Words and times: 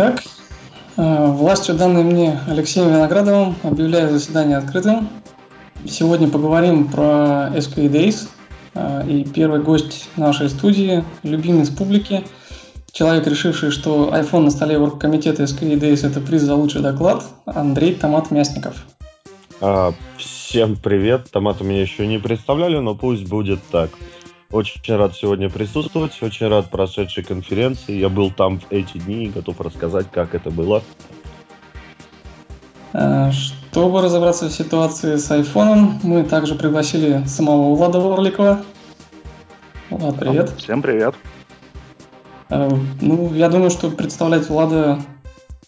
Итак, 0.00 0.22
э, 0.96 1.26
властью 1.26 1.74
данной 1.74 2.02
мне 2.04 2.40
Алексеем 2.48 2.88
Виноградовым 2.88 3.54
объявляю 3.62 4.08
заседание 4.08 4.56
открытым. 4.56 5.10
Сегодня 5.86 6.26
поговорим 6.26 6.88
про 6.88 7.50
SK 7.54 7.90
Days. 7.90 8.26
Э, 8.72 9.06
и 9.06 9.24
первый 9.24 9.60
гость 9.60 10.08
нашей 10.16 10.48
студии, 10.48 11.04
любимый 11.22 11.66
с 11.66 11.68
публики, 11.68 12.24
человек, 12.92 13.26
решивший, 13.26 13.70
что 13.70 14.08
iPhone 14.14 14.44
на 14.44 14.50
столе 14.50 14.78
оргкомитета 14.78 15.42
SK 15.42 15.78
Days– 15.78 16.06
это 16.08 16.22
приз 16.22 16.40
за 16.44 16.54
лучший 16.54 16.80
доклад, 16.80 17.22
Андрей 17.44 17.94
Томат 17.94 18.30
Мясников. 18.30 18.86
А, 19.60 19.92
всем 20.16 20.76
привет. 20.76 21.30
Томат 21.30 21.60
меня 21.60 21.82
еще 21.82 22.06
не 22.06 22.16
представляли, 22.16 22.78
но 22.78 22.94
пусть 22.94 23.28
будет 23.28 23.60
так. 23.70 23.90
Очень 24.50 24.96
рад 24.96 25.14
сегодня 25.14 25.48
присутствовать, 25.48 26.20
очень 26.22 26.48
рад 26.48 26.70
прошедшей 26.70 27.22
конференции. 27.22 27.92
Я 27.92 28.08
был 28.08 28.32
там 28.32 28.58
в 28.58 28.72
эти 28.72 28.98
дни 28.98 29.26
и 29.26 29.28
готов 29.28 29.60
рассказать, 29.60 30.10
как 30.10 30.34
это 30.34 30.50
было. 30.50 30.82
Э, 32.92 33.30
чтобы 33.30 34.02
разобраться 34.02 34.48
в 34.48 34.52
ситуации 34.52 35.16
с 35.16 35.30
айфоном, 35.30 36.00
мы 36.02 36.24
также 36.24 36.56
пригласили 36.56 37.24
самого 37.26 37.76
Влада 37.76 38.00
Ворликова. 38.00 38.64
Влад, 39.88 40.18
привет. 40.18 40.50
Всем 40.58 40.82
привет. 40.82 41.14
Э, 42.48 42.68
ну, 43.00 43.32
я 43.32 43.48
думаю, 43.50 43.70
что 43.70 43.88
представлять 43.88 44.48
Влада 44.48 44.98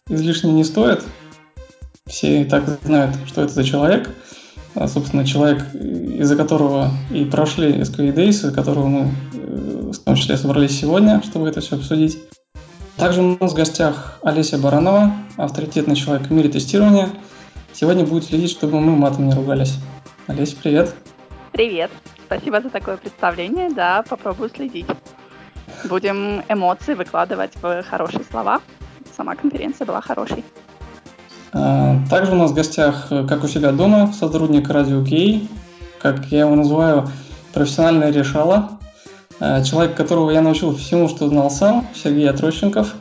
излишне 0.08 0.53
не 0.53 0.64
стоит. 0.64 1.05
Все 2.06 2.42
и 2.42 2.44
так 2.44 2.64
знают, 2.83 3.14
что 3.27 3.42
это 3.42 3.53
за 3.53 3.62
человек. 3.62 4.10
А, 4.75 4.89
собственно, 4.89 5.27
человек, 5.27 5.65
из-за 5.75 6.37
которого 6.37 6.91
и 7.11 7.25
прошли 7.25 7.73
SQL 7.73 8.15
Days, 8.15 8.31
из-за 8.31 8.53
которого 8.53 8.87
мы 8.87 9.11
э, 9.34 9.91
в 9.92 9.98
том 9.98 10.15
числе 10.15 10.37
собрались 10.37 10.78
сегодня, 10.78 11.23
чтобы 11.23 11.48
это 11.48 11.61
все 11.61 11.77
обсудить. 11.77 12.19
Также 12.97 13.23
у 13.23 13.37
нас 13.39 13.53
в 13.53 13.55
гостях 13.55 14.19
Олеся 14.23 14.59
Баранова, 14.59 15.12
авторитетный 15.37 15.97
человек 15.97 16.28
в 16.28 16.31
мире 16.33 16.48
тестирования. 16.48 17.09
Сегодня 17.73 18.05
будет 18.05 18.25
следить, 18.25 18.50
чтобы 18.50 18.81
мы 18.81 18.97
матом 18.97 19.27
не 19.27 19.34
ругались. 19.34 19.75
Олеся, 20.27 20.56
привет. 20.62 20.95
Привет. 21.53 21.91
Спасибо 22.27 22.61
за 22.62 22.70
такое 22.70 22.97
представление. 22.97 23.70
Да, 23.70 24.05
попробую 24.09 24.50
следить. 24.50 24.87
Будем 25.84 26.43
эмоции 26.48 26.95
выкладывать 26.95 27.53
в 27.61 27.83
хорошие 27.83 28.25
слова. 28.31 28.61
Сама 29.17 29.34
конференция 29.34 29.87
была 29.87 30.00
хорошей. 30.00 30.45
А, 31.53 31.98
также 32.08 32.33
у 32.33 32.36
нас 32.36 32.50
в 32.50 32.55
гостях, 32.55 33.08
э, 33.11 33.27
как 33.27 33.45
у 33.45 33.48
себя 33.48 33.72
дома, 33.72 34.12
сотрудник 34.12 34.69
Радио 34.70 35.05
Кей, 35.05 35.48
как 36.00 36.27
я 36.27 36.41
его 36.41 36.54
называю, 36.54 37.09
профессиональное 37.53 38.10
решало. 38.10 38.78
А, 39.38 39.62
человек, 39.62 39.97
которого 39.97 40.31
я 40.31 40.41
научил 40.41 40.75
всему, 40.75 41.09
что 41.09 41.28
знал 41.28 41.50
сам, 41.50 41.87
Сергей 41.94 42.28
Отрощенков. 42.28 42.94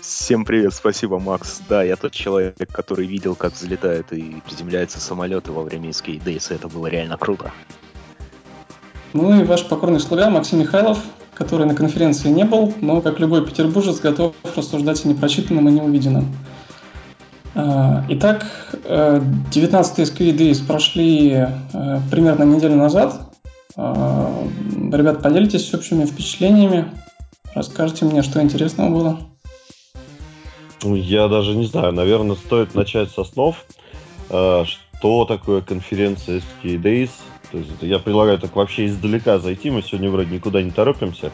Всем 0.00 0.44
привет, 0.44 0.72
спасибо, 0.74 1.18
Макс. 1.18 1.60
Да, 1.68 1.82
я 1.82 1.96
тот 1.96 2.12
человек, 2.12 2.56
который 2.70 3.06
видел, 3.06 3.34
как 3.34 3.54
взлетают 3.54 4.12
и 4.12 4.40
приземляются 4.46 5.00
самолеты 5.00 5.52
во 5.52 5.62
время 5.62 5.90
Days, 5.90 6.54
это 6.54 6.68
было 6.68 6.86
реально 6.86 7.16
круто. 7.16 7.50
Ну 9.12 9.40
и 9.40 9.44
ваш 9.44 9.64
покорный 9.66 10.00
слуга 10.00 10.30
Максим 10.30 10.60
Михайлов, 10.60 10.98
который 11.34 11.66
на 11.66 11.74
конференции 11.74 12.28
не 12.28 12.44
был, 12.44 12.72
но, 12.80 13.00
как 13.00 13.20
любой 13.20 13.44
петербуржец, 13.44 14.00
готов 14.00 14.34
рассуждать 14.56 15.04
о 15.04 15.08
непрочитанном 15.08 15.68
и 15.68 15.72
неувиденном. 15.72 16.26
А, 17.54 18.04
итак, 18.08 18.46
19-е 18.84 20.04
SQL 20.04 20.36
Days 20.36 20.66
прошли 20.66 21.30
э, 21.30 22.00
примерно 22.10 22.44
неделю 22.44 22.76
назад. 22.76 23.20
Ребят, 23.76 25.22
поделитесь 25.22 25.72
общими 25.72 26.04
впечатлениями. 26.04 26.90
Расскажите 27.54 28.04
мне, 28.04 28.22
что 28.22 28.42
интересного 28.42 28.90
было. 28.90 29.18
Ну, 30.82 30.94
я 30.94 31.28
даже 31.28 31.54
не 31.54 31.64
знаю, 31.64 31.92
наверное, 31.92 32.36
стоит 32.36 32.74
начать 32.74 33.10
со 33.10 33.24
снов. 33.24 33.64
Что 34.26 35.24
такое 35.24 35.62
конференция 35.62 36.42
Days? 36.76 37.10
То 37.50 37.58
есть 37.58 37.70
я 37.80 37.98
предлагаю 37.98 38.38
так 38.38 38.54
вообще 38.56 38.86
издалека 38.86 39.38
зайти, 39.38 39.70
мы 39.70 39.82
сегодня 39.82 40.10
вроде 40.10 40.34
никуда 40.34 40.62
не 40.62 40.70
торопимся. 40.70 41.32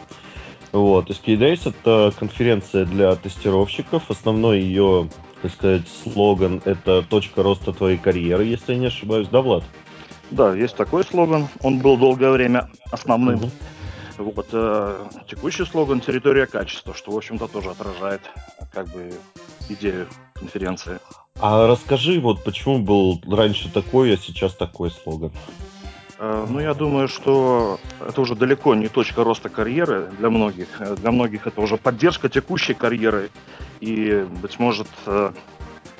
Вот, 0.71 1.09
Days 1.37 1.67
это 1.67 2.13
конференция 2.17 2.85
для 2.85 3.15
тестировщиков. 3.15 4.03
Основной 4.09 4.61
ее 4.61 5.09
так 5.41 5.51
сказать, 5.51 5.83
слоган 6.03 6.61
это 6.65 7.01
точка 7.01 7.43
роста 7.43 7.73
твоей 7.73 7.97
карьеры, 7.97 8.45
если 8.45 8.73
я 8.73 8.79
не 8.79 8.85
ошибаюсь, 8.87 9.27
да, 9.27 9.41
Влад? 9.41 9.63
Да, 10.31 10.53
есть 10.53 10.75
такой 10.75 11.03
слоган. 11.03 11.47
Он 11.61 11.79
был 11.79 11.97
долгое 11.97 12.31
время 12.31 12.69
основным. 12.91 13.35
Угу. 13.35 13.51
Вот, 14.19 14.49
э, 14.51 15.05
текущий 15.29 15.65
слоган 15.65 16.01
«Территория 16.01 16.45
качества», 16.45 16.93
что, 16.93 17.11
в 17.11 17.17
общем-то, 17.17 17.47
тоже 17.47 17.69
отражает 17.69 18.21
как 18.73 18.89
бы 18.89 19.13
идею 19.69 20.07
конференции. 20.33 20.99
А 21.39 21.67
расскажи, 21.67 22.19
вот 22.19 22.43
почему 22.43 22.79
был 22.79 23.21
раньше 23.31 23.71
такой, 23.71 24.13
а 24.13 24.17
сейчас 24.17 24.53
такой 24.55 24.91
слоган? 24.91 25.31
Э, 26.19 26.45
ну, 26.49 26.59
я 26.59 26.73
думаю, 26.73 27.07
что 27.07 27.79
это 28.05 28.19
уже 28.19 28.35
далеко 28.35 28.75
не 28.75 28.89
точка 28.89 29.23
роста 29.23 29.47
карьеры 29.47 30.09
для 30.19 30.29
многих. 30.29 30.67
Для 30.97 31.11
многих 31.11 31.47
это 31.47 31.61
уже 31.61 31.77
поддержка 31.77 32.27
текущей 32.27 32.73
карьеры 32.73 33.29
и, 33.79 34.25
быть 34.41 34.59
может, 34.59 34.87
э, 35.05 35.31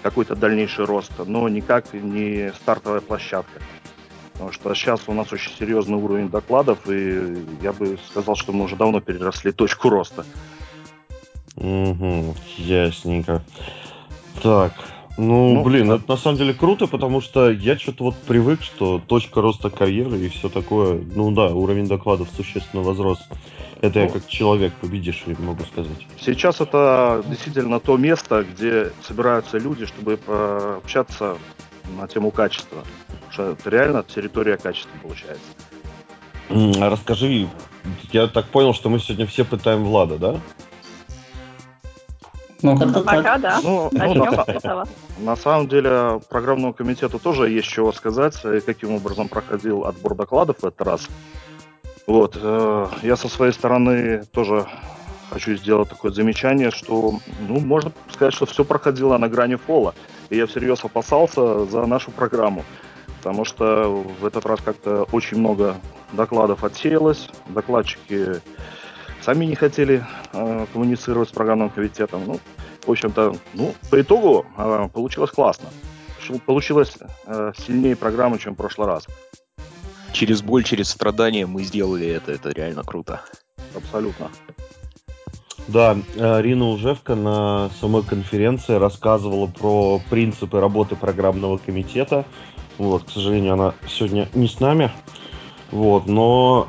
какой-то 0.01 0.35
дальнейший 0.35 0.85
рост, 0.85 1.11
но 1.25 1.47
никак 1.49 1.93
не 1.93 2.51
стартовая 2.61 3.01
площадка. 3.01 3.61
Потому 4.33 4.51
что 4.51 4.73
сейчас 4.73 5.01
у 5.07 5.13
нас 5.13 5.33
очень 5.33 5.51
серьезный 5.51 5.97
уровень 5.97 6.29
докладов, 6.29 6.89
и 6.89 7.45
я 7.61 7.73
бы 7.73 7.97
сказал, 8.09 8.35
что 8.35 8.53
мы 8.53 8.65
уже 8.65 8.75
давно 8.75 9.01
переросли 9.01 9.51
точку 9.51 9.89
роста. 9.89 10.25
Угу, 11.57 12.35
ясненько. 12.57 13.43
Так, 14.41 14.73
ну, 15.17 15.55
ну 15.55 15.63
блин, 15.63 15.89
да. 15.89 15.95
это 15.95 16.05
на 16.07 16.15
самом 16.15 16.37
деле 16.37 16.53
круто, 16.53 16.87
потому 16.87 17.19
что 17.19 17.51
я 17.51 17.77
что-то 17.77 18.05
вот 18.05 18.15
привык, 18.15 18.61
что 18.61 19.01
точка 19.05 19.41
роста 19.41 19.69
карьеры 19.69 20.17
и 20.17 20.29
все 20.29 20.47
такое. 20.47 21.01
Ну 21.13 21.31
да, 21.31 21.47
уровень 21.47 21.87
докладов 21.87 22.29
существенно 22.37 22.81
возрос. 22.81 23.19
Это 23.81 23.99
ну, 23.99 24.05
я 24.05 24.11
как 24.11 24.27
человек 24.27 24.73
победивший 24.81 25.35
могу 25.39 25.63
сказать. 25.63 26.05
Сейчас 26.19 26.59
это 26.59 27.23
действительно 27.27 27.79
то 27.79 27.95
место, 27.95 28.43
где 28.43 28.91
собираются 29.01 29.57
люди, 29.57 29.85
чтобы 29.85 30.17
пообщаться 30.17 31.37
на 31.97 32.07
тему 32.07 32.31
качества. 32.31 32.83
Потому 33.07 33.31
что 33.31 33.51
это 33.51 33.69
реально 33.69 34.03
территория 34.03 34.57
качества 34.57 34.91
получается. 35.01 35.47
Расскажи, 36.49 37.47
я 38.11 38.27
так 38.27 38.47
понял, 38.47 38.73
что 38.73 38.89
мы 38.89 38.99
сегодня 38.99 39.25
все 39.27 39.45
пытаем 39.45 39.85
Влада, 39.85 40.17
да? 40.17 40.41
Ну, 42.61 42.77
как-то 42.77 43.01
Пока, 43.01 43.23
так. 43.23 43.41
да. 43.41 43.59
Ну, 43.63 43.89
ну, 43.93 44.13
на, 44.15 44.85
на 45.19 45.35
самом 45.37 45.69
деле, 45.69 46.19
программному 46.29 46.73
комитету 46.73 47.17
тоже 47.17 47.49
есть 47.49 47.69
чего 47.69 47.93
сказать, 47.93 48.35
каким 48.65 48.95
образом 48.95 49.29
проходил 49.29 49.85
отбор 49.85 50.15
докладов 50.15 50.57
в 50.57 50.65
этот 50.65 50.81
раз. 50.81 51.07
Вот, 52.09 52.35
э, 52.41 52.87
я 53.03 53.15
со 53.15 53.27
своей 53.27 53.53
стороны 53.53 54.23
тоже 54.31 54.65
хочу 55.29 55.55
сделать 55.55 55.89
такое 55.89 56.11
замечание, 56.11 56.71
что, 56.71 57.19
ну, 57.47 57.59
можно 57.59 57.91
сказать, 58.11 58.33
что 58.33 58.47
все 58.47 58.65
проходило 58.65 59.15
на 59.19 59.29
грани 59.29 59.57
фола. 59.57 59.93
И 60.31 60.35
я 60.35 60.47
всерьез 60.47 60.83
опасался 60.83 61.65
за 61.65 61.85
нашу 61.85 62.09
программу, 62.09 62.65
потому 63.19 63.45
что 63.45 64.03
в 64.19 64.25
этот 64.25 64.43
раз 64.47 64.59
как-то 64.59 65.03
очень 65.11 65.37
много 65.37 65.75
докладов 66.11 66.63
отсеялось, 66.63 67.29
докладчики 67.47 68.41
сами 69.21 69.45
не 69.45 69.53
хотели 69.53 70.03
э, 70.33 70.65
коммуницировать 70.73 71.29
с 71.29 71.31
программным 71.31 71.69
комитетом. 71.69 72.23
Ну, 72.25 72.39
в 72.87 72.89
общем-то, 72.89 73.35
ну, 73.53 73.75
по 73.91 74.01
итогу 74.01 74.47
э, 74.57 74.89
получилось 74.91 75.29
классно. 75.29 75.69
Получилось 76.47 76.97
э, 77.27 77.51
сильнее 77.55 77.95
программы, 77.95 78.39
чем 78.39 78.55
в 78.55 78.57
прошлый 78.57 78.87
раз. 78.87 79.05
Через 80.13 80.41
боль, 80.41 80.63
через 80.63 80.89
страдания 80.89 81.45
мы 81.45 81.63
сделали 81.63 82.07
это. 82.07 82.31
Это 82.31 82.49
реально 82.51 82.83
круто. 82.83 83.21
Абсолютно. 83.75 84.29
Да, 85.67 85.97
э, 86.15 86.41
Рина 86.41 86.69
Ужевка 86.69 87.15
на 87.15 87.69
самой 87.79 88.03
конференции 88.03 88.73
рассказывала 88.73 89.45
про 89.45 90.01
принципы 90.09 90.59
работы 90.59 90.95
программного 90.95 91.57
комитета. 91.57 92.25
Вот, 92.79 93.03
к 93.03 93.09
сожалению, 93.11 93.53
она 93.53 93.75
сегодня 93.87 94.27
не 94.33 94.47
с 94.47 94.59
нами. 94.59 94.91
Вот, 95.69 96.07
но 96.07 96.67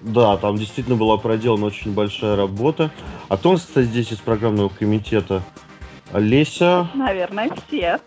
да, 0.00 0.36
там 0.36 0.56
действительно 0.56 0.96
была 0.96 1.16
проделана 1.16 1.66
очень 1.66 1.92
большая 1.92 2.36
работа. 2.36 2.90
А 3.28 3.36
кто 3.36 3.50
у 3.50 3.52
нас, 3.52 3.62
кстати, 3.62 3.86
здесь 3.86 4.10
из 4.10 4.18
программного 4.18 4.68
комитета? 4.68 5.42
Олеся? 6.12 6.88
Наверное, 6.94 7.50
все. 7.68 8.00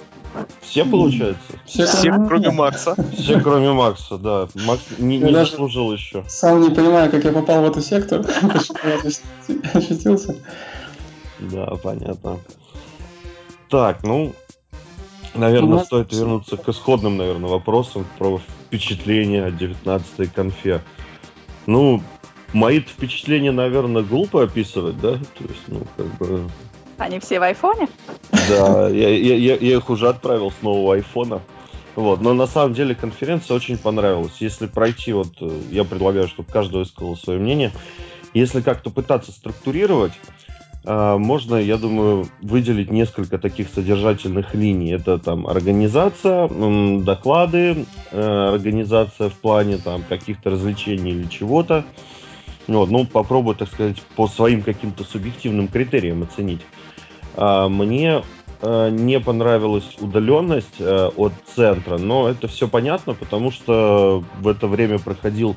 Все, 0.62 0.86
получается? 0.86 1.42
Все, 1.66 1.86
все 1.86 2.10
кроме, 2.12 2.28
кроме 2.28 2.51
Макса. 2.51 2.95
Все, 3.18 3.39
кроме 3.39 3.72
Макса, 3.74 4.18
да. 4.18 4.48
Макс 4.66 4.83
не, 4.98 5.18
не 5.18 5.33
заслужил 5.33 5.92
еще. 5.92 6.24
Сам 6.28 6.62
не 6.62 6.69
понимаю, 6.69 7.12
как 7.12 7.24
я 7.24 7.31
попал 7.31 7.62
в 7.62 7.66
эту 7.66 7.81
секту. 7.81 8.24
Ощутился. 9.74 10.36
Да, 11.39 11.66
понятно. 11.83 12.39
Так, 13.69 14.04
ну, 14.04 14.33
наверное, 15.33 15.80
ну, 15.80 15.83
стоит 15.83 16.13
вернуться 16.13 16.57
к 16.57 16.68
исходным, 16.69 17.18
наверное, 17.18 17.50
вопросам 17.50 18.06
про 18.18 18.39
впечатления 18.39 19.45
от 19.45 19.56
19-й 19.56 20.28
конфе. 20.28 20.81
Ну, 21.66 22.01
мои 22.54 22.80
впечатления, 22.80 23.51
наверное, 23.51 24.04
глупо 24.04 24.44
описывать, 24.44 25.00
да? 25.00 25.13
То 25.13 25.44
есть, 25.44 25.63
ну, 25.68 25.81
как 25.98 26.06
бы 26.18 26.50
Они 27.01 27.19
все 27.19 27.39
в 27.39 27.44
айфоне? 27.44 27.89
Да, 28.48 28.88
я, 28.88 29.09
я, 29.09 29.56
я, 29.56 29.56
их 29.56 29.89
уже 29.89 30.07
отправил 30.07 30.51
с 30.51 30.62
нового 30.62 30.94
айфона. 30.94 31.42
Вот. 31.95 32.21
Но 32.21 32.33
на 32.33 32.45
самом 32.45 32.75
деле 32.75 32.94
конференция 32.94 33.56
очень 33.56 33.80
понравилась. 33.80 34.33
Если 34.39 34.68
пройти, 34.68 35.12
вот 35.12 35.30
э, 35.42 35.50
я 35.71 35.83
предлагаю, 35.83 36.27
чтобы 36.27 36.51
каждый 36.51 36.77
высказал 36.77 37.18
свое 37.18 37.39
мнение. 37.39 37.71
Если 38.36 38.62
как-то 38.62 38.92
пытаться 38.92 39.31
структурировать, 39.31 40.13
а, 40.86 41.18
можно, 41.18 41.56
я 41.56 41.77
думаю, 41.77 42.27
выделить 42.39 42.92
несколько 42.92 43.39
таких 43.39 43.69
содержательных 43.69 44.54
линий. 44.54 44.92
Это 44.92 45.18
там 45.18 45.47
организация, 45.47 46.47
доклады, 47.00 47.88
э, 48.12 48.50
организация 48.54 49.30
в 49.30 49.33
плане 49.33 49.77
там 49.77 50.04
каких-то 50.04 50.51
развлечений 50.51 51.12
или 51.12 51.27
чего-то. 51.27 51.83
Вот, 52.68 52.92
ну, 52.92 53.06
попробую, 53.06 53.56
так 53.56 53.69
сказать, 53.69 54.00
по 54.15 54.27
своим 54.27 54.62
каким-то 54.62 55.04
субъективным 55.04 55.68
критериям 55.68 56.21
оценить. 56.21 56.62
А, 57.36 57.69
мне 57.69 58.24
э, 58.62 58.89
не 58.89 59.19
понравилась 59.19 59.98
удаленность 60.00 60.80
э, 60.80 61.10
от 61.16 61.33
центра, 61.56 61.98
но 61.98 62.30
это 62.30 62.48
все 62.48 62.68
понятно, 62.68 63.13
потому 63.13 63.51
что 63.51 64.24
в 64.39 64.48
это 64.48 64.68
время 64.68 65.00
проходил 65.00 65.56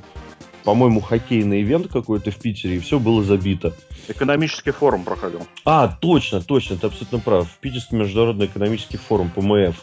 по-моему, 0.64 1.00
хоккейный 1.00 1.60
ивент 1.60 1.88
какой-то 1.92 2.30
в 2.30 2.36
Питере, 2.36 2.76
и 2.76 2.80
все 2.80 2.98
было 2.98 3.22
забито. 3.22 3.74
Экономический 4.08 4.70
форум 4.70 5.04
проходил. 5.04 5.46
А, 5.64 5.88
точно, 5.88 6.40
точно, 6.40 6.78
ты 6.78 6.86
абсолютно 6.86 7.18
прав. 7.18 7.48
Питерский 7.60 7.98
международный 7.98 8.46
экономический 8.46 8.96
форум, 8.96 9.30
ПМФ. 9.30 9.76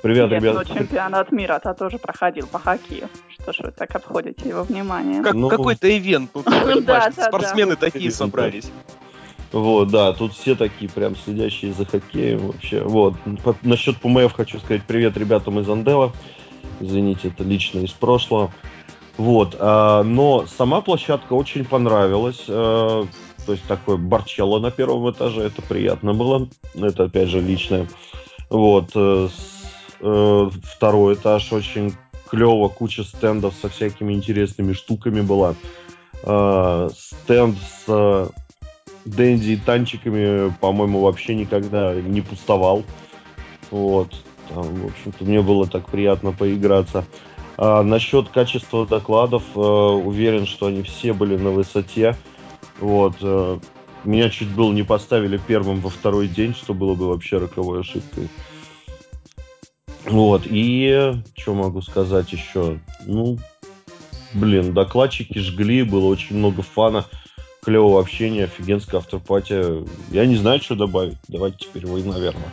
Привет, 0.00 0.30
Нет, 0.30 0.42
ребят. 0.42 0.54
но 0.54 0.64
чемпионат 0.64 1.32
мира-то 1.32 1.74
тоже 1.74 1.98
проходил 1.98 2.46
по 2.46 2.60
хоккею. 2.60 3.08
Что 3.30 3.52
ж 3.52 3.58
вы 3.64 3.72
так 3.72 3.92
обходите 3.96 4.48
его 4.48 4.62
внимание? 4.62 5.22
Как, 5.22 5.34
Ну. 5.34 5.48
Какой-то 5.48 5.88
ивент 5.96 6.30
тут, 6.32 6.44
Да, 6.44 6.80
да, 6.82 7.10
да. 7.10 7.26
спортсмены 7.26 7.74
такие 7.74 8.12
собрались. 8.12 8.70
Вот, 9.52 9.88
да, 9.88 10.12
тут 10.12 10.34
все 10.34 10.54
такие 10.54 10.90
прям 10.90 11.16
следящие 11.16 11.72
за 11.72 11.84
хоккеем 11.86 12.48
вообще. 12.48 12.82
Вот. 12.82 13.14
По- 13.42 13.56
насчет 13.62 13.96
ПМФ 13.96 14.32
хочу 14.32 14.58
сказать 14.58 14.82
привет 14.86 15.16
ребятам 15.16 15.58
из 15.60 15.68
Андела. 15.68 16.12
Извините, 16.80 17.28
это 17.28 17.44
лично 17.44 17.80
из 17.80 17.90
прошлого. 17.90 18.52
Вот, 19.16 19.56
а, 19.58 20.02
но 20.04 20.46
сама 20.46 20.80
площадка 20.80 21.32
очень 21.32 21.64
понравилась. 21.64 22.44
а, 22.48 23.06
то 23.46 23.52
есть 23.52 23.64
такой 23.64 23.96
барчелло 23.96 24.58
на 24.60 24.70
первом 24.70 25.10
этаже, 25.10 25.42
это 25.42 25.62
приятно 25.62 26.12
было. 26.12 26.48
Это 26.74 27.04
опять 27.04 27.28
же 27.28 27.40
личное. 27.40 27.88
Вот. 28.50 28.90
э, 28.94 29.28
э, 30.00 30.50
второй 30.62 31.14
этаж 31.14 31.52
очень 31.52 31.94
клево, 32.28 32.68
куча 32.68 33.04
стендов 33.04 33.54
со 33.60 33.70
всякими 33.70 34.12
интересными 34.12 34.74
штуками 34.74 35.22
была. 35.22 35.54
А, 36.22 36.90
стенд 36.94 37.56
с 37.56 37.84
э, 37.88 38.28
Дэнди 39.10 39.60
танчиками, 39.64 40.52
по-моему, 40.60 41.00
вообще 41.00 41.34
никогда 41.34 41.94
не 41.94 42.20
пустовал. 42.20 42.84
Вот. 43.70 44.14
Там, 44.48 44.62
в 44.62 44.86
общем-то, 44.86 45.24
мне 45.24 45.42
было 45.42 45.66
так 45.66 45.88
приятно 45.88 46.32
поиграться. 46.32 47.04
А 47.56 47.82
насчет 47.82 48.28
качества 48.28 48.86
докладов, 48.86 49.42
э, 49.54 49.58
уверен, 49.60 50.46
что 50.46 50.66
они 50.66 50.82
все 50.82 51.12
были 51.12 51.36
на 51.36 51.50
высоте. 51.50 52.16
Вот. 52.80 53.16
э, 53.20 53.58
меня 54.04 54.30
чуть 54.30 54.48
было 54.54 54.72
не 54.72 54.84
поставили 54.84 55.40
первым 55.44 55.80
во 55.80 55.90
второй 55.90 56.28
день, 56.28 56.54
что 56.54 56.72
было 56.72 56.94
бы 56.94 57.08
вообще 57.08 57.38
роковой 57.38 57.80
ошибкой. 57.80 58.28
Вот. 60.04 60.42
И 60.46 61.14
что 61.36 61.54
могу 61.54 61.82
сказать 61.82 62.32
еще? 62.32 62.78
Ну, 63.06 63.38
блин, 64.34 64.72
докладчики 64.72 65.38
жгли, 65.38 65.82
было 65.82 66.06
очень 66.06 66.36
много 66.36 66.62
фана, 66.62 67.06
клевого 67.62 68.00
общения, 68.00 68.44
офигенская 68.44 69.00
автопатия. 69.00 69.84
Я 70.10 70.26
не 70.26 70.36
знаю, 70.36 70.60
что 70.60 70.74
добавить. 70.74 71.18
Давайте 71.28 71.58
теперь 71.58 71.86
вы, 71.86 72.02
наверное. 72.02 72.50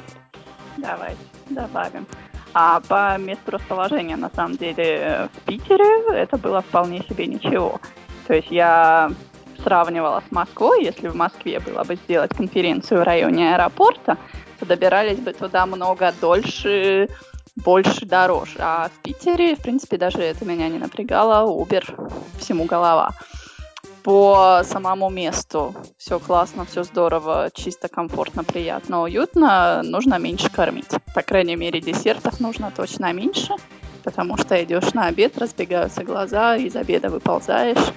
Давайте 0.78 1.19
добавим. 1.50 2.06
А 2.54 2.80
по 2.88 3.18
месту 3.18 3.52
расположения, 3.52 4.16
на 4.16 4.31
самом 4.34 4.56
деле, 4.56 5.30
в 5.34 5.42
Питере 5.42 6.16
это 6.16 6.38
было 6.38 6.62
вполне 6.62 7.04
себе 7.04 7.28
ничего. 7.28 7.81
То 8.28 8.34
есть 8.34 8.50
я 8.50 9.12
сравнивала 9.62 10.24
с 10.28 10.31
Москвой, 10.31 10.84
если 10.84 11.07
в 11.07 11.16
Москве 11.16 11.60
было 11.60 11.84
бы 11.84 11.96
сделать 11.96 12.34
конференцию 12.34 13.02
в 13.02 13.04
районе 13.04 13.56
аэропорта, 13.56 14.18
то 14.60 14.66
добирались 14.66 15.19
бы 15.19 15.34
туда 15.34 15.66
много 15.66 16.13
дольше, 16.22 17.10
больше, 17.56 18.06
дороже. 18.06 18.56
А 18.60 18.90
в 18.90 19.02
Питере, 19.02 19.56
в 19.56 19.62
принципе, 19.62 19.98
даже 19.98 20.19
это 20.19 20.46
меня 20.46 20.69
не 20.69 20.78
напрягало. 20.78 21.50
Uber 21.50 21.84
всему 22.40 22.66
голова. 22.66 23.12
По 24.06 24.62
самому 24.63 25.10
месту 25.10 25.74
все 25.98 26.19
классно, 26.19 26.66
все 26.66 26.84
здорово, 26.84 27.50
чисто, 27.52 27.88
комфортно, 27.88 28.44
приятно, 28.44 29.02
уютно. 29.02 29.81
Нужно 29.81 30.19
меньше 30.19 30.52
кормить. 30.52 30.92
По 31.16 31.24
крайней 31.24 31.56
мере, 31.56 31.81
десертов 31.81 32.40
нужно 32.40 32.69
точно 32.69 33.12
меньше, 33.13 33.56
потому 34.04 34.38
что 34.38 34.63
идешь 34.63 34.94
на 34.94 35.07
обед, 35.07 35.40
разбегаются 35.40 36.04
глаза, 36.04 36.56
из 36.56 36.75
обеда 36.75 37.10
выползаешь, 37.10 37.94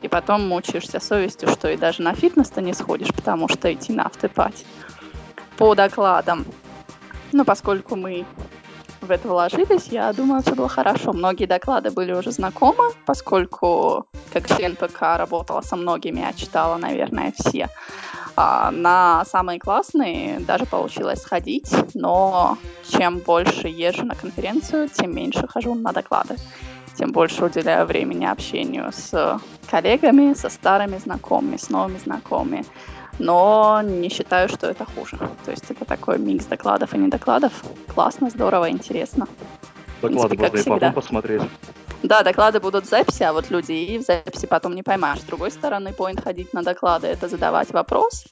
и 0.00 0.08
потом 0.08 0.48
мучаешься 0.48 1.00
совестью, 1.00 1.50
что 1.50 1.68
и 1.68 1.76
даже 1.76 2.00
на 2.00 2.14
фитнес-то 2.14 2.62
не 2.62 2.72
сходишь, 2.72 3.12
потому 3.12 3.46
что 3.46 3.70
идти 3.70 3.92
на 3.92 4.06
автопати. 4.06 4.64
По 5.58 5.74
докладам. 5.74 6.46
Ну, 7.32 7.44
поскольку 7.44 7.94
мы 7.94 8.24
в 9.06 9.10
это 9.10 9.28
вложились, 9.28 9.86
я 9.86 10.12
думаю, 10.12 10.42
все 10.42 10.54
было 10.54 10.68
хорошо. 10.68 11.12
Многие 11.12 11.46
доклады 11.46 11.90
были 11.90 12.12
уже 12.12 12.32
знакомы, 12.32 12.90
поскольку 13.06 14.06
как 14.32 14.48
член 14.48 14.76
ПК 14.76 15.16
работала 15.16 15.62
со 15.62 15.76
многими, 15.76 16.22
а 16.22 16.32
читала, 16.32 16.76
наверное, 16.76 17.32
все. 17.38 17.68
А, 18.36 18.70
на 18.70 19.24
самые 19.24 19.58
классные 19.58 20.40
даже 20.40 20.66
получилось 20.66 21.22
сходить, 21.22 21.72
но 21.94 22.58
чем 22.88 23.18
больше 23.18 23.68
езжу 23.68 24.04
на 24.04 24.14
конференцию, 24.14 24.88
тем 24.88 25.14
меньше 25.14 25.46
хожу 25.48 25.74
на 25.74 25.92
доклады. 25.92 26.36
Тем 26.98 27.12
больше 27.12 27.44
уделяю 27.44 27.86
времени 27.86 28.24
общению 28.24 28.90
с 28.92 29.40
коллегами, 29.70 30.34
со 30.34 30.48
старыми 30.48 30.98
знакомыми, 30.98 31.56
с 31.56 31.70
новыми 31.70 31.98
знакомыми. 31.98 32.64
Но 33.18 33.80
не 33.82 34.08
считаю, 34.08 34.48
что 34.48 34.66
это 34.66 34.84
хуже. 34.84 35.18
То 35.44 35.50
есть 35.50 35.70
это 35.70 35.84
такой 35.84 36.18
микс 36.18 36.44
докладов 36.46 36.94
и 36.94 36.98
недокладов. 36.98 37.52
Классно, 37.94 38.30
здорово, 38.30 38.70
интересно. 38.70 39.26
Доклады 40.02 40.36
принципе, 40.36 40.58
можно 40.58 40.76
и 40.76 40.80
потом 40.80 40.92
посмотреть. 40.92 41.42
Да, 42.02 42.22
доклады 42.22 42.60
будут 42.60 42.84
в 42.84 42.88
записи, 42.88 43.22
а 43.22 43.32
вот 43.32 43.50
люди 43.50 43.72
и 43.72 43.98
в 43.98 44.02
записи 44.02 44.46
потом 44.46 44.74
не 44.74 44.82
поймаешь. 44.82 45.20
С 45.20 45.24
другой 45.24 45.50
стороны, 45.50 45.92
поинт 45.92 46.22
ходить 46.22 46.52
на 46.52 46.62
доклады— 46.62 47.06
это 47.08 47.26
задавать 47.26 47.72
вопрос, 47.72 48.26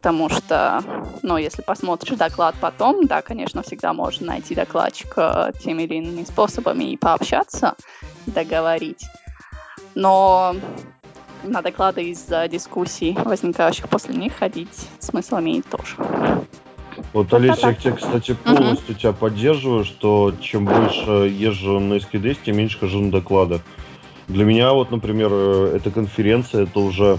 потому 0.00 0.28
что, 0.28 0.82
ну, 1.22 1.36
если 1.36 1.62
посмотришь 1.62 2.16
доклад 2.16 2.54
потом, 2.60 3.06
да, 3.06 3.22
конечно, 3.22 3.62
всегда 3.62 3.92
можно 3.92 4.28
найти 4.28 4.54
докладчика 4.54 5.52
теми 5.62 5.82
или 5.82 5.96
иными 5.96 6.24
способами 6.24 6.84
и 6.84 6.96
пообщаться, 6.96 7.74
договорить. 8.26 9.04
Но 9.94 10.56
на 11.42 11.62
доклады 11.62 12.02
из-за 12.10 12.48
дискуссий, 12.48 13.16
возникающих 13.24 13.88
после 13.88 14.14
них, 14.14 14.34
ходить 14.34 14.88
смысл 14.98 15.38
имеет 15.40 15.66
тоже. 15.66 15.96
Вот, 17.12 17.32
Олеся, 17.32 17.68
я 17.68 17.74
тебя, 17.74 17.92
кстати, 17.92 18.34
полностью 18.34 18.94
тебя 18.94 19.12
поддерживаю, 19.12 19.84
что 19.84 20.32
чем 20.40 20.64
больше 20.64 21.10
езжу 21.10 21.78
на 21.78 21.94
SKDS, 21.94 22.38
тем 22.44 22.56
меньше 22.56 22.78
хожу 22.78 23.00
на 23.00 23.10
доклады. 23.10 23.60
Для 24.28 24.44
меня, 24.44 24.72
вот, 24.72 24.90
например, 24.90 25.30
э, 25.32 25.76
эта 25.76 25.90
конференция, 25.90 26.64
это 26.64 26.80
уже 26.80 27.18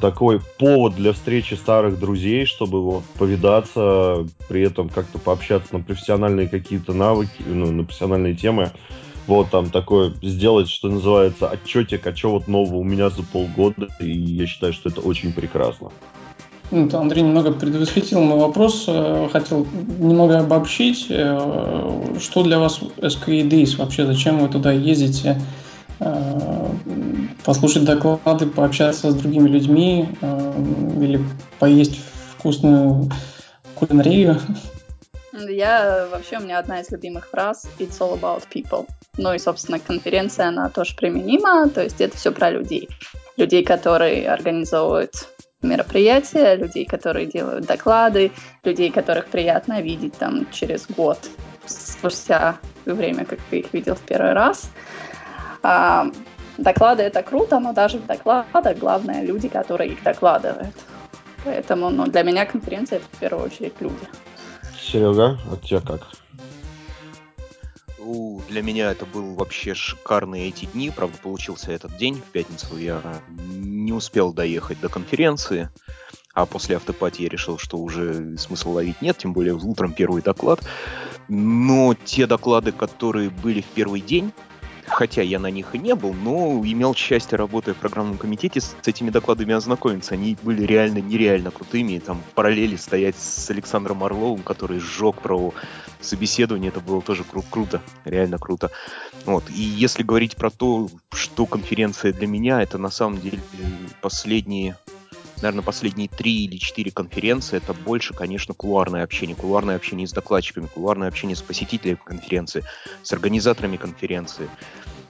такой 0.00 0.40
повод 0.58 0.94
для 0.94 1.12
встречи 1.12 1.54
старых 1.54 1.98
друзей, 1.98 2.44
чтобы 2.44 2.82
вот 2.82 3.04
повидаться, 3.18 4.26
при 4.48 4.62
этом 4.62 4.88
как-то 4.88 5.18
пообщаться 5.18 5.74
на 5.74 5.80
профессиональные 5.82 6.48
какие-то 6.48 6.92
навыки, 6.92 7.42
ну, 7.46 7.70
на 7.70 7.84
профессиональные 7.84 8.34
темы. 8.34 8.72
Вот 9.26 9.50
там 9.50 9.70
такое 9.70 10.12
сделать, 10.22 10.68
что 10.68 10.88
называется, 10.88 11.48
отчетик, 11.48 12.06
а 12.06 12.14
что 12.14 12.32
вот 12.32 12.46
нового 12.48 12.76
у 12.76 12.84
меня 12.84 13.08
за 13.08 13.22
полгода, 13.22 13.88
и 13.98 14.10
я 14.10 14.46
считаю, 14.46 14.72
что 14.72 14.90
это 14.90 15.00
очень 15.00 15.32
прекрасно. 15.32 15.88
Ну, 16.70 16.88
то 16.88 16.98
Андрей 16.98 17.22
немного 17.22 17.52
предвосхитил 17.52 18.20
мой 18.20 18.38
вопрос. 18.38 18.84
э, 18.88 19.28
Хотел 19.32 19.66
немного 19.98 20.40
обобщить. 20.40 21.06
э, 21.08 22.16
Что 22.20 22.42
для 22.42 22.58
вас 22.58 22.80
SQA 22.80 23.48
Days 23.48 23.76
вообще? 23.76 24.06
Зачем 24.06 24.38
вы 24.38 24.48
туда 24.48 24.72
ездите? 24.72 25.40
Э, 26.00 26.68
Послушать 27.44 27.84
доклады, 27.84 28.46
пообщаться 28.46 29.10
с 29.10 29.14
другими 29.14 29.48
людьми 29.48 30.08
или 31.00 31.20
поесть 31.58 32.00
вкусную 32.38 33.10
кулинарию? 33.74 34.40
Я 35.36 36.06
вообще, 36.12 36.38
у 36.38 36.42
меня 36.42 36.58
одна 36.60 36.80
из 36.80 36.90
любимых 36.92 37.28
фраз 37.28 37.66
«It's 37.80 37.98
all 37.98 38.18
about 38.18 38.44
people». 38.52 38.86
Ну 39.16 39.34
и, 39.34 39.38
собственно, 39.38 39.80
конференция, 39.80 40.48
она 40.48 40.70
тоже 40.70 40.94
применима, 40.94 41.68
то 41.68 41.82
есть 41.82 42.00
это 42.00 42.16
все 42.16 42.30
про 42.30 42.50
людей. 42.50 42.88
Людей, 43.36 43.64
которые 43.64 44.30
организовывают 44.30 45.28
мероприятия, 45.60 46.54
людей, 46.54 46.84
которые 46.84 47.26
делают 47.26 47.66
доклады, 47.66 48.30
людей, 48.62 48.92
которых 48.92 49.26
приятно 49.26 49.80
видеть 49.80 50.14
там 50.14 50.48
через 50.52 50.86
год, 50.86 51.18
спустя 51.66 52.58
время, 52.84 53.24
как 53.24 53.40
ты 53.50 53.58
их 53.58 53.72
видел 53.72 53.96
в 53.96 54.02
первый 54.02 54.34
раз. 54.34 54.70
А, 55.64 56.12
доклады— 56.58 57.02
это 57.04 57.24
круто, 57.24 57.58
но 57.58 57.72
даже 57.72 57.98
в 57.98 58.06
докладах 58.06 58.78
главное 58.78 59.24
люди, 59.24 59.48
которые 59.48 59.94
их 59.94 60.02
докладывают. 60.04 60.76
Поэтому 61.44 61.90
ну, 61.90 62.06
для 62.06 62.22
меня 62.22 62.46
конференция 62.46 62.98
это 62.98 63.06
в 63.10 63.18
первую 63.18 63.46
очередь 63.46 63.74
люди. 63.80 64.06
Серега, 64.84 65.38
от 65.50 65.62
тебя 65.62 65.80
как? 65.80 66.08
Для 68.48 68.62
меня 68.62 68.92
это 68.92 69.06
был 69.06 69.34
вообще 69.34 69.74
шикарный 69.74 70.46
эти 70.48 70.66
дни. 70.66 70.90
Правда, 70.94 71.18
получился 71.18 71.72
этот 71.72 71.96
день, 71.96 72.20
в 72.20 72.30
пятницу 72.30 72.76
я 72.76 73.00
не 73.28 73.92
успел 73.92 74.32
доехать 74.32 74.80
до 74.80 74.88
конференции. 74.88 75.70
А 76.34 76.46
после 76.46 76.76
автопати 76.76 77.22
я 77.22 77.28
решил, 77.28 77.58
что 77.58 77.78
уже 77.78 78.36
смысла 78.36 78.72
ловить 78.72 79.00
нет, 79.00 79.16
тем 79.18 79.32
более 79.32 79.54
утром 79.54 79.92
первый 79.92 80.22
доклад. 80.22 80.60
Но 81.28 81.94
те 82.04 82.26
доклады, 82.26 82.70
которые 82.72 83.30
были 83.30 83.62
в 83.62 83.66
первый 83.66 84.00
день, 84.00 84.32
хотя 84.86 85.22
я 85.22 85.38
на 85.38 85.50
них 85.50 85.74
и 85.74 85.78
не 85.78 85.94
был, 85.94 86.12
но 86.12 86.62
имел 86.64 86.94
счастье, 86.94 87.36
работая 87.36 87.74
в 87.74 87.78
программном 87.78 88.18
комитете, 88.18 88.60
с 88.60 88.76
этими 88.86 89.10
докладами 89.10 89.54
ознакомиться. 89.54 90.14
Они 90.14 90.36
были 90.42 90.62
реально 90.64 90.98
нереально 90.98 91.50
крутыми. 91.50 91.98
Там 91.98 92.22
в 92.22 92.34
параллели 92.34 92.76
стоять 92.76 93.16
с 93.16 93.50
Александром 93.50 94.04
Орловым, 94.04 94.42
который 94.42 94.78
сжег 94.80 95.20
про 95.20 95.52
собеседование, 96.00 96.68
это 96.68 96.80
было 96.80 97.00
тоже 97.00 97.24
кру- 97.24 97.44
круто, 97.48 97.80
реально 98.04 98.38
круто. 98.38 98.70
Вот. 99.24 99.44
И 99.50 99.62
если 99.62 100.02
говорить 100.02 100.36
про 100.36 100.50
то, 100.50 100.88
что 101.12 101.46
конференция 101.46 102.12
для 102.12 102.26
меня, 102.26 102.62
это 102.62 102.78
на 102.78 102.90
самом 102.90 103.20
деле 103.20 103.40
последние 104.00 104.76
наверное, 105.42 105.62
последние 105.62 106.08
три 106.08 106.44
или 106.44 106.56
четыре 106.56 106.90
конференции, 106.90 107.56
это 107.56 107.74
больше, 107.74 108.14
конечно, 108.14 108.54
кулуарное 108.54 109.04
общение. 109.04 109.36
Кулуарное 109.36 109.76
общение 109.76 110.06
с 110.06 110.12
докладчиками, 110.12 110.66
кулуарное 110.66 111.08
общение 111.08 111.36
с 111.36 111.42
посетителями 111.42 111.98
конференции, 112.04 112.64
с 113.02 113.12
организаторами 113.12 113.76
конференции. 113.76 114.48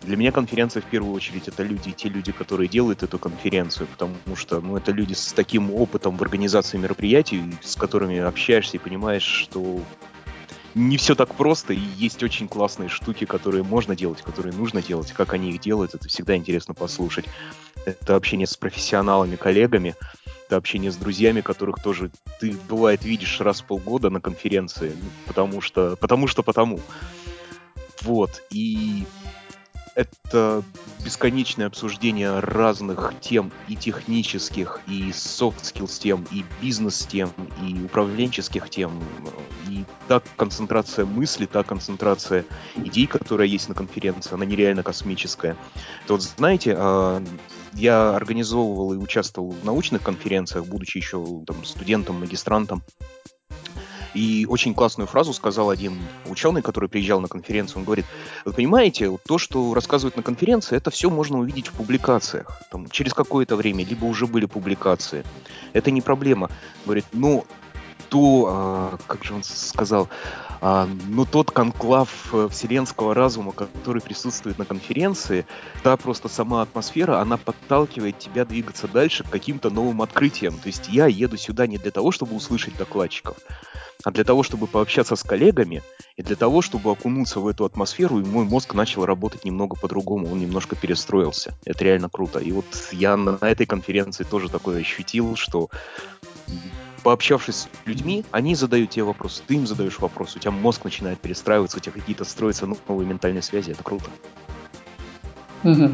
Для 0.02 0.16
меня 0.16 0.32
конференция 0.32 0.82
в 0.82 0.86
первую 0.86 1.14
очередь 1.14 1.48
это 1.48 1.62
люди, 1.62 1.92
те 1.92 2.08
люди, 2.10 2.30
которые 2.30 2.68
делают 2.68 3.02
эту 3.02 3.18
конференцию, 3.18 3.86
потому 3.86 4.14
что 4.34 4.60
ну, 4.60 4.76
это 4.76 4.92
люди 4.92 5.14
с 5.14 5.32
таким 5.32 5.70
опытом 5.72 6.16
в 6.18 6.22
организации 6.22 6.76
мероприятий, 6.76 7.42
с 7.62 7.74
которыми 7.76 8.18
общаешься 8.18 8.76
и 8.76 8.80
понимаешь, 8.80 9.22
что 9.22 9.80
не 10.74 10.96
все 10.96 11.14
так 11.14 11.34
просто, 11.34 11.72
и 11.72 11.80
есть 11.96 12.22
очень 12.22 12.48
классные 12.48 12.88
штуки, 12.88 13.24
которые 13.24 13.62
можно 13.62 13.94
делать, 13.94 14.22
которые 14.22 14.54
нужно 14.54 14.82
делать. 14.82 15.12
Как 15.12 15.32
они 15.32 15.50
их 15.50 15.60
делают, 15.60 15.94
это 15.94 16.08
всегда 16.08 16.36
интересно 16.36 16.74
послушать. 16.74 17.26
Это 17.84 18.16
общение 18.16 18.46
с 18.46 18.56
профессионалами, 18.56 19.36
коллегами, 19.36 19.94
это 20.46 20.56
общение 20.56 20.90
с 20.90 20.96
друзьями, 20.96 21.40
которых 21.40 21.82
тоже 21.82 22.10
ты, 22.40 22.56
бывает, 22.68 23.04
видишь 23.04 23.40
раз 23.40 23.60
в 23.60 23.66
полгода 23.66 24.10
на 24.10 24.20
конференции, 24.20 24.96
потому 25.26 25.60
что, 25.60 25.96
потому 25.96 26.26
что 26.26 26.42
потому. 26.42 26.80
Вот, 28.02 28.42
и 28.50 29.04
это 29.94 30.62
бесконечное 31.04 31.66
обсуждение 31.66 32.38
разных 32.40 33.14
тем 33.20 33.52
и 33.68 33.76
технических, 33.76 34.80
и 34.86 35.10
soft 35.10 35.62
skills 35.62 36.00
тем, 36.00 36.26
и 36.30 36.44
бизнес 36.60 37.06
тем, 37.06 37.30
и 37.62 37.84
управленческих 37.84 38.68
тем. 38.70 39.02
И 39.68 39.84
та 40.08 40.22
концентрация 40.36 41.04
мысли, 41.04 41.46
та 41.46 41.62
концентрация 41.62 42.44
идей, 42.76 43.06
которая 43.06 43.46
есть 43.46 43.68
на 43.68 43.74
конференции, 43.74 44.34
она 44.34 44.44
нереально 44.44 44.82
космическая. 44.82 45.56
То 46.06 46.14
вот 46.14 46.22
знаете, 46.22 46.74
а, 46.76 47.22
я 47.74 48.14
организовывал 48.14 48.94
и 48.94 48.96
участвовал 48.96 49.50
в 49.50 49.64
научных 49.64 50.02
конференциях, 50.02 50.66
будучи 50.66 50.98
еще 50.98 51.44
там, 51.46 51.64
студентом, 51.64 52.20
магистрантом. 52.20 52.82
И 54.14 54.46
очень 54.48 54.74
классную 54.74 55.06
фразу 55.06 55.32
сказал 55.32 55.70
один 55.70 55.98
ученый, 56.26 56.62
который 56.62 56.88
приезжал 56.88 57.20
на 57.20 57.28
конференцию. 57.28 57.78
Он 57.78 57.84
говорит, 57.84 58.06
вы 58.44 58.52
понимаете, 58.52 59.16
то, 59.26 59.38
что 59.38 59.74
рассказывают 59.74 60.16
на 60.16 60.22
конференции, 60.22 60.76
это 60.76 60.90
все 60.90 61.10
можно 61.10 61.38
увидеть 61.38 61.68
в 61.68 61.72
публикациях. 61.72 62.62
Там, 62.70 62.88
через 62.88 63.12
какое-то 63.12 63.56
время, 63.56 63.84
либо 63.84 64.04
уже 64.04 64.26
были 64.26 64.46
публикации. 64.46 65.24
Это 65.72 65.90
не 65.90 66.00
проблема. 66.00 66.50
Говорит, 66.84 67.06
ну, 67.12 67.44
то, 68.08 68.46
а, 68.48 68.98
как 69.08 69.24
же 69.24 69.34
он 69.34 69.42
сказал, 69.42 70.08
а, 70.60 70.88
но 71.08 71.24
тот 71.24 71.50
конклав 71.50 72.32
э, 72.32 72.48
вселенского 72.48 73.12
разума, 73.12 73.52
который 73.52 74.00
присутствует 74.00 74.56
на 74.56 74.64
конференции, 74.64 75.46
та 75.82 75.96
просто 75.96 76.28
сама 76.28 76.62
атмосфера, 76.62 77.20
она 77.20 77.36
подталкивает 77.36 78.18
тебя 78.18 78.44
двигаться 78.44 78.86
дальше 78.86 79.24
к 79.24 79.30
каким-то 79.30 79.68
новым 79.68 80.00
открытиям. 80.00 80.56
То 80.58 80.68
есть 80.68 80.88
я 80.88 81.06
еду 81.06 81.36
сюда 81.36 81.66
не 81.66 81.76
для 81.76 81.90
того, 81.90 82.12
чтобы 82.12 82.36
услышать 82.36 82.76
докладчиков, 82.76 83.36
а 84.04 84.10
для 84.10 84.24
того, 84.24 84.42
чтобы 84.42 84.66
пообщаться 84.66 85.16
с 85.16 85.22
коллегами 85.22 85.82
и 86.16 86.22
для 86.22 86.36
того, 86.36 86.62
чтобы 86.62 86.90
окунуться 86.90 87.40
в 87.40 87.48
эту 87.48 87.64
атмосферу, 87.64 88.20
и 88.20 88.24
мой 88.24 88.44
мозг 88.44 88.74
начал 88.74 89.06
работать 89.06 89.44
немного 89.44 89.76
по-другому, 89.76 90.30
он 90.30 90.38
немножко 90.38 90.76
перестроился. 90.76 91.54
Это 91.64 91.84
реально 91.84 92.08
круто. 92.10 92.38
И 92.38 92.52
вот 92.52 92.66
я 92.92 93.16
на 93.16 93.38
этой 93.40 93.66
конференции 93.66 94.24
тоже 94.24 94.48
такое 94.48 94.80
ощутил, 94.80 95.36
что 95.36 95.70
пообщавшись 97.02 97.56
с 97.56 97.68
людьми, 97.86 98.24
они 98.30 98.54
задают 98.54 98.90
тебе 98.90 99.04
вопрос, 99.04 99.42
ты 99.46 99.54
им 99.54 99.66
задаешь 99.66 99.98
вопрос, 99.98 100.36
у 100.36 100.38
тебя 100.38 100.50
мозг 100.50 100.84
начинает 100.84 101.20
перестраиваться, 101.20 101.76
у 101.76 101.80
тебя 101.80 101.92
какие-то 101.92 102.24
строятся 102.24 102.66
новые 102.88 103.06
ментальные 103.06 103.42
связи, 103.42 103.72
это 103.72 103.82
круто. 103.82 104.06
Угу. 105.64 105.90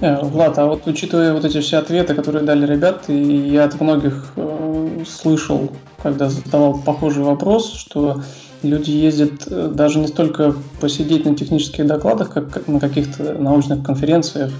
Влад, 0.00 0.58
а 0.58 0.66
вот 0.66 0.86
учитывая 0.86 1.32
вот 1.32 1.44
эти 1.44 1.60
все 1.60 1.78
ответы, 1.78 2.14
которые 2.14 2.44
дали 2.44 2.66
ребята, 2.66 3.12
и 3.12 3.50
я 3.50 3.64
от 3.64 3.80
многих 3.80 4.32
э, 4.36 5.04
слышал, 5.08 5.70
когда 6.02 6.28
задавал 6.28 6.78
похожий 6.78 7.22
вопрос, 7.22 7.72
что 7.72 8.20
люди 8.62 8.90
ездят 8.90 9.46
э, 9.46 9.70
даже 9.72 9.98
не 9.98 10.08
столько 10.08 10.54
посидеть 10.80 11.24
на 11.24 11.36
технических 11.36 11.86
докладах, 11.86 12.32
как 12.32 12.66
на 12.66 12.80
каких-то 12.80 13.34
научных 13.34 13.84
конференциях, 13.84 14.52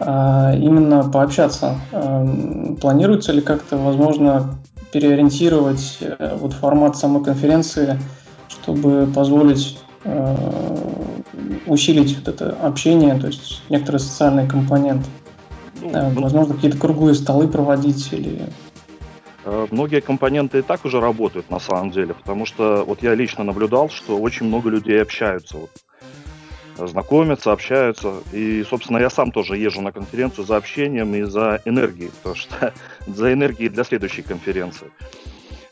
а 0.00 0.54
именно 0.54 1.08
пообщаться. 1.08 1.76
Эм, 1.92 2.76
планируется 2.80 3.32
ли 3.32 3.40
как-то, 3.40 3.76
возможно, 3.76 4.58
переориентировать 4.90 5.98
э, 6.00 6.36
вот 6.40 6.54
формат 6.54 6.96
самой 6.96 7.22
конференции, 7.22 7.98
чтобы 8.48 9.06
позволить 9.14 9.78
усилить 11.66 12.16
вот 12.16 12.28
это 12.28 12.56
общение, 12.62 13.18
то 13.18 13.28
есть 13.28 13.62
некоторый 13.68 13.98
социальный 13.98 14.46
компонент. 14.46 15.06
Ну, 15.80 15.88
э, 15.90 16.10
ну, 16.10 16.22
Возможно, 16.22 16.54
какие-то 16.54 16.78
круглые 16.78 17.14
столы 17.14 17.48
проводить 17.48 18.12
или... 18.12 18.48
Э, 19.44 19.66
многие 19.70 20.00
компоненты 20.00 20.58
и 20.58 20.62
так 20.62 20.84
уже 20.84 21.00
работают 21.00 21.50
на 21.50 21.58
самом 21.58 21.90
деле, 21.90 22.14
потому 22.14 22.46
что 22.46 22.84
вот 22.86 23.02
я 23.02 23.14
лично 23.14 23.44
наблюдал, 23.44 23.90
что 23.90 24.18
очень 24.18 24.46
много 24.46 24.70
людей 24.70 25.00
общаются, 25.00 25.58
вот, 25.58 25.70
знакомятся, 26.88 27.52
общаются. 27.52 28.14
И, 28.32 28.64
собственно, 28.68 28.98
я 28.98 29.10
сам 29.10 29.32
тоже 29.32 29.56
езжу 29.56 29.80
на 29.80 29.92
конференцию 29.92 30.46
за 30.46 30.56
общением 30.56 31.14
и 31.14 31.22
за 31.22 31.60
энергией, 31.64 32.10
потому 32.22 32.36
что 32.36 32.72
за 33.06 33.32
энергией 33.32 33.68
для 33.68 33.84
следующей 33.84 34.22
конференции. 34.22 34.88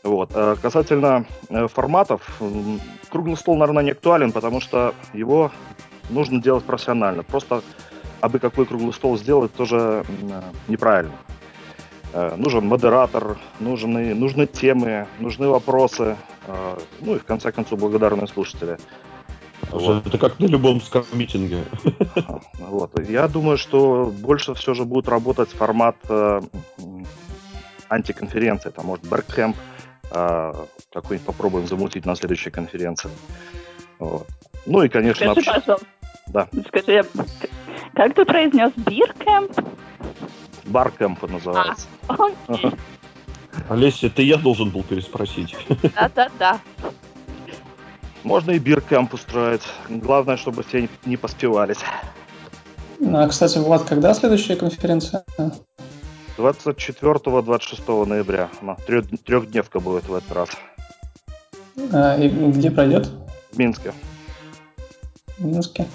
Вот. 0.03 0.31
А 0.33 0.55
касательно 0.55 1.25
э, 1.49 1.67
форматов, 1.67 2.41
круглый 3.09 3.37
стол, 3.37 3.57
наверное, 3.57 3.83
не 3.83 3.91
актуален, 3.91 4.31
потому 4.31 4.59
что 4.61 4.93
его 5.13 5.51
нужно 6.09 6.41
делать 6.41 6.63
профессионально. 6.63 7.23
Просто 7.23 7.61
абы 8.19 8.39
какой 8.39 8.65
круглый 8.65 8.93
стол 8.93 9.17
сделать 9.17 9.53
тоже 9.53 10.03
неправильно. 10.67 11.13
Э, 12.13 12.35
нужен 12.35 12.65
модератор, 12.65 13.37
нужны, 13.59 14.13
нужны 14.13 14.47
темы, 14.47 15.07
нужны 15.19 15.47
вопросы, 15.47 16.17
э, 16.47 16.77
ну 16.99 17.15
и 17.15 17.19
в 17.19 17.23
конце 17.23 17.51
концов 17.51 17.79
благодарные 17.79 18.27
слушатели. 18.27 18.77
Вот. 19.69 20.05
Это 20.05 20.17
как 20.17 20.39
на 20.39 20.45
любом 20.45 20.81
скам-митинге. 20.81 21.63
Вот. 22.59 22.91
Я 23.07 23.27
думаю, 23.27 23.57
что 23.57 24.11
больше 24.19 24.53
все 24.55 24.73
же 24.73 24.85
будет 24.85 25.07
работать 25.07 25.49
формат 25.49 25.95
э, 26.09 26.41
антиконференции. 27.89 28.69
Там, 28.69 28.87
может, 28.87 29.05
Беркхэмп 29.07 29.55
э, 30.11 30.53
какой-нибудь 30.91 31.25
попробуем 31.25 31.67
замутить 31.67 32.05
на 32.05 32.15
следующей 32.15 32.49
конференции. 32.49 33.09
Вот. 33.99 34.27
Ну 34.65 34.83
и, 34.83 34.89
конечно... 34.89 35.33
Скажи, 35.33 35.49
общ... 35.49 35.65
пожалуйста, 35.65 35.87
да. 36.27 36.47
Скажи, 36.67 37.03
как 37.93 38.13
ты 38.13 38.25
произнес 38.25 38.71
биркэмп? 38.75 39.51
Баркэмп 40.65 41.29
называется. 41.29 41.87
А, 42.07 42.15
окей. 42.47 42.71
Олеся, 43.69 44.07
это 44.07 44.21
я 44.21 44.37
должен 44.37 44.69
был 44.69 44.83
переспросить. 44.83 45.55
Да-да-да. 45.95 46.59
Можно 48.23 48.51
и 48.51 48.59
биркэмп 48.59 49.13
устроить. 49.13 49.63
Главное, 49.89 50.37
чтобы 50.37 50.63
все 50.63 50.87
не 51.05 51.17
поспевались. 51.17 51.79
А, 53.03 53.27
кстати, 53.27 53.57
Влад, 53.57 53.83
когда 53.83 54.13
следующая 54.13 54.55
конференция? 54.55 55.25
24-26 56.41 58.05
ноября. 58.05 58.49
Она 58.61 58.75
трехдневка 59.25 59.79
будет 59.79 60.07
в 60.07 60.13
этот 60.13 60.31
раз. 60.31 60.49
А, 61.93 62.17
и 62.17 62.27
где 62.29 62.71
пройдет? 62.71 63.09
В 63.51 63.57
Минске. 63.57 63.93
В 65.37 65.45
Минске. 65.45 65.85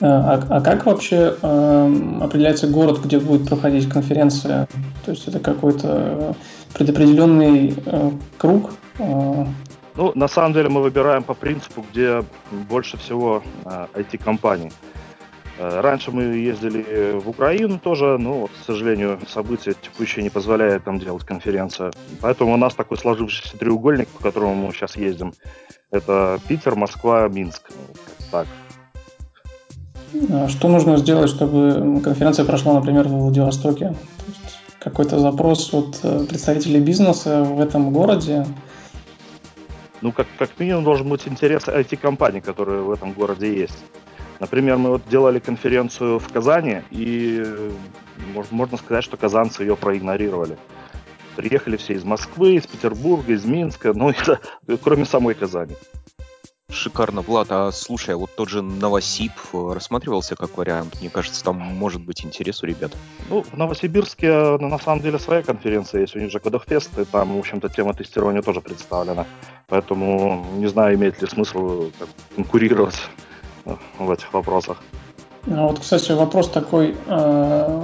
А, 0.00 0.42
а 0.48 0.60
как 0.60 0.86
вообще 0.86 1.36
э, 1.40 2.18
определяется 2.22 2.66
город, 2.66 3.00
где 3.04 3.18
будет 3.18 3.48
проходить 3.48 3.88
конференция? 3.88 4.66
То 5.04 5.12
есть 5.12 5.28
это 5.28 5.38
какой-то 5.38 6.34
предопределенный 6.72 7.74
э, 7.86 8.10
круг? 8.38 8.70
Э... 8.98 9.46
Ну, 9.96 10.12
на 10.14 10.28
самом 10.28 10.52
деле 10.54 10.68
мы 10.68 10.82
выбираем 10.82 11.22
по 11.22 11.34
принципу, 11.34 11.84
где 11.92 12.24
больше 12.68 12.96
всего 12.96 13.42
э, 13.64 13.86
IT-компаний. 13.94 14.72
Э, 14.72 14.93
раньше 15.58 16.10
мы 16.10 16.22
ездили 16.22 17.18
в 17.18 17.28
Украину 17.28 17.78
тоже, 17.78 18.18
но, 18.18 18.40
вот, 18.40 18.50
к 18.50 18.64
сожалению, 18.66 19.18
события 19.28 19.74
текущие 19.74 20.22
не 20.22 20.30
позволяют 20.30 20.84
там 20.84 20.98
делать 20.98 21.24
конференцию. 21.24 21.92
Поэтому 22.20 22.54
у 22.54 22.56
нас 22.56 22.74
такой 22.74 22.98
сложившийся 22.98 23.56
треугольник, 23.58 24.08
по 24.08 24.22
которому 24.22 24.54
мы 24.54 24.72
сейчас 24.72 24.96
ездим. 24.96 25.32
Это 25.90 26.40
Питер, 26.48 26.74
Москва, 26.74 27.28
Минск. 27.28 27.70
Так. 28.30 28.46
А 30.30 30.48
что 30.48 30.68
нужно 30.68 30.96
сделать, 30.96 31.30
чтобы 31.30 32.00
конференция 32.02 32.44
прошла, 32.44 32.74
например, 32.74 33.08
в 33.08 33.12
Владивостоке? 33.12 33.94
Какой-то 34.78 35.18
запрос 35.18 35.72
от 35.72 35.98
э, 36.02 36.26
представителей 36.28 36.80
бизнеса 36.80 37.42
в 37.42 37.60
этом 37.60 37.90
городе? 37.90 38.46
Ну, 40.02 40.12
как, 40.12 40.26
как 40.38 40.50
минимум 40.58 40.84
должен 40.84 41.08
быть 41.08 41.26
интерес 41.26 41.68
IT-компаний, 41.68 42.42
которые 42.42 42.82
в 42.82 42.90
этом 42.90 43.12
городе 43.12 43.56
есть. 43.56 43.82
Например, 44.44 44.76
мы 44.76 44.90
вот 44.90 45.08
делали 45.08 45.38
конференцию 45.38 46.18
в 46.18 46.30
Казани, 46.30 46.82
и 46.90 47.42
можно 48.50 48.76
сказать, 48.76 49.02
что 49.02 49.16
казанцы 49.16 49.62
ее 49.62 49.74
проигнорировали. 49.74 50.58
Приехали 51.34 51.78
все 51.78 51.94
из 51.94 52.04
Москвы, 52.04 52.56
из 52.56 52.66
Петербурга, 52.66 53.32
из 53.32 53.46
Минска, 53.46 53.94
ну, 53.94 54.10
это, 54.10 54.38
кроме 54.82 55.06
самой 55.06 55.34
Казани. 55.34 55.76
Шикарно, 56.68 57.22
Влад. 57.22 57.50
А 57.52 57.72
слушай, 57.72 58.14
а 58.14 58.18
вот 58.18 58.34
тот 58.36 58.50
же 58.50 58.60
Новосиб 58.60 59.32
э, 59.54 59.72
рассматривался 59.72 60.36
как 60.36 60.58
вариант? 60.58 61.00
Мне 61.00 61.08
кажется, 61.08 61.42
там 61.42 61.56
может 61.56 62.04
быть 62.04 62.22
интерес 62.22 62.62
у 62.62 62.66
ребят. 62.66 62.92
Ну, 63.30 63.44
в 63.44 63.56
Новосибирске 63.56 64.58
ну, 64.60 64.68
на 64.68 64.78
самом 64.78 65.00
деле 65.00 65.18
своя 65.18 65.42
конференция 65.42 66.02
есть, 66.02 66.16
у 66.16 66.18
них 66.18 66.30
же 66.30 66.38
Кодовфест, 66.38 66.98
и 66.98 67.04
там, 67.06 67.34
в 67.34 67.38
общем-то, 67.38 67.70
тема 67.70 67.94
тестирования 67.94 68.42
тоже 68.42 68.60
представлена. 68.60 69.26
Поэтому 69.68 70.46
не 70.56 70.66
знаю, 70.66 70.96
имеет 70.96 71.22
ли 71.22 71.28
смысл 71.28 71.90
конкурировать 72.36 73.00
в 73.98 74.10
этих 74.10 74.32
вопросах. 74.32 74.78
А 75.50 75.66
вот, 75.66 75.80
кстати, 75.80 76.12
вопрос 76.12 76.48
такой, 76.48 76.96
э, 77.06 77.82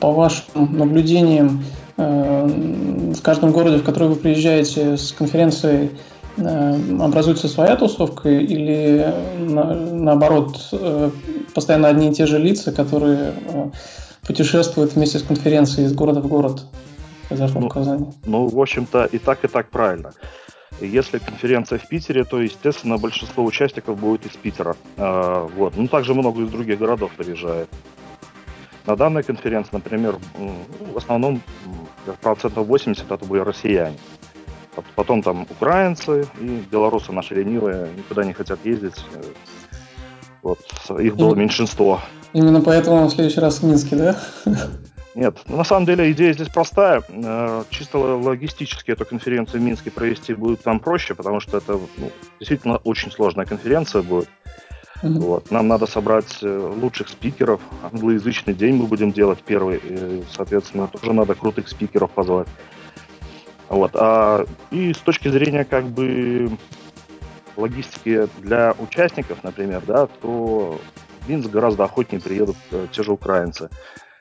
по 0.00 0.12
вашим 0.12 0.76
наблюдениям, 0.76 1.64
э, 1.96 3.12
в 3.16 3.22
каждом 3.22 3.52
городе, 3.52 3.78
в 3.78 3.84
который 3.84 4.08
вы 4.08 4.16
приезжаете 4.16 4.96
с 4.96 5.12
конференцией, 5.12 5.92
э, 6.36 7.00
образуется 7.00 7.48
своя 7.48 7.76
тусовка 7.76 8.28
или 8.28 9.14
наоборот 9.38 10.74
постоянно 11.54 11.88
одни 11.88 12.10
и 12.10 12.14
те 12.14 12.26
же 12.26 12.38
лица, 12.38 12.72
которые 12.72 13.34
путешествуют 14.26 14.94
вместе 14.94 15.20
с 15.20 15.22
конференцией 15.22 15.86
из 15.86 15.94
города 15.94 16.20
в 16.20 16.26
город? 16.26 16.64
Произошло 17.28 17.60
ну, 17.60 17.68
в 17.68 17.72
Казани. 17.72 18.06
Ну, 18.26 18.48
в 18.48 18.60
общем-то, 18.60 19.04
и 19.04 19.18
так, 19.18 19.44
и 19.44 19.48
так 19.48 19.70
правильно. 19.70 20.12
Если 20.80 21.18
конференция 21.18 21.78
в 21.78 21.88
Питере, 21.88 22.24
то, 22.24 22.40
естественно, 22.40 22.98
большинство 22.98 23.44
участников 23.44 23.98
будет 23.98 24.26
из 24.26 24.32
Питера. 24.32 24.76
А, 24.96 25.46
вот. 25.56 25.76
Ну, 25.76 25.88
также 25.88 26.14
много 26.14 26.42
из 26.42 26.50
других 26.50 26.78
городов 26.78 27.12
приезжает. 27.16 27.68
На 28.86 28.96
данной 28.96 29.22
конференции, 29.22 29.70
например, 29.72 30.18
в 30.34 30.96
основном 30.98 31.40
процентов 32.20 32.66
80 32.66 33.10
это 33.10 33.24
были 33.24 33.40
россияне. 33.40 33.96
Потом 34.94 35.22
там 35.22 35.46
украинцы 35.48 36.26
и 36.40 36.62
белорусы 36.70 37.12
наши 37.12 37.34
ленивые, 37.34 37.88
никуда 37.96 38.24
не 38.24 38.32
хотят 38.32 38.58
ездить. 38.64 39.04
Вот, 40.42 40.58
их 40.98 41.16
было 41.16 41.34
меньшинство. 41.34 42.00
Именно 42.34 42.60
поэтому 42.60 43.06
в 43.06 43.10
следующий 43.10 43.40
раз 43.40 43.60
в 43.60 43.62
Минске, 43.62 43.96
да? 43.96 44.20
Нет, 45.14 45.38
ну, 45.46 45.56
на 45.56 45.64
самом 45.64 45.86
деле 45.86 46.10
идея 46.12 46.32
здесь 46.32 46.48
простая. 46.48 47.02
Э, 47.08 47.64
чисто 47.70 47.98
логистически 47.98 48.90
эту 48.90 49.04
конференцию 49.04 49.60
в 49.60 49.64
Минске 49.64 49.90
провести 49.90 50.34
будет 50.34 50.62
там 50.62 50.80
проще, 50.80 51.14
потому 51.14 51.40
что 51.40 51.58
это 51.58 51.78
ну, 51.96 52.10
действительно 52.40 52.78
очень 52.78 53.12
сложная 53.12 53.46
конференция 53.46 54.02
будет. 54.02 54.28
Mm-hmm. 55.02 55.20
Вот. 55.20 55.50
Нам 55.50 55.68
надо 55.68 55.86
собрать 55.86 56.38
э, 56.42 56.72
лучших 56.80 57.08
спикеров. 57.08 57.60
Англоязычный 57.82 58.54
день 58.54 58.76
мы 58.76 58.86
будем 58.86 59.12
делать 59.12 59.40
первый. 59.44 59.80
И, 59.82 60.24
соответственно, 60.32 60.88
тоже 60.88 61.12
надо 61.12 61.34
крутых 61.34 61.68
спикеров 61.68 62.10
позвать. 62.10 62.48
Вот. 63.68 63.92
А, 63.94 64.46
и 64.70 64.92
с 64.92 64.98
точки 64.98 65.28
зрения 65.28 65.64
как 65.64 65.86
бы 65.86 66.50
логистики 67.56 68.28
для 68.40 68.74
участников, 68.78 69.44
например, 69.44 69.82
да, 69.86 70.06
то 70.06 70.80
в 71.20 71.28
Минск 71.28 71.50
гораздо 71.50 71.84
охотнее 71.84 72.20
приедут 72.20 72.56
э, 72.70 72.86
те 72.90 73.02
же 73.02 73.12
украинцы. 73.12 73.70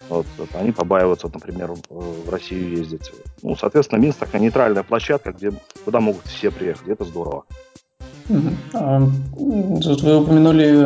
Вот, 0.10 0.26
они 0.54 0.72
побаиваются, 0.72 1.30
например, 1.34 1.74
в 1.90 2.30
Россию 2.30 2.78
ездить. 2.78 3.12
Ну, 3.42 3.56
соответственно, 3.56 4.00
Минск 4.00 4.20
такая 4.20 4.42
нейтральная 4.42 4.84
площадка, 4.84 5.32
где, 5.32 5.52
куда 5.86 6.00
могут 6.00 6.26
все 6.26 6.52
приехать. 6.52 6.88
Это 6.88 7.04
здорово. 7.06 7.46
А, 8.74 9.00
вы 9.34 10.18
упомянули 10.18 10.84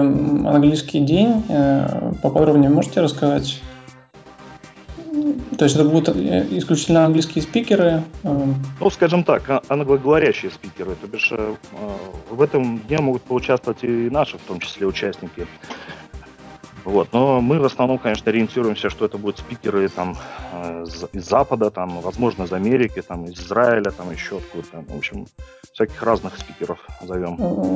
английский 0.48 1.02
день. 1.02 1.44
Э, 1.50 2.14
поподробнее 2.22 2.70
можете 2.70 3.02
рассказать? 3.02 3.62
То 5.58 5.66
есть 5.66 5.76
это 5.76 5.88
будут 5.88 6.16
э, 6.16 6.48
исключительно 6.52 7.06
английские 7.06 7.44
спикеры? 7.44 8.04
Э? 8.24 8.46
Ну, 8.80 8.90
скажем 8.90 9.24
так, 9.24 9.50
а, 9.50 9.62
англоговорящие 9.70 10.52
спикеры. 10.52 10.96
То 10.96 11.08
бишь 11.08 11.32
в 12.30 12.42
этом 12.42 12.80
дне 12.80 13.00
могут 13.00 13.22
поучаствовать 13.24 13.84
и 13.84 14.10
наши, 14.10 14.38
в 14.38 14.42
том 14.42 14.60
числе, 14.60 14.88
участники. 14.88 15.48
Вот. 16.88 17.10
Но 17.12 17.42
мы 17.42 17.60
в 17.60 17.66
основном, 17.66 17.98
конечно, 17.98 18.32
ориентируемся, 18.32 18.90
что 18.90 19.04
это 19.04 19.18
будут 19.18 19.40
спикеры 19.40 19.90
там, 19.90 20.16
э, 20.54 20.86
из 21.12 21.28
Запада, 21.28 21.70
там, 21.70 22.00
возможно, 22.00 22.44
из 22.44 22.54
Америки, 22.54 23.04
там, 23.06 23.26
из 23.26 23.38
Израиля, 23.38 23.92
там, 23.92 24.10
еще 24.10 24.38
откуда-то. 24.38 24.86
В 24.94 24.98
общем, 24.98 25.28
всяких 25.74 26.02
разных 26.02 26.38
спикеров 26.38 26.80
зовем. 27.02 27.34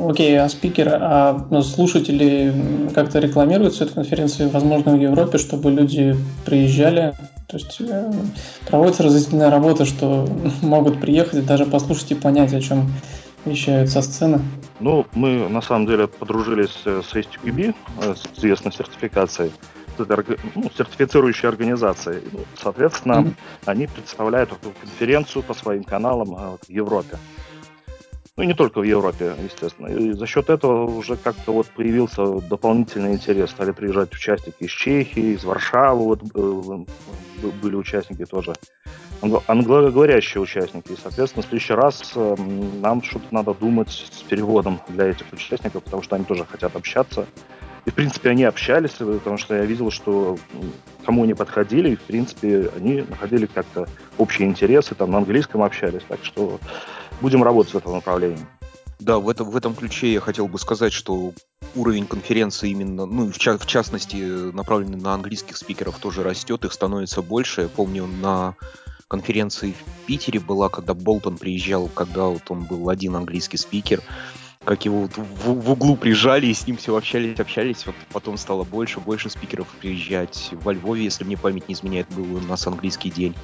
Окей, 0.08 0.34
okay, 0.34 0.38
а 0.38 0.48
спикеры, 0.48 0.92
а 0.94 1.46
ну, 1.50 1.62
слушатели 1.62 2.54
как-то 2.94 3.18
рекламируют 3.18 3.78
эту 3.78 3.92
конференцию, 3.92 4.48
возможно, 4.48 4.96
в 4.96 5.00
Европе, 5.00 5.36
чтобы 5.36 5.70
люди 5.70 6.16
приезжали? 6.46 7.12
То 7.48 7.58
есть 7.58 7.82
э, 7.82 8.12
проводится 8.66 9.02
разъяснительная 9.02 9.50
работа, 9.50 9.84
что 9.84 10.26
могут 10.62 11.02
приехать 11.02 11.34
и 11.34 11.42
даже 11.42 11.66
послушать 11.66 12.12
и 12.12 12.14
понять, 12.14 12.54
о 12.54 12.62
чем 12.62 12.90
вещают 13.44 13.90
со 13.90 14.00
сцены? 14.00 14.40
Ну, 14.82 15.06
мы 15.14 15.48
на 15.48 15.62
самом 15.62 15.86
деле 15.86 16.08
подружились 16.08 16.82
э, 16.84 17.02
с 17.02 17.14
STQB, 17.14 17.74
э, 18.00 18.14
с 18.16 18.26
известной 18.36 18.72
сертификацией, 18.72 19.52
ну, 19.96 20.70
сертифицирующей 20.76 21.48
организацией. 21.48 22.22
Соответственно, 22.60 23.12
mm-hmm. 23.12 23.34
они 23.66 23.86
представляют 23.86 24.50
эту 24.50 24.72
конференцию 24.80 25.44
по 25.44 25.54
своим 25.54 25.84
каналам 25.84 26.34
э, 26.34 26.56
в 26.66 26.68
Европе. 26.68 27.16
Ну 28.38 28.44
не 28.44 28.54
только 28.54 28.80
в 28.80 28.84
Европе, 28.84 29.34
естественно. 29.44 29.88
И 29.88 30.12
за 30.12 30.26
счет 30.26 30.48
этого 30.48 30.86
уже 30.86 31.16
как-то 31.16 31.52
вот 31.52 31.66
появился 31.66 32.40
дополнительный 32.40 33.12
интерес. 33.12 33.50
Стали 33.50 33.72
приезжать 33.72 34.12
участники 34.14 34.64
из 34.64 34.70
Чехии, 34.70 35.34
из 35.34 35.44
Варшавы, 35.44 36.04
вот 36.04 36.22
были 36.22 37.74
участники 37.74 38.24
тоже 38.24 38.54
англоговорящие 39.46 40.40
участники. 40.42 40.92
И, 40.92 40.96
соответственно, 41.00 41.42
в 41.42 41.46
следующий 41.46 41.74
раз 41.74 42.12
эм, 42.16 42.80
нам 42.80 43.02
что-то 43.02 43.26
надо 43.30 43.54
думать 43.54 43.90
с 43.90 44.22
переводом 44.22 44.80
для 44.88 45.08
этих 45.08 45.26
участников, 45.32 45.84
потому 45.84 46.02
что 46.02 46.16
они 46.16 46.24
тоже 46.24 46.44
хотят 46.44 46.74
общаться. 46.74 47.26
И, 47.84 47.90
в 47.90 47.94
принципе, 47.94 48.30
они 48.30 48.44
общались, 48.44 48.96
э, 49.00 49.04
потому 49.04 49.38
что 49.38 49.54
я 49.54 49.64
видел, 49.64 49.90
что 49.90 50.38
кому 51.04 51.24
они 51.24 51.34
подходили, 51.34 51.90
и, 51.90 51.96
в 51.96 52.02
принципе, 52.02 52.70
они 52.76 53.02
находили 53.02 53.46
как-то 53.46 53.86
общие 54.18 54.48
интересы, 54.48 54.94
там 54.94 55.10
на 55.10 55.18
английском 55.18 55.62
общались. 55.62 56.02
Так 56.08 56.24
что 56.24 56.58
будем 57.22 57.42
работать 57.42 57.72
в 57.72 57.78
этом 57.78 57.94
направлении. 57.94 58.44
Да, 58.98 59.18
в 59.18 59.28
этом, 59.28 59.50
в 59.50 59.56
этом 59.56 59.74
ключе 59.74 60.12
я 60.12 60.20
хотел 60.20 60.46
бы 60.46 60.58
сказать, 60.58 60.92
что 60.92 61.32
уровень 61.74 62.06
конференции 62.06 62.70
именно, 62.70 63.06
ну, 63.06 63.32
в, 63.32 63.38
ча- 63.38 63.58
в 63.58 63.66
частности, 63.66 64.16
направленный 64.52 64.98
на 64.98 65.14
английских 65.14 65.56
спикеров 65.56 65.98
тоже 65.98 66.22
растет, 66.22 66.64
их 66.64 66.72
становится 66.72 67.22
больше. 67.22 67.62
Я 67.62 67.68
помню, 67.68 68.06
на 68.06 68.54
конференции 69.08 69.72
в 69.72 70.06
Питере 70.06 70.40
была, 70.40 70.68
когда 70.68 70.94
Болтон 70.94 71.36
приезжал, 71.36 71.88
когда 71.88 72.26
вот 72.26 72.42
он 72.48 72.64
был 72.64 72.88
один 72.88 73.16
английский 73.16 73.56
спикер, 73.56 74.02
как 74.64 74.84
его 74.84 75.02
вот 75.02 75.16
в, 75.16 75.60
в 75.60 75.70
углу 75.72 75.96
прижали 75.96 76.46
и 76.46 76.54
с 76.54 76.66
ним 76.66 76.76
все 76.76 76.96
общались, 76.96 77.40
общались. 77.40 77.84
Вот 77.86 77.96
потом 78.12 78.36
стало 78.36 78.62
больше, 78.62 79.00
больше 79.00 79.30
спикеров 79.30 79.66
приезжать. 79.80 80.50
Во 80.52 80.72
Львове, 80.72 81.04
если 81.04 81.24
мне 81.24 81.36
память 81.36 81.68
не 81.68 81.74
изменяет, 81.74 82.06
был 82.10 82.36
у 82.36 82.40
нас 82.40 82.66
английский 82.66 83.10
день. 83.10 83.34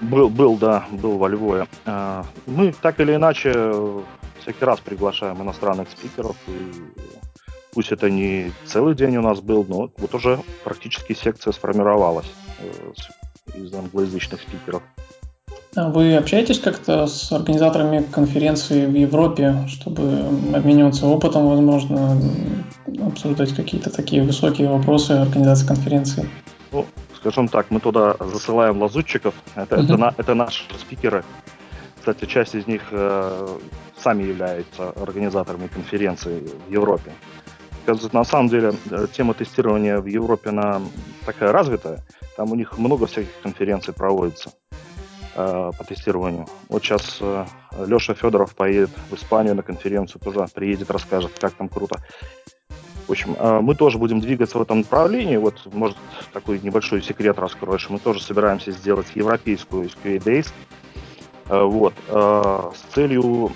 Был, 0.00 0.28
был, 0.28 0.56
да, 0.56 0.84
был 0.90 1.18
во 1.18 1.28
Львове. 1.28 1.66
А, 1.86 2.24
мы 2.46 2.72
так 2.72 3.00
или 3.00 3.14
иначе 3.14 3.52
всякий 4.40 4.64
раз 4.64 4.80
приглашаем 4.80 5.42
иностранных 5.42 5.88
спикеров, 5.90 6.36
и 6.48 6.72
пусть 7.72 7.92
это 7.92 8.10
не 8.10 8.52
целый 8.66 8.94
день 8.94 9.16
у 9.16 9.22
нас 9.22 9.40
был, 9.40 9.64
но 9.68 9.90
вот 9.96 10.14
уже 10.14 10.40
практически 10.64 11.14
секция 11.14 11.52
сформировалась 11.52 12.30
э, 12.60 13.58
из 13.58 13.72
англоязычных 13.72 14.40
спикеров. 14.40 14.82
А 15.76 15.90
вы 15.90 16.14
общаетесь 16.16 16.60
как-то 16.60 17.06
с 17.06 17.32
организаторами 17.32 18.04
конференции 18.04 18.86
в 18.86 18.94
Европе, 18.94 19.66
чтобы 19.68 20.20
обмениваться 20.54 21.06
опытом, 21.06 21.48
возможно, 21.48 22.16
обсуждать 23.04 23.54
какие-то 23.54 23.90
такие 23.90 24.22
высокие 24.22 24.68
вопросы 24.68 25.12
организации 25.12 25.66
конференции? 25.66 26.28
Ну, 26.70 26.86
скажем 27.24 27.48
так, 27.48 27.70
мы 27.70 27.80
туда 27.80 28.16
засылаем 28.20 28.82
лазутчиков. 28.82 29.34
Это, 29.54 29.76
uh-huh. 29.76 29.84
это, 29.84 29.96
на, 29.96 30.14
это 30.18 30.34
наши 30.34 30.62
спикеры. 30.78 31.24
Кстати, 31.96 32.26
часть 32.26 32.54
из 32.54 32.66
них 32.66 32.82
э, 32.90 33.58
сами 33.96 34.24
являются 34.24 34.90
организаторами 34.90 35.68
конференции 35.68 36.46
в 36.68 36.70
Европе. 36.70 37.12
на 38.12 38.24
самом 38.24 38.48
деле 38.48 38.74
э, 38.90 39.06
тема 39.10 39.32
тестирования 39.32 40.00
в 40.00 40.06
Европе 40.06 40.50
она 40.50 40.82
такая 41.24 41.50
развитая. 41.50 42.04
Там 42.36 42.52
у 42.52 42.56
них 42.56 42.76
много 42.76 43.06
всяких 43.06 43.40
конференций 43.42 43.94
проводится 43.94 44.50
э, 45.34 45.70
по 45.78 45.84
тестированию. 45.84 46.46
Вот 46.68 46.82
сейчас 46.82 47.16
э, 47.22 47.46
Леша 47.86 48.12
Федоров 48.12 48.54
поедет 48.54 48.90
в 49.08 49.14
Испанию 49.14 49.54
на 49.54 49.62
конференцию, 49.62 50.20
тоже 50.20 50.46
приедет, 50.54 50.90
расскажет, 50.90 51.32
как 51.40 51.52
там 51.54 51.70
круто. 51.70 52.04
В 53.06 53.10
общем, 53.10 53.36
э, 53.38 53.60
мы 53.60 53.74
тоже 53.74 53.98
будем 53.98 54.20
двигаться 54.20 54.58
в 54.58 54.62
этом 54.62 54.78
направлении. 54.78 55.36
Вот, 55.36 55.60
может, 55.72 55.96
такой 56.32 56.58
небольшой 56.60 57.02
секрет 57.02 57.38
раскроешь. 57.38 57.88
Мы 57.90 57.98
тоже 57.98 58.22
собираемся 58.22 58.72
сделать 58.72 59.06
европейскую 59.14 59.88
SQA 59.88 60.18
Days. 60.18 60.52
Э, 61.48 61.62
вот, 61.62 61.94
э, 62.08 62.70
с 62.74 62.94
целью 62.94 63.52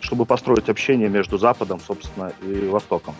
чтобы 0.00 0.26
построить 0.26 0.68
общение 0.68 1.08
между 1.08 1.38
Западом, 1.38 1.80
собственно, 1.80 2.32
и 2.42 2.66
Востоком. 2.66 3.14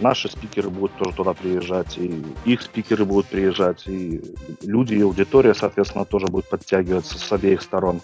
Наши 0.00 0.28
спикеры 0.28 0.68
будут 0.68 0.96
тоже 0.96 1.14
туда 1.14 1.32
приезжать, 1.32 1.96
и 1.98 2.24
их 2.44 2.62
спикеры 2.62 3.04
будут 3.04 3.26
приезжать, 3.26 3.86
и 3.86 4.20
люди, 4.62 4.94
и 4.94 5.02
аудитория, 5.02 5.54
соответственно, 5.54 6.04
тоже 6.04 6.26
будет 6.26 6.48
подтягиваться 6.48 7.18
с 7.18 7.32
обеих 7.32 7.62
сторон. 7.62 8.00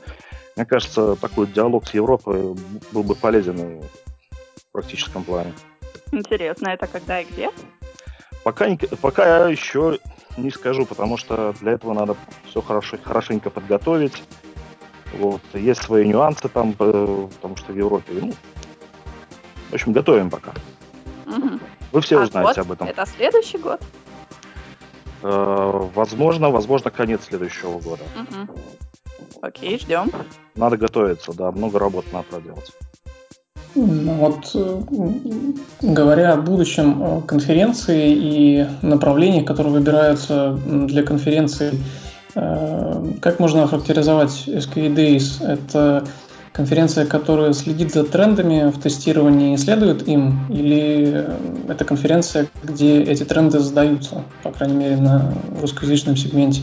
Мне 0.56 0.64
кажется, 0.64 1.16
такой 1.16 1.48
диалог 1.48 1.86
с 1.88 1.94
Европой 1.94 2.54
был 2.92 3.02
бы 3.02 3.14
полезен 3.14 3.80
в 3.80 4.72
практическом 4.72 5.24
плане. 5.24 5.52
Интересно, 6.12 6.68
это 6.68 6.86
когда 6.86 7.20
и 7.20 7.24
где? 7.24 7.50
Пока, 8.42 8.66
пока 9.00 9.26
я 9.26 9.48
еще 9.48 9.98
не 10.36 10.50
скажу, 10.50 10.86
потому 10.86 11.16
что 11.16 11.54
для 11.60 11.72
этого 11.72 11.92
надо 11.92 12.16
все 12.44 12.62
хорошо, 12.62 12.98
хорошенько 13.02 13.50
подготовить, 13.50 14.22
вот. 15.14 15.40
Есть 15.54 15.82
свои 15.82 16.06
нюансы 16.06 16.48
там, 16.48 16.74
э, 16.78 17.28
потому 17.36 17.56
что 17.56 17.72
в 17.72 17.76
Европе, 17.76 18.12
ну, 18.12 18.32
в 19.70 19.74
общем, 19.74 19.92
готовим 19.92 20.30
пока. 20.30 20.52
Угу. 21.26 21.60
Вы 21.92 22.00
все 22.00 22.18
а 22.18 22.22
узнаете 22.22 22.62
год? 22.62 22.66
об 22.66 22.72
этом. 22.72 22.88
Это 22.88 23.06
следующий 23.06 23.58
год? 23.58 23.80
Э, 25.22 25.88
возможно, 25.94 26.50
возможно, 26.50 26.90
конец 26.90 27.24
следующего 27.24 27.78
года. 27.80 28.04
Угу. 28.16 28.58
Окей, 29.42 29.78
ждем. 29.78 30.10
Надо 30.54 30.76
готовиться, 30.76 31.32
да, 31.32 31.50
много 31.50 31.78
работы 31.78 32.08
надо 32.12 32.26
проделать. 32.28 32.72
Ну 33.74 34.14
вот, 34.14 34.50
э, 34.54 34.80
говоря 35.80 36.32
о 36.32 36.36
будущем 36.36 37.02
э, 37.02 37.20
конференции 37.26 38.12
и 38.12 38.66
направлениях, 38.82 39.46
которые 39.46 39.72
выбираются 39.72 40.58
для 40.66 41.02
конференции, 41.02 41.72
Э, 42.34 43.12
как 43.20 43.40
можно 43.40 43.64
охарактеризовать 43.64 44.44
SKE 44.46 44.94
Days? 44.94 45.44
Это 45.44 46.06
конференция, 46.52 47.06
которая 47.06 47.52
следит 47.52 47.92
за 47.92 48.04
трендами 48.04 48.70
в 48.70 48.80
тестировании 48.80 49.54
и 49.54 49.56
следует 49.56 50.06
им, 50.08 50.46
или 50.48 51.26
это 51.68 51.84
конференция, 51.84 52.48
где 52.62 53.02
эти 53.02 53.24
тренды 53.24 53.60
задаются, 53.60 54.24
по 54.42 54.50
крайней 54.50 54.74
мере, 54.74 54.96
на 54.96 55.32
русскоязычном 55.60 56.16
сегменте? 56.16 56.62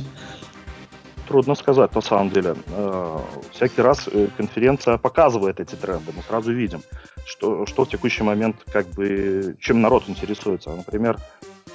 Трудно 1.27 1.55
сказать, 1.55 1.93
на 1.93 2.01
самом 2.01 2.29
деле. 2.29 2.55
Э, 2.67 3.19
всякий 3.51 3.81
раз 3.81 4.07
э, 4.07 4.27
конференция 4.37 4.97
показывает 4.97 5.59
эти 5.59 5.75
тренды. 5.75 6.13
Мы 6.15 6.23
сразу 6.23 6.53
видим, 6.53 6.81
что, 7.25 7.65
что 7.65 7.83
в 7.83 7.89
текущий 7.89 8.23
момент, 8.23 8.55
как 8.71 8.87
бы, 8.87 9.57
чем 9.59 9.81
народ 9.81 10.03
интересуется. 10.07 10.69
Например, 10.69 11.17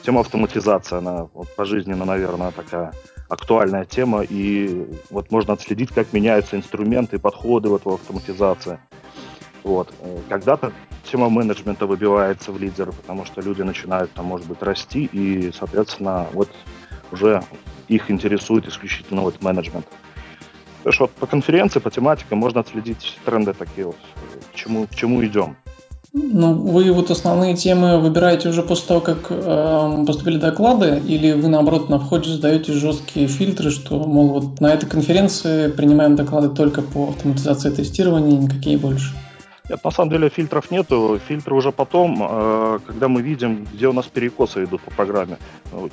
тема 0.02 0.20
автоматизации, 0.20 0.96
она 0.96 1.28
вот, 1.34 1.54
пожизненно, 1.54 2.06
наверное, 2.06 2.50
такая 2.50 2.94
актуальная 3.28 3.84
тема, 3.84 4.22
и 4.22 4.86
вот 5.10 5.30
можно 5.30 5.52
отследить, 5.52 5.90
как 5.90 6.14
меняются 6.14 6.56
инструменты, 6.56 7.18
подходы 7.18 7.68
вот 7.68 7.84
в 7.84 7.90
автоматизации. 7.90 8.78
Вот. 9.64 9.92
Э, 10.00 10.18
когда-то 10.30 10.72
тема 11.04 11.28
менеджмента 11.28 11.86
выбивается 11.86 12.52
в 12.52 12.58
лидеры, 12.58 12.92
потому 12.92 13.26
что 13.26 13.42
люди 13.42 13.60
начинают 13.60 14.10
там, 14.12 14.24
может 14.26 14.46
быть, 14.46 14.62
расти, 14.62 15.10
и, 15.12 15.52
соответственно, 15.52 16.26
вот 16.32 16.48
уже 17.10 17.42
их 17.94 18.10
интересует 18.10 18.66
исключительно 18.66 19.22
вот 19.22 19.42
менеджмент. 19.42 19.86
То 20.82 20.88
есть 20.88 20.98
вот 20.98 21.10
по 21.12 21.26
конференции, 21.26 21.78
по 21.78 21.90
тематикам 21.90 22.38
можно 22.38 22.60
отследить 22.60 23.18
тренды 23.24 23.52
такие 23.52 23.86
вот, 23.86 23.96
к 24.52 24.54
чему, 24.56 24.86
к 24.86 24.94
чему 24.94 25.24
идем. 25.24 25.56
Ну, 26.14 26.52
вы 26.52 26.92
вот 26.92 27.10
основные 27.10 27.56
темы 27.56 27.98
выбираете 27.98 28.50
уже 28.50 28.62
после 28.62 28.88
того, 28.88 29.00
как 29.00 29.28
э, 29.30 30.04
поступили 30.06 30.36
доклады, 30.36 31.00
или 31.06 31.32
вы, 31.32 31.48
наоборот, 31.48 31.88
на 31.88 31.98
входе 31.98 32.30
задаете 32.30 32.74
жесткие 32.74 33.28
фильтры, 33.28 33.70
что, 33.70 33.98
мол, 33.98 34.28
вот 34.28 34.60
на 34.60 34.74
этой 34.74 34.86
конференции 34.86 35.68
принимаем 35.68 36.14
доклады 36.14 36.50
только 36.50 36.82
по 36.82 37.08
автоматизации 37.08 37.70
тестирования, 37.70 38.36
никакие 38.36 38.76
больше? 38.76 39.14
Нет, 39.68 39.84
на 39.84 39.90
самом 39.90 40.10
деле 40.10 40.28
фильтров 40.28 40.70
нету. 40.70 41.20
Фильтры 41.28 41.54
уже 41.54 41.70
потом, 41.70 42.18
э, 42.20 42.78
когда 42.86 43.08
мы 43.08 43.22
видим, 43.22 43.64
где 43.72 43.88
у 43.88 43.92
нас 43.92 44.06
перекосы 44.06 44.64
идут 44.64 44.82
по 44.82 44.90
программе. 44.90 45.38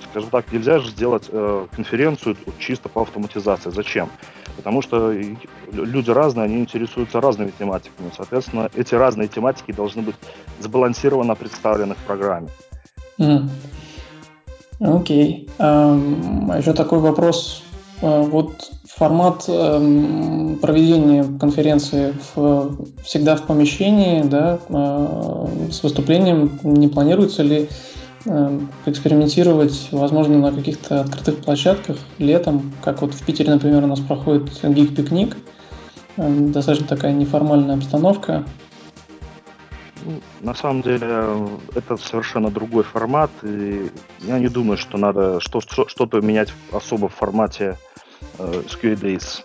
Скажем 0.09 0.29
так, 0.29 0.51
нельзя 0.51 0.79
же 0.79 0.89
сделать 0.89 1.25
э, 1.29 1.67
конференцию 1.75 2.35
чисто 2.57 2.89
по 2.89 3.01
автоматизации. 3.01 3.69
Зачем? 3.69 4.09
Потому 4.55 4.81
что 4.81 5.13
люди 5.71 6.09
разные, 6.09 6.45
они 6.45 6.59
интересуются 6.59 7.21
разными 7.21 7.51
тематиками. 7.57 8.11
Соответственно, 8.15 8.69
эти 8.75 8.95
разные 8.95 9.27
тематики 9.27 9.71
должны 9.71 10.01
быть 10.01 10.15
сбалансированно 10.59 11.35
представлены 11.35 11.93
в 11.93 12.05
программе. 12.07 12.49
Mm. 13.19 13.49
Окей. 14.79 15.49
Okay. 15.57 15.65
Um, 15.65 16.57
еще 16.57 16.73
такой 16.73 16.99
вопрос. 16.99 17.63
Uh, 18.01 18.23
вот 18.23 18.71
формат 18.99 19.45
э, 19.47 20.55
проведения 20.61 21.23
конференции 21.39 22.13
в, 22.35 22.75
всегда 23.01 23.37
в 23.37 23.47
помещении, 23.47 24.23
да, 24.23 24.59
э, 24.67 25.47
с 25.71 25.81
выступлением 25.81 26.59
не 26.63 26.89
планируется 26.89 27.41
ли 27.41 27.69
э, 28.25 28.59
экспериментировать, 28.85 29.87
возможно, 29.93 30.37
на 30.37 30.51
каких-то 30.51 30.99
открытых 30.99 31.37
площадках 31.37 31.95
летом, 32.17 32.73
как 32.83 33.01
вот 33.01 33.13
в 33.13 33.25
Питере, 33.25 33.53
например, 33.53 33.85
у 33.85 33.87
нас 33.87 34.01
проходит 34.01 34.51
гик-пикник, 34.63 35.37
э, 36.17 36.29
достаточно 36.51 36.87
такая 36.87 37.13
неформальная 37.13 37.75
обстановка. 37.75 38.43
Ну, 40.03 40.19
на 40.41 40.53
самом 40.53 40.81
деле 40.81 41.47
это 41.73 41.95
совершенно 41.95 42.51
другой 42.51 42.83
формат, 42.83 43.31
и 43.43 43.89
я 44.27 44.39
не 44.39 44.49
думаю, 44.49 44.77
что 44.77 44.97
надо 44.97 45.39
что, 45.39 45.61
что-то 45.61 46.19
менять 46.19 46.49
особо 46.73 47.07
в 47.07 47.15
формате 47.15 47.77
э, 48.37 48.63
Days. 48.81 49.43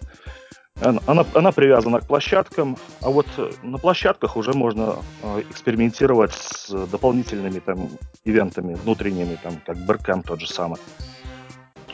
Она, 0.80 1.24
она, 1.34 1.52
привязана 1.52 2.00
к 2.00 2.08
площадкам, 2.08 2.76
а 3.00 3.10
вот 3.10 3.26
э, 3.36 3.52
на 3.62 3.78
площадках 3.78 4.36
уже 4.36 4.52
можно 4.52 4.96
э, 5.22 5.42
экспериментировать 5.48 6.32
с 6.32 6.68
дополнительными 6.88 7.60
там 7.60 7.88
ивентами 8.24 8.74
внутренними, 8.74 9.38
там 9.40 9.60
как 9.64 9.78
Беркэм 9.86 10.24
тот 10.24 10.40
же 10.40 10.48
самый. 10.48 10.78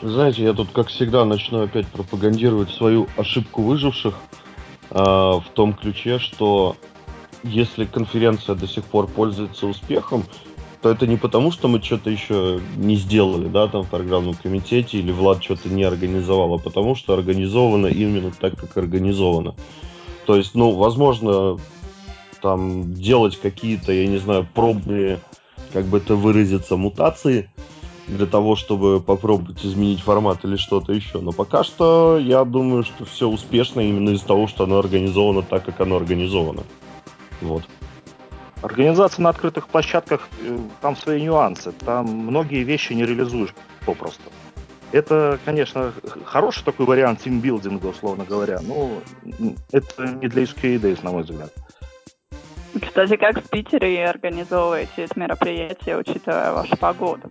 Знаете, 0.01 0.43
я 0.43 0.53
тут, 0.53 0.71
как 0.71 0.87
всегда, 0.87 1.25
начну 1.25 1.61
опять 1.61 1.85
пропагандировать 1.87 2.71
свою 2.71 3.07
ошибку 3.17 3.61
выживших 3.61 4.15
э, 4.89 4.95
в 4.95 5.45
том 5.53 5.75
ключе, 5.75 6.17
что 6.17 6.75
если 7.43 7.85
конференция 7.85 8.55
до 8.55 8.67
сих 8.67 8.83
пор 8.85 9.07
пользуется 9.07 9.67
успехом, 9.67 10.23
то 10.81 10.89
это 10.89 11.05
не 11.05 11.15
потому, 11.15 11.51
что 11.51 11.67
мы 11.67 11.81
что-то 11.81 12.09
еще 12.09 12.59
не 12.75 12.95
сделали, 12.95 13.47
да, 13.47 13.67
там 13.67 13.83
в 13.83 13.89
программном 13.89 14.33
комитете, 14.33 14.97
или 14.97 15.11
Влад 15.11 15.43
что-то 15.43 15.69
не 15.69 15.83
организовал, 15.83 16.55
а 16.55 16.57
потому 16.57 16.95
что 16.95 17.13
организовано 17.13 17.87
именно 17.87 18.31
так, 18.31 18.57
как 18.57 18.77
организовано. 18.77 19.55
То 20.25 20.35
есть, 20.35 20.55
ну, 20.55 20.71
возможно, 20.71 21.59
там 22.41 22.93
делать 22.93 23.37
какие-то, 23.37 23.91
я 23.91 24.07
не 24.07 24.17
знаю, 24.17 24.47
пробные, 24.53 25.19
как 25.71 25.85
бы 25.85 25.97
это 25.97 26.15
выразиться, 26.15 26.77
мутации 26.77 27.49
для 28.07 28.25
того, 28.25 28.55
чтобы 28.55 28.99
попробовать 28.99 29.63
изменить 29.63 30.01
формат 30.01 30.43
или 30.43 30.57
что-то 30.57 30.93
еще. 30.93 31.21
Но 31.21 31.31
пока 31.31 31.63
что 31.63 32.17
я 32.19 32.43
думаю, 32.43 32.83
что 32.83 33.05
все 33.05 33.27
успешно 33.27 33.81
именно 33.81 34.09
из-за 34.09 34.25
того, 34.25 34.47
что 34.47 34.63
оно 34.63 34.79
организовано 34.79 35.43
так, 35.43 35.63
как 35.63 35.79
оно 35.79 35.95
организовано. 35.95 36.63
Вот. 37.41 37.63
Организация 38.61 39.23
на 39.23 39.29
открытых 39.29 39.67
площадках, 39.67 40.29
э, 40.41 40.57
там 40.81 40.95
свои 40.95 41.21
нюансы. 41.21 41.71
Там 41.71 42.05
многие 42.05 42.63
вещи 42.63 42.93
не 42.93 43.05
реализуешь 43.05 43.53
попросту. 43.85 44.31
Это, 44.91 45.39
конечно, 45.45 45.93
хороший 46.25 46.63
такой 46.65 46.85
вариант 46.85 47.21
тимбилдинга, 47.21 47.87
условно 47.87 48.25
говоря, 48.25 48.59
но 48.61 49.01
это 49.71 50.07
не 50.21 50.27
для 50.27 50.43
SQA 50.43 50.79
Days, 50.79 50.99
на 51.03 51.11
мой 51.11 51.23
взгляд. 51.23 51.51
Кстати, 52.79 53.15
как 53.15 53.43
в 53.43 53.49
Питере 53.49 54.05
организовываете 54.05 55.03
это 55.03 55.19
мероприятие, 55.19 55.97
учитывая 55.97 56.51
вашу 56.51 56.77
погоду? 56.77 57.29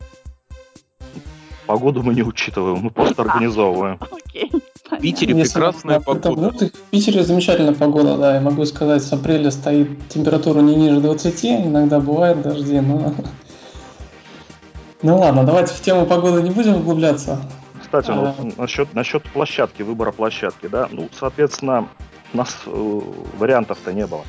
Погоду 1.66 2.02
мы 2.02 2.14
не 2.14 2.22
учитываем, 2.22 2.78
мы 2.78 2.90
просто 2.90 3.22
организовываем. 3.22 3.98
Окей. 4.10 4.50
В 4.90 5.00
Питере 5.00 5.36
Если 5.36 5.54
прекрасная 5.54 6.00
погода. 6.00 6.50
в 6.50 6.90
Питере 6.90 7.22
замечательная 7.22 7.74
погода, 7.74 8.16
да. 8.16 8.34
Я 8.34 8.40
могу 8.40 8.64
сказать, 8.64 9.02
с 9.02 9.12
апреля 9.12 9.50
стоит 9.50 10.08
температура 10.08 10.60
не 10.60 10.74
ниже 10.74 11.00
20, 11.00 11.44
иногда 11.44 12.00
бывает 12.00 12.42
дожди, 12.42 12.80
но... 12.80 13.14
Ну 15.02 15.18
ладно, 15.18 15.44
давайте 15.44 15.72
в 15.72 15.80
тему 15.80 16.04
погоды 16.04 16.42
не 16.42 16.50
будем 16.50 16.76
углубляться. 16.76 17.40
Кстати, 17.80 18.10
ну, 18.10 18.26
а... 18.26 18.34
насчет, 18.58 18.92
насчет 18.92 19.22
площадки, 19.22 19.80
выбора 19.82 20.12
площадки, 20.12 20.66
да, 20.66 20.88
ну, 20.90 21.08
соответственно, 21.18 21.88
у 22.34 22.36
нас 22.36 22.54
э, 22.66 23.00
вариантов-то 23.38 23.94
не 23.94 24.06
было. 24.06 24.24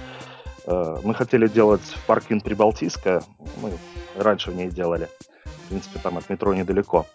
Э, 0.65 0.97
мы 1.03 1.13
хотели 1.13 1.47
делать 1.47 1.81
в 1.81 2.05
паркин 2.05 2.39
Прибалтийское, 2.39 3.21
мы 3.61 3.73
раньше 4.15 4.51
в 4.51 4.55
ней 4.55 4.69
делали. 4.69 5.09
В 5.43 5.69
принципе, 5.69 5.99
там 5.99 6.17
от 6.17 6.29
метро 6.29 6.53
недалеко. 6.53 7.05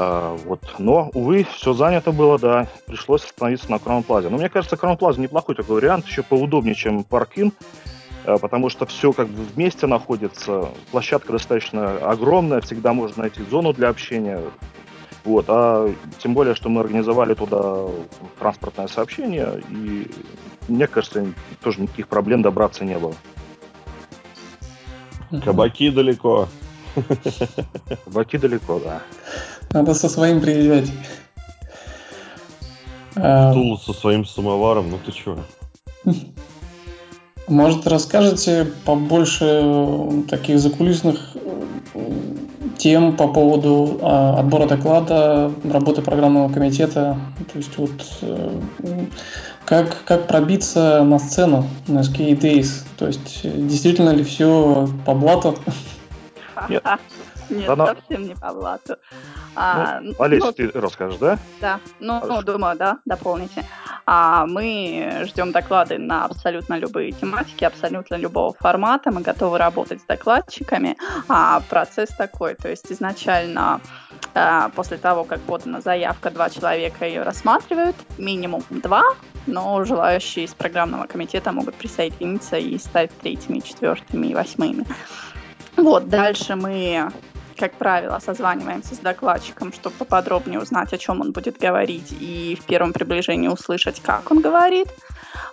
А, 0.00 0.36
вот. 0.44 0.60
Но, 0.78 1.10
увы, 1.12 1.44
все 1.56 1.72
занято 1.72 2.12
было, 2.12 2.38
да. 2.38 2.68
Пришлось 2.86 3.24
остановиться 3.24 3.68
на 3.68 3.80
Краун 3.80 4.04
Плазе. 4.04 4.28
Но 4.28 4.36
мне 4.38 4.48
кажется, 4.48 4.76
Краун 4.76 4.96
Плаза 4.96 5.20
неплохой 5.20 5.56
такой 5.56 5.74
вариант, 5.76 6.06
еще 6.06 6.22
поудобнее, 6.22 6.76
чем 6.76 7.02
Паркин, 7.02 7.52
потому 8.24 8.68
что 8.68 8.86
все 8.86 9.12
как 9.12 9.26
бы 9.26 9.42
вместе 9.42 9.88
находится. 9.88 10.68
Площадка 10.92 11.32
достаточно 11.32 11.96
огромная, 11.98 12.60
всегда 12.60 12.92
можно 12.92 13.22
найти 13.22 13.42
зону 13.42 13.72
для 13.72 13.88
общения. 13.88 14.40
Вот, 15.24 15.46
а 15.48 15.92
тем 16.18 16.32
более, 16.32 16.54
что 16.54 16.68
мы 16.68 16.80
организовали 16.80 17.34
туда 17.34 17.86
транспортное 18.38 18.86
сообщение, 18.86 19.62
и 19.68 20.08
мне 20.68 20.86
кажется, 20.86 21.26
тоже 21.60 21.82
никаких 21.82 22.06
проблем 22.06 22.40
добраться 22.40 22.84
не 22.84 22.96
было. 22.96 23.14
Кабаки 25.44 25.90
далеко. 25.90 26.48
Кабаки 28.04 28.38
далеко, 28.38 28.78
да. 28.78 29.02
Надо 29.72 29.94
со 29.94 30.08
своим 30.08 30.40
приезжать. 30.40 30.90
Стул 33.12 33.78
со 33.78 33.92
своим 33.92 34.24
самоваром, 34.24 34.90
ну 34.90 34.98
ты 35.04 35.12
чё? 35.12 35.38
Может, 37.48 37.86
расскажете 37.86 38.66
побольше 38.84 40.24
таких 40.28 40.58
закулисных 40.58 41.36
тем 42.78 43.16
по 43.16 43.26
поводу 43.28 43.98
а, 44.02 44.38
отбора 44.38 44.66
доклада, 44.66 45.50
работы 45.64 46.00
программного 46.00 46.52
комитета. 46.52 47.18
То 47.52 47.58
есть 47.58 47.76
вот 47.76 47.90
э, 48.22 48.60
как, 49.64 50.04
как 50.04 50.28
пробиться 50.28 51.02
на 51.02 51.18
сцену 51.18 51.66
на 51.88 52.00
SK 52.00 52.38
Days? 52.38 52.84
То 52.96 53.08
есть 53.08 53.40
действительно 53.42 54.10
ли 54.10 54.22
все 54.22 54.88
по 55.04 55.14
блату? 55.14 55.56
Нет, 56.68 56.84
Нет 57.50 57.68
Она... 57.68 57.86
совсем 57.86 58.22
не 58.22 58.34
по 58.34 58.52
блату. 58.52 58.96
А, 59.54 60.00
ну, 60.00 60.14
Олеся, 60.18 60.46
ну, 60.46 60.52
ты 60.52 60.70
расскажешь, 60.72 61.18
да? 61.18 61.38
Да, 61.60 61.80
ну, 62.00 62.22
ну 62.24 62.42
думаю, 62.42 62.76
да, 62.76 62.98
дополните. 63.04 63.64
А 64.06 64.46
мы 64.46 65.24
ждем 65.26 65.52
доклады 65.52 65.98
на 65.98 66.24
абсолютно 66.24 66.78
любые 66.78 67.12
тематики, 67.12 67.64
абсолютно 67.64 68.14
любого 68.14 68.54
формата. 68.54 69.10
Мы 69.10 69.20
готовы 69.20 69.58
работать 69.58 70.00
с 70.00 70.04
докладчиками. 70.04 70.96
А 71.28 71.60
процесс 71.68 72.08
такой, 72.10 72.54
то 72.54 72.68
есть 72.68 72.90
изначально 72.90 73.80
а, 74.34 74.70
после 74.70 74.98
того, 74.98 75.24
как 75.24 75.40
подана 75.40 75.80
заявка, 75.80 76.30
два 76.30 76.50
человека 76.50 77.04
ее 77.04 77.22
рассматривают, 77.22 77.96
минимум 78.16 78.62
два, 78.70 79.02
но 79.46 79.84
желающие 79.84 80.44
из 80.44 80.54
программного 80.54 81.06
комитета 81.06 81.52
могут 81.52 81.74
присоединиться 81.74 82.56
и 82.56 82.78
стать 82.78 83.10
третьими, 83.18 83.60
четвертыми 83.60 84.28
и 84.28 84.34
восьмыми. 84.34 84.86
Вот, 85.76 86.08
дальше 86.08 86.56
мы 86.56 87.12
как 87.58 87.72
правило, 87.72 88.18
созваниваемся 88.20 88.94
с 88.94 88.98
докладчиком, 88.98 89.72
чтобы 89.72 89.96
поподробнее 89.96 90.60
узнать, 90.60 90.92
о 90.92 90.98
чем 90.98 91.20
он 91.20 91.32
будет 91.32 91.58
говорить, 91.58 92.12
и 92.20 92.58
в 92.60 92.64
первом 92.64 92.92
приближении 92.92 93.48
услышать, 93.48 94.00
как 94.00 94.30
он 94.30 94.40
говорит. 94.40 94.88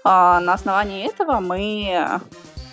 А, 0.04 0.40
на 0.40 0.54
основании 0.54 1.08
этого 1.08 1.40
мы 1.40 2.22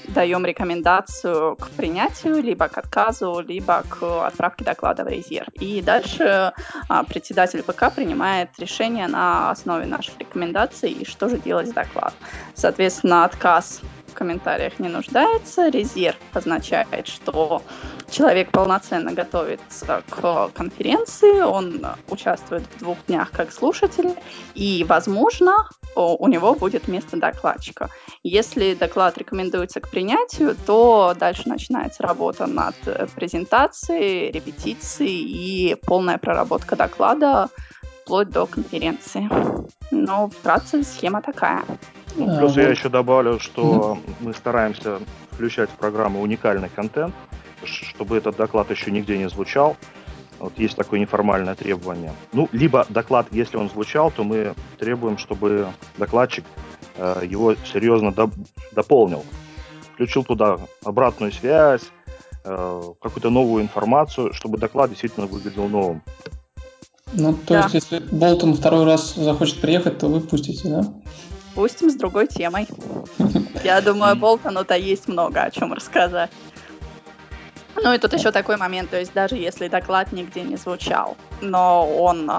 даем 0.09 0.45
рекомендацию 0.45 1.57
к 1.57 1.71
принятию, 1.71 2.43
либо 2.43 2.69
к 2.69 2.79
отказу, 2.79 3.41
либо 3.41 3.83
к 3.89 4.27
отправке 4.27 4.65
доклада 4.65 5.05
в 5.05 5.09
резерв. 5.09 5.49
И 5.61 5.81
дальше 5.81 6.53
а, 6.89 7.05
председатель 7.05 7.63
ПК 7.63 7.93
принимает 7.95 8.51
решение 8.59 9.09
на 9.09 9.51
основе 9.51 9.87
наших 9.87 10.19
рекомендаций, 10.19 11.07
что 11.09 11.29
же 11.29 11.39
делать 11.39 11.69
с 11.69 11.73
докладом. 11.73 12.15
Соответственно, 12.55 13.25
отказ 13.25 13.81
в 14.13 14.15
комментариях 14.15 14.79
не 14.79 14.89
нуждается. 14.89 15.69
Резерв 15.69 16.19
означает, 16.33 17.09
что 17.09 17.63
человек 18.11 18.51
полноценно 18.51 19.13
готовится 19.13 20.03
к 20.09 20.51
конференции, 20.55 21.41
он 21.41 21.85
участвует 22.09 22.63
в 22.63 22.79
двух 22.79 22.99
днях 23.07 23.31
как 23.33 23.53
слушатель, 23.53 24.15
и, 24.55 24.85
возможно, 24.89 25.69
у 25.95 26.29
него 26.29 26.55
будет 26.55 26.89
место 26.89 27.17
докладчика. 27.17 27.91
Если 28.23 28.75
доклад 28.75 29.19
рекомендуется 29.19 29.81
к 29.81 29.91
принятию, 29.91 30.57
то 30.67 31.15
дальше 31.19 31.49
начинается 31.49 32.03
работа 32.03 32.47
над 32.47 32.77
презентацией, 33.15 34.31
репетицией 34.31 35.23
и 35.23 35.75
полная 35.75 36.19
проработка 36.19 36.77
доклада 36.77 37.49
вплоть 38.03 38.31
до 38.31 38.47
конференции. 38.47 39.29
Но 39.91 40.29
вкратце 40.29 40.83
схема 40.83 41.23
такая. 41.23 41.65
Ну, 42.17 42.39
плюс 42.39 42.57
а, 42.57 42.61
я 42.61 42.69
вот. 42.69 42.77
еще 42.77 42.89
добавлю, 42.89 43.39
что 43.41 43.99
мы 44.21 44.35
стараемся 44.35 44.99
включать 45.31 45.71
в 45.71 45.75
программу 45.75 46.21
уникальный 46.21 46.69
контент, 46.69 47.15
чтобы 47.65 48.17
этот 48.17 48.37
доклад 48.37 48.71
еще 48.71 48.91
нигде 48.91 49.19
не 49.19 49.29
звучал. 49.29 49.77
Вот 50.39 50.59
есть 50.59 50.77
такое 50.77 50.99
неформальное 50.99 51.55
требование. 51.55 52.13
Ну, 52.33 52.49
либо 52.53 52.85
доклад, 52.89 53.29
если 53.31 53.57
он 53.57 53.71
звучал, 53.71 54.11
то 54.11 54.25
мы 54.25 54.55
требуем, 54.79 55.17
чтобы 55.17 55.69
докладчик 55.97 56.45
э, 56.97 57.23
его 57.29 57.55
серьезно 57.55 58.09
доп- 58.09 58.35
дополнил. 58.73 59.25
Включил 59.95 60.25
туда 60.25 60.59
обратную 60.85 61.31
связь, 61.31 61.83
э, 62.45 62.83
какую-то 63.01 63.31
новую 63.31 63.63
информацию, 63.63 64.33
чтобы 64.33 64.59
доклад 64.59 64.91
действительно 64.91 65.27
выглядел 65.27 65.69
новым. 65.69 66.03
Ну, 67.13 67.35
то 67.35 67.55
да. 67.55 67.61
есть, 67.63 67.75
если 67.75 67.99
Болтон 68.11 68.55
второй 68.55 68.85
раз 68.85 69.15
захочет 69.15 69.61
приехать, 69.61 69.99
то 69.99 70.09
вы 70.09 70.21
пустите, 70.21 70.69
да? 70.69 70.85
Пустим 71.55 71.91
с 71.91 71.95
другой 71.95 72.27
темой. 72.27 72.67
Я 73.65 73.81
думаю, 73.81 74.17
Болтону-то 74.17 74.75
есть 74.77 75.09
много 75.09 75.43
о 75.43 75.51
чем 75.51 75.73
рассказать. 75.73 76.31
Ну 77.77 77.93
и 77.93 77.99
тут 77.99 78.13
еще 78.13 78.33
такой 78.33 78.57
момент, 78.57 78.91
то 78.91 78.99
есть 78.99 79.13
даже 79.13 79.37
если 79.37 79.69
доклад 79.69 80.13
нигде 80.13 80.43
не 80.43 80.57
звучал, 80.57 81.17
но 81.41 81.89
он, 81.89 82.31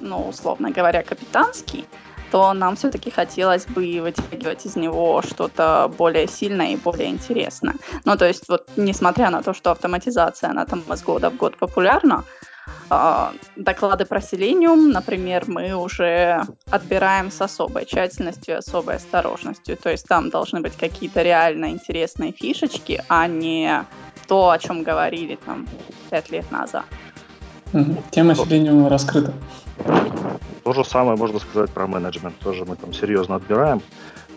ну, 0.00 0.28
условно 0.28 0.70
говоря, 0.70 1.02
капитанский, 1.02 1.86
то 2.30 2.52
нам 2.52 2.76
все-таки 2.76 3.10
хотелось 3.10 3.66
бы 3.66 4.00
вытягивать 4.02 4.66
из 4.66 4.76
него 4.76 5.22
что-то 5.22 5.90
более 5.96 6.26
сильное 6.26 6.72
и 6.72 6.76
более 6.76 7.08
интересное. 7.08 7.76
Ну, 8.04 8.16
то 8.16 8.26
есть 8.26 8.48
вот 8.48 8.68
несмотря 8.76 9.30
на 9.30 9.42
то, 9.42 9.54
что 9.54 9.70
автоматизация, 9.70 10.50
она 10.50 10.66
там 10.66 10.80
из 10.92 11.02
года 11.02 11.30
в 11.30 11.36
год 11.36 11.56
популярна, 11.56 12.24
доклады 13.56 14.06
про 14.06 14.20
Selenium, 14.20 14.92
например, 14.92 15.44
мы 15.46 15.74
уже 15.74 16.42
отбираем 16.70 17.30
с 17.30 17.40
особой 17.40 17.84
тщательностью 17.84 18.54
и 18.54 18.58
особой 18.58 18.96
осторожностью. 18.96 19.76
То 19.76 19.90
есть 19.90 20.06
там 20.06 20.30
должны 20.30 20.60
быть 20.60 20.76
какие-то 20.76 21.22
реально 21.22 21.70
интересные 21.70 22.32
фишечки, 22.32 23.02
а 23.08 23.26
не 23.26 23.84
то, 24.26 24.50
о 24.50 24.58
чем 24.58 24.82
говорили 24.82 25.38
там 25.44 25.68
пять 26.10 26.30
лет 26.30 26.50
назад. 26.50 26.84
Тема 28.10 28.32
Selenium 28.32 28.88
раскрыта. 28.88 29.32
То 30.64 30.72
же 30.72 30.84
самое 30.84 31.16
можно 31.16 31.38
сказать 31.38 31.70
про 31.70 31.86
менеджмент. 31.86 32.36
Тоже 32.38 32.64
мы 32.64 32.76
там 32.76 32.92
серьезно 32.92 33.36
отбираем, 33.36 33.82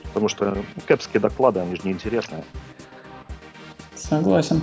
потому 0.04 0.28
что 0.28 0.58
кэпские 0.88 1.20
доклады, 1.22 1.62
они 1.62 1.76
же 1.76 1.82
неинтересные. 1.84 2.44
Согласен. 3.96 4.62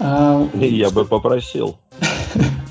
А... 0.00 0.48
Я 0.54 0.90
бы 0.90 1.04
попросил. 1.04 1.78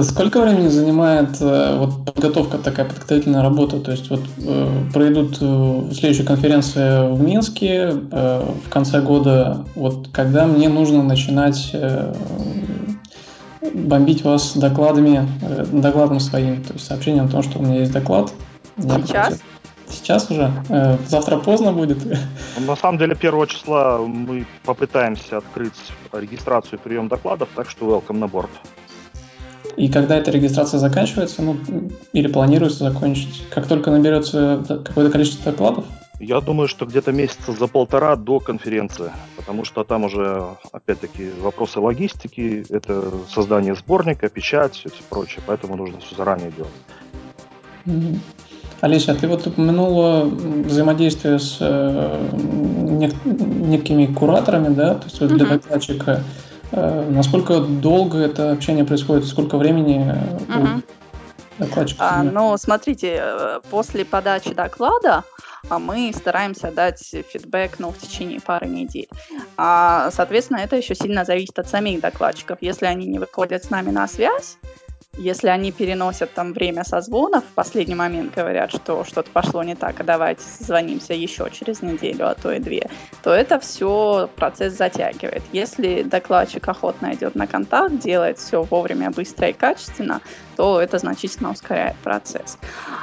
Сколько 0.00 0.40
времени 0.40 0.68
занимает 0.68 1.36
э, 1.40 1.76
вот 1.76 2.06
подготовка 2.06 2.56
такая 2.56 2.86
подготовительная 2.86 3.42
работа? 3.42 3.78
То 3.78 3.90
есть 3.90 4.08
вот 4.08 4.22
э, 4.38 4.84
пройдут 4.94 5.36
э, 5.38 5.90
следующая 5.92 6.24
конференция 6.24 7.10
в 7.10 7.20
Минске 7.20 7.92
э, 8.10 8.52
в 8.64 8.70
конце 8.70 9.02
года. 9.02 9.66
Вот 9.74 10.08
когда 10.10 10.46
мне 10.46 10.70
нужно 10.70 11.02
начинать 11.02 11.70
э, 11.74 12.14
бомбить 13.74 14.24
вас 14.24 14.56
докладами, 14.56 15.28
э, 15.42 15.66
докладом 15.70 16.20
своим, 16.20 16.62
то 16.64 16.72
есть 16.72 16.86
сообщением 16.86 17.26
о 17.26 17.28
том, 17.28 17.42
что 17.42 17.58
у 17.58 17.62
меня 17.62 17.80
есть 17.80 17.92
доклад. 17.92 18.32
Сейчас? 18.78 19.40
Сейчас 19.90 20.30
уже? 20.30 20.50
Э, 20.70 20.96
завтра 21.06 21.36
поздно 21.36 21.72
будет? 21.72 21.98
На 22.66 22.76
самом 22.76 22.96
деле, 22.96 23.14
первого 23.14 23.46
числа 23.46 23.98
мы 23.98 24.46
попытаемся 24.64 25.36
открыть 25.36 25.92
регистрацию 26.12 26.78
и 26.78 26.82
прием 26.82 27.08
докладов, 27.08 27.50
так 27.54 27.68
что 27.68 27.86
welcome 27.86 28.16
на 28.16 28.26
борт. 28.26 28.50
И 29.76 29.88
когда 29.88 30.16
эта 30.16 30.30
регистрация 30.30 30.78
заканчивается, 30.78 31.42
ну, 31.42 31.56
или 32.12 32.28
планируется 32.28 32.84
закончить, 32.84 33.42
как 33.50 33.66
только 33.66 33.90
наберется 33.90 34.64
какое-то 34.68 35.10
количество 35.10 35.50
докладов? 35.52 35.84
Я 36.20 36.40
думаю, 36.40 36.68
что 36.68 36.86
где-то 36.86 37.10
месяца 37.10 37.52
за 37.52 37.66
полтора 37.66 38.14
до 38.14 38.38
конференции, 38.38 39.10
потому 39.36 39.64
что 39.64 39.82
там 39.82 40.04
уже, 40.04 40.46
опять-таки, 40.70 41.30
вопросы 41.40 41.80
логистики, 41.80 42.64
это 42.70 43.02
создание 43.28 43.74
сборника, 43.74 44.28
печать, 44.28 44.74
все 44.74 44.88
это 44.88 44.98
прочее, 45.08 45.42
поэтому 45.46 45.76
нужно 45.76 45.98
все 45.98 46.14
заранее 46.14 46.52
делать. 46.52 46.70
Mm-hmm. 47.86 48.18
Олеся, 48.82 49.14
ты 49.14 49.26
вот 49.26 49.46
упомянула 49.46 50.24
взаимодействие 50.24 51.38
с 51.38 51.58
э, 51.60 52.30
нек- 52.32 53.14
некими 53.24 54.06
кураторами, 54.06 54.74
да, 54.74 54.94
то 54.94 55.04
есть 55.04 55.20
вот 55.20 55.28
для 55.30 55.46
докладчика. 55.46 56.22
Э, 56.72 57.08
насколько 57.10 57.60
долго 57.60 58.18
это 58.18 58.52
общение 58.52 58.84
происходит? 58.84 59.26
Сколько 59.26 59.58
времени 59.58 60.12
угу. 60.48 60.82
А, 61.98 62.22
ну, 62.22 62.56
смотрите, 62.56 63.20
э, 63.20 63.60
после 63.70 64.04
подачи 64.04 64.52
доклада 64.54 65.22
а 65.68 65.78
мы 65.78 66.12
стараемся 66.14 66.70
дать 66.70 67.02
фидбэк 67.02 67.78
ну, 67.78 67.90
в 67.90 67.98
течение 67.98 68.40
пары 68.40 68.66
недель. 68.66 69.08
А, 69.56 70.10
соответственно, 70.10 70.58
это 70.58 70.76
еще 70.76 70.94
сильно 70.94 71.24
зависит 71.24 71.58
от 71.58 71.68
самих 71.68 72.00
докладчиков. 72.00 72.58
Если 72.60 72.86
они 72.86 73.06
не 73.06 73.18
выходят 73.18 73.64
с 73.64 73.70
нами 73.70 73.90
на 73.90 74.08
связь, 74.08 74.58
если 75.16 75.48
они 75.48 75.72
переносят 75.72 76.32
там 76.32 76.52
время 76.52 76.84
созвонов, 76.84 77.44
в 77.44 77.54
последний 77.54 77.94
момент 77.94 78.34
говорят, 78.34 78.70
что 78.70 79.04
что-то 79.04 79.30
пошло 79.30 79.62
не 79.62 79.74
так, 79.74 80.00
а 80.00 80.04
давайте 80.04 80.42
созвонимся 80.42 81.12
еще 81.12 81.48
через 81.50 81.82
неделю, 81.82 82.28
а 82.28 82.34
то 82.34 82.50
и 82.52 82.58
две, 82.58 82.88
то 83.22 83.30
это 83.30 83.60
все 83.60 84.28
процесс 84.36 84.72
затягивает. 84.74 85.42
Если 85.52 86.02
докладчик 86.02 86.66
охотно 86.66 87.12
идет 87.14 87.34
на 87.34 87.46
контакт, 87.46 87.98
делает 87.98 88.38
все 88.38 88.62
вовремя, 88.62 89.10
быстро 89.10 89.48
и 89.48 89.52
качественно, 89.52 90.20
то 90.56 90.80
это 90.80 90.98
значительно 90.98 91.50
ускоряет 91.50 91.96
процесс. 91.96 92.58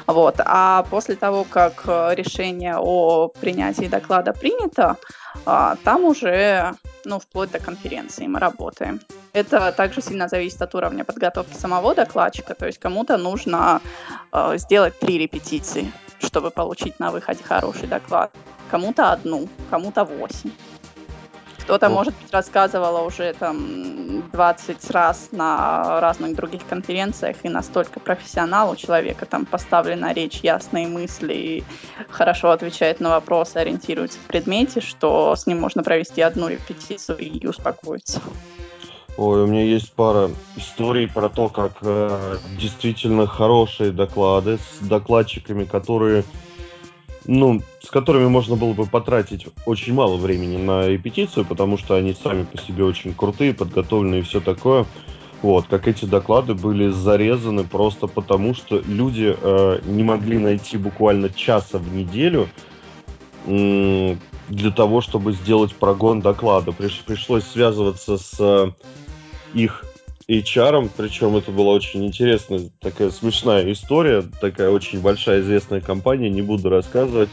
Вот. 0.07 0.35
А 0.39 0.85
после 0.89 1.15
того, 1.15 1.45
как 1.49 1.83
решение 1.85 2.77
о 2.77 3.27
принятии 3.27 3.85
доклада 3.85 4.33
принято, 4.33 4.97
а, 5.45 5.75
там 5.83 6.03
уже 6.05 6.73
ну, 7.05 7.19
вплоть 7.19 7.51
до 7.51 7.59
конференции 7.59 8.27
мы 8.27 8.39
работаем. 8.39 8.99
Это 9.33 9.71
также 9.71 10.01
сильно 10.01 10.27
зависит 10.27 10.61
от 10.61 10.75
уровня 10.75 11.03
подготовки 11.03 11.55
самого 11.55 11.95
докладчика, 11.95 12.55
то 12.55 12.65
есть 12.65 12.79
кому-то 12.79 13.17
нужно 13.17 13.81
э, 14.31 14.57
сделать 14.57 14.97
три 14.99 15.17
репетиции, 15.17 15.91
чтобы 16.19 16.49
получить 16.49 16.99
на 16.99 17.11
выходе 17.11 17.43
хороший 17.43 17.87
доклад. 17.87 18.31
Кому-то 18.71 19.11
одну, 19.11 19.47
кому-то 19.69 20.03
восемь. 20.03 20.51
Кто-то, 21.69 21.89
может 21.89 22.15
быть, 22.15 22.33
рассказывала 22.33 23.05
уже 23.05 23.31
там 23.37 24.23
20 24.31 24.89
раз 24.89 25.29
на 25.31 26.01
разных 26.01 26.35
других 26.35 26.65
конференциях, 26.65 27.37
и 27.43 27.47
настолько 27.47 27.99
профессионал 27.99 28.71
у 28.71 28.75
человека 28.75 29.27
там 29.27 29.45
поставлена 29.45 30.11
речь, 30.11 30.39
ясные 30.41 30.87
мысли, 30.87 31.33
и 31.35 31.63
хорошо 32.09 32.49
отвечает 32.49 32.99
на 32.99 33.09
вопросы, 33.09 33.57
ориентируется 33.57 34.17
в 34.17 34.23
предмете, 34.23 34.81
что 34.81 35.35
с 35.35 35.45
ним 35.45 35.59
можно 35.59 35.83
провести 35.83 36.23
одну 36.23 36.47
репетицию 36.47 37.19
и 37.19 37.45
успокоиться. 37.45 38.19
Ой, 39.15 39.43
у 39.43 39.45
меня 39.45 39.63
есть 39.63 39.93
пара 39.93 40.31
историй 40.55 41.07
про 41.07 41.29
то, 41.29 41.49
как 41.49 41.73
э, 41.81 42.37
действительно 42.59 43.27
хорошие 43.27 43.91
доклады 43.91 44.57
с 44.57 44.83
докладчиками, 44.83 45.65
которые 45.65 46.23
ну, 47.31 47.61
с 47.79 47.91
которыми 47.91 48.27
можно 48.27 48.55
было 48.55 48.73
бы 48.73 48.87
потратить 48.87 49.45
очень 49.67 49.93
мало 49.93 50.17
времени 50.17 50.57
на 50.57 50.87
репетицию, 50.87 51.45
потому 51.45 51.77
что 51.77 51.93
они 51.93 52.15
сами 52.15 52.43
по 52.43 52.57
себе 52.57 52.83
очень 52.83 53.13
крутые, 53.13 53.53
подготовленные 53.53 54.21
и 54.21 54.23
все 54.23 54.41
такое. 54.41 54.87
Вот, 55.43 55.67
как 55.67 55.87
эти 55.87 56.05
доклады 56.05 56.55
были 56.55 56.89
зарезаны 56.89 57.65
просто 57.65 58.07
потому, 58.07 58.55
что 58.55 58.79
люди 58.79 59.37
э, 59.39 59.79
не 59.85 60.01
могли 60.01 60.39
найти 60.39 60.77
буквально 60.77 61.29
часа 61.29 61.77
в 61.77 61.93
неделю 61.93 62.49
э, 63.45 64.15
для 64.49 64.71
того, 64.71 65.01
чтобы 65.01 65.33
сделать 65.33 65.75
прогон 65.75 66.21
доклада. 66.21 66.71
Приш, 66.71 66.99
пришлось 67.05 67.43
связываться 67.43 68.17
с 68.17 68.37
э, 68.39 68.71
их 69.53 69.85
HR, 70.29 70.91
причем 70.95 71.35
это 71.35 71.51
была 71.51 71.73
очень 71.73 72.05
интересная, 72.05 72.69
такая 72.79 73.09
смешная 73.09 73.71
история, 73.71 74.23
такая 74.39 74.69
очень 74.69 75.01
большая 75.01 75.41
известная 75.41 75.81
компания, 75.81 76.29
не 76.29 76.43
буду 76.43 76.69
рассказывать 76.69 77.29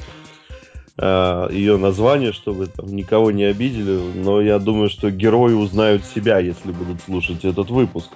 э, 0.96 1.48
ее 1.52 1.76
название, 1.76 2.32
чтобы 2.32 2.68
там 2.68 2.96
никого 2.96 3.30
не 3.30 3.44
обидели, 3.44 4.00
но 4.14 4.40
я 4.40 4.58
думаю, 4.58 4.88
что 4.88 5.10
герои 5.10 5.52
узнают 5.52 6.06
себя, 6.06 6.38
если 6.38 6.72
будут 6.72 7.02
слушать 7.02 7.44
этот 7.44 7.68
выпуск. 7.68 8.08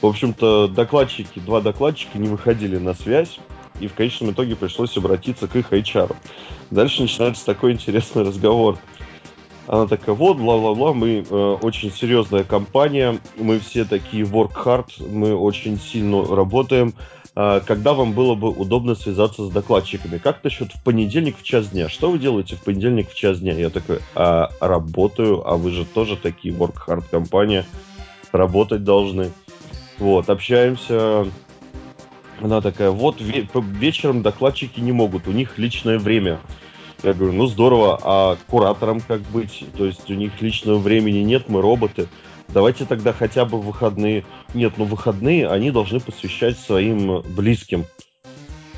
В 0.00 0.06
общем-то, 0.06 0.68
докладчики, 0.68 1.40
два 1.40 1.60
докладчика 1.60 2.18
не 2.18 2.28
выходили 2.28 2.76
на 2.76 2.94
связь, 2.94 3.40
и 3.80 3.88
в 3.88 3.94
конечном 3.94 4.30
итоге 4.30 4.54
пришлось 4.54 4.96
обратиться 4.96 5.48
к 5.48 5.56
их 5.56 5.72
HR. 5.72 6.14
Дальше 6.70 7.02
начинается 7.02 7.44
такой 7.44 7.72
интересный 7.72 8.22
разговор. 8.22 8.78
Она 9.66 9.86
такая, 9.86 10.14
вот, 10.14 10.38
бла-бла-бла, 10.38 10.92
мы 10.92 11.24
э, 11.28 11.56
очень 11.62 11.92
серьезная 11.92 12.42
компания, 12.42 13.18
мы 13.36 13.60
все 13.60 13.84
такие 13.84 14.24
work 14.24 14.52
hard, 14.54 15.08
мы 15.08 15.36
очень 15.36 15.78
сильно 15.78 16.24
работаем. 16.24 16.94
Э, 17.36 17.60
когда 17.64 17.94
вам 17.94 18.12
было 18.12 18.34
бы 18.34 18.50
удобно 18.50 18.94
связаться 18.94 19.46
с 19.46 19.50
докладчиками? 19.50 20.18
Как 20.18 20.42
насчет 20.42 20.72
в 20.72 20.82
понедельник 20.82 21.38
в 21.38 21.44
час 21.44 21.68
дня? 21.68 21.88
Что 21.88 22.10
вы 22.10 22.18
делаете 22.18 22.56
в 22.56 22.62
понедельник 22.62 23.10
в 23.10 23.14
час 23.14 23.38
дня? 23.38 23.54
Я 23.54 23.70
такой, 23.70 24.00
а, 24.14 24.50
работаю, 24.60 25.48
а 25.48 25.56
вы 25.56 25.70
же 25.70 25.84
тоже 25.84 26.16
такие 26.16 26.52
work 26.54 26.74
hard 26.86 27.04
компания, 27.10 27.64
работать 28.32 28.82
должны. 28.82 29.30
Вот, 29.98 30.28
общаемся, 30.28 31.26
она 32.40 32.60
такая, 32.60 32.90
вот 32.90 33.20
вечером 33.20 34.22
докладчики 34.22 34.80
не 34.80 34.90
могут, 34.90 35.28
у 35.28 35.32
них 35.32 35.58
личное 35.58 35.98
время. 35.98 36.40
Я 37.02 37.14
говорю, 37.14 37.32
ну 37.32 37.46
здорово, 37.46 37.98
а 38.02 38.36
куратором 38.46 39.00
как 39.00 39.20
быть? 39.22 39.64
То 39.76 39.86
есть 39.86 40.08
у 40.10 40.14
них 40.14 40.40
личного 40.40 40.78
времени 40.78 41.18
нет, 41.18 41.48
мы 41.48 41.60
роботы. 41.60 42.08
Давайте 42.48 42.84
тогда 42.84 43.12
хотя 43.12 43.44
бы 43.44 43.60
выходные. 43.60 44.24
Нет, 44.54 44.74
ну 44.76 44.84
выходные 44.84 45.48
они 45.48 45.70
должны 45.70 46.00
посвящать 46.00 46.58
своим 46.58 47.22
близким. 47.22 47.86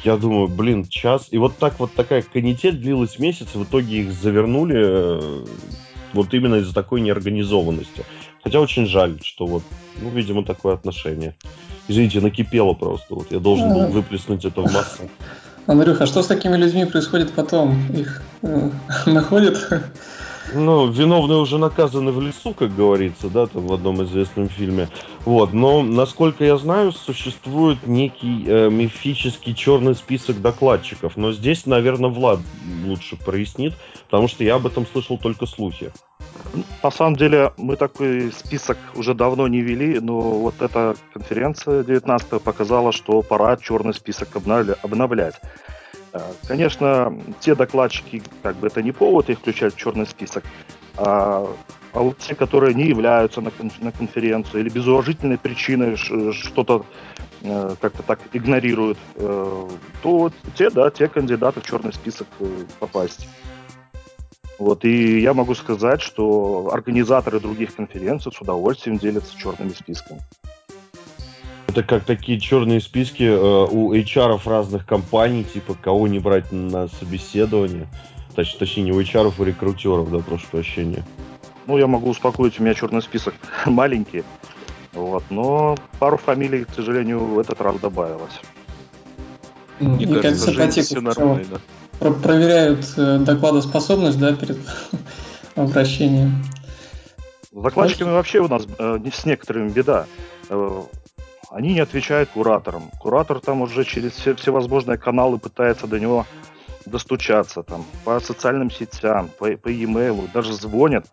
Я 0.04 0.16
думаю, 0.16 0.48
блин, 0.48 0.87
час. 0.87 1.28
И 1.30 1.38
вот 1.38 1.58
так 1.58 1.80
вот 1.80 1.92
такая 1.94 2.22
канитель 2.22 2.76
длилась 2.76 3.18
месяц, 3.18 3.54
в 3.54 3.64
итоге 3.64 4.02
их 4.02 4.12
завернули 4.12 4.76
э, 4.78 5.46
вот 6.12 6.32
именно 6.34 6.56
из-за 6.56 6.74
такой 6.74 7.00
неорганизованности. 7.00 8.04
Хотя 8.42 8.60
очень 8.60 8.87
жаль, 8.87 9.18
что 9.22 9.46
вот, 9.46 9.62
ну, 10.00 10.10
видимо, 10.10 10.44
такое 10.44 10.74
отношение. 10.74 11.34
Извините, 11.88 12.20
накипело 12.20 12.74
просто. 12.74 13.14
Вот 13.14 13.32
я 13.32 13.38
должен 13.38 13.72
был 13.72 13.87
выплеснуть 13.88 14.44
это 14.44 14.62
в 14.62 14.72
массу. 14.72 15.02
Андрюха, 15.66 16.05
а 16.05 16.07
что 16.07 16.22
с 16.22 16.27
такими 16.27 16.57
людьми 16.57 16.85
происходит 16.85 17.33
потом? 17.33 17.87
Их 17.92 18.20
э, 18.42 18.70
находят? 19.07 19.83
Ну, 20.54 20.86
виновные 20.86 21.38
уже 21.38 21.58
наказаны 21.58 22.12
в 22.12 22.20
лесу, 22.20 22.54
как 22.54 22.74
говорится, 22.74 23.28
да, 23.28 23.46
там 23.46 23.66
в 23.66 23.72
одном 23.72 24.02
известном 24.04 24.48
фильме. 24.48 24.88
Вот, 25.24 25.52
но, 25.52 25.82
насколько 25.82 26.44
я 26.44 26.56
знаю, 26.56 26.92
существует 26.92 27.86
некий 27.86 28.44
э, 28.46 28.70
мифический 28.70 29.54
черный 29.54 29.94
список 29.94 30.40
докладчиков. 30.40 31.16
Но 31.16 31.32
здесь, 31.32 31.66
наверное, 31.66 32.10
Влад 32.10 32.40
лучше 32.84 33.16
прояснит, 33.16 33.74
потому 34.06 34.28
что 34.28 34.44
я 34.44 34.54
об 34.54 34.66
этом 34.66 34.86
слышал 34.86 35.18
только 35.18 35.46
слухи. 35.46 35.92
На 36.82 36.90
самом 36.90 37.16
деле, 37.16 37.52
мы 37.56 37.76
такой 37.76 38.30
список 38.32 38.78
уже 38.94 39.14
давно 39.14 39.48
не 39.48 39.60
вели, 39.60 39.98
но 39.98 40.20
вот 40.20 40.60
эта 40.60 40.94
конференция 41.12 41.82
19 41.82 42.40
показала, 42.40 42.92
что 42.92 43.22
пора 43.22 43.56
черный 43.56 43.94
список 43.94 44.28
обновлять. 44.36 45.34
Э, 46.14 46.33
конечно, 46.46 47.12
те 47.40 47.55
докладчики, 47.55 48.22
как 48.42 48.57
бы 48.57 48.68
это 48.68 48.83
не 48.83 48.92
повод 48.92 49.29
их 49.29 49.40
включать 49.40 49.74
в 49.74 49.77
черный 49.77 50.07
список, 50.07 50.44
а, 50.96 51.53
а 51.92 52.12
те, 52.18 52.37
которые 52.37 52.72
не 52.72 52.85
являются 52.85 53.40
на, 53.40 53.50
на 53.81 53.90
конференцию 53.90 54.61
или 54.61 54.68
без 54.68 54.87
уважительной 54.87 55.38
причины 55.38 55.96
что-то 55.96 56.87
э, 57.42 57.75
как-то 57.81 58.04
так 58.04 58.21
игнорируют, 58.33 58.98
э, 59.17 59.69
то 60.02 60.31
те, 60.54 60.71
да, 60.71 60.90
те 60.90 61.08
кандидаты 61.08 61.60
в 61.60 61.67
черный 61.67 61.92
список 61.92 62.29
попасть. 62.79 63.29
Вот, 64.60 64.85
и 64.85 65.19
я 65.19 65.35
могу 65.35 65.56
сказать, 65.56 66.00
что 66.00 66.71
организаторы 66.73 67.40
других 67.40 67.75
конференций 67.75 68.31
с 68.31 68.40
удовольствием 68.40 68.98
делятся 68.98 69.37
черными 69.37 69.71
списками. 69.71 70.21
Это 71.67 71.83
как 71.83 72.04
такие 72.04 72.38
черные 72.38 72.81
списки 72.81 73.23
э, 73.23 73.67
у 73.71 73.94
HR 73.94 74.40
разных 74.44 74.87
компаний, 74.87 75.44
типа 75.44 75.75
кого 75.75 76.06
не 76.08 76.19
брать 76.19 76.52
на 76.52 76.88
собеседование. 76.88 77.88
Точ, 78.35 78.54
точнее, 78.54 78.85
не 78.85 78.92
у 78.92 79.00
HR, 79.00 79.33
а 79.37 79.42
у 79.42 79.44
рекрутеров, 79.44 80.10
да, 80.10 80.19
прошу 80.19 80.46
прощения. 80.50 81.04
Ну, 81.67 81.79
я 81.79 81.87
могу 81.87 82.10
успокоить, 82.10 82.60
у 82.60 82.62
меня 82.62 82.75
черный 82.75 83.02
список 83.02 83.35
маленький. 83.67 84.25
Вот, 84.92 85.25
но 85.31 85.77
пару 85.98 86.17
фамилий, 86.17 86.65
к 86.65 86.71
сожалению, 86.71 87.25
в 87.25 87.38
этот 87.38 87.60
раз 87.60 87.81
добавилось. 87.81 88.40
Мне, 89.81 90.06
Мне 90.06 90.21
кажется, 90.21 90.54
кажется 90.54 90.83
все 90.83 91.00
нормально 91.00 91.60
про 91.98 92.10
проверяют 92.10 92.87
э, 92.96 93.19
докладоспособность, 93.19 94.19
да, 94.19 94.35
перед 94.35 94.58
обращением. 95.54 96.44
С 97.50 97.62
докладчиками 97.62 98.10
вообще 98.10 98.40
у 98.40 98.48
нас 98.48 98.67
э, 98.79 98.98
с 99.12 99.25
некоторыми 99.25 99.71
беда. 99.71 100.06
Э, 100.48 100.83
они 101.50 101.74
не 101.74 101.80
отвечают 101.80 102.30
кураторам. 102.30 102.90
Куратор 103.00 103.40
там 103.40 103.62
уже 103.62 103.84
через 103.84 104.12
все, 104.12 104.34
всевозможные 104.34 104.98
каналы 104.98 105.38
пытается 105.38 105.86
до 105.86 105.98
него 105.98 106.26
достучаться 106.86 107.62
там 107.62 107.84
по 108.04 108.20
социальным 108.20 108.70
сетям, 108.70 109.30
по, 109.38 109.46
по 109.56 109.68
e-mail, 109.68 110.28
даже 110.32 110.52
звонят. 110.52 111.06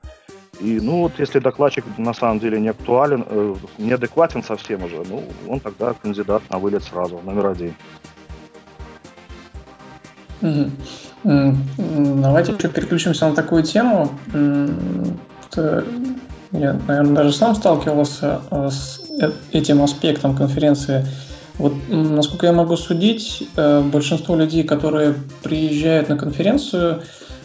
И 0.60 0.80
ну 0.82 1.00
вот 1.02 1.14
если 1.18 1.40
докладчик 1.40 1.86
на 1.98 2.14
самом 2.14 2.40
деле 2.40 2.60
не 2.60 2.70
актуален, 2.70 3.26
э, 3.28 3.56
неадекватен 3.78 4.44
совсем 4.44 4.84
уже, 4.84 5.04
ну 5.10 5.24
он 5.48 5.60
тогда 5.60 5.94
кандидат 5.94 6.44
на 6.50 6.60
вылет 6.60 6.84
сразу, 6.84 7.20
номер 7.24 7.48
один. 7.48 7.74
Давайте 11.24 12.54
еще 12.54 12.68
переключимся 12.70 13.30
на 13.30 13.36
такую 13.36 13.64
тему. 13.64 14.10
Я, 16.52 16.74
наверное, 16.88 17.16
даже 17.16 17.32
сам 17.32 17.56
сталкивался 17.56 18.42
э, 18.52 18.70
с 18.70 19.00
э, 19.00 19.01
этим 19.52 19.82
аспектом 19.82 20.36
конференции 20.36 21.06
Вот, 21.58 21.74
насколько 21.90 22.48
я 22.48 22.54
могу 22.54 22.76
судить, 22.76 23.48
э, 23.56 23.82
большинство 23.82 24.36
людей, 24.36 24.64
которые 24.64 25.14
приезжают 25.44 26.10
на 26.10 26.18
конференцию, 26.18 27.04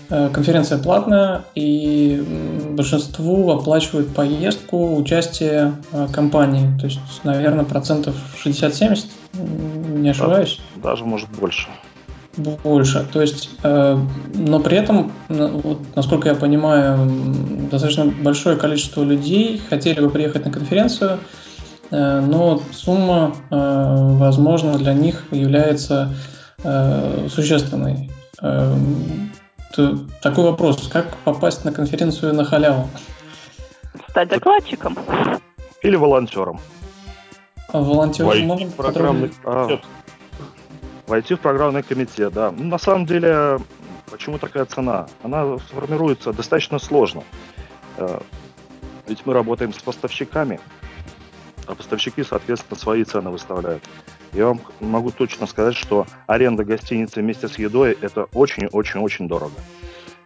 э, 0.09 0.31
конференция 0.33 0.79
платная, 0.79 1.43
и 1.55 2.25
большинству 2.71 3.51
оплачивают 3.51 4.15
поездку, 4.15 4.97
участие 4.97 5.75
э, 5.93 6.09
компании. 6.13 6.79
То 6.79 6.87
есть, 6.87 7.01
наверное, 7.25 7.65
процентов 7.65 8.15
60-70, 8.43 9.07
не 9.99 10.09
ошибаюсь? 10.09 10.61
Даже, 10.77 11.05
может 11.05 11.29
больше. 11.31 11.69
Больше. 12.37 13.07
То 13.13 13.23
есть, 13.23 13.49
но 13.63 14.61
при 14.61 14.77
этом, 14.77 15.11
вот, 15.29 15.79
насколько 15.95 16.29
я 16.29 16.35
понимаю, 16.35 17.35
достаточно 17.71 18.05
большое 18.05 18.57
количество 18.57 19.03
людей 19.03 19.59
хотели 19.71 20.01
бы 20.01 20.11
приехать 20.11 20.45
на 20.45 20.51
конференцию, 20.51 21.19
Э, 21.19 21.56
но 21.91 22.61
сумма, 22.73 23.35
э, 23.51 24.17
возможно, 24.19 24.77
для 24.79 24.95
них 24.95 25.25
является 25.31 26.15
э, 26.63 27.29
существенной. 27.29 28.11
Такой 30.23 30.45
вопрос, 30.45 30.89
как 30.89 31.17
попасть 31.19 31.65
на 31.65 31.73
конференцию 31.73 32.35
на 32.35 32.45
халяву? 32.45 32.89
Стать 34.09 34.29
докладчиком. 34.29 34.97
Или 35.83 35.97
волонтером. 35.97 36.61
А 37.69 37.81
волонтером 37.81 38.29
Войти 38.29 38.47
можно 38.47 38.67
в 38.69 38.75
программный 38.75 39.33
а, 39.45 39.79
Войти 41.07 41.35
в 41.35 41.41
программный 41.41 41.83
комитет, 41.83 42.33
да. 42.33 42.51
Ну, 42.51 42.65
на 42.65 42.79
самом 42.79 43.07
деле, 43.07 43.59
почему 44.11 44.39
такая 44.39 44.65
цена? 44.65 45.09
Она 45.23 45.59
сформируется 45.59 46.33
достаточно 46.33 46.79
сложно. 46.79 47.23
Ведь 49.07 49.25
мы 49.25 49.35
работаем 49.35 49.73
с 49.73 49.79
поставщиками, 49.79 50.59
а 51.67 51.75
поставщики, 51.75 52.23
соответственно, 52.23 52.79
свои 52.79 53.05
цены 53.05 53.31
выставляют. 53.31 53.83
Я 54.33 54.47
вам 54.47 54.61
могу 54.81 55.11
точно 55.11 55.47
сказать, 55.47 55.77
что 55.77 56.07
аренда 56.27 56.65
гостиницы 56.65 57.21
вместе 57.21 57.49
с 57.49 57.59
едой– 57.59 57.97
это 58.01 58.25
очень-очень-очень 58.33 59.29
дорого. 59.29 59.55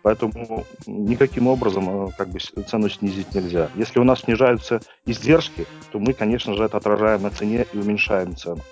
Поэтому 0.02 0.64
никаким 0.86 1.46
образом 1.46 2.08
э, 2.08 2.10
как 2.16 2.28
бы 2.30 2.38
цену 2.38 2.88
снизить 2.88 3.34
нельзя. 3.34 3.68
Если 3.74 4.00
у 4.00 4.04
нас 4.04 4.20
снижаются 4.20 4.80
издержки, 5.04 5.66
то 5.92 5.98
мы, 5.98 6.14
конечно 6.14 6.54
же, 6.54 6.64
это 6.64 6.78
отражаем 6.78 7.22
на 7.22 7.30
цене 7.30 7.66
и 7.72 7.78
уменьшаем 7.78 8.34
цену. 8.34 8.62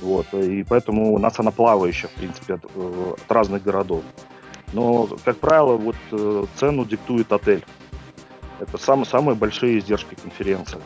Вот. 0.00 0.32
И 0.34 0.62
поэтому 0.62 1.14
у 1.14 1.18
нас 1.18 1.38
она 1.38 1.50
плавающая, 1.50 2.08
в 2.08 2.12
принципе, 2.12 2.54
от, 2.54 2.64
э, 2.74 3.14
от 3.18 3.32
разных 3.32 3.62
городов. 3.64 4.04
Но, 4.72 5.08
как 5.24 5.38
правило, 5.38 5.76
вот 5.76 5.96
э, 6.12 6.46
цену 6.56 6.84
диктует 6.84 7.32
отель. 7.32 7.64
Это 8.60 8.78
самые, 8.78 9.06
самые 9.06 9.34
большие 9.34 9.78
издержки 9.80 10.14
конференции. 10.14 10.78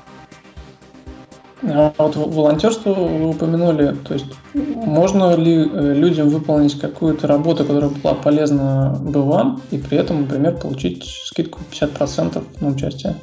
А 1.63 1.95
вот 1.97 2.17
волонтерство 2.17 2.93
вы 2.93 3.31
упомянули, 3.31 3.97
то 4.07 4.13
есть 4.13 4.27
можно 4.53 5.35
ли 5.37 5.57
э, 5.57 5.95
людям 5.95 6.29
выполнить 6.29 6.79
какую-то 6.79 7.27
работу, 7.27 7.65
которая 7.65 7.89
была 7.91 8.15
полезна 8.15 8.99
бы 9.01 9.23
вам, 9.23 9.63
и 9.71 9.79
при 9.79 9.97
этом, 9.97 10.23
например, 10.23 10.59
получить 10.59 11.05
скидку 11.05 11.61
50% 11.73 12.45
на 12.61 12.69
участие? 12.69 13.17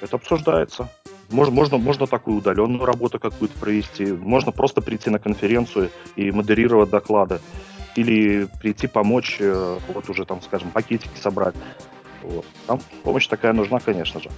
Это 0.00 0.16
обсуждается. 0.16 0.88
Можно, 1.30 1.54
можно, 1.54 1.78
можно 1.78 2.06
такую 2.08 2.38
удаленную 2.38 2.84
работу 2.84 3.20
какую-то 3.20 3.56
провести, 3.58 4.06
можно 4.06 4.50
просто 4.50 4.80
прийти 4.80 5.10
на 5.10 5.20
конференцию 5.20 5.90
и 6.16 6.32
модерировать 6.32 6.90
доклады, 6.90 7.38
или 7.94 8.48
прийти 8.60 8.88
помочь, 8.88 9.36
э, 9.38 9.78
вот 9.94 10.08
уже 10.08 10.24
там, 10.24 10.42
скажем, 10.42 10.70
пакетики 10.72 11.16
собрать. 11.16 11.54
Вот. 12.22 12.44
Там 12.66 12.80
помощь 13.04 13.28
такая 13.28 13.52
нужна, 13.52 13.78
конечно 13.78 14.20
же. 14.20 14.30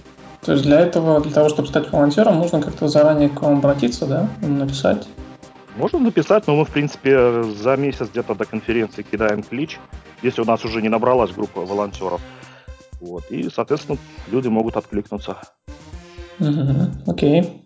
То 0.45 0.51
есть 0.51 0.63
для 0.63 0.81
этого, 0.81 1.21
для 1.21 1.31
того, 1.31 1.49
чтобы 1.49 1.67
стать 1.67 1.91
волонтером, 1.91 2.39
нужно 2.39 2.61
как-то 2.61 2.87
заранее 2.87 3.29
к 3.29 3.41
вам 3.41 3.59
обратиться, 3.59 4.05
да, 4.05 4.29
написать? 4.41 5.07
Можно 5.77 5.99
написать, 5.99 6.45
но 6.47 6.55
мы, 6.55 6.65
в 6.65 6.69
принципе, 6.69 7.43
за 7.43 7.77
месяц 7.77 8.09
где-то 8.09 8.35
до 8.35 8.45
конференции 8.45 9.03
кидаем 9.03 9.41
клич, 9.41 9.79
если 10.21 10.41
у 10.41 10.45
нас 10.45 10.63
уже 10.65 10.81
не 10.81 10.89
набралась 10.89 11.31
группа 11.31 11.61
волонтеров. 11.61 12.21
Вот. 12.99 13.23
И, 13.31 13.49
соответственно, 13.49 13.97
люди 14.31 14.49
могут 14.49 14.77
откликнуться. 14.77 15.37
Угу, 16.39 17.11
окей. 17.11 17.62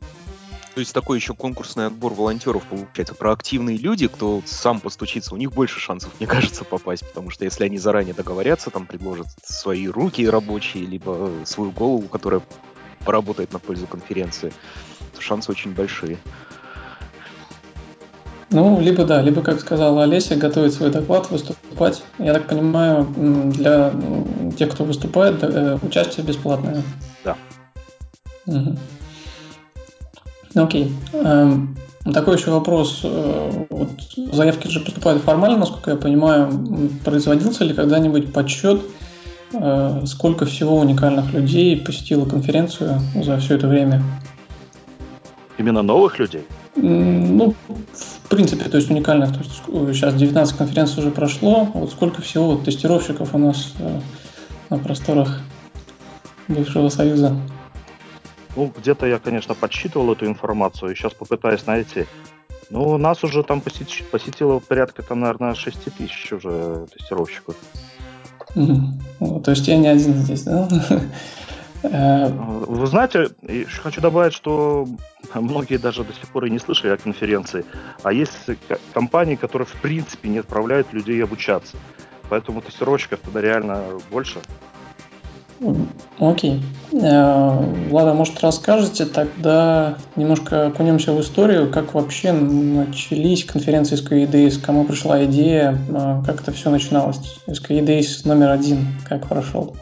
То 0.78 0.82
есть 0.82 0.94
такой 0.94 1.18
еще 1.18 1.34
конкурсный 1.34 1.88
отбор 1.88 2.14
волонтеров 2.14 2.64
получается. 2.66 3.16
Проактивные 3.16 3.78
люди, 3.78 4.08
кто 4.08 4.44
сам 4.46 4.80
постучится, 4.80 5.34
у 5.34 5.38
них 5.38 5.52
больше 5.52 5.80
шансов, 5.80 6.12
мне 6.20 6.28
кажется, 6.28 6.64
попасть. 6.64 7.04
Потому 7.04 7.32
что 7.32 7.46
если 7.46 7.64
они 7.64 7.80
заранее 7.80 8.14
договорятся, 8.14 8.70
там 8.70 8.86
предложат 8.86 9.26
свои 9.44 9.88
руки 9.88 10.30
рабочие, 10.30 10.86
либо 10.86 11.32
свою 11.46 11.72
голову, 11.72 12.08
которая 12.08 12.44
поработает 13.04 13.54
на 13.54 13.58
пользу 13.58 13.88
конференции, 13.88 14.54
то 15.16 15.20
шансы 15.20 15.50
очень 15.52 15.72
большие. 15.74 16.20
Ну, 18.52 18.80
либо 18.80 19.04
да, 19.04 19.24
либо, 19.24 19.42
как 19.42 19.60
сказала 19.60 20.04
Олеся, 20.04 20.36
готовить 20.36 20.76
свой 20.76 20.92
доклад, 20.92 21.32
выступать. 21.32 22.04
Я 22.20 22.36
так 22.36 22.48
понимаю, 22.48 23.08
для 23.16 23.92
тех, 24.56 24.72
кто 24.74 24.84
выступает, 24.84 25.42
э, 25.42 25.80
участие 25.82 26.24
бесплатное. 26.24 26.84
Да. 27.24 27.36
Угу. 28.46 28.78
Окей. 30.58 30.92
Эм, 31.14 31.76
такой 32.14 32.38
еще 32.38 32.52
вопрос. 32.52 33.02
Э, 33.04 33.66
вот 33.70 33.90
заявки 34.32 34.68
же 34.68 34.80
поступают 34.80 35.24
формально, 35.24 35.58
насколько 35.60 35.92
я 35.92 35.98
понимаю. 35.98 36.50
Производился 37.04 37.64
ли 37.64 37.74
когда-нибудь 37.74 38.34
подсчет, 38.34 38.82
э, 39.54 40.02
сколько 40.06 40.46
всего 40.46 40.78
уникальных 40.78 41.34
людей 41.34 41.78
посетило 41.78 42.26
конференцию 42.26 43.02
за 43.16 43.38
все 43.38 43.56
это 43.56 43.68
время? 43.68 44.04
Именно 45.58 45.82
новых 45.82 46.20
людей? 46.20 46.46
Ну, 46.76 47.56
в 47.94 48.30
принципе, 48.30 48.70
то 48.70 48.78
есть 48.78 48.90
уникальных. 48.92 49.34
То 49.34 49.40
есть 49.40 49.98
сейчас 49.98 50.14
19 50.14 50.56
конференций 50.56 51.00
уже 51.00 51.12
прошло. 51.12 51.68
Вот 51.74 51.92
сколько 51.92 52.22
всего 52.22 52.52
вот 52.52 52.64
тестировщиков 52.64 53.34
у 53.34 53.38
нас 53.38 53.74
э, 53.80 54.00
на 54.70 54.78
просторах 54.78 55.42
бывшего 56.48 56.90
Союза? 56.90 57.36
Ну, 58.58 58.74
где-то 58.76 59.06
я, 59.06 59.20
конечно, 59.20 59.54
подсчитывал 59.54 60.14
эту 60.14 60.26
информацию, 60.26 60.92
и 60.92 60.96
сейчас 60.96 61.14
попытаюсь 61.14 61.68
найти. 61.68 62.08
Ну, 62.72 62.98
нас 62.98 63.24
уже 63.24 63.44
там 63.44 63.60
посети- 63.60 64.04
посетило 64.10 64.58
порядка, 64.58 65.04
там, 65.04 65.20
наверное, 65.20 65.54
6 65.54 65.96
тысяч 65.96 66.34
уже 66.34 66.88
тестировщиков. 66.92 67.56
Угу. 68.56 69.42
То 69.42 69.52
есть 69.52 69.68
я 69.68 69.78
не 69.78 69.88
один 69.88 70.14
здесь, 70.16 70.44
да? 70.44 70.68
Э, 71.84 72.30
Вы 72.30 72.88
знаете, 72.88 73.30
еще 73.44 73.82
хочу 73.82 74.02
добавить, 74.02 74.34
что 74.34 74.88
многие 75.36 75.78
даже 75.78 76.04
до 76.04 76.12
сих 76.12 76.28
пор 76.30 76.46
и 76.46 76.50
не 76.50 76.58
слышали 76.58 76.92
о 76.94 76.98
конференции, 76.98 77.66
а 78.02 78.12
есть 78.12 78.34
компании, 78.96 79.36
которые 79.36 79.68
в 79.68 79.80
принципе 79.80 80.28
не 80.30 80.40
отправляют 80.40 80.92
людей 80.92 81.24
обучаться. 81.24 81.78
Поэтому 82.30 82.62
тестировщиков 82.62 83.20
тогда 83.20 83.42
реально 83.42 83.84
больше. 84.10 84.40
Окей. 86.20 86.62
Э, 86.92 87.90
Влада, 87.90 88.14
может, 88.14 88.40
расскажете 88.42 89.06
тогда 89.06 89.98
немножко 90.16 90.68
окунемся 90.68 91.14
в 91.14 91.22
историю, 91.22 91.72
как 91.72 91.94
вообще 91.94 92.32
начались 92.32 93.44
конференции 93.44 93.98
SKIDAys, 93.98 94.62
кому 94.62 94.86
пришла 94.86 95.26
идея, 95.26 95.78
э, 95.90 96.22
как 96.26 96.42
это 96.42 96.52
все 96.52 96.70
начиналось? 96.70 97.40
SKIDAys 97.48 98.28
номер 98.28 98.52
один, 98.52 98.88
как 99.08 99.28
прошел? 99.28 99.76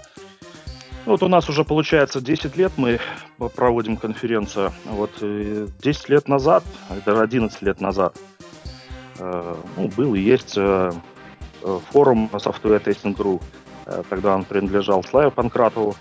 Ну, 1.06 1.12
вот 1.12 1.24
у 1.24 1.28
нас 1.28 1.48
уже 1.50 1.64
получается 1.64 2.20
10 2.22 2.58
лет 2.58 2.72
мы 2.78 3.00
проводим 3.56 3.98
конференцию. 3.98 4.72
Вот 4.86 5.12
10 5.22 6.10
лет 6.10 6.28
назад, 6.28 6.64
даже 7.06 7.22
11 7.22 7.62
лет 7.62 7.80
назад, 7.82 8.16
э, 9.20 9.56
ну, 9.78 9.92
был 9.96 10.16
и 10.16 10.22
есть 10.22 10.58
форум 11.92 12.30
Software 12.34 12.84
Testing 12.84 13.16
Group, 13.86 13.92
Э, 13.96 14.04
тогда 14.10 14.36
он 14.36 14.44
принадлежал 14.44 15.04
Славе 15.04 15.32
Панкратову. 15.32 15.96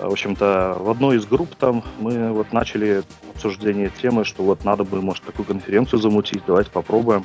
В 0.00 0.12
общем-то, 0.12 0.76
в 0.78 0.90
одной 0.90 1.16
из 1.16 1.26
групп 1.26 1.54
там 1.54 1.84
мы 2.00 2.32
вот 2.32 2.52
начали 2.52 3.04
обсуждение 3.32 3.90
темы, 3.90 4.24
что 4.24 4.42
вот 4.42 4.64
надо 4.64 4.84
бы, 4.84 5.00
может, 5.00 5.22
такую 5.24 5.46
конференцию 5.46 6.00
замутить, 6.00 6.42
давайте 6.46 6.70
попробуем. 6.70 7.24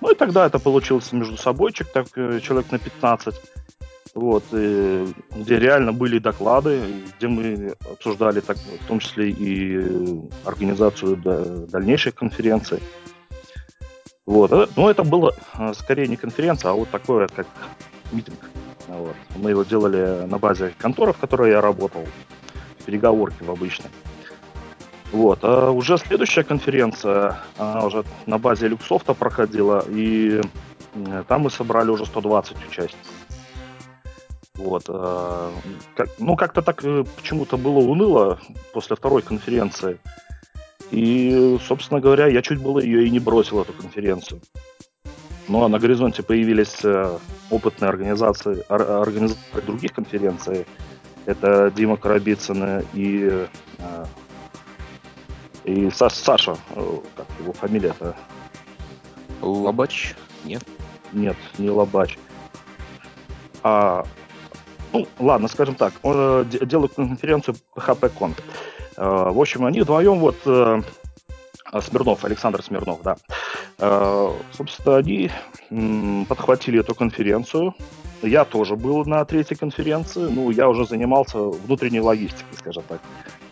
Ну 0.00 0.10
и 0.10 0.14
тогда 0.14 0.46
это 0.46 0.58
получился 0.58 1.16
между 1.16 1.36
собойчик, 1.36 1.88
так 1.88 2.06
э, 2.16 2.40
человек 2.40 2.70
на 2.70 2.78
15, 2.78 3.34
вот, 4.14 4.44
и, 4.52 5.06
где 5.34 5.58
реально 5.58 5.92
были 5.92 6.18
доклады, 6.18 6.80
где 7.18 7.28
мы 7.28 7.74
обсуждали 7.90 8.40
так, 8.40 8.56
в 8.56 8.86
том 8.86 8.98
числе 9.00 9.30
и 9.30 10.20
организацию 10.44 11.16
дальнейших 11.66 12.14
конференций. 12.14 12.80
Вот. 14.26 14.52
Э, 14.52 14.68
но 14.76 14.90
это 14.90 15.02
было 15.02 15.34
скорее 15.74 16.06
не 16.06 16.16
конференция, 16.16 16.70
а 16.70 16.74
вот 16.74 16.88
такое, 16.90 17.26
как 17.28 17.46
митинг. 18.12 18.38
Вот. 18.90 19.16
Мы 19.36 19.50
его 19.50 19.62
делали 19.62 20.26
на 20.26 20.38
базе 20.38 20.74
конторы, 20.78 21.12
в 21.12 21.18
которой 21.18 21.50
я 21.50 21.60
работал, 21.60 22.04
переговорки 22.84 23.42
в 23.42 23.50
обычной. 23.50 23.90
Вот. 25.12 25.40
А 25.42 25.70
уже 25.70 25.96
следующая 25.98 26.44
конференция, 26.44 27.38
она 27.56 27.84
уже 27.84 28.04
на 28.26 28.38
базе 28.38 28.68
Люксофта 28.68 29.14
проходила, 29.14 29.84
и 29.88 30.40
там 31.28 31.42
мы 31.42 31.50
собрали 31.50 31.90
уже 31.90 32.06
120 32.06 32.56
участников. 32.68 33.06
Вот. 34.54 34.84
Как, 35.96 36.08
ну, 36.18 36.36
как-то 36.36 36.60
так 36.60 36.84
э, 36.84 37.04
почему-то 37.16 37.56
было 37.56 37.78
уныло 37.78 38.38
после 38.74 38.94
второй 38.94 39.22
конференции. 39.22 39.98
И, 40.90 41.58
собственно 41.66 42.00
говоря, 42.00 42.26
я 42.26 42.42
чуть 42.42 42.60
было 42.60 42.78
ее 42.78 43.06
и 43.06 43.10
не 43.10 43.20
бросил, 43.20 43.62
эту 43.62 43.72
конференцию. 43.72 44.42
Ну 45.50 45.64
а 45.64 45.68
на 45.68 45.80
горизонте 45.80 46.22
появились 46.22 46.84
э, 46.84 47.18
опытные 47.50 47.88
организации, 47.88 48.64
организаторы 48.68 49.62
других 49.62 49.92
конференций. 49.92 50.64
Это 51.26 51.72
Дима 51.72 51.96
Коробицын 51.96 52.84
и, 52.94 53.48
э, 53.78 54.04
и 55.64 55.90
Саша, 55.90 56.56
э, 56.76 56.98
как 57.16 57.26
его 57.40 57.52
фамилия-то? 57.52 58.14
Лобач? 59.42 60.14
Нет? 60.44 60.62
Нет, 61.12 61.36
не 61.58 61.68
Лобач. 61.68 62.16
А, 63.64 64.04
ну, 64.92 65.08
ладно, 65.18 65.48
скажем 65.48 65.74
так, 65.74 65.94
он 66.04 66.48
делает 66.48 66.94
конференцию 66.94 67.56
PHP-Con. 67.74 68.34
В 68.96 69.40
общем, 69.40 69.64
они 69.64 69.80
вдвоем 69.80 70.20
вот 70.20 70.36
Смирнов, 71.80 72.24
Александр 72.24 72.62
Смирнов, 72.62 73.02
да. 73.02 73.16
Собственно, 73.80 74.96
они 74.96 75.30
подхватили 76.28 76.80
эту 76.80 76.94
конференцию. 76.94 77.74
Я 78.22 78.44
тоже 78.44 78.76
был 78.76 79.06
на 79.06 79.24
третьей 79.24 79.56
конференции. 79.56 80.28
Ну, 80.28 80.50
я 80.50 80.68
уже 80.68 80.84
занимался 80.84 81.38
внутренней 81.38 82.00
логистикой, 82.00 82.58
скажем 82.58 82.82
так. 82.86 83.00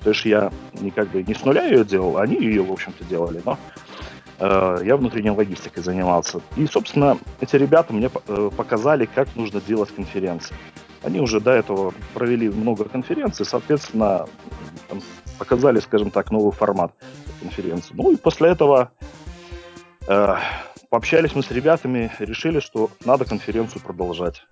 То 0.03 0.11
есть 0.11 0.24
я 0.24 0.53
не 0.74 0.91
как 0.91 1.09
бы 1.09 1.22
не 1.22 1.35
с 1.35 1.45
нуля 1.45 1.64
ее 1.66 1.85
делал, 1.85 2.18
они 2.18 2.37
ее, 2.37 2.62
в 2.62 2.70
общем-то, 2.70 3.05
делали, 3.05 3.41
но 3.45 3.59
э, 4.39 4.79
я 4.85 4.97
внутренней 4.97 5.31
логистикой 5.31 5.83
занимался. 5.83 6.41
И, 6.57 6.66
собственно, 6.66 7.18
эти 7.41 7.57
ребята 7.57 7.93
мне 7.93 8.11
э, 8.29 8.51
показали, 8.57 9.07
как 9.07 9.35
нужно 9.35 9.61
делать 9.61 9.91
конференции. 9.95 10.55
Они 11.03 11.20
уже 11.20 11.41
до 11.41 11.53
этого 11.53 11.95
провели 12.14 12.49
много 12.49 12.85
конференций, 12.85 13.47
соответственно, 13.47 14.26
показали, 15.39 15.81
скажем 15.81 16.11
так, 16.11 16.31
новый 16.31 16.53
формат 16.53 16.93
конференции. 17.41 17.95
Ну 17.95 18.12
и 18.12 18.16
после 18.16 18.51
этого 18.51 18.91
э, 19.01 19.05
пообщались 20.91 21.35
мы 21.35 21.43
с 21.43 21.51
ребятами, 21.51 22.11
решили, 22.19 22.61
что 22.61 22.91
надо 23.05 23.25
конференцию 23.25 23.83
продолжать. 23.83 24.43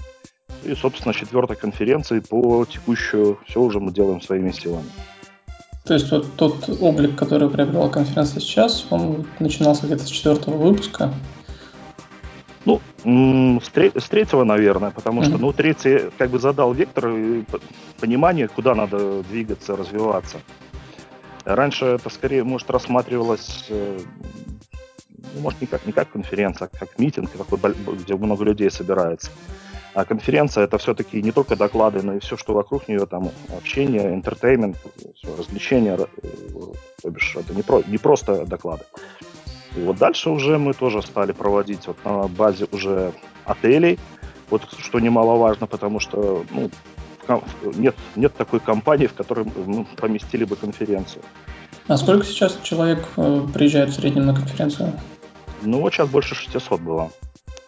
И, 0.64 0.74
собственно, 0.74 1.14
четвертой 1.14 1.56
конференции 1.56 2.20
по 2.20 2.64
текущую 2.64 3.38
все 3.46 3.60
уже 3.60 3.80
мы 3.80 3.92
делаем 3.92 4.20
своими 4.20 4.50
силами. 4.50 4.88
То 5.84 5.94
есть 5.94 6.10
вот 6.10 6.34
тот 6.36 6.68
облик, 6.80 7.16
который 7.16 7.48
приобрела 7.48 7.88
конференция 7.88 8.40
сейчас, 8.40 8.86
он 8.90 9.26
начинался 9.38 9.86
где-то 9.86 10.04
с 10.04 10.08
четвертого 10.08 10.56
выпуска? 10.56 11.12
Ну, 12.64 12.80
с, 13.04 13.70
с 13.70 14.08
третьего, 14.08 14.42
наверное, 14.42 14.90
потому 14.90 15.22
mm-hmm. 15.22 15.28
что, 15.28 15.38
ну, 15.38 15.52
третий 15.52 16.10
как 16.18 16.30
бы 16.30 16.40
задал 16.40 16.72
вектор 16.72 17.08
и 17.10 17.44
понимание, 18.00 18.48
куда 18.48 18.74
надо 18.74 19.22
двигаться, 19.22 19.76
развиваться. 19.76 20.38
Раньше 21.44 21.84
это 21.84 22.10
скорее, 22.10 22.42
может, 22.42 22.68
рассматривалось, 22.68 23.66
э, 23.68 24.00
ну, 25.34 25.40
может, 25.40 25.60
не 25.60 25.66
как, 25.66 25.86
не 25.86 25.92
как 25.92 26.10
конференция, 26.10 26.68
а 26.72 26.76
как 26.76 26.98
митинг, 26.98 27.30
такой, 27.30 27.74
где 27.94 28.14
много 28.16 28.44
людей 28.44 28.70
собирается. 28.70 29.30
А 29.94 30.04
конференция 30.04 30.64
это 30.64 30.76
все-таки 30.76 31.22
не 31.22 31.32
только 31.32 31.56
доклады, 31.56 32.02
но 32.02 32.14
и 32.14 32.18
все, 32.18 32.36
что 32.36 32.52
вокруг 32.52 32.86
нее, 32.86 33.06
там 33.06 33.30
общение, 33.56 34.14
интертеймент, 34.14 34.76
развлечения, 35.38 35.96
то 35.96 37.10
бишь 37.10 37.34
это 37.36 37.54
не, 37.54 37.62
про, 37.62 37.82
не 37.86 37.96
просто 37.96 38.44
доклады. 38.44 38.84
И 39.74 39.80
вот 39.80 39.96
дальше 39.96 40.30
уже 40.30 40.58
мы 40.58 40.74
тоже 40.74 41.00
стали 41.02 41.32
проводить 41.32 41.86
вот 41.86 41.96
на 42.04 42.28
базе 42.28 42.66
уже 42.72 43.12
отелей, 43.44 43.98
вот 44.50 44.68
что 44.78 45.00
немаловажно, 45.00 45.66
потому 45.66 45.98
что 45.98 46.44
ну, 46.50 46.70
нет, 47.74 47.94
нет 48.16 48.34
такой 48.34 48.60
компании, 48.60 49.06
в 49.06 49.14
которой 49.14 49.46
мы 49.66 49.86
поместили 49.96 50.44
бы 50.44 50.56
конференцию. 50.56 51.22
А 51.88 51.96
сколько 51.96 52.26
сейчас 52.26 52.58
человек 52.62 53.06
э, 53.16 53.46
приезжает 53.54 53.90
в 53.90 53.94
среднем 53.94 54.26
на 54.26 54.34
конференцию? 54.34 54.92
Ну, 55.62 55.80
вот 55.80 55.92
сейчас 55.92 56.08
больше 56.08 56.34
600 56.34 56.80
было. 56.80 57.10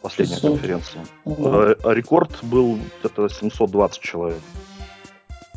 Последняя 0.03 0.36
600. 0.36 0.51
конференция. 0.53 1.05
А 1.24 1.91
рекорд 1.93 2.30
был 2.43 2.78
где-то 3.01 3.28
720 3.28 4.01
человек. 4.01 4.41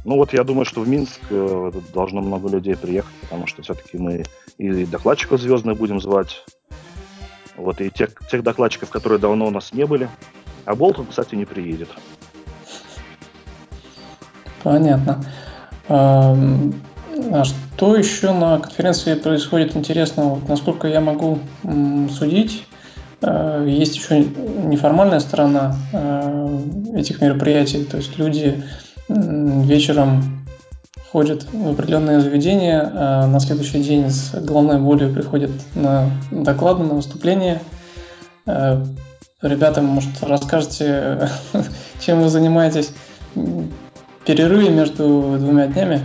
Ну 0.04 0.16
вот 0.16 0.34
я 0.34 0.44
думаю, 0.44 0.66
что 0.66 0.82
в 0.82 0.88
Минск 0.88 1.22
э, 1.30 1.72
должно 1.94 2.22
много 2.22 2.50
людей 2.50 2.76
приехать, 2.76 3.14
потому 3.22 3.46
что 3.46 3.62
все-таки 3.62 4.00
мы 4.00 4.24
и 4.58 4.86
докладчиков 4.86 5.40
звездных 5.40 5.78
будем 5.78 6.02
звать, 6.02 6.44
вот 7.56 7.82
и 7.82 7.92
тех, 7.92 8.10
тех 8.30 8.42
докладчиков, 8.42 8.90
которые 8.90 9.20
давно 9.20 9.46
у 9.46 9.52
нас 9.52 9.74
не 9.74 9.86
были. 9.86 10.10
А 10.66 10.76
Болтон, 10.76 11.06
кстати, 11.06 11.36
не 11.36 11.46
приедет. 11.46 11.90
Понятно. 14.64 15.24
А, 17.32 17.44
что 17.44 17.96
еще 17.96 18.32
на 18.32 18.60
конференции 18.60 19.16
происходит 19.16 19.76
интересного? 19.76 20.40
Насколько 20.48 20.88
я 20.88 21.02
могу 21.02 21.40
судить, 22.10 22.66
э, 23.22 23.66
есть 23.68 23.96
еще 23.96 24.20
неформальная 24.20 25.20
сторона 25.20 25.76
э, 25.92 26.60
этих 26.96 27.22
мероприятий, 27.22 27.84
то 27.84 27.98
есть 27.98 28.18
люди 28.18 28.64
вечером 29.08 30.46
ходят 31.12 31.46
в 31.52 31.72
определенное 31.72 32.22
заведение, 32.22 32.90
а 32.94 33.28
на 33.28 33.42
следующий 33.42 33.84
день 33.84 34.10
с 34.10 34.34
головной 34.34 34.80
болью 34.80 35.14
приходят 35.14 35.52
на 35.76 36.10
доклады, 36.32 36.84
на 36.84 36.94
выступление. 36.94 37.62
Э, 38.46 38.82
ребята, 39.42 39.82
может, 39.82 40.12
расскажете, 40.22 41.30
чем 42.00 42.22
вы 42.22 42.30
занимаетесь 42.30 42.92
перерыве 44.26 44.70
между 44.70 45.38
двумя 45.40 45.68
днями? 45.68 46.02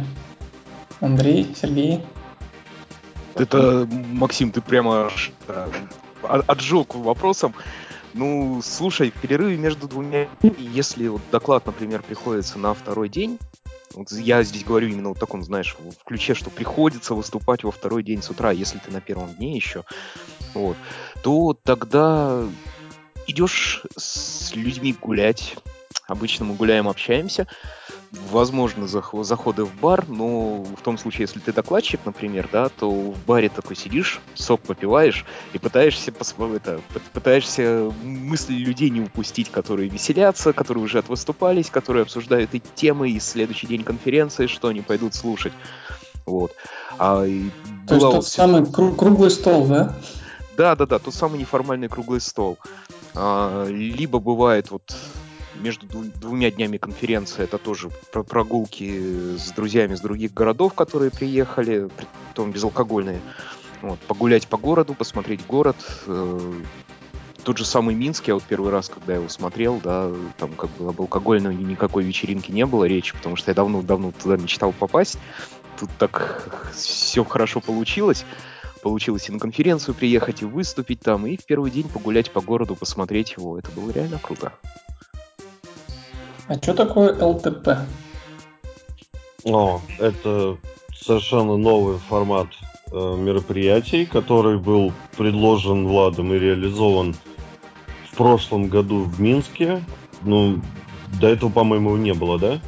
Андрей, 1.01 1.55
Сергей? 1.55 2.03
Это, 3.35 3.87
Максим, 3.91 4.51
ты 4.51 4.61
прямо 4.61 5.11
отжег 6.23 6.95
вопросом. 6.95 7.55
Ну, 8.15 8.61
слушай, 8.63 9.11
в 9.11 9.21
перерыве 9.21 9.59
между 9.59 9.89
двумя, 9.89 10.27
если 10.59 11.09
вот 11.09 11.21
доклад, 11.31 11.67
например, 11.67 12.03
приходится 12.03 12.59
на 12.59 12.73
второй 12.73 13.11
день, 13.11 13.39
вот 13.95 14.11
я 14.13 14.43
здесь 14.43 14.65
говорю 14.65 14.89
именно 14.89 15.11
вот 15.11 15.19
таком, 15.19 15.43
знаешь, 15.43 15.77
в 15.79 16.05
ключе, 16.05 16.35
что 16.35 16.49
приходится 16.49 17.15
выступать 17.15 17.63
во 17.63 17.71
второй 17.71 18.03
день 18.03 18.23
с 18.23 18.31
утра, 18.31 18.53
если 18.53 18.79
ты 18.79 18.91
на 18.91 19.03
первом 19.03 19.35
дне 19.35 19.55
еще, 19.55 19.85
вот, 20.55 20.77
то 21.23 21.59
тогда 21.63 22.43
идешь 23.27 23.83
с 23.97 24.55
людьми 24.55 24.95
гулять, 24.99 25.57
обычно 26.07 26.47
мы 26.47 26.55
гуляем, 26.55 26.89
общаемся, 26.89 27.47
возможно, 28.31 28.87
заходы 28.87 29.65
в 29.65 29.75
бар, 29.81 30.09
но 30.09 30.63
в 30.63 30.83
том 30.83 30.99
случае, 30.99 31.23
если 31.23 31.41
ты 31.41 31.53
докладчик, 31.53 32.01
например, 32.05 32.49
да, 32.51 32.69
то 32.69 32.91
в 32.91 33.25
баре 33.27 33.49
такой 33.49 33.77
сидишь, 33.77 34.21
сок 34.35 34.61
попиваешь 34.63 35.25
и 35.53 35.59
пытаешься, 35.59 36.13
это, 36.55 36.81
пытаешься 37.13 37.93
мысли 38.03 38.55
людей 38.55 38.91
не 38.91 39.01
упустить, 39.01 39.51
которые 39.51 39.89
веселятся, 39.89 40.53
которые 40.53 40.85
уже 40.85 40.99
отвыступались, 40.99 41.71
которые 41.71 42.03
обсуждают 42.03 42.55
и 42.55 42.63
темы, 42.75 43.11
и 43.11 43.21
следующий 43.21 43.67
день 43.67 43.85
конференции, 43.85 44.47
что 44.47 44.69
они 44.69 44.83
пойдут 44.83 45.15
слушать. 45.15 45.53
Вот. 46.25 46.53
А, 46.99 47.25
то 47.87 47.95
есть 47.95 48.01
тот 48.01 48.27
самый 48.27 48.67
круглый 48.67 49.31
стол, 49.31 49.67
да? 49.67 49.95
Да, 50.57 50.75
да, 50.75 50.87
да, 50.87 50.99
тот 50.99 51.15
самый 51.15 51.39
неформальный 51.39 51.89
круглый 51.89 52.21
стол. 52.21 52.59
А, 53.15 53.67
либо 53.67 54.19
бывает 54.19 54.71
вот 54.71 54.95
между 55.61 55.87
двумя 55.87 56.51
днями 56.51 56.77
конференции 56.77 57.45
это 57.45 57.59
тоже 57.59 57.91
про 58.13 58.23
прогулки 58.23 59.37
с 59.37 59.51
друзьями 59.53 59.95
с 59.95 60.01
других 60.01 60.33
городов, 60.33 60.75
которые 60.75 61.11
приехали, 61.11 61.89
притом 61.97 62.53
безалкогольные. 62.53 63.21
Вот, 63.83 63.99
погулять 64.01 64.47
по 64.49 64.57
городу, 64.57 64.95
посмотреть 64.95 65.47
город. 65.47 65.77
Э, 66.07 66.63
тот 67.45 67.59
же 67.59 67.65
самый 67.65 67.95
Минск, 67.95 68.27
я 68.27 68.35
вот 68.35 68.43
первый 68.43 68.73
раз, 68.73 68.89
когда 68.89 69.15
его 69.15 69.29
смотрел, 69.29 69.81
да, 69.83 70.11
там 70.39 70.53
как 70.55 70.71
бы 70.71 70.89
об 70.89 71.01
алкогольной 71.01 71.55
никакой 71.55 72.03
вечеринки 72.03 72.51
не 72.51 72.67
было 72.67 72.85
речи, 72.85 73.15
потому 73.15 73.37
что 73.37 73.51
я 73.51 73.55
давно-давно 73.55 74.13
туда 74.13 74.37
мечтал 74.37 74.73
попасть. 74.73 75.19
Тут 75.79 75.91
так 75.99 76.71
все 76.75 77.25
хорошо 77.25 77.61
получилось. 77.61 78.25
Получилось 78.83 79.29
и 79.29 79.33
на 79.33 79.39
конференцию 79.39 79.95
приехать, 79.95 80.43
и 80.43 80.45
выступить 80.45 81.01
там, 81.01 81.27
и 81.27 81.37
в 81.37 81.45
первый 81.45 81.71
день 81.71 81.89
погулять 81.89 82.31
по 82.31 82.41
городу, 82.41 82.75
посмотреть 82.75 83.35
его. 83.37 83.59
Это 83.59 83.71
было 83.71 83.91
реально 83.91 84.19
круто. 84.19 84.53
А 86.49 86.55
что 86.55 86.75
такое 86.75 87.13
ЛТП? 87.13 87.69
О, 89.45 89.81
это 89.99 90.57
совершенно 90.95 91.57
новый 91.57 91.99
формат 91.99 92.49
э, 92.93 93.17
мероприятий, 93.19 94.07
который 94.07 94.59
был 94.59 94.93
предложен 95.17 95.87
Владом 95.87 96.33
и 96.33 96.39
реализован 96.39 97.15
в 98.13 98.17
прошлом 98.17 98.69
году 98.69 99.05
в 99.05 99.21
Минске. 99.21 99.83
Ну, 100.23 100.61
до 101.21 101.29
этого, 101.29 101.51
по-моему, 101.51 101.97
не 101.97 102.15
было, 102.15 102.39
да? 102.39 102.61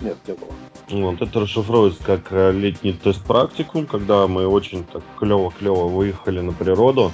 Нет, 0.00 0.16
не 0.26 0.34
было. 0.34 0.50
Вот, 0.90 1.20
это 1.20 1.40
расшифровывается 1.40 2.02
как 2.02 2.28
э, 2.30 2.52
летний 2.52 2.92
тест-практикум, 2.92 3.86
когда 3.86 4.26
мы 4.26 4.46
очень 4.46 4.84
так 4.84 5.02
клево-клево 5.18 5.88
выехали 5.88 6.40
на 6.40 6.52
природу. 6.52 7.12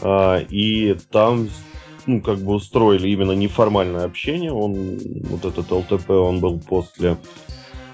Э, 0.00 0.42
и 0.48 0.94
там 1.10 1.48
ну, 2.06 2.20
как 2.20 2.38
бы 2.38 2.54
устроили 2.54 3.08
именно 3.08 3.32
неформальное 3.32 4.04
общение. 4.04 4.52
Он, 4.52 4.98
вот 5.24 5.44
этот 5.44 5.70
ЛТП, 5.70 6.10
он 6.10 6.40
был 6.40 6.58
после 6.58 7.16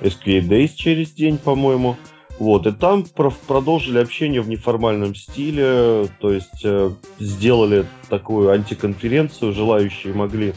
SQA 0.01 0.41
Days 0.41 0.73
через 0.75 1.11
день, 1.13 1.39
по-моему. 1.39 1.97
Вот, 2.39 2.69
и 2.69 2.73
там 2.73 3.05
продолжили 3.05 3.99
общение 3.99 4.41
в 4.41 4.49
неформальном 4.49 5.17
стиле, 5.17 6.07
то 6.21 6.33
есть 6.33 6.63
э, 6.63 6.93
сделали 7.19 7.85
такую 8.09 8.51
антиконференцию, 8.51 9.53
желающие 9.53 10.15
могли 10.15 10.55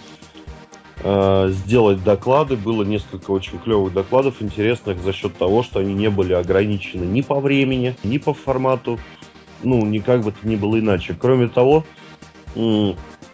э, 0.97 1.49
сделать 1.49 2.03
доклады. 2.03 2.55
Было 2.55 2.83
несколько 2.83 3.31
очень 3.31 3.57
клевых 3.57 3.93
докладов, 3.93 4.43
интересных 4.43 5.01
за 5.01 5.11
счет 5.11 5.35
того, 5.37 5.63
что 5.63 5.79
они 5.79 5.95
не 5.95 6.11
были 6.11 6.33
ограничены 6.33 7.05
ни 7.05 7.21
по 7.21 7.39
времени, 7.39 7.95
ни 8.03 8.19
по 8.19 8.35
формату, 8.35 8.99
ну, 9.63 9.83
никак 9.83 10.21
бы 10.21 10.31
то 10.31 10.47
ни 10.47 10.55
было 10.55 10.79
иначе. 10.79 11.15
Кроме 11.19 11.47
того, 11.47 11.83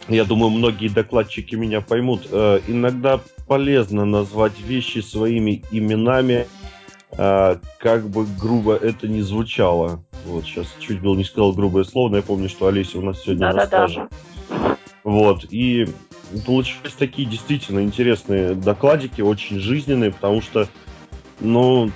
я 0.10 0.26
думаю, 0.26 0.50
многие 0.50 0.88
докладчики 0.88 1.56
меня 1.56 1.82
поймут, 1.82 2.28
э, 2.32 2.62
иногда 2.68 3.20
полезно 3.48 4.06
назвать 4.06 4.60
вещи 4.60 5.00
своими 5.00 5.64
именами, 5.72 6.48
э, 7.12 7.58
как 7.80 8.10
бы 8.10 8.26
грубо 8.40 8.76
это 8.76 9.08
ни 9.08 9.22
звучало. 9.22 10.04
Вот 10.26 10.46
сейчас 10.46 10.68
чуть 10.80 11.02
было 11.02 11.16
не 11.16 11.24
сказал 11.24 11.54
грубое 11.54 11.84
слово, 11.84 12.10
но 12.10 12.18
я 12.18 12.24
помню, 12.24 12.50
что 12.50 12.68
Олеся 12.68 13.00
у 13.00 13.02
нас 13.02 13.22
сегодня 13.22 13.54
на 13.54 13.66
стаже. 13.66 14.08
Вот, 15.04 15.46
и 15.50 15.88
получились 16.46 16.94
такие 16.94 17.28
действительно 17.28 17.82
интересные 17.82 18.54
докладики, 18.54 19.22
очень 19.22 19.60
жизненные, 19.60 20.12
потому 20.12 20.42
что, 20.42 20.68
ну, 21.40 21.92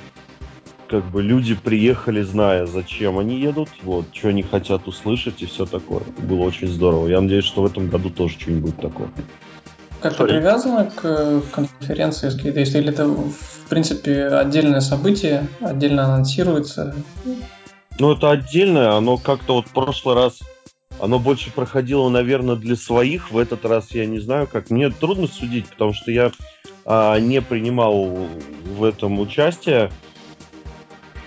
как 0.92 1.10
бы 1.10 1.24
люди 1.24 1.56
приехали, 1.56 2.22
зная, 2.22 2.66
зачем 2.66 3.18
они 3.18 3.40
едут, 3.40 3.70
вот, 3.84 4.08
что 4.12 4.28
они 4.28 4.44
хотят 4.44 4.90
услышать 4.90 5.42
и 5.42 5.46
все 5.46 5.66
такое. 5.66 6.02
Было 6.18 6.42
очень 6.42 6.68
здорово. 6.68 7.08
Я 7.08 7.22
надеюсь, 7.22 7.46
что 7.46 7.62
в 7.62 7.66
этом 7.66 7.88
году 7.88 8.10
тоже 8.10 8.38
что-нибудь 8.38 8.76
такое. 8.76 9.08
Как-то 10.02 10.26
привязано 10.26 10.92
к 10.94 11.44
конференции 11.52 12.28
SKDays, 12.28 12.78
или 12.78 12.90
это, 12.90 13.08
в 13.08 13.70
принципе, 13.70 14.28
отдельное 14.28 14.82
событие, 14.82 15.48
отдельно 15.62 16.04
анонсируется? 16.04 16.94
Ну, 17.98 18.12
это 18.12 18.32
отдельное, 18.32 18.92
оно 18.92 19.16
как-то 19.16 19.56
вот 19.56 19.68
в 19.68 19.72
прошлый 19.72 20.16
раз 20.16 20.40
оно 21.00 21.20
больше 21.20 21.54
проходило, 21.54 22.10
наверное, 22.10 22.58
для 22.58 22.76
своих. 22.76 23.32
В 23.32 23.38
этот 23.38 23.64
раз 23.64 23.92
я 23.92 24.06
не 24.06 24.20
знаю, 24.20 24.48
как. 24.52 24.70
Мне 24.70 24.90
трудно 24.90 25.28
судить, 25.28 25.68
потому 25.68 25.94
что 25.94 26.12
я 26.12 26.32
а, 26.86 27.18
не 27.18 27.42
принимал 27.42 28.28
в 28.78 28.84
этом 28.84 29.20
участие 29.20 29.90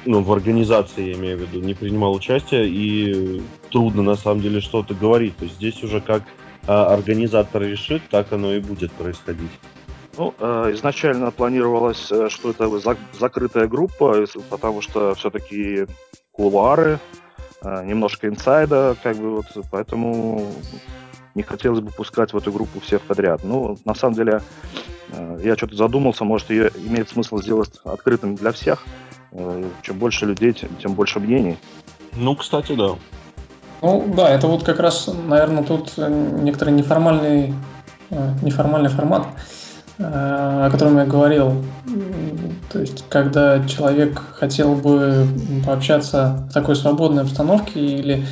ну, 0.07 0.23
в 0.23 0.33
организации, 0.33 1.09
я 1.09 1.15
имею 1.15 1.39
в 1.39 1.41
виду, 1.43 1.65
не 1.65 1.75
принимал 1.75 2.13
участия, 2.15 2.65
и 2.67 3.43
трудно 3.71 4.03
на 4.03 4.17
самом 4.17 4.41
деле 4.41 4.61
что-то 4.61 4.95
говорить. 4.95 5.37
То 5.37 5.45
есть 5.45 5.57
здесь 5.57 5.83
уже 5.83 6.01
как 6.01 6.23
а, 6.67 6.93
организатор 6.93 7.63
решит, 7.63 8.03
так 8.11 8.33
оно 8.33 8.53
и 8.55 8.61
будет 8.61 8.93
происходить. 8.93 9.51
Ну, 10.17 10.33
э, 10.39 10.71
изначально 10.75 11.33
планировалось, 11.33 12.11
э, 12.13 12.29
что 12.29 12.51
это 12.51 12.71
закрытая 13.19 13.67
группа, 13.67 14.25
потому 14.49 14.81
что 14.81 15.15
все-таки 15.17 15.87
кулуары, 16.31 17.01
э, 17.63 17.85
немножко 17.85 18.29
инсайда, 18.29 18.97
как 19.03 19.17
бы 19.17 19.37
вот, 19.37 19.47
поэтому 19.73 20.53
не 21.35 21.43
хотелось 21.43 21.81
бы 21.81 21.91
пускать 21.91 22.33
в 22.33 22.37
эту 22.37 22.53
группу 22.53 22.79
всех 22.79 23.03
подряд. 23.03 23.41
Ну, 23.43 23.77
на 23.85 23.95
самом 23.95 24.15
деле, 24.15 24.41
я 25.43 25.57
что-то 25.57 25.75
задумался, 25.75 26.23
может, 26.23 26.51
ее 26.51 26.71
имеет 26.87 27.09
смысл 27.09 27.39
сделать 27.39 27.81
открытым 27.85 28.37
для 28.37 28.53
всех, 28.53 28.85
Э, 28.87 29.14
чем 29.83 29.99
больше 29.99 30.27
людей, 30.27 30.53
тем 30.53 30.95
больше 30.95 31.21
мнений. 31.21 31.59
Ну, 32.17 32.37
кстати, 32.37 32.75
да. 32.75 32.91
Ну, 33.83 34.13
да, 34.17 34.31
это 34.31 34.47
вот 34.47 34.63
как 34.63 34.79
раз, 34.81 35.11
наверное, 35.29 35.65
тут 35.65 35.93
некоторый 35.99 36.71
неформальный, 36.71 37.55
э, 38.11 38.35
неформальный 38.43 38.89
формат, 38.89 39.27
э, 39.99 40.03
о 40.05 40.71
котором 40.71 40.97
я 40.99 41.05
говорил. 41.05 41.65
То 42.73 42.79
есть, 42.81 43.05
когда 43.09 43.67
человек 43.67 44.23
хотел 44.39 44.75
бы 44.75 45.27
пообщаться 45.67 46.47
в 46.49 46.53
такой 46.53 46.77
свободной 46.77 47.23
обстановке 47.23 47.81
или 47.81 48.27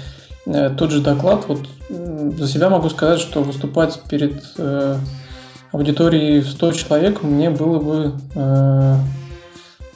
тот 0.76 0.90
же 0.90 1.00
доклад, 1.00 1.44
вот 1.46 1.68
за 1.88 2.48
себя 2.48 2.68
могу 2.68 2.88
сказать, 2.88 3.20
что 3.20 3.42
выступать 3.42 4.00
перед 4.08 4.42
аудиторией 5.70 6.40
в 6.40 6.48
100 6.48 6.72
человек 6.72 7.22
мне 7.22 7.50
было 7.50 7.78
бы 7.78 8.14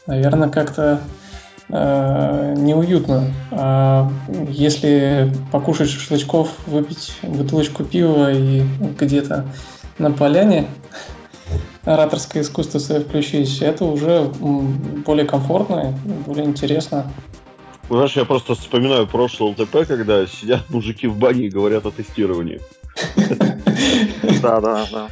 наверное, 0.07 0.49
как-то 0.49 1.01
э, 1.69 2.55
неуютно. 2.57 3.33
А 3.51 4.11
если 4.49 5.33
покушать 5.53 5.91
шашлычков, 5.91 6.51
выпить 6.67 7.15
бутылочку 7.23 7.85
пива 7.85 8.33
и 8.33 8.63
где-то 8.99 9.47
на 9.99 10.11
поляне 10.11 10.69
ораторское 11.85 12.43
искусство 12.43 12.79
свое 12.79 13.01
включить, 13.01 13.63
это 13.63 13.85
уже 13.85 14.31
более 15.05 15.27
комфортно, 15.27 15.99
более 16.27 16.47
интересно. 16.47 17.11
Знаешь, 17.89 18.17
я 18.17 18.25
просто 18.25 18.57
вспоминаю 18.57 19.07
прошлое 19.07 19.51
ЛТП, 19.51 19.87
когда 19.87 20.27
сидят 20.27 20.69
мужики 20.71 21.07
в 21.07 21.17
бане 21.17 21.45
и 21.45 21.51
говорят 21.51 21.87
о 21.87 21.91
тестировании. 21.91 22.61
Да, 24.43 24.61
да, 24.61 24.87
да. 24.91 25.09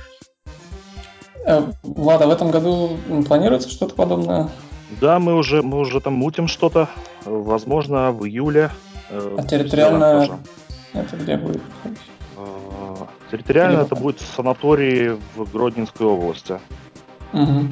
Э, 1.47 1.63
Влада, 1.83 2.27
в 2.27 2.31
этом 2.31 2.51
году 2.51 2.97
планируется 3.27 3.69
что-то 3.69 3.95
подобное? 3.95 4.49
Да, 5.01 5.19
мы 5.19 5.35
уже, 5.35 5.63
мы 5.63 5.79
уже 5.81 6.01
там 6.01 6.15
мутим 6.15 6.49
что-то. 6.49 6.89
Возможно, 7.25 8.13
в 8.13 8.27
июле. 8.27 8.71
Э, 9.11 9.37
а 9.39 9.43
территориально 9.43 10.41
это 10.93 11.17
где 11.17 11.37
будет 11.37 11.61
э, 12.37 12.97
территориально 13.31 13.79
Или... 13.79 13.87
это 13.87 13.97
будет 13.97 14.21
санаторий 14.21 15.19
в 15.35 15.51
Гродненской 15.53 16.07
области. 16.07 16.61
Угу. 17.33 17.69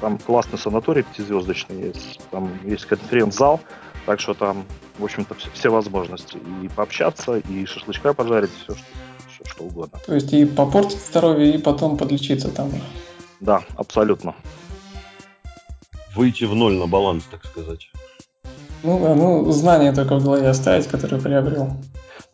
Там 0.00 0.18
классный 0.18 0.58
санаторий 0.58 1.04
пятизвездочный 1.04 1.88
есть. 1.88 2.20
Там 2.30 2.50
есть 2.64 2.86
конференц-зал, 2.86 3.60
так 4.06 4.20
что 4.20 4.34
там, 4.34 4.64
в 4.98 5.04
общем-то, 5.04 5.34
все, 5.34 5.48
все 5.52 5.68
возможности. 5.70 6.38
И 6.62 6.68
пообщаться, 6.68 7.38
и 7.38 7.66
шашлычка 7.66 8.12
пожарить, 8.14 8.50
все 8.50 8.74
что, 8.74 8.84
все, 9.28 9.44
что 9.44 9.64
угодно. 9.64 9.98
То 10.06 10.14
есть 10.14 10.32
и 10.32 10.44
попортить 10.44 11.00
здоровье, 11.00 11.54
и 11.54 11.58
потом 11.58 11.96
подлечиться 11.96 12.50
там. 12.50 12.70
Да, 13.40 13.62
абсолютно 13.76 14.34
выйти 16.18 16.44
в 16.44 16.54
ноль 16.54 16.74
на 16.74 16.86
баланс, 16.86 17.24
так 17.30 17.44
сказать. 17.44 17.90
Ну 18.82 18.98
да, 19.00 19.14
ну 19.14 19.50
знания 19.52 19.92
только 19.92 20.16
в 20.18 20.24
голове 20.24 20.48
оставить, 20.48 20.88
которые 20.88 21.20
приобрел. 21.20 21.70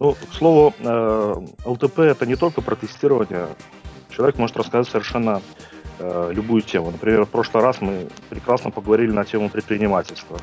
Ну, 0.01 0.15
к 0.15 0.35
слову, 0.35 0.75
э, 0.79 1.35
ЛТП 1.65 2.01
это 2.01 2.27
не 2.27 2.37
только 2.37 2.63
про 2.63 2.75
тестирование. 2.77 3.47
Человек 4.11 4.39
может 4.39 4.57
рассказать 4.57 4.89
совершенно 4.89 5.41
э, 5.99 6.31
любую 6.33 6.63
тему. 6.63 6.91
Например, 6.91 7.25
в 7.25 7.29
прошлый 7.29 7.63
раз 7.63 7.81
мы 7.81 8.09
прекрасно 8.31 8.71
поговорили 8.71 9.13
на 9.13 9.25
тему 9.25 9.49
предпринимательства. 9.51 10.39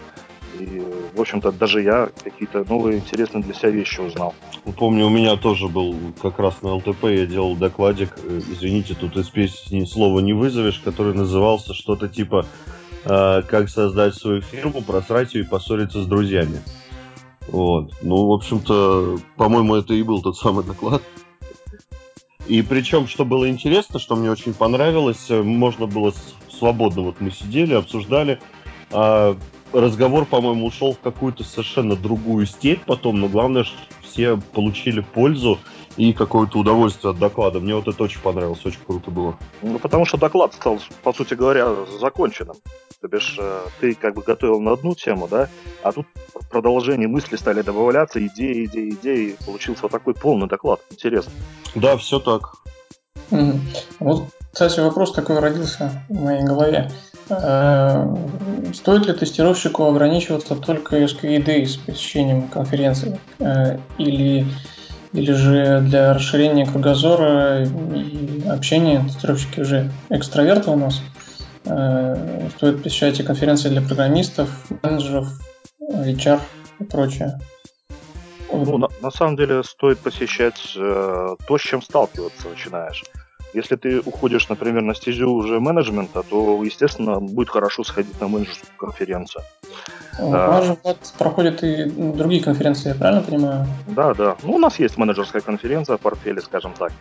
И, 0.59 0.83
в 1.15 1.19
общем-то, 1.19 1.51
даже 1.51 1.81
я 1.81 2.09
какие-то 2.23 2.63
новые 2.69 2.99
интересные 2.99 3.43
для 3.43 3.53
себя 3.53 3.69
вещи 3.69 3.99
узнал. 4.01 4.33
Помню, 4.77 5.07
у 5.07 5.09
меня 5.09 5.35
тоже 5.35 5.67
был 5.67 5.95
как 6.21 6.39
раз 6.39 6.61
на 6.61 6.75
ЛТП, 6.75 7.05
я 7.05 7.25
делал 7.25 7.55
докладик, 7.55 8.17
э, 8.23 8.41
извините, 8.51 8.95
тут 8.95 9.17
из 9.17 9.29
песни 9.29 9.85
слова 9.85 10.19
не 10.19 10.33
вызовешь, 10.33 10.79
который 10.79 11.13
назывался 11.13 11.73
что-то 11.73 12.07
типа 12.07 12.45
э, 13.05 13.41
как 13.47 13.69
создать 13.69 14.15
свою 14.15 14.41
фирму, 14.41 14.81
просрать 14.81 15.33
ее 15.33 15.43
и 15.43 15.47
поссориться 15.47 16.03
с 16.03 16.05
друзьями. 16.05 16.61
Вот. 17.47 17.93
Ну, 18.01 18.27
в 18.27 18.31
общем-то, 18.31 19.19
по-моему, 19.35 19.75
это 19.75 19.93
и 19.93 20.03
был 20.03 20.21
тот 20.21 20.37
самый 20.37 20.63
доклад. 20.63 21.01
И 22.47 22.61
причем, 22.61 23.07
что 23.07 23.23
было 23.23 23.49
интересно, 23.49 23.99
что 23.99 24.15
мне 24.15 24.31
очень 24.31 24.53
понравилось, 24.53 25.29
э, 25.29 25.41
можно 25.41 25.85
было 25.87 26.13
свободно, 26.49 27.03
вот 27.03 27.21
мы 27.21 27.31
сидели, 27.31 27.73
обсуждали, 27.73 28.39
а 28.91 29.37
разговор, 29.73 30.25
по-моему, 30.25 30.67
ушел 30.67 30.93
в 30.93 30.99
какую-то 30.99 31.43
совершенно 31.43 31.95
другую 31.95 32.45
степь 32.45 32.83
потом, 32.85 33.19
но 33.19 33.27
главное, 33.27 33.63
что 33.63 33.77
все 34.03 34.37
получили 34.37 34.99
пользу 34.99 35.59
и 35.97 36.13
какое-то 36.13 36.59
удовольствие 36.59 37.11
от 37.11 37.19
доклада. 37.19 37.59
Мне 37.59 37.75
вот 37.75 37.87
это 37.87 38.03
очень 38.03 38.21
понравилось, 38.21 38.65
очень 38.65 38.79
круто 38.85 39.11
было. 39.11 39.37
Ну, 39.61 39.79
потому 39.79 40.05
что 40.05 40.17
доклад 40.17 40.53
стал, 40.53 40.79
по 41.03 41.13
сути 41.13 41.33
говоря, 41.33 41.73
законченным. 41.99 42.57
То 43.01 43.07
бишь, 43.07 43.35
э, 43.39 43.61
ты 43.79 43.95
как 43.95 44.13
бы 44.13 44.21
готовил 44.21 44.61
на 44.61 44.73
одну 44.73 44.93
тему, 44.93 45.27
да, 45.27 45.49
а 45.81 45.91
тут 45.91 46.05
продолжение 46.51 47.07
мысли 47.07 47.35
стали 47.35 47.63
добавляться, 47.63 48.23
идеи, 48.23 48.65
идеи, 48.65 48.91
идеи, 48.91 49.29
и 49.31 49.43
получился 49.43 49.83
вот 49.83 49.91
такой 49.91 50.13
полный 50.13 50.47
доклад. 50.47 50.81
Интересно. 50.91 51.31
Да, 51.73 51.97
все 51.97 52.19
так. 52.19 52.57
Mm. 53.31 53.59
Вот, 53.99 54.25
кстати, 54.51 54.81
вопрос 54.81 55.13
такой 55.13 55.39
родился 55.39 56.03
в 56.09 56.21
моей 56.21 56.43
голове. 56.43 56.91
Э, 57.29 58.05
стоит 58.71 59.07
ли 59.07 59.13
тестировщику 59.13 59.85
ограничиваться 59.85 60.55
только 60.55 60.97
SQED 61.03 61.65
с 61.65 61.77
посещением 61.77 62.49
конференции? 62.49 63.19
Э, 63.39 63.79
или 63.97 64.45
или 65.13 65.33
же 65.33 65.81
для 65.81 66.13
расширения 66.13 66.65
кругозора 66.65 67.65
и 67.65 68.47
общения 68.47 69.03
тестировщики 69.03 69.59
уже 69.59 69.91
экстраверты 70.09 70.71
у 70.71 70.77
нас. 70.77 71.01
Э, 71.65 72.49
стоит 72.55 72.83
посещать 72.83 73.19
и 73.19 73.23
конференции 73.23 73.69
для 73.69 73.81
программистов, 73.81 74.49
менеджеров, 74.83 75.27
HR 75.79 76.39
и 76.79 76.83
прочее. 76.83 77.39
Ну, 78.51 78.77
на, 78.77 78.89
на 79.01 79.11
самом 79.11 79.37
деле 79.37 79.63
стоит 79.63 79.99
посещать 79.99 80.73
э, 80.75 81.35
то, 81.47 81.57
с 81.57 81.61
чем 81.61 81.81
сталкиваться 81.81 82.49
начинаешь. 82.49 83.03
Если 83.53 83.75
ты 83.75 83.99
уходишь, 83.99 84.47
например, 84.49 84.81
на 84.81 84.95
стезю 84.95 85.31
уже 85.31 85.59
менеджмента, 85.59 86.23
то, 86.23 86.63
естественно, 86.63 87.19
будет 87.19 87.49
хорошо 87.49 87.83
сходить 87.83 88.19
на 88.21 88.27
менеджерскую 88.27 88.77
конференцию. 88.77 89.43
У 90.19 90.29
вас 90.29 90.65
же 90.65 90.77
проходят 91.17 91.63
и 91.63 91.85
другие 91.85 92.43
конференции, 92.43 92.89
я 92.89 92.95
правильно 92.95 93.21
понимаю? 93.21 93.67
Да, 93.87 94.13
да. 94.13 94.35
Ну, 94.43 94.53
у 94.53 94.59
нас 94.59 94.79
есть 94.79 94.97
менеджерская 94.97 95.41
конференция 95.41 95.97
в 95.97 96.01
портфеле, 96.01 96.41
скажем 96.41 96.73
так. 96.77 96.91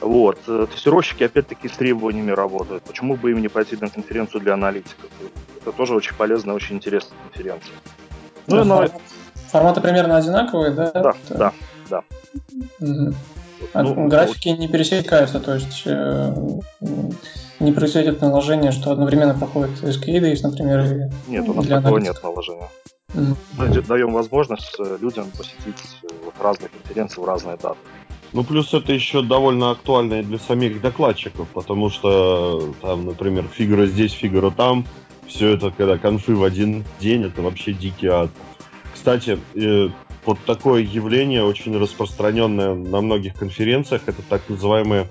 Вот. 0.00 0.38
Э, 0.46 0.66
тестировщики 0.70 1.24
опять-таки 1.24 1.68
с 1.68 1.72
требованиями 1.72 2.30
работают. 2.30 2.82
Почему 2.84 3.16
бы 3.16 3.30
им 3.30 3.40
не 3.40 3.48
пойти 3.48 3.76
на 3.80 3.88
конференцию 3.88 4.40
для 4.40 4.54
аналитиков? 4.54 5.10
Это 5.60 5.72
тоже 5.72 5.94
очень 5.94 6.14
полезная, 6.14 6.54
очень 6.54 6.76
интересная 6.76 7.18
конференция. 7.24 7.74
Ну, 8.46 8.64
ну 8.64 8.76
формат, 8.76 8.92
форматы 9.50 9.80
примерно 9.80 10.16
одинаковые, 10.16 10.70
да? 10.72 10.90
Да, 10.90 11.14
да, 11.30 11.52
да. 11.90 12.02
Угу. 12.80 13.14
А 13.72 13.82
ну, 13.82 14.08
графики 14.08 14.48
вот... 14.48 14.58
не 14.58 14.68
пересекаются, 14.68 15.40
то 15.40 15.54
есть 15.54 15.82
э, 15.84 16.34
не 17.60 17.72
происходит 17.72 18.20
наложение, 18.20 18.72
что 18.72 18.92
одновременно 18.92 19.34
проходит 19.34 19.82
SKDays, 19.82 20.40
например, 20.42 21.10
и 21.26 21.30
Нет, 21.30 21.48
у 21.48 21.54
нас 21.54 21.66
такого 21.66 21.88
аналитика. 21.88 22.14
нет 22.14 22.22
наложения. 22.22 22.68
Mm-hmm. 23.14 23.36
Мы 23.56 23.82
даем 23.82 24.12
возможность 24.12 24.76
э, 24.78 24.98
людям 25.00 25.30
посетить 25.36 25.98
э, 26.02 26.08
вот 26.24 26.34
разные 26.40 26.68
конференции 26.68 27.20
в 27.20 27.24
разные 27.24 27.56
даты. 27.56 27.78
Ну, 28.32 28.44
плюс 28.44 28.74
это 28.74 28.92
еще 28.92 29.22
довольно 29.22 29.70
актуально 29.70 30.20
и 30.20 30.22
для 30.22 30.38
самих 30.38 30.82
докладчиков, 30.82 31.48
потому 31.48 31.88
что 31.88 32.74
там, 32.82 33.06
например, 33.06 33.46
фигура 33.50 33.86
здесь, 33.86 34.12
фигура 34.12 34.50
там, 34.50 34.86
все 35.26 35.54
это, 35.54 35.70
когда 35.70 35.96
конфы 35.96 36.34
в 36.34 36.44
один 36.44 36.84
день, 37.00 37.24
это 37.24 37.40
вообще 37.40 37.72
дикий 37.72 38.08
ад. 38.08 38.30
Кстати, 38.92 39.38
э, 39.54 39.88
вот 40.28 40.44
такое 40.44 40.82
явление, 40.82 41.42
очень 41.42 41.74
распространенное 41.78 42.74
на 42.74 43.00
многих 43.00 43.32
конференциях, 43.32 44.02
это 44.06 44.20
так 44.20 44.46
называемые 44.50 45.08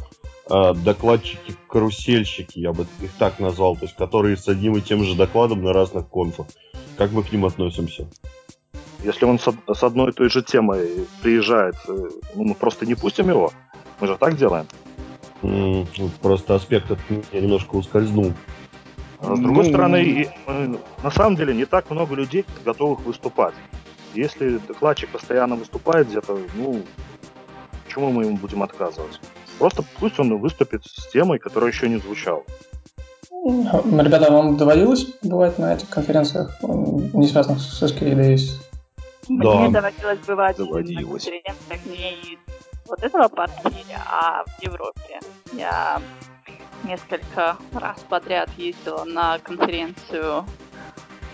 э, 0.48 0.74
докладчики-карусельщики, 0.76 2.60
я 2.60 2.72
бы 2.72 2.86
их 3.02 3.12
так 3.18 3.40
назвал, 3.40 3.76
то 3.76 3.86
есть 3.86 3.96
которые 3.96 4.38
с 4.38 4.48
одним 4.48 4.78
и 4.78 4.82
тем 4.82 5.04
же 5.04 5.16
докладом 5.16 5.64
на 5.64 5.74
разных 5.74 6.08
конфах. 6.08 6.46
Как 6.98 7.12
мы 7.12 7.24
к 7.24 7.32
ним 7.32 7.46
относимся? 7.46 8.08
Если 9.04 9.26
он 9.26 9.40
с 9.40 9.84
одной 9.84 10.12
и 10.12 10.14
той 10.14 10.30
же 10.30 10.44
темой 10.44 11.08
приезжает, 11.24 11.76
э, 11.88 12.10
ну, 12.36 12.44
мы 12.44 12.54
просто 12.54 12.86
не 12.86 12.94
пустим 12.94 13.30
его. 13.30 13.52
Мы 14.00 14.06
же 14.06 14.18
так 14.18 14.38
делаем. 14.38 14.68
Mm, 15.42 16.12
просто 16.22 16.54
аспект 16.54 16.92
от 16.92 17.00
меня 17.10 17.24
немножко 17.34 17.74
ускользнул. 17.74 18.34
А 19.20 19.36
с 19.36 19.40
другой 19.40 19.64
ну... 19.64 19.70
стороны, 19.70 20.30
на 21.02 21.10
самом 21.10 21.38
деле 21.38 21.56
не 21.56 21.66
так 21.66 21.90
много 21.90 22.14
людей, 22.14 22.46
готовых 22.64 23.00
выступать. 23.00 23.56
Если 24.18 24.58
докладчик 24.58 25.12
постоянно 25.12 25.56
выступает 25.56 26.08
где-то, 26.08 26.40
ну, 26.56 26.82
почему 27.86 28.10
мы 28.10 28.24
ему 28.24 28.38
будем 28.38 28.64
отказывать? 28.64 29.22
Просто 29.60 29.84
пусть 30.00 30.20
он 30.20 30.36
выступит 30.40 30.84
с 30.86 31.08
темой, 31.12 31.38
которая 31.38 31.72
еще 31.72 31.88
не 31.88 31.98
звучала. 31.98 32.44
Ребята, 33.32 34.32
вам 34.32 34.58
доводилось 34.58 35.06
бывать 35.22 35.60
на 35.60 35.76
этих 35.76 35.90
конференциях, 35.90 36.58
не 36.64 37.28
связанных 37.28 37.62
с 37.62 37.84
SKDAys? 37.84 38.60
Мне 39.30 39.70
да. 39.70 39.82
доводилось 39.82 40.20
бывать 40.26 40.58
доводилось. 40.58 41.26
на 41.26 41.32
конференциях 41.32 41.86
не 41.86 42.34
из 42.34 42.40
вот 42.88 43.04
этого 43.04 43.28
портфеля, 43.28 44.02
а 44.10 44.44
в 44.46 44.64
Европе. 44.64 45.20
Я 45.54 46.02
несколько 46.84 47.58
раз 47.72 48.00
подряд 48.10 48.50
ездила 48.58 49.04
на 49.04 49.38
конференцию 49.38 50.44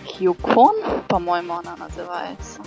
QCon, 0.04 1.02
по-моему, 1.08 1.54
она 1.54 1.76
называется 1.76 2.62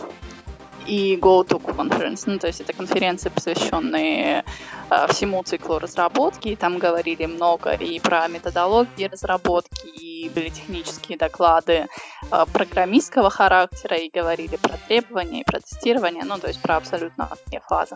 и 0.88 1.18
Go-To 1.18 1.62
Conference. 1.62 2.24
Ну, 2.26 2.40
то 2.40 2.48
есть 2.48 2.62
это 2.62 2.74
конференции, 2.74 3.30
посвященные 3.30 4.44
э, 4.90 5.08
всему 5.10 5.44
циклу 5.44 5.80
разработки. 5.80 6.56
Там 6.56 6.78
говорили 6.78 7.26
много 7.26 7.72
и 7.72 8.00
про 8.00 8.28
методологии 8.28 9.08
разработки, 9.08 9.88
и 9.88 10.30
были 10.30 10.50
технические 10.50 11.18
доклады 11.18 11.88
э, 12.32 12.46
программистского 12.54 13.30
характера, 13.30 13.98
и 13.98 14.10
говорили 14.10 14.56
про 14.56 14.78
требования, 14.88 15.42
и 15.42 15.46
про 15.46 15.60
тестирование, 15.60 16.24
ну, 16.24 16.38
то 16.38 16.48
есть 16.48 16.62
про 16.62 16.78
абсолютно 16.78 17.30
все 17.48 17.60
фазы. 17.68 17.96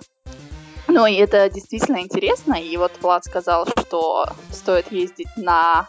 Ну, 0.87 1.05
и 1.05 1.13
это 1.13 1.49
действительно 1.49 2.01
интересно. 2.01 2.55
И 2.55 2.75
вот 2.77 2.91
Влад 3.01 3.23
сказал, 3.23 3.65
что 3.65 4.25
стоит 4.51 4.91
ездить 4.91 5.29
на 5.37 5.87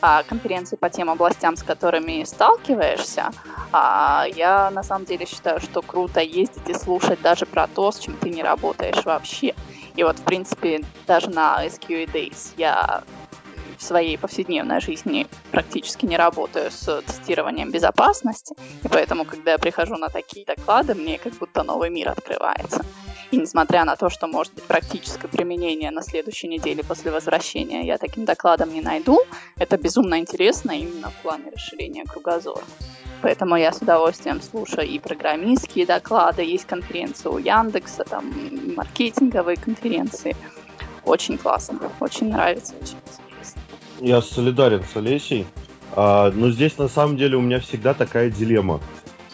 а, 0.00 0.22
конференции 0.22 0.76
по 0.76 0.90
тем 0.90 1.10
областям, 1.10 1.56
с 1.56 1.62
которыми 1.62 2.24
сталкиваешься. 2.24 3.30
А, 3.72 4.26
я 4.34 4.70
на 4.70 4.82
самом 4.82 5.04
деле 5.04 5.26
считаю, 5.26 5.60
что 5.60 5.82
круто 5.82 6.20
ездить 6.20 6.68
и 6.68 6.74
слушать 6.74 7.20
даже 7.22 7.46
про 7.46 7.66
то, 7.66 7.90
с 7.92 7.98
чем 7.98 8.16
ты 8.16 8.30
не 8.30 8.42
работаешь 8.42 9.04
вообще. 9.04 9.54
И 9.96 10.04
вот, 10.04 10.18
в 10.18 10.22
принципе, 10.22 10.82
даже 11.06 11.30
на 11.30 11.66
SQA 11.66 12.10
Days 12.10 12.52
я 12.56 13.02
в 13.78 13.82
своей 13.82 14.18
повседневной 14.18 14.80
жизни 14.80 15.26
практически 15.50 16.04
не 16.04 16.16
работаю 16.16 16.70
с 16.70 17.02
тестированием 17.02 17.70
безопасности, 17.70 18.54
и 18.82 18.88
поэтому, 18.88 19.24
когда 19.24 19.52
я 19.52 19.58
прихожу 19.58 19.96
на 19.96 20.08
такие 20.08 20.44
доклады, 20.44 20.94
мне 20.94 21.18
как 21.18 21.32
будто 21.34 21.62
новый 21.62 21.90
мир 21.90 22.08
открывается. 22.10 22.84
И 23.30 23.36
несмотря 23.36 23.84
на 23.84 23.96
то, 23.96 24.08
что 24.08 24.26
может 24.26 24.54
быть 24.54 24.64
практическое 24.64 25.28
применение 25.28 25.90
на 25.90 26.02
следующей 26.02 26.48
неделе 26.48 26.82
после 26.82 27.10
возвращения, 27.10 27.86
я 27.86 27.98
таким 27.98 28.24
докладом 28.24 28.72
не 28.72 28.80
найду, 28.80 29.20
это 29.58 29.76
безумно 29.76 30.18
интересно 30.18 30.70
именно 30.72 31.10
в 31.10 31.14
плане 31.22 31.50
расширения 31.54 32.04
кругозора. 32.04 32.62
Поэтому 33.20 33.56
я 33.56 33.72
с 33.72 33.82
удовольствием 33.82 34.40
слушаю 34.40 34.86
и 34.86 34.98
программистские 34.98 35.84
доклады, 35.84 36.42
есть 36.42 36.66
конференции 36.66 37.28
у 37.28 37.38
Яндекса, 37.38 38.04
там 38.04 38.32
маркетинговые 38.76 39.56
конференции. 39.56 40.36
Очень 41.04 41.36
классно, 41.36 41.80
очень 42.00 42.30
нравится, 42.30 42.74
очень 42.80 42.96
интересно. 43.06 43.60
Я 44.00 44.22
солидарен 44.22 44.84
с 44.84 44.96
Олесей, 44.96 45.46
а, 45.96 46.30
но 46.30 46.50
здесь 46.50 46.78
на 46.78 46.88
самом 46.88 47.16
деле 47.16 47.36
у 47.36 47.40
меня 47.40 47.60
всегда 47.60 47.92
такая 47.92 48.30
дилемма. 48.30 48.80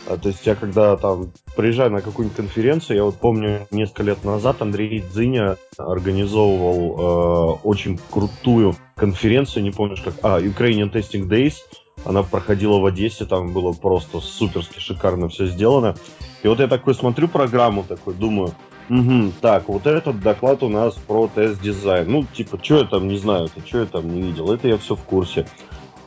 А, 0.06 0.16
то 0.16 0.28
есть 0.28 0.46
я 0.46 0.54
когда 0.54 0.96
там 0.96 1.32
приезжаю 1.56 1.90
на 1.90 2.00
какую-нибудь 2.00 2.36
конференцию, 2.36 2.96
я 2.96 3.04
вот 3.04 3.16
помню 3.16 3.66
несколько 3.70 4.02
лет 4.02 4.24
назад 4.24 4.60
Андрей 4.60 5.02
Дзиня 5.12 5.56
организовывал 5.78 7.56
э, 7.56 7.58
очень 7.64 7.98
крутую 8.10 8.76
конференцию, 8.96 9.62
не 9.62 9.70
помнишь 9.70 10.02
как, 10.02 10.14
а, 10.22 10.40
Ukrainian 10.40 10.92
Testing 10.92 11.28
Days, 11.28 11.54
она 12.04 12.22
проходила 12.22 12.78
в 12.78 12.86
Одессе, 12.86 13.24
там 13.24 13.52
было 13.52 13.72
просто 13.72 14.20
суперски 14.20 14.78
шикарно 14.78 15.28
все 15.28 15.46
сделано. 15.46 15.96
И 16.42 16.48
вот 16.48 16.60
я 16.60 16.66
такой 16.66 16.94
смотрю 16.94 17.28
программу, 17.28 17.84
такой 17.84 18.14
думаю, 18.14 18.52
угу, 18.90 19.32
так, 19.40 19.68
вот 19.68 19.86
этот 19.86 20.20
доклад 20.20 20.62
у 20.62 20.68
нас 20.68 20.94
про 20.94 21.28
тест-дизайн. 21.34 22.10
Ну, 22.10 22.24
типа, 22.24 22.58
что 22.62 22.78
я 22.78 22.84
там 22.84 23.08
не 23.08 23.16
знаю, 23.16 23.46
это 23.46 23.66
что 23.66 23.80
я 23.80 23.86
там 23.86 24.08
не 24.14 24.22
видел, 24.22 24.52
это 24.52 24.68
я 24.68 24.76
все 24.76 24.96
в 24.96 25.02
курсе. 25.02 25.46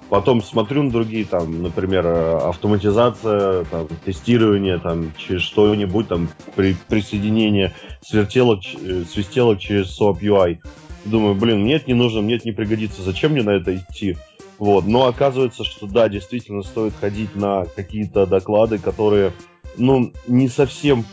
Потом 0.10 0.41
смотрю 0.41 0.84
на 0.84 0.91
другие, 0.91 1.26
там, 1.26 1.62
например, 1.62 2.05
э, 2.05 2.38
автоматизация, 2.38 3.66
там, 3.66 3.88
тестирование, 4.05 4.80
там, 4.80 5.12
через 5.18 5.41
что-нибудь, 5.41 6.08
там, 6.08 6.30
при, 6.55 6.76
присоединение 6.88 7.74
свертелок, 8.01 8.62
э, 8.64 9.03
свистелок 9.03 9.60
через 9.60 9.99
SOAP 9.99 10.22
UI. 10.22 10.60
Думаю, 11.03 11.36
блин, 11.36 11.62
мне 11.62 11.76
это 11.76 11.88
не 11.88 11.93
нужно, 11.93 12.22
мне 12.22 12.36
это 12.36 12.47
не 12.47 12.53
пригодится, 12.53 13.01
зачем 13.01 13.34
мне 13.34 13.43
на 13.43 13.51
это 13.51 13.76
идти? 13.76 14.18
Вот. 14.60 14.86
Но 14.86 15.08
оказывается, 15.08 15.66
что 15.66 15.88
да, 15.88 16.08
действительно 16.08 16.64
стоит 16.64 16.93
ходить 16.99 17.36
на 17.36 17.66
какие-то 17.66 18.26
доклады, 18.26 18.78
которые, 18.80 19.34
ну, 19.78 20.14
не 20.28 20.47
совсем 20.47 21.05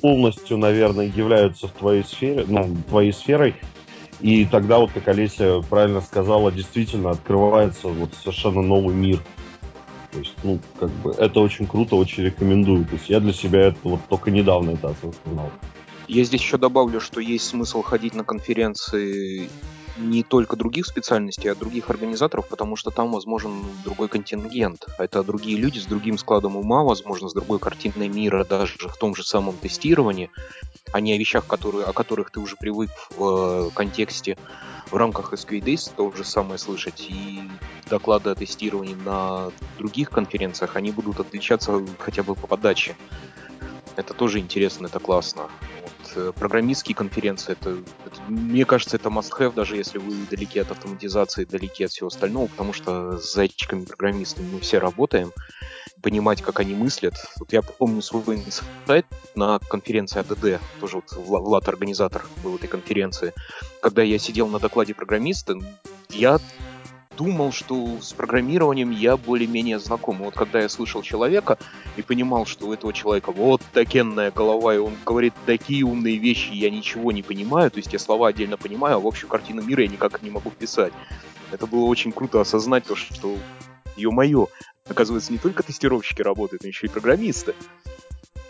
полностью, 0.00 0.58
наверное, 0.58 1.06
являются 1.06 1.66
в 1.66 1.72
твоей 1.72 2.04
сфере, 2.04 2.44
ну, 2.46 2.76
твоей 2.88 3.12
сферой, 3.12 3.56
и 4.20 4.44
тогда, 4.46 4.78
вот 4.78 4.92
как 4.92 5.08
Олеся 5.08 5.60
правильно 5.68 6.00
сказала, 6.00 6.50
действительно 6.50 7.10
открывается 7.10 7.88
вот 7.88 8.10
совершенно 8.14 8.62
новый 8.62 8.94
мир. 8.94 9.20
То 10.12 10.18
есть, 10.20 10.34
ну, 10.42 10.58
как 10.80 10.90
бы, 10.90 11.12
это 11.12 11.40
очень 11.40 11.66
круто, 11.66 11.96
очень 11.96 12.24
рекомендую. 12.24 12.86
То 12.86 12.94
есть 12.94 13.10
я 13.10 13.20
для 13.20 13.32
себя 13.32 13.66
это 13.68 13.78
вот 13.82 14.00
только 14.08 14.30
недавно 14.30 14.70
это 14.70 14.88
осознал. 14.88 15.50
Я 16.08 16.24
здесь 16.24 16.40
еще 16.40 16.56
добавлю, 16.56 17.00
что 17.00 17.20
есть 17.20 17.46
смысл 17.46 17.82
ходить 17.82 18.14
на 18.14 18.24
конференции 18.24 19.48
не 19.98 20.22
только 20.22 20.56
других 20.56 20.86
специальностей, 20.86 21.50
а 21.50 21.54
других 21.54 21.90
организаторов, 21.90 22.48
потому 22.48 22.76
что 22.76 22.90
там 22.90 23.12
возможен 23.12 23.64
другой 23.84 24.08
контингент. 24.08 24.86
Это 24.98 25.22
другие 25.22 25.58
люди 25.58 25.78
с 25.78 25.86
другим 25.86 26.18
складом 26.18 26.56
ума, 26.56 26.82
возможно, 26.82 27.28
с 27.28 27.32
другой 27.32 27.58
картиной 27.58 28.08
мира, 28.08 28.44
даже 28.44 28.88
в 28.88 28.96
том 28.96 29.14
же 29.14 29.24
самом 29.24 29.56
тестировании, 29.56 30.30
а 30.92 31.00
не 31.00 31.12
о 31.12 31.18
вещах, 31.18 31.46
которые, 31.46 31.84
о 31.84 31.92
которых 31.92 32.30
ты 32.30 32.40
уже 32.40 32.56
привык 32.56 32.90
в 33.16 33.70
контексте 33.74 34.36
в 34.90 34.96
рамках 34.96 35.32
SQA 35.32 35.92
то 35.96 36.12
же 36.12 36.24
самое 36.24 36.58
слышать. 36.58 37.06
И 37.08 37.40
доклады 37.88 38.30
о 38.30 38.34
тестировании 38.34 38.94
на 38.94 39.50
других 39.78 40.10
конференциях, 40.10 40.76
они 40.76 40.92
будут 40.92 41.20
отличаться 41.20 41.84
хотя 41.98 42.22
бы 42.22 42.34
по 42.34 42.46
подаче. 42.46 42.96
Это 43.96 44.12
тоже 44.14 44.38
интересно, 44.38 44.86
это 44.86 44.98
классно. 44.98 45.42
Вот, 45.82 45.92
э, 45.95 45.95
программистские 46.38 46.94
конференции, 46.94 47.52
это, 47.52 47.70
это, 47.70 48.22
мне 48.28 48.64
кажется, 48.64 48.96
это 48.96 49.08
must-have, 49.08 49.54
даже 49.54 49.76
если 49.76 49.98
вы 49.98 50.14
далеки 50.30 50.58
от 50.58 50.70
автоматизации, 50.70 51.44
далеки 51.44 51.84
от 51.84 51.90
всего 51.90 52.08
остального, 52.08 52.46
потому 52.46 52.72
что 52.72 53.18
с 53.18 53.32
зайчиками-программистами 53.34 54.48
мы 54.52 54.60
все 54.60 54.78
работаем, 54.78 55.32
понимать, 56.02 56.42
как 56.42 56.60
они 56.60 56.74
мыслят. 56.74 57.14
Вот 57.38 57.52
я 57.52 57.62
помню 57.62 58.02
свой 58.02 58.36
инсайт 58.36 59.06
на 59.34 59.58
конференции 59.58 60.20
АДД, 60.20 60.60
тоже 60.80 60.96
вот 60.96 61.12
Влад 61.16 61.68
организатор 61.68 62.26
был 62.42 62.56
этой 62.56 62.68
конференции, 62.68 63.32
когда 63.80 64.02
я 64.02 64.18
сидел 64.18 64.48
на 64.48 64.58
докладе 64.58 64.94
программиста, 64.94 65.58
я 66.10 66.38
думал, 67.16 67.52
что 67.52 67.98
с 68.00 68.12
программированием 68.12 68.90
я 68.90 69.16
более-менее 69.16 69.78
знаком. 69.78 70.18
вот 70.18 70.34
когда 70.34 70.60
я 70.60 70.68
слышал 70.68 71.02
человека 71.02 71.58
и 71.96 72.02
понимал, 72.02 72.46
что 72.46 72.66
у 72.66 72.72
этого 72.72 72.92
человека 72.92 73.32
вот 73.32 73.62
такенная 73.72 74.30
голова, 74.30 74.74
и 74.74 74.78
он 74.78 74.94
говорит 75.04 75.34
такие 75.46 75.84
умные 75.84 76.18
вещи, 76.18 76.52
я 76.52 76.70
ничего 76.70 77.12
не 77.12 77.22
понимаю, 77.22 77.70
то 77.70 77.78
есть 77.78 77.92
я 77.92 77.98
слова 77.98 78.28
отдельно 78.28 78.56
понимаю, 78.56 78.96
а 78.96 79.00
в 79.00 79.06
общую 79.06 79.30
картину 79.30 79.62
мира 79.62 79.82
я 79.82 79.88
никак 79.88 80.22
не 80.22 80.30
могу 80.30 80.50
вписать. 80.50 80.92
Это 81.52 81.66
было 81.66 81.84
очень 81.84 82.12
круто 82.12 82.40
осознать 82.40 82.84
то, 82.84 82.96
что, 82.96 83.36
ё-моё, 83.96 84.48
оказывается, 84.88 85.32
не 85.32 85.38
только 85.38 85.62
тестировщики 85.62 86.22
работают, 86.22 86.62
но 86.62 86.68
еще 86.68 86.86
и 86.86 86.90
программисты. 86.90 87.54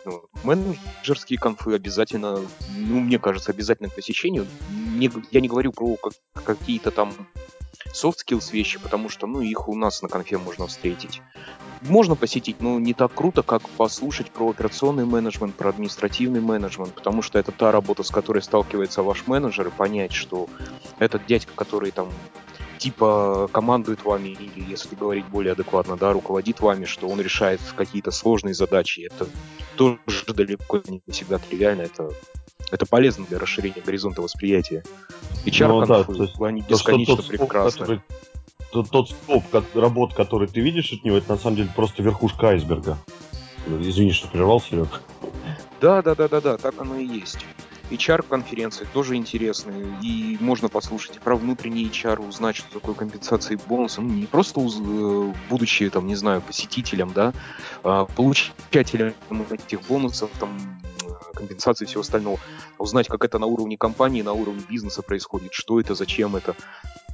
Ну, 0.05 0.23
менеджерские 0.45 1.39
конфы 1.39 1.75
обязательно, 1.75 2.39
ну, 2.77 3.01
мне 3.01 3.19
кажется, 3.19 3.51
обязательно 3.51 3.89
к 3.89 3.95
посещению. 3.95 4.47
Не, 4.71 5.11
я 5.33 5.41
не 5.41 5.49
говорю 5.49 5.73
про 5.73 5.97
как, 5.97 6.13
какие-то 6.45 6.91
там 6.93 7.13
soft 7.97 8.19
skills 8.27 8.53
вещи, 8.53 8.79
потому 8.79 9.09
что, 9.09 9.27
ну, 9.27 9.41
их 9.41 9.69
у 9.69 9.75
нас 9.75 10.03
на 10.03 10.09
конфе 10.09 10.39
можно 10.39 10.67
встретить. 10.67 11.23
Можно 11.83 12.15
посетить, 12.15 12.61
но 12.61 12.79
не 12.79 12.95
так 12.95 13.15
круто, 13.15 13.43
как 13.43 13.69
послушать 13.71 14.31
про 14.31 14.51
операционный 14.51 15.05
менеджмент, 15.05 15.55
про 15.55 15.71
административный 15.71 16.41
менеджмент, 16.41 16.95
потому 16.95 17.23
что 17.23 17.39
это 17.39 17.53
та 17.53 17.73
работа, 17.73 18.03
с 18.03 18.11
которой 18.11 18.43
сталкивается 18.43 19.03
ваш 19.03 19.27
менеджер, 19.27 19.69
и 19.69 19.71
понять, 19.71 20.13
что 20.13 20.49
этот 20.99 21.27
дядька, 21.27 21.53
который 21.55 21.91
там 21.91 22.09
типа 22.79 23.49
командует 23.53 24.05
вами, 24.05 24.29
или, 24.29 24.65
если 24.69 24.95
говорить 24.95 25.27
более 25.27 25.53
адекватно, 25.53 25.97
да, 25.97 26.13
руководит 26.13 26.61
вами, 26.61 26.85
что 26.85 27.09
он 27.09 27.21
решает 27.21 27.61
какие-то 27.77 28.11
сложные 28.11 28.55
задачи. 28.55 29.01
Это 29.01 29.29
тоже 29.77 29.99
далеко 30.29 30.81
не 30.87 31.03
всегда 31.09 31.39
тривиально, 31.39 31.83
это, 31.83 32.11
это 32.71 32.87
полезно 32.87 33.27
для 33.27 33.39
расширения 33.39 33.83
горизонта 33.85 34.23
восприятия. 34.23 34.83
И 35.45 35.53
ну, 35.63 35.87
да, 35.87 36.05
то 36.05 36.13
есть, 36.13 36.41
они 36.41 36.63
бесконечно 36.63 37.17
то, 37.17 37.23
прекрасны. 37.23 37.81
Который, 37.81 38.01
тот, 38.73 38.91
тот 38.91 39.11
скоп 39.11 39.45
работ, 39.75 40.15
который 40.15 40.49
ты 40.49 40.61
видишь 40.61 40.93
от 40.93 41.05
него, 41.05 41.17
это 41.17 41.33
на 41.33 41.39
самом 41.39 41.57
деле 41.57 41.71
просто 41.75 42.03
верхушка 42.03 42.49
айсберга. 42.49 42.99
Извини, 43.81 44.13
что 44.13 44.29
прервал, 44.29 44.61
Серег. 44.61 45.03
Да, 45.81 46.03
да, 46.03 46.15
да, 46.15 46.29
да, 46.29 46.41
да, 46.41 46.57
так 46.57 46.75
оно 46.79 46.97
и 46.97 47.07
есть. 47.07 47.39
HR-конференции 47.91 48.87
тоже 48.93 49.17
интересные, 49.17 49.97
и 50.03 50.37
можно 50.41 50.69
послушать 50.69 51.19
про 51.21 51.37
внутренний 51.37 51.87
HR, 51.87 52.27
узнать, 52.27 52.57
что 52.57 52.73
такое 52.73 52.95
компенсации 52.95 53.59
бонуса, 53.69 54.01
ну, 54.01 54.13
не 54.13 54.27
просто 54.27 54.61
э, 54.61 55.33
будучи, 55.49 55.89
там, 55.91 56.07
не 56.07 56.15
знаю, 56.15 56.41
посетителем, 56.43 57.13
да, 57.15 57.33
а 57.83 58.07
получателем 58.07 59.15
этих 59.51 59.83
бонусов, 59.83 60.31
там, 60.41 60.51
компенсации 61.35 61.85
и 61.85 61.89
всего 61.89 62.01
остального, 62.01 62.39
узнать, 62.79 63.09
как 63.09 63.25
это 63.25 63.39
на 63.39 63.47
уровне 63.47 63.77
компании, 63.77 64.23
на 64.23 64.33
уровне 64.33 64.63
бизнеса 64.69 65.03
происходит, 65.03 65.53
что 65.53 65.81
это, 65.81 65.95
зачем 65.95 66.37
это, 66.37 66.57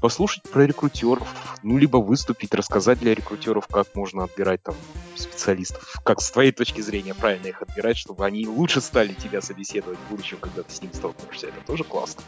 послушать 0.03 0.43
про 0.43 0.67
рекрутеров, 0.67 1.57
ну, 1.63 1.79
либо 1.79 1.99
выступить, 1.99 2.53
рассказать 2.55 2.99
для 2.99 3.15
рекрутеров, 3.15 3.69
как 3.69 3.87
можно 3.95 4.25
отбирать 4.25 4.61
там 4.63 4.75
специалистов, 5.15 5.95
как 6.05 6.21
с 6.21 6.31
твоей 6.33 6.51
точки 6.51 6.81
зрения 6.81 7.15
правильно 7.15 7.47
их 7.47 7.63
отбирать, 7.63 7.97
чтобы 7.97 8.27
они 8.27 8.47
лучше 8.49 8.81
стали 8.81 9.15
тебя 9.15 9.41
собеседовать 9.41 9.99
в 9.99 10.11
будущем, 10.11 10.39
когда 10.41 10.65
ты 10.65 10.75
с 10.75 10.83
ними 10.83 10.93
столкнешься. 10.93 11.47
Это 11.47 11.65
тоже 11.65 11.85
классно. 11.85 12.23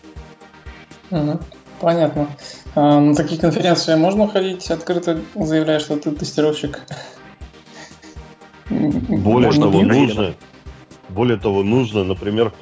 Угу. 1.10 1.40
Понятно. 1.80 2.28
А, 2.76 3.00
на 3.00 3.14
такие 3.16 3.40
конференции 3.40 3.96
можно 3.96 4.28
ходить 4.28 4.70
открыто, 4.70 5.20
заявляя, 5.34 5.80
что 5.80 5.96
ты 5.96 6.12
тестировщик? 6.12 6.80
Более 8.70 9.50
того, 9.50 9.82
нужно, 9.82 10.34
более 11.08 11.38
того, 11.38 11.64
нужно, 11.64 12.04
например, 12.04 12.52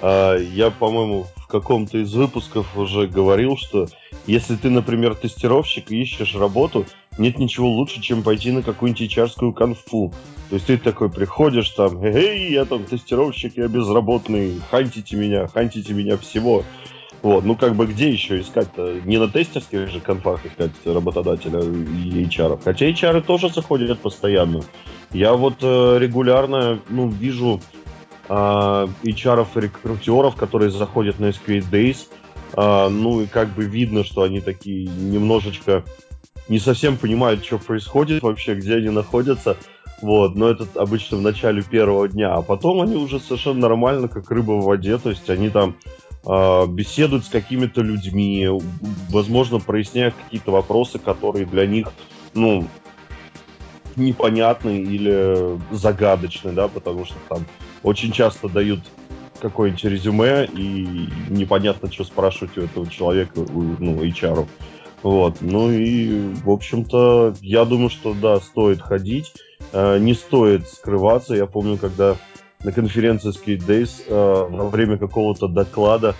а, 0.00 0.36
я, 0.36 0.70
по-моему, 0.70 1.26
в 1.34 1.39
каком-то 1.50 1.98
из 1.98 2.14
выпусков 2.14 2.76
уже 2.76 3.06
говорил, 3.06 3.56
что 3.56 3.88
если 4.26 4.56
ты, 4.56 4.70
например, 4.70 5.14
тестировщик 5.14 5.90
и 5.90 6.00
ищешь 6.00 6.34
работу, 6.34 6.86
нет 7.18 7.38
ничего 7.38 7.68
лучше, 7.68 8.00
чем 8.00 8.22
пойти 8.22 8.52
на 8.52 8.62
какую-нибудь 8.62 9.16
hr 9.16 9.52
конфу. 9.52 10.12
То 10.48 10.54
есть 10.54 10.66
ты 10.66 10.78
такой 10.78 11.10
приходишь 11.10 11.70
там, 11.70 12.02
эй, 12.02 12.52
я 12.52 12.64
там 12.64 12.84
тестировщик, 12.84 13.56
я 13.56 13.68
безработный, 13.68 14.60
хантите 14.70 15.16
меня, 15.16 15.46
хантите 15.46 15.92
меня 15.92 16.16
всего. 16.16 16.64
Вот, 17.22 17.44
ну 17.44 17.54
как 17.54 17.76
бы 17.76 17.86
где 17.86 18.08
еще 18.08 18.40
искать-то? 18.40 19.00
Не 19.04 19.18
на 19.18 19.28
тестерских 19.28 19.88
же 19.90 20.00
конфах 20.00 20.46
искать 20.46 20.70
работодателя 20.84 21.60
и 21.60 22.24
HR. 22.24 22.60
Хотя 22.64 22.88
HR 22.88 23.20
тоже 23.20 23.50
заходят 23.50 23.98
постоянно. 24.00 24.62
Я 25.12 25.34
вот 25.34 25.56
э, 25.60 25.98
регулярно, 25.98 26.78
ну, 26.88 27.08
вижу 27.08 27.60
HR 28.30 29.46
и 29.54 29.60
рекрутеров, 29.60 30.36
которые 30.36 30.70
заходят 30.70 31.18
на 31.18 31.26
SQL 31.26 31.64
Days. 31.70 32.06
А, 32.54 32.88
ну 32.88 33.22
и 33.22 33.26
как 33.26 33.48
бы 33.48 33.64
видно, 33.64 34.04
что 34.04 34.22
они 34.22 34.40
такие 34.40 34.88
немножечко 34.88 35.84
не 36.48 36.58
совсем 36.58 36.96
понимают, 36.96 37.44
что 37.44 37.58
происходит 37.58 38.22
вообще, 38.22 38.54
где 38.54 38.76
они 38.76 38.90
находятся. 38.90 39.56
Вот, 40.00 40.34
но 40.34 40.48
это 40.48 40.66
обычно 40.76 41.18
в 41.18 41.22
начале 41.22 41.62
первого 41.62 42.08
дня, 42.08 42.34
а 42.34 42.40
потом 42.40 42.80
они 42.80 42.96
уже 42.96 43.20
совершенно 43.20 43.60
нормально, 43.60 44.08
как 44.08 44.30
рыба 44.30 44.52
в 44.52 44.64
воде, 44.64 44.96
то 44.96 45.10
есть 45.10 45.28
они 45.28 45.50
там 45.50 45.76
э, 46.24 46.66
беседуют 46.68 47.26
с 47.26 47.28
какими-то 47.28 47.82
людьми, 47.82 48.48
возможно, 49.10 49.60
проясняют 49.60 50.14
какие-то 50.14 50.52
вопросы, 50.52 50.98
которые 50.98 51.44
для 51.44 51.66
них, 51.66 51.88
ну, 52.32 52.66
непонятны 53.94 54.78
или 54.78 55.60
загадочны, 55.70 56.52
да, 56.52 56.68
потому 56.68 57.04
что 57.04 57.16
там 57.28 57.44
очень 57.82 58.12
часто 58.12 58.48
дают 58.48 58.80
какое-нибудь 59.40 59.84
резюме, 59.84 60.44
и 60.46 61.08
непонятно, 61.28 61.90
что 61.90 62.04
спрашивать 62.04 62.56
у 62.58 62.62
этого 62.62 62.86
человека, 62.88 63.38
у, 63.38 63.62
ну, 63.78 64.04
HR. 64.04 64.46
Вот. 65.02 65.38
Ну 65.40 65.70
и, 65.70 66.34
в 66.44 66.50
общем-то, 66.50 67.34
я 67.40 67.64
думаю, 67.64 67.88
что 67.88 68.14
да, 68.14 68.38
стоит 68.40 68.82
ходить, 68.82 69.32
э, 69.72 69.98
не 69.98 70.14
стоит 70.14 70.68
скрываться. 70.68 71.34
Я 71.34 71.46
помню, 71.46 71.78
когда 71.78 72.16
на 72.62 72.72
конференции 72.72 73.30
Skate 73.30 73.66
Days 73.66 74.02
э, 74.06 74.48
во 74.50 74.68
время 74.68 74.98
какого-то 74.98 75.48
доклада 75.48 76.14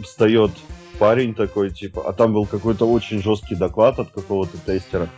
встает 0.00 0.50
парень 0.98 1.34
такой, 1.34 1.70
типа, 1.70 2.02
а 2.06 2.12
там 2.12 2.32
был 2.32 2.46
какой-то 2.46 2.90
очень 2.90 3.22
жесткий 3.22 3.54
доклад 3.54 3.98
от 3.98 4.10
какого-то 4.10 4.56
тестера, 4.58 5.08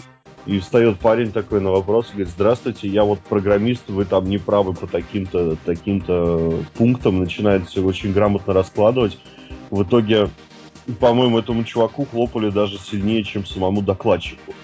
и 0.47 0.61
встает 0.61 0.99
парень 1.01 1.33
такой 1.33 1.61
на 1.61 1.71
вопрос 1.71 2.09
и 2.09 2.13
говорит, 2.13 2.29
здравствуйте, 2.29 2.89
я 2.89 3.05
вот 3.05 3.19
программист, 3.21 3.89
вы 3.89 4.05
там 4.05 4.29
не 4.29 4.39
правы 4.39 4.75
по 4.75 4.87
таким-то 4.87 5.57
таким-то 5.65 6.63
пунктам, 6.75 7.19
начинает 7.19 7.69
все 7.69 7.83
очень 7.83 8.13
грамотно 8.13 8.55
раскладывать. 8.55 9.19
В 9.71 9.83
итоге, 9.83 10.31
по-моему, 11.01 11.39
этому 11.39 11.65
чуваку 11.65 12.07
хлопали 12.07 12.51
даже 12.51 12.79
сильнее, 12.79 13.25
чем 13.25 13.45
самому 13.45 13.83
докладчику. 13.83 14.55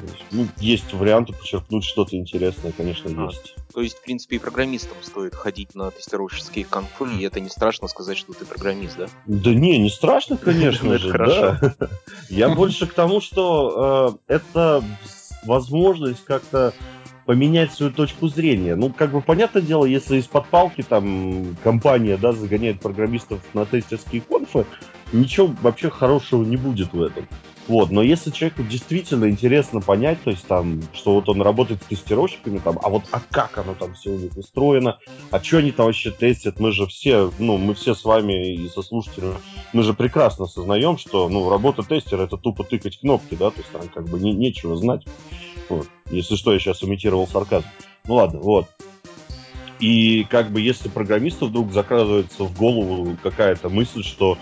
Есть, 0.00 0.24
ну, 0.30 0.46
есть 0.58 0.92
варианты 0.92 1.32
почерпнуть 1.32 1.84
что-то 1.84 2.16
интересное, 2.16 2.70
конечно, 2.70 3.10
а, 3.16 3.26
есть. 3.26 3.56
То 3.78 3.82
есть, 3.82 3.98
в 3.98 4.02
принципе, 4.02 4.34
и 4.34 4.38
программистам 4.40 4.96
стоит 5.02 5.36
ходить 5.36 5.76
на 5.76 5.92
тестировщические 5.92 6.64
конфы, 6.64 7.14
и 7.16 7.22
это 7.22 7.38
не 7.38 7.48
страшно 7.48 7.86
сказать, 7.86 8.18
что 8.18 8.32
ты 8.32 8.44
программист, 8.44 8.96
да? 8.98 9.06
Да 9.26 9.54
не, 9.54 9.78
не 9.78 9.88
страшно, 9.88 10.36
конечно 10.44 10.98
же, 10.98 11.12
да. 11.12 11.76
Я 12.28 12.48
больше 12.48 12.88
к 12.88 12.92
тому, 12.92 13.20
что 13.20 14.18
э, 14.26 14.34
это 14.34 14.82
возможность 15.44 16.24
как-то 16.24 16.74
поменять 17.24 17.72
свою 17.72 17.92
точку 17.92 18.26
зрения. 18.26 18.74
Ну, 18.74 18.92
как 18.92 19.12
бы, 19.12 19.20
понятное 19.20 19.62
дело, 19.62 19.84
если 19.84 20.16
из-под 20.16 20.48
палки 20.48 20.82
там 20.82 21.56
компания, 21.62 22.16
да, 22.16 22.32
загоняет 22.32 22.80
программистов 22.80 23.38
на 23.54 23.64
тестерские 23.64 24.22
конфы, 24.22 24.66
ничего 25.12 25.54
вообще 25.62 25.88
хорошего 25.88 26.42
не 26.42 26.56
будет 26.56 26.92
в 26.92 27.00
этом. 27.00 27.28
Вот, 27.68 27.90
но 27.90 28.02
если 28.02 28.30
человеку 28.30 28.62
действительно 28.62 29.28
интересно 29.28 29.82
понять, 29.82 30.22
то 30.22 30.30
есть 30.30 30.46
там, 30.46 30.80
что 30.94 31.14
вот 31.14 31.28
он 31.28 31.42
работает 31.42 31.82
с 31.82 31.86
тестировщиками, 31.86 32.58
там, 32.58 32.78
а 32.82 32.88
вот 32.88 33.04
а 33.10 33.20
как 33.20 33.58
оно 33.58 33.74
там 33.74 33.92
все 33.92 34.10
у 34.10 34.16
них 34.16 34.34
устроено, 34.38 34.98
а 35.30 35.42
что 35.42 35.58
они 35.58 35.70
там 35.70 35.86
вообще 35.86 36.10
тестят, 36.10 36.60
мы 36.60 36.72
же 36.72 36.86
все, 36.86 37.30
ну, 37.38 37.58
мы 37.58 37.74
все 37.74 37.94
с 37.94 38.04
вами 38.04 38.54
и 38.54 38.68
со 38.70 38.80
слушателями, 38.80 39.34
мы 39.74 39.82
же 39.82 39.92
прекрасно 39.92 40.46
осознаем, 40.46 40.96
что, 40.96 41.28
ну, 41.28 41.50
работа 41.50 41.82
тестера 41.82 42.22
это 42.22 42.38
тупо 42.38 42.64
тыкать 42.64 42.98
кнопки, 43.00 43.34
да, 43.34 43.50
то 43.50 43.58
есть 43.58 43.70
там 43.70 43.82
как 43.88 44.08
бы 44.08 44.18
не, 44.18 44.32
нечего 44.32 44.74
знать. 44.74 45.04
Вот. 45.68 45.86
Если 46.10 46.36
что, 46.36 46.54
я 46.54 46.58
сейчас 46.58 46.82
имитировал 46.82 47.28
сарказм. 47.28 47.66
Ну 48.06 48.14
ладно, 48.14 48.40
вот. 48.40 48.66
И 49.78 50.24
как 50.30 50.50
бы 50.50 50.62
если 50.62 50.88
программисту 50.88 51.46
вдруг 51.46 51.72
закрадывается 51.72 52.44
в 52.44 52.56
голову 52.56 53.16
какая-то 53.22 53.68
мысль, 53.68 54.02
что 54.02 54.38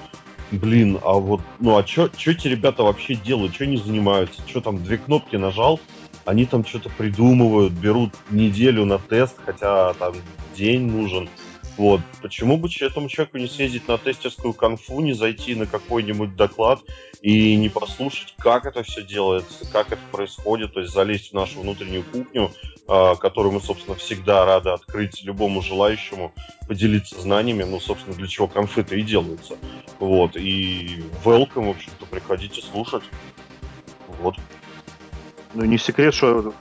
блин, 0.51 0.99
а 1.03 1.15
вот, 1.15 1.41
ну 1.61 1.77
а 1.77 1.87
что 1.87 2.11
эти 2.25 2.49
ребята 2.49 2.83
вообще 2.83 3.15
делают, 3.15 3.55
что 3.55 3.65
они 3.65 3.77
занимаются, 3.77 4.43
что 4.47 4.61
там 4.61 4.83
две 4.83 4.99
кнопки 4.99 5.37
нажал, 5.37 5.81
они 6.25 6.45
там 6.45 6.65
что-то 6.65 6.91
придумывают, 6.91 7.73
берут 7.73 8.13
неделю 8.31 8.85
на 8.85 8.99
тест, 8.99 9.37
хотя 9.45 9.95
там 9.95 10.15
день 10.57 10.91
нужен. 10.91 11.29
Вот. 11.77 12.01
Почему 12.23 12.57
бы 12.57 12.69
этому 12.81 13.09
человеку 13.09 13.37
не 13.37 13.49
съездить 13.49 13.87
на 13.87 13.99
тестерскую 13.99 14.55
конфу, 14.55 15.01
не 15.01 15.13
зайти 15.13 15.55
на 15.55 15.67
какой-нибудь 15.67 16.35
доклад 16.35 16.81
и 17.21 17.55
не 17.57 17.69
послушать, 17.69 18.35
как 18.39 18.65
это 18.65 18.83
все 18.83 19.03
делается, 19.03 19.67
как 19.71 19.89
это 19.93 20.01
происходит, 20.11 20.73
то 20.73 20.81
есть 20.81 20.93
залезть 20.93 21.31
в 21.31 21.35
нашу 21.35 21.61
внутреннюю 21.61 22.03
кухню, 22.05 22.51
э, 22.89 23.15
которую 23.21 23.53
мы, 23.53 23.61
собственно, 23.61 23.97
всегда 23.97 24.47
рады 24.47 24.71
открыть 24.71 25.23
любому 25.23 25.61
желающему, 25.61 26.33
поделиться 26.67 27.21
знаниями, 27.21 27.65
ну, 27.65 27.79
собственно, 27.79 28.17
для 28.17 28.27
чего 28.27 28.49
конфы-то 28.49 28.97
и 28.97 29.03
делаются. 29.03 29.57
Вот. 29.99 30.37
И 30.37 31.05
welcome, 31.25 31.67
в 31.67 31.71
общем-то, 31.71 32.07
приходите 32.07 32.63
слушать. 32.63 33.05
Вот. 34.21 34.37
Ну, 35.53 35.65
не 35.65 35.79
секрет, 35.79 36.15
что 36.15 36.55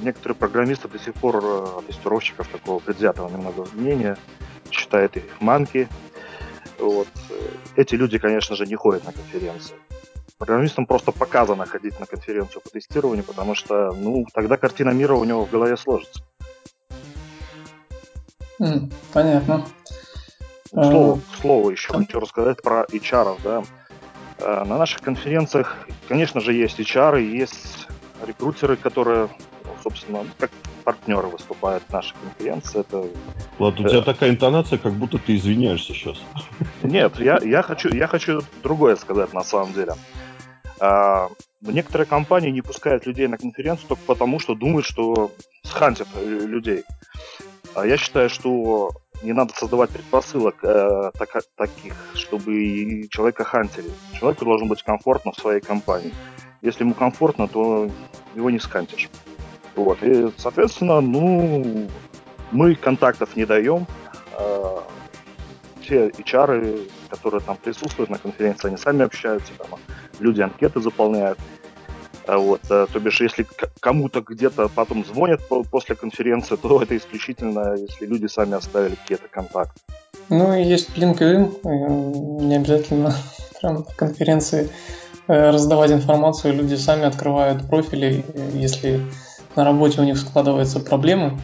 некоторые 0.00 0.36
программисты 0.36 0.88
до 0.88 0.98
сих 0.98 1.14
пор 1.14 1.40
э, 1.42 1.66
тестировщиков 1.88 2.46
такого 2.48 2.78
предвзятого 2.78 3.28
немного 3.28 3.66
мнения 3.72 4.16
считают 4.74 5.16
их 5.16 5.24
манки. 5.40 5.88
Вот. 6.78 7.08
Эти 7.76 7.94
люди, 7.94 8.18
конечно 8.18 8.56
же, 8.56 8.66
не 8.66 8.74
ходят 8.74 9.04
на 9.04 9.12
конференции. 9.12 9.74
Программистам 10.38 10.86
просто 10.86 11.12
показано 11.12 11.64
ходить 11.64 11.98
на 12.00 12.06
конференцию 12.06 12.60
по 12.62 12.70
тестированию, 12.70 13.24
потому 13.24 13.54
что, 13.54 13.92
ну, 13.92 14.26
тогда 14.34 14.56
картина 14.56 14.90
мира 14.90 15.14
у 15.14 15.24
него 15.24 15.44
в 15.44 15.50
голове 15.50 15.76
сложится. 15.76 16.22
Mm, 18.60 18.92
понятно. 19.12 19.66
К 20.72 20.84
слову, 20.84 21.20
к 21.20 21.40
слову 21.40 21.70
еще 21.70 21.92
хочу 21.92 22.18
рассказать 22.18 22.62
про 22.62 22.84
HR, 22.84 23.38
да. 23.44 23.62
Э, 24.38 24.64
на 24.64 24.76
наших 24.76 25.02
конференциях, 25.02 25.76
конечно 26.08 26.40
же, 26.40 26.52
есть 26.52 26.80
HR, 26.80 27.22
есть 27.22 27.86
рекрутеры, 28.26 28.76
которые, 28.76 29.28
ну, 29.64 29.70
собственно, 29.82 30.24
как 30.38 30.50
партнеры 30.84 31.28
выступают 31.28 31.82
в 31.84 31.92
нашей 31.92 32.14
конференции. 32.22 32.80
Это... 32.80 33.06
Ладно, 33.58 33.86
у 33.86 33.88
тебя 33.88 34.00
э, 34.00 34.02
такая 34.02 34.30
интонация, 34.30 34.78
как 34.78 34.92
будто 34.92 35.18
ты 35.18 35.36
извиняешься 35.36 35.94
сейчас. 35.94 36.20
Нет, 36.82 37.18
я, 37.18 37.38
я, 37.42 37.62
хочу, 37.62 37.88
я 37.92 38.06
хочу 38.06 38.40
другое 38.62 38.96
сказать 38.96 39.32
на 39.32 39.42
самом 39.42 39.72
деле. 39.72 39.94
А, 40.80 41.28
некоторые 41.62 42.06
компании 42.06 42.50
не 42.50 42.62
пускают 42.62 43.06
людей 43.06 43.26
на 43.26 43.38
конференцию 43.38 43.88
только 43.88 44.02
потому, 44.06 44.38
что 44.38 44.54
думают, 44.54 44.86
что 44.86 45.32
схантят 45.62 46.08
э, 46.14 46.24
людей. 46.24 46.84
А 47.74 47.86
я 47.86 47.96
считаю, 47.96 48.28
что 48.28 48.90
не 49.22 49.32
надо 49.32 49.54
создавать 49.54 49.90
предпосылок 49.90 50.62
э, 50.62 51.10
так, 51.18 51.30
таких, 51.56 51.94
чтобы 52.14 53.08
человека 53.10 53.44
хантили. 53.44 53.90
Человеку 54.18 54.44
должно 54.44 54.66
быть 54.66 54.82
комфортно 54.82 55.32
в 55.32 55.38
своей 55.38 55.60
компании. 55.60 56.12
Если 56.62 56.84
ему 56.84 56.94
комфортно, 56.94 57.48
то 57.48 57.90
его 58.34 58.50
не 58.50 58.58
скантишь. 58.58 59.08
Вот. 59.76 60.02
И, 60.02 60.30
соответственно, 60.36 61.00
ну, 61.00 61.88
мы 62.50 62.74
контактов 62.74 63.36
не 63.36 63.44
даем. 63.44 63.86
Э, 64.38 64.78
все 65.80 66.08
HR, 66.08 66.90
которые 67.10 67.40
там 67.40 67.56
присутствуют 67.56 68.10
на 68.10 68.18
конференции, 68.18 68.68
они 68.68 68.76
сами 68.76 69.04
общаются, 69.04 69.52
там, 69.58 69.78
люди 70.18 70.40
анкеты 70.40 70.80
заполняют. 70.80 71.38
А 72.26 72.38
вот, 72.38 72.62
э, 72.70 72.86
то 72.90 73.00
бишь, 73.00 73.20
если 73.20 73.46
кому-то 73.80 74.22
где-то 74.22 74.68
потом 74.68 75.04
звонят 75.04 75.40
после 75.70 75.94
конференции, 75.94 76.56
то 76.56 76.82
это 76.82 76.96
исключительно, 76.96 77.74
если 77.74 78.06
люди 78.06 78.26
сами 78.26 78.54
оставили 78.54 78.94
какие-то 78.94 79.28
контакты. 79.28 79.80
Ну 80.30 80.54
и 80.54 80.62
есть 80.62 80.96
LinkedIn, 80.96 81.60
э, 81.64 82.44
не 82.44 82.56
обязательно 82.56 83.14
прям 83.60 83.84
в 83.84 83.94
конференции 83.94 84.70
э, 85.28 85.50
раздавать 85.50 85.90
информацию, 85.90 86.54
люди 86.54 86.76
сами 86.76 87.04
открывают 87.04 87.68
профили, 87.68 88.24
если 88.54 89.02
на 89.56 89.64
работе 89.64 90.00
у 90.00 90.04
них 90.04 90.18
складываются 90.18 90.80
проблемы, 90.80 91.38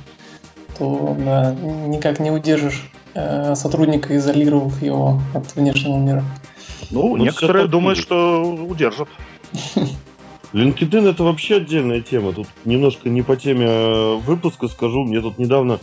то 0.79 1.17
да, 1.19 1.55
никак 1.55 2.21
не 2.21 2.31
удержишь 2.31 2.91
сотрудника, 3.55 4.17
изолировав 4.17 4.81
его 4.83 5.21
от 5.35 5.57
внешнего 5.57 5.97
мира. 5.97 6.25
Ну, 6.91 7.17
ну 7.17 7.25
некоторые 7.25 7.67
думают, 7.67 7.99
что 7.99 8.43
удержат. 8.43 9.09
LinkedIn 10.53 11.09
это 11.09 11.23
вообще 11.23 11.57
отдельная 11.57 12.01
тема. 12.01 12.33
Тут 12.33 12.49
немножко 12.65 13.09
не 13.09 13.23
по 13.23 13.37
теме 13.37 13.67
э, 13.67 14.15
выпуска 14.17 14.69
скажу. 14.69 15.05
Мне 15.05 15.21
тут 15.21 15.39
недавно 15.39 15.79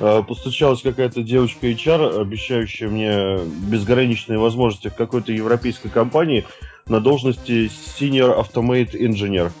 э, 0.00 0.22
постучалась 0.26 0.82
какая-то 0.82 1.22
девочка 1.22 1.68
HR, 1.68 2.20
обещающая 2.20 2.88
мне 2.88 3.38
безграничные 3.70 4.38
возможности 4.38 4.88
в 4.88 4.96
какой-то 4.96 5.32
европейской 5.32 5.88
компании 5.88 6.46
на 6.86 7.00
должности 7.00 7.70
Senior 7.98 8.36
Automate 8.36 8.92
Engineer. 8.92 9.52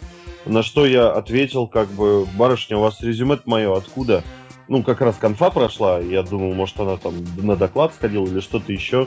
На 0.48 0.62
что 0.62 0.86
я 0.86 1.10
ответил, 1.10 1.66
как 1.66 1.88
бы, 1.88 2.24
барышня, 2.24 2.78
у 2.78 2.80
вас 2.80 3.02
резюме 3.02 3.38
мое 3.44 3.76
откуда? 3.76 4.24
Ну, 4.66 4.82
как 4.82 5.02
раз 5.02 5.16
конфа 5.16 5.50
прошла, 5.50 5.98
я 5.98 6.22
думал, 6.22 6.54
может, 6.54 6.80
она 6.80 6.96
там 6.96 7.14
на 7.36 7.54
доклад 7.54 7.92
сходила 7.94 8.26
или 8.26 8.40
что-то 8.40 8.72
еще. 8.72 9.06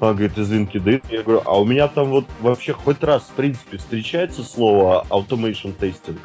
Она 0.00 0.12
говорит, 0.12 0.36
из 0.36 0.52
LinkedIn. 0.52 1.04
Я 1.10 1.22
говорю, 1.22 1.40
а 1.46 1.58
у 1.58 1.64
меня 1.64 1.88
там 1.88 2.10
вот 2.10 2.26
вообще 2.40 2.74
хоть 2.74 3.02
раз, 3.02 3.22
в 3.22 3.32
принципе, 3.32 3.78
встречается 3.78 4.42
слово 4.42 5.06
automation 5.08 5.74
testing? 5.78 6.18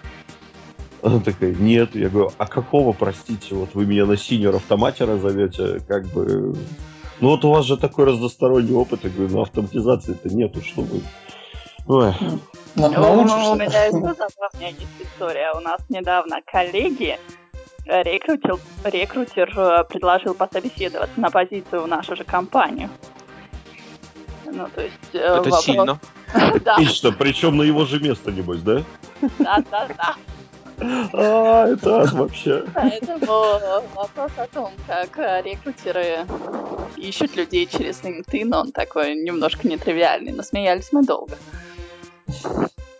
Она 1.01 1.21
такая, 1.21 1.55
нет. 1.55 1.95
Я 1.95 2.09
говорю, 2.09 2.31
а 2.37 2.45
какого, 2.45 2.91
простите, 2.91 3.55
вот 3.55 3.69
вы 3.73 3.85
меня 3.85 4.05
на 4.05 4.17
синьор 4.17 4.55
автомате 4.55 5.05
разовете, 5.05 5.79
как 5.87 6.07
бы... 6.07 6.55
Ну 7.21 7.29
вот 7.29 7.45
у 7.45 7.51
вас 7.51 7.65
же 7.65 7.77
такой 7.77 8.05
разносторонний 8.05 8.73
опыт. 8.73 9.05
Я 9.05 9.11
говорю, 9.11 9.33
ну 9.33 9.41
автоматизации-то 9.43 10.27
нету, 10.27 10.61
что 10.61 10.81
вы... 10.81 11.01
Ой. 11.87 12.13
Ну, 12.75 12.87
у 12.87 13.55
меня 13.55 13.85
еще 13.85 14.15
забавная 14.15 14.69
есть 14.69 15.01
история. 15.01 15.51
У 15.55 15.59
нас 15.59 15.81
недавно 15.89 16.41
коллеги 16.45 17.19
рекрутер, 17.85 18.57
рекрутер 18.83 19.53
э, 19.57 19.83
предложил 19.83 20.33
пособеседоваться 20.33 21.19
на 21.19 21.29
позицию 21.29 21.83
в 21.83 21.87
нашу 21.87 22.15
же 22.15 22.23
компанию. 22.23 22.89
Ну, 24.45 24.67
то 24.73 24.81
есть... 24.81 24.95
Э, 25.13 25.17
Это 25.17 25.35
вопрос... 25.35 25.65
сильно. 25.65 25.99
да. 26.63 26.73
Отлично, 26.75 27.11
причем 27.11 27.57
на 27.57 27.63
его 27.63 27.85
же 27.85 27.99
место, 27.99 28.31
небось, 28.31 28.61
да? 28.61 28.83
Да, 29.39 29.63
да, 29.69 29.87
да. 29.97 30.15
А, 31.13 31.67
это 31.67 32.09
вообще. 32.13 32.65
Поэтому 32.73 33.59
вопрос 33.95 34.31
о 34.37 34.47
том, 34.47 34.71
как 34.87 35.19
э, 35.19 35.41
рекрутеры 35.43 36.25
ищут 36.97 37.35
людей 37.35 37.67
через 37.67 38.01
LinkedIn, 38.01 38.53
он 38.55 38.71
такой 38.71 39.15
немножко 39.15 39.67
нетривиальный, 39.67 40.31
но 40.31 40.41
смеялись 40.43 40.91
мы 40.91 41.03
долго. 41.03 41.37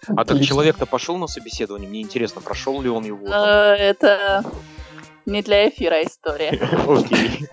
А 0.08 0.26
так 0.26 0.42
человек-то 0.42 0.86
пошел 0.86 1.18
на 1.18 1.28
собеседование? 1.28 1.88
Мне 1.90 2.02
интересно, 2.02 2.42
прошел 2.42 2.82
ли 2.82 2.90
он 2.90 3.06
его? 3.06 3.28
Э, 3.28 3.76
это 3.76 4.44
не 5.26 5.42
для 5.42 5.70
эфира 5.70 6.04
история. 6.04 6.50
Окей. 6.88 7.48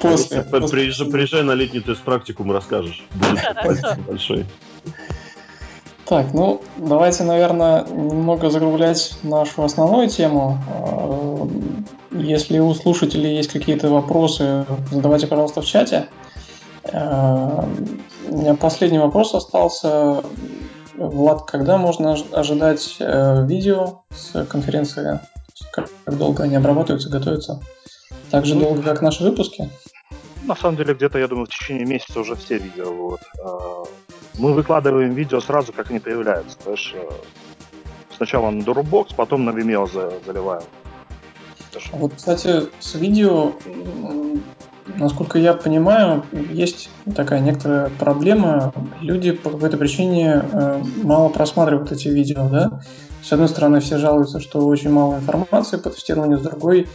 После. 0.00 0.42
Приезжай, 0.42 1.10
приезжай 1.10 1.42
на 1.42 1.52
летний 1.52 1.80
тест 1.80 2.02
практикум, 2.02 2.52
расскажешь. 2.52 3.04
Будет 3.64 3.98
большой. 4.06 4.46
Так, 6.06 6.32
ну, 6.32 6.62
давайте, 6.76 7.22
наверное, 7.22 7.84
немного 7.84 8.50
закруглять 8.50 9.14
нашу 9.22 9.62
основную 9.62 10.08
тему. 10.08 10.58
А, 10.68 11.48
если 12.12 12.58
у 12.58 12.74
слушателей 12.74 13.36
есть 13.36 13.52
какие-то 13.52 13.88
вопросы, 13.90 14.66
задавайте, 14.90 15.28
пожалуйста, 15.28 15.60
в 15.60 15.66
чате. 15.66 16.08
У 18.30 18.38
меня 18.38 18.54
последний 18.54 19.00
вопрос 19.00 19.34
остался. 19.34 20.22
Влад, 20.96 21.50
когда 21.50 21.78
можно 21.78 22.16
ожидать 22.32 22.96
э, 23.00 23.44
видео 23.46 24.02
с 24.10 24.44
конференции? 24.44 25.18
Как 25.72 25.88
долго 26.06 26.44
они 26.44 26.54
обрабатываются, 26.54 27.10
готовятся? 27.10 27.60
Так 28.30 28.46
же 28.46 28.54
ну, 28.54 28.60
долго, 28.60 28.82
как 28.82 29.02
наши 29.02 29.24
выпуски? 29.24 29.68
На 30.44 30.54
самом 30.54 30.76
деле, 30.76 30.94
где-то, 30.94 31.18
я 31.18 31.26
думаю, 31.26 31.46
в 31.46 31.48
течение 31.48 31.86
месяца 31.86 32.20
уже 32.20 32.36
все 32.36 32.58
видео. 32.58 32.92
Вот. 32.92 33.20
А, 33.44 33.82
мы 34.38 34.52
выкладываем 34.52 35.12
видео 35.12 35.40
сразу, 35.40 35.72
как 35.72 35.90
они 35.90 35.98
появляются. 35.98 36.56
То 36.62 36.70
есть 36.70 36.92
э, 36.94 37.08
сначала 38.16 38.50
на 38.50 38.62
Dropbox, 38.62 39.14
потом 39.16 39.44
на 39.44 39.50
Vimeo 39.50 39.88
заливаем. 40.24 40.62
Вот, 41.92 42.14
кстати, 42.14 42.68
с 42.78 42.94
видео, 42.94 43.52
насколько 44.86 45.38
я 45.38 45.54
понимаю, 45.54 46.24
есть 46.52 46.90
такая 47.14 47.40
некоторая 47.40 47.90
проблема. 47.98 48.72
Люди 49.00 49.32
по 49.32 49.50
какой-то 49.50 49.76
причине 49.76 50.42
э, 50.52 50.82
мало 51.02 51.28
просматривают 51.28 51.92
эти 51.92 52.08
видео, 52.08 52.48
да? 52.48 52.80
С 53.22 53.32
одной 53.32 53.48
стороны, 53.48 53.80
все 53.80 53.98
жалуются, 53.98 54.40
что 54.40 54.66
очень 54.66 54.90
мало 54.90 55.16
информации 55.16 55.76
по 55.76 55.90
тестированию, 55.90 56.38
с 56.38 56.42
другой 56.42 56.86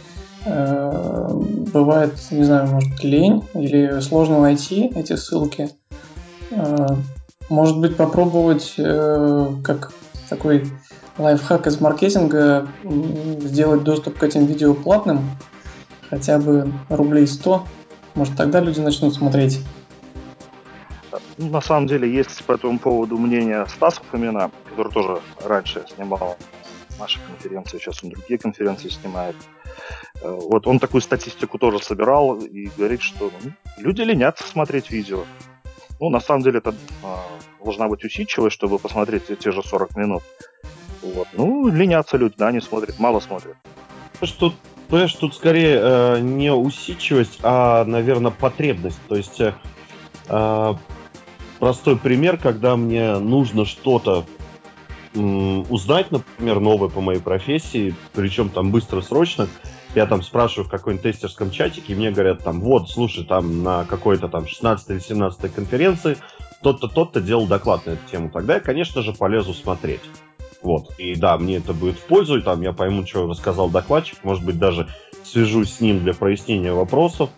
Э, 0.46 1.28
бывает, 1.32 2.14
не 2.30 2.44
знаю, 2.44 2.68
может 2.68 3.02
лень 3.02 3.44
или 3.54 4.00
сложно 4.00 4.40
найти 4.40 4.92
эти 4.94 5.16
ссылки. 5.16 5.70
Э, 6.52 6.86
может 7.48 7.78
быть, 7.80 7.96
попробовать 7.96 8.74
как 8.76 9.92
такой 10.28 10.68
лайфхак 11.16 11.68
из 11.68 11.80
маркетинга 11.80 12.66
сделать 12.84 13.84
доступ 13.84 14.18
к 14.18 14.22
этим 14.24 14.46
видео 14.46 14.74
платным, 14.74 15.20
хотя 16.10 16.38
бы 16.38 16.72
рублей 16.88 17.26
100. 17.26 17.66
Может, 18.14 18.36
тогда 18.36 18.60
люди 18.60 18.80
начнут 18.80 19.14
смотреть. 19.14 19.60
На 21.38 21.60
самом 21.60 21.86
деле 21.86 22.10
есть 22.10 22.44
по 22.44 22.52
этому 22.52 22.78
поводу 22.78 23.16
мнение 23.18 23.66
Стаса 23.68 24.00
Фомина, 24.10 24.50
который 24.70 24.92
тоже 24.92 25.20
раньше 25.44 25.84
снимал 25.94 26.36
наши 26.98 27.18
конференции, 27.26 27.78
сейчас 27.78 28.02
он 28.02 28.10
другие 28.10 28.38
конференции 28.38 28.88
снимает. 28.88 29.36
Э, 30.22 30.30
вот 30.30 30.66
он 30.66 30.78
такую 30.78 31.00
статистику 31.00 31.58
тоже 31.58 31.78
собирал 31.82 32.38
и 32.40 32.68
говорит, 32.76 33.02
что 33.02 33.30
ну, 33.44 33.52
люди 33.78 34.02
ленятся 34.02 34.44
смотреть 34.44 34.90
видео. 34.90 35.24
Ну, 36.00 36.10
на 36.10 36.20
самом 36.20 36.42
деле, 36.42 36.58
это 36.58 36.74
а, 37.02 37.22
должна 37.62 37.88
быть 37.88 38.04
усидчивость, 38.04 38.54
чтобы 38.54 38.78
посмотреть 38.78 39.38
те 39.38 39.50
же 39.50 39.62
40 39.62 39.96
минут. 39.96 40.22
Вот. 41.02 41.28
Ну, 41.32 41.68
ленятся 41.68 42.18
люди, 42.18 42.34
да, 42.36 42.48
они 42.48 42.60
смотрят, 42.60 42.98
мало 42.98 43.20
смотрят. 43.20 43.56
Что, 44.22 44.52
понимаешь, 44.88 45.14
тут 45.14 45.34
скорее 45.34 45.78
э, 45.80 46.20
не 46.20 46.52
усидчивость, 46.52 47.38
а, 47.42 47.84
наверное, 47.84 48.30
потребность. 48.30 49.00
То 49.08 49.16
есть 49.16 49.40
э, 49.40 50.74
простой 51.58 51.96
пример, 51.96 52.36
когда 52.36 52.76
мне 52.76 53.18
нужно 53.18 53.64
что-то 53.64 54.24
узнать, 55.14 56.10
например, 56.10 56.60
новое 56.60 56.90
по 56.90 57.00
моей 57.00 57.20
профессии, 57.20 57.94
причем 58.12 58.50
там 58.50 58.70
быстро, 58.70 59.00
срочно, 59.00 59.48
я 59.94 60.04
там 60.04 60.22
спрашиваю 60.22 60.66
в 60.66 60.70
какой-нибудь 60.70 61.04
тестерском 61.04 61.50
чатике, 61.50 61.94
и 61.94 61.96
мне 61.96 62.10
говорят 62.10 62.44
там, 62.44 62.60
вот, 62.60 62.90
слушай, 62.90 63.24
там 63.24 63.62
на 63.62 63.86
какой-то 63.86 64.28
там 64.28 64.46
16 64.46 64.90
или 64.90 64.98
17 64.98 65.54
конференции 65.54 66.18
тот-то, 66.62 66.88
тот-то 66.88 67.20
делал 67.20 67.46
доклад 67.46 67.86
на 67.86 67.92
эту 67.92 68.10
тему. 68.10 68.30
Тогда 68.30 68.54
я, 68.54 68.60
конечно 68.60 69.02
же, 69.02 69.12
полезу 69.12 69.54
смотреть. 69.54 70.02
Вот. 70.66 70.90
И 70.98 71.14
да, 71.14 71.38
мне 71.38 71.58
это 71.58 71.72
будет 71.72 71.96
в 71.96 72.02
пользу, 72.06 72.38
и 72.38 72.42
там 72.42 72.60
я 72.60 72.72
пойму, 72.72 73.06
что 73.06 73.28
рассказал 73.28 73.70
докладчик, 73.70 74.18
может 74.24 74.44
быть, 74.44 74.58
даже 74.58 74.88
свяжусь 75.22 75.74
с 75.74 75.80
ним 75.80 76.00
для 76.00 76.12
прояснения 76.12 76.72
вопросов. 76.72 77.30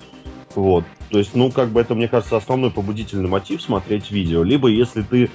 Вот. 0.55 0.85
То 1.11 1.19
есть, 1.19 1.35
ну, 1.35 1.51
как 1.53 1.69
бы 1.69 1.83
это, 1.83 1.95
мне 1.95 2.09
кажется, 2.09 2.39
основной 2.39 2.71
побудительный 2.71 3.29
мотив 3.29 3.61
смотреть 3.61 4.11
видео. 4.11 4.43
Либо 4.43 4.69
если 4.69 5.03
ты 5.03 5.31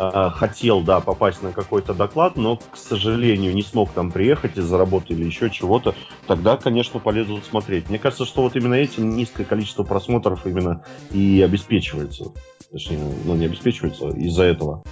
э, 0.00 0.30
хотел, 0.34 0.80
да, 0.80 0.98
попасть 0.98 1.40
на 1.40 1.52
какой-то 1.52 1.94
доклад, 1.94 2.34
но, 2.34 2.56
к 2.56 2.76
сожалению, 2.76 3.54
не 3.54 3.62
смог 3.62 3.92
там 3.92 4.10
приехать 4.10 4.58
из-за 4.58 4.76
работы 4.76 5.14
или 5.14 5.24
еще 5.24 5.48
чего-то, 5.48 5.94
тогда, 6.26 6.56
конечно, 6.56 6.98
полезут 6.98 7.44
смотреть. 7.44 7.88
Мне 7.88 8.00
кажется, 8.00 8.24
что 8.24 8.42
вот 8.42 8.56
именно 8.56 8.74
этим 8.74 9.14
низкое 9.14 9.46
количество 9.46 9.84
просмотров 9.84 10.44
именно 10.44 10.82
и 11.12 11.40
обеспечивается. 11.40 12.32
Точнее, 12.72 12.98
ну, 13.24 13.36
не 13.36 13.46
обеспечивается 13.46 14.08
из-за 14.08 14.42
этого. 14.42 14.82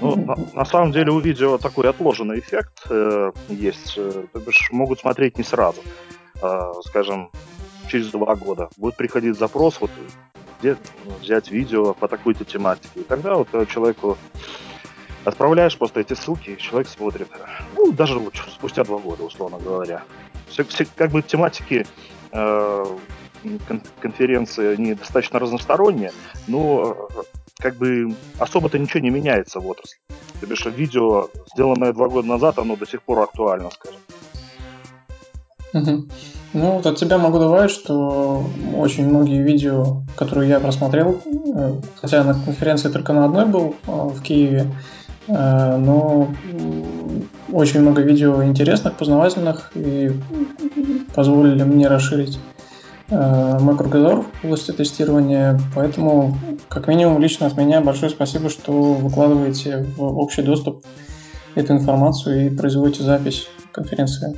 Ну, 0.00 0.16
на, 0.16 0.36
на 0.54 0.64
самом 0.64 0.92
деле 0.92 1.10
у 1.10 1.18
видео 1.18 1.58
такой 1.58 1.88
отложенный 1.88 2.38
эффект 2.38 2.86
э, 2.88 3.32
есть. 3.48 3.94
Э, 3.96 4.24
то 4.32 4.38
бишь 4.40 4.68
могут 4.70 5.00
смотреть 5.00 5.38
не 5.38 5.44
сразу. 5.44 5.80
Э, 6.40 6.72
скажем, 6.84 7.30
через 7.90 8.10
два 8.10 8.36
года 8.36 8.68
будет 8.76 8.96
приходить 8.96 9.36
запрос, 9.36 9.80
вот 9.80 9.90
где 10.60 10.76
взять 11.20 11.50
видео 11.50 11.94
по 11.94 12.08
такой-то 12.08 12.44
тематике. 12.44 13.00
И 13.00 13.02
тогда 13.02 13.34
вот 13.34 13.48
э, 13.52 13.66
человеку 13.66 14.16
отправляешь 15.24 15.76
просто 15.76 16.00
эти 16.00 16.14
ссылки, 16.14 16.50
и 16.50 16.58
человек 16.58 16.88
смотрит. 16.88 17.28
Ну, 17.76 17.92
даже 17.92 18.18
вот 18.18 18.34
спустя 18.36 18.84
два 18.84 18.98
года, 18.98 19.24
условно 19.24 19.58
говоря. 19.58 20.02
Все, 20.48 20.64
все, 20.64 20.86
как 20.96 21.10
бы 21.10 21.22
тематики 21.22 21.86
э, 22.32 22.84
конференции, 24.00 24.74
они 24.74 24.94
достаточно 24.94 25.38
разносторонние, 25.38 26.12
но 26.46 27.08
э, 27.10 27.37
как 27.58 27.76
бы 27.76 28.14
особо-то 28.38 28.78
ничего 28.78 29.00
не 29.00 29.10
меняется 29.10 29.60
в 29.60 29.66
отрасли. 29.66 29.98
То 30.40 30.46
бишь 30.46 30.64
видео, 30.66 31.28
сделанное 31.52 31.92
два 31.92 32.08
года 32.08 32.28
назад, 32.28 32.58
оно 32.58 32.76
до 32.76 32.86
сих 32.86 33.02
пор 33.02 33.20
актуально, 33.20 33.70
скажем. 33.70 34.00
Ну, 36.54 36.72
вот 36.72 36.86
от 36.86 36.96
тебя 36.96 37.18
могу 37.18 37.38
добавить, 37.38 37.70
что 37.70 38.42
очень 38.74 39.06
многие 39.06 39.42
видео, 39.42 40.02
которые 40.16 40.48
я 40.48 40.60
просмотрел, 40.60 41.20
э, 41.54 41.74
хотя 42.00 42.24
на 42.24 42.32
конференции 42.32 42.88
только 42.88 43.12
на 43.12 43.26
одной 43.26 43.44
был 43.44 43.74
э, 43.86 43.90
в 43.92 44.22
Киеве, 44.22 44.72
э, 45.26 45.76
но 45.76 46.28
очень 47.52 47.80
много 47.80 48.00
видео 48.00 48.42
интересных, 48.44 48.94
познавательных 48.94 49.72
и 49.74 50.10
позволили 51.14 51.64
мне 51.64 51.86
расширить 51.86 52.38
мой 53.10 53.76
кругозор 53.76 54.24
в 54.42 54.44
области 54.44 54.70
тестирования. 54.70 55.60
Поэтому, 55.74 56.36
как 56.68 56.88
минимум, 56.88 57.20
лично 57.20 57.46
от 57.46 57.56
меня 57.56 57.80
большое 57.80 58.10
спасибо, 58.10 58.50
что 58.50 58.72
выкладываете 58.94 59.86
в 59.96 60.02
общий 60.02 60.42
доступ 60.42 60.84
эту 61.54 61.72
информацию 61.72 62.46
и 62.46 62.56
производите 62.56 63.02
запись 63.02 63.48
конференции. 63.72 64.36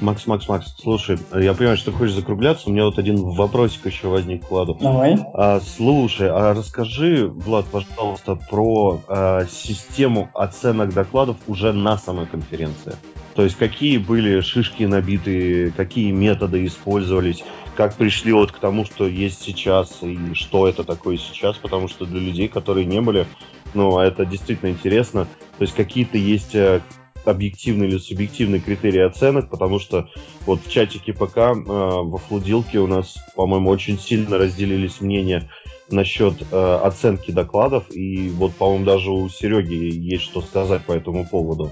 Макс, 0.00 0.26
Макс, 0.26 0.46
Макс, 0.48 0.74
слушай, 0.78 1.18
я 1.32 1.54
понимаю, 1.54 1.78
что 1.78 1.90
ты 1.90 1.96
хочешь 1.96 2.14
закругляться, 2.14 2.68
у 2.68 2.72
меня 2.72 2.84
вот 2.84 2.98
один 2.98 3.16
вопросик 3.16 3.86
еще 3.86 4.08
возник 4.08 4.50
Владу. 4.50 4.76
Давай. 4.78 5.16
А, 5.32 5.60
слушай, 5.60 6.28
а 6.28 6.52
расскажи, 6.52 7.26
Влад, 7.28 7.64
пожалуйста, 7.66 8.36
про 8.36 9.00
а, 9.08 9.46
систему 9.46 10.28
оценок 10.34 10.92
докладов 10.92 11.36
уже 11.46 11.72
на 11.72 11.96
самой 11.96 12.26
конференции. 12.26 12.94
То 13.36 13.44
есть 13.44 13.56
какие 13.56 13.98
были 13.98 14.40
шишки 14.40 14.84
набиты, 14.84 15.70
какие 15.76 16.10
методы 16.10 16.64
использовались, 16.64 17.44
как 17.76 17.94
пришли 17.94 18.32
вот 18.32 18.50
к 18.50 18.58
тому, 18.58 18.86
что 18.86 19.06
есть 19.06 19.42
сейчас, 19.42 19.98
и 20.02 20.32
что 20.32 20.66
это 20.66 20.84
такое 20.84 21.18
сейчас, 21.18 21.58
потому 21.58 21.86
что 21.86 22.06
для 22.06 22.18
людей, 22.18 22.48
которые 22.48 22.86
не 22.86 23.02
были, 23.02 23.26
ну, 23.74 23.98
это 23.98 24.24
действительно 24.24 24.70
интересно. 24.70 25.28
То 25.58 25.62
есть 25.62 25.74
какие-то 25.74 26.16
есть 26.16 26.54
э, 26.54 26.80
объективные 27.26 27.90
или 27.90 27.98
субъективные 27.98 28.62
критерии 28.62 29.02
оценок, 29.02 29.50
потому 29.50 29.80
что 29.80 30.08
вот 30.46 30.62
в 30.64 30.70
чатике 30.70 31.12
ПК 31.12 31.36
э, 31.36 31.52
во 31.56 32.16
флудилке 32.16 32.78
у 32.78 32.86
нас, 32.86 33.16
по-моему, 33.34 33.68
очень 33.68 33.98
сильно 33.98 34.38
разделились 34.38 35.02
мнения 35.02 35.50
насчет 35.90 36.40
э, 36.50 36.80
оценки 36.82 37.32
докладов, 37.32 37.84
и 37.90 38.30
вот, 38.30 38.54
по-моему, 38.54 38.86
даже 38.86 39.10
у 39.10 39.28
Сереги 39.28 39.74
есть 39.74 40.24
что 40.24 40.40
сказать 40.40 40.86
по 40.86 40.92
этому 40.92 41.26
поводу. 41.26 41.70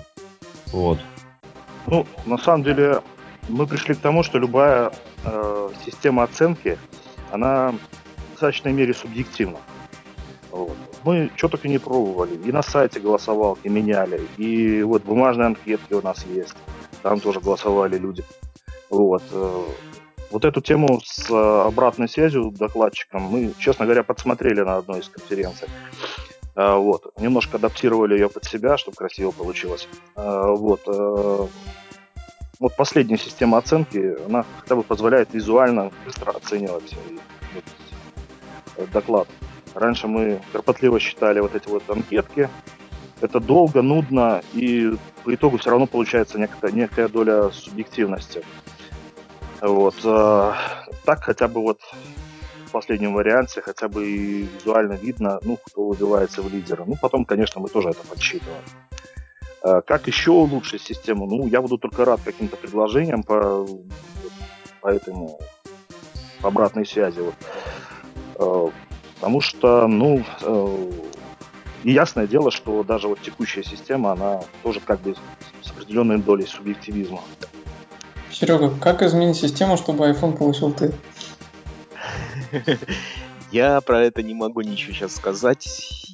Вот. 0.67 0.99
Ну, 1.87 2.07
на 2.27 2.39
самом 2.39 2.63
деле, 2.63 3.03
мы 3.49 3.67
пришли 3.67 3.95
к 3.95 3.99
тому, 3.99 4.23
что 4.23 4.39
любая 4.39 4.93
э, 5.25 5.71
система 5.85 6.23
оценки, 6.23 6.79
она 7.31 7.73
в 7.73 8.31
достаточной 8.33 8.73
мере 8.73 8.95
субъективна. 8.95 9.59
Вот 10.51 10.77
мы 11.05 11.31
что 11.37 11.49
только 11.49 11.69
не 11.69 11.79
пробовали. 11.79 12.37
И 12.37 12.53
на 12.53 12.63
сайте 12.63 13.01
голосовалки 13.01 13.69
меняли, 13.69 14.27
и 14.37 14.83
вот 14.83 15.05
бумажные 15.05 15.47
анкетки 15.47 15.93
у 15.93 16.03
нас 16.03 16.25
есть. 16.27 16.57
Там 17.03 17.21
тоже 17.21 17.41
голосовали 17.41 17.99
люди. 17.99 18.25
Вот. 18.91 19.23
Э, 19.31 19.63
вот 20.31 20.45
эту 20.45 20.61
тему 20.61 21.01
с 21.05 21.31
обратной 21.31 22.09
связью 22.09 22.51
докладчиком 22.51 23.23
мы, 23.23 23.53
честно 23.59 23.85
говоря, 23.85 24.03
подсмотрели 24.03 24.63
на 24.63 24.79
одной 24.79 25.01
из 25.01 25.09
конференций. 25.09 25.69
Э, 26.57 26.77
вот. 26.77 27.13
Немножко 27.19 27.57
адаптировали 27.57 28.15
ее 28.15 28.29
под 28.29 28.45
себя, 28.45 28.77
чтобы 28.77 28.97
красиво 28.97 29.31
получилось. 29.31 29.89
Э, 30.17 30.55
вот. 30.57 31.51
Вот 32.61 32.77
последняя 32.77 33.19
система 33.19 33.59
оценки, 33.59 34.17
она 34.27 34.45
хотя 34.61 34.77
бы 34.77 34.85
позволяет 34.85 35.35
визуально 35.35 35.91
быстро 36.07 36.31
оценивать 36.31 36.97
вот, 37.53 38.91
доклад. 38.91 39.29
Раньше 39.75 40.07
мы 40.07 40.41
кропотливо 40.53 41.01
считали 41.01 41.41
вот 41.41 41.55
эти 41.57 41.69
вот 41.69 41.83
анкетки. 41.89 42.49
Это 43.21 43.41
долго, 43.41 43.83
нудно, 43.83 44.43
и 44.53 44.93
по 45.25 45.35
итогу 45.35 45.59
все 45.59 45.71
равно 45.71 45.87
получается 45.87 46.39
некая, 46.39 46.71
некая 46.71 47.09
доля 47.09 47.51
субъективности. 47.51 48.45
Вот. 49.61 49.97
Э, 50.05 50.53
так 51.05 51.25
хотя 51.25 51.49
бы 51.49 51.61
вот 51.61 51.81
последнем 52.75 53.15
варианте 53.15 53.63
хотя 53.63 53.89
бы 53.89 54.43
визуально 54.43 54.95
видно, 54.95 55.39
ну, 55.43 55.57
кто 55.65 55.87
выбивается 55.87 56.43
в 56.43 56.53
лидера. 56.53 56.85
Ну, 56.87 56.97
потом, 57.01 57.25
конечно, 57.25 57.61
мы 57.61 57.69
тоже 57.69 57.89
это 57.91 58.07
подсчитываем. 58.07 58.65
Э, 59.63 59.81
как 59.87 60.09
еще 60.09 60.31
улучшить 60.31 60.83
систему? 60.83 61.27
Ну, 61.27 61.47
я 61.47 61.61
буду 61.63 61.79
только 61.79 62.05
рад 62.05 62.21
каким-то 62.25 62.57
предложениям 62.57 63.23
по, 63.23 63.67
по 64.81 64.89
этому 64.89 65.39
по 66.43 66.49
обратной 66.49 66.85
связи. 66.85 67.21
Вот. 67.21 67.35
Э, 68.39 68.71
Потому 69.25 69.41
что, 69.41 69.87
ну, 69.87 70.23
э, 70.43 70.91
и 71.83 71.93
ясное 71.93 72.27
дело, 72.27 72.51
что 72.51 72.83
даже 72.83 73.09
вот 73.09 73.21
текущая 73.23 73.63
система, 73.63 74.13
она 74.13 74.43
тоже 74.63 74.81
как 74.81 75.01
бы 75.01 75.15
с 75.63 75.71
определенной 75.71 76.19
долей 76.19 76.47
субъективизма. 76.47 77.21
Серега, 78.31 78.71
как 78.83 79.01
изменить 79.01 79.37
систему, 79.37 79.79
чтобы 79.79 80.11
iPhone 80.11 80.37
получил 80.37 80.73
ты? 80.73 80.93
Я 83.51 83.81
про 83.81 84.03
это 84.03 84.23
не 84.23 84.35
могу 84.35 84.63
ничего 84.63 84.93
сейчас 84.93 85.15
сказать. 85.15 86.13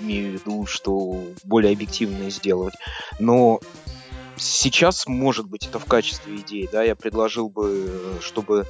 Имею 0.00 0.30
в 0.30 0.32
виду, 0.40 0.66
что 0.66 1.24
более 1.44 1.72
объективно 1.72 2.30
сделать. 2.30 2.74
Но 3.18 3.60
сейчас, 4.36 5.06
может 5.06 5.46
быть, 5.46 5.66
это 5.66 5.78
в 5.78 5.84
качестве 5.84 6.36
идеи, 6.36 6.68
да, 6.72 6.82
я 6.82 6.96
предложил 6.96 7.48
бы, 7.48 8.18
чтобы 8.20 8.66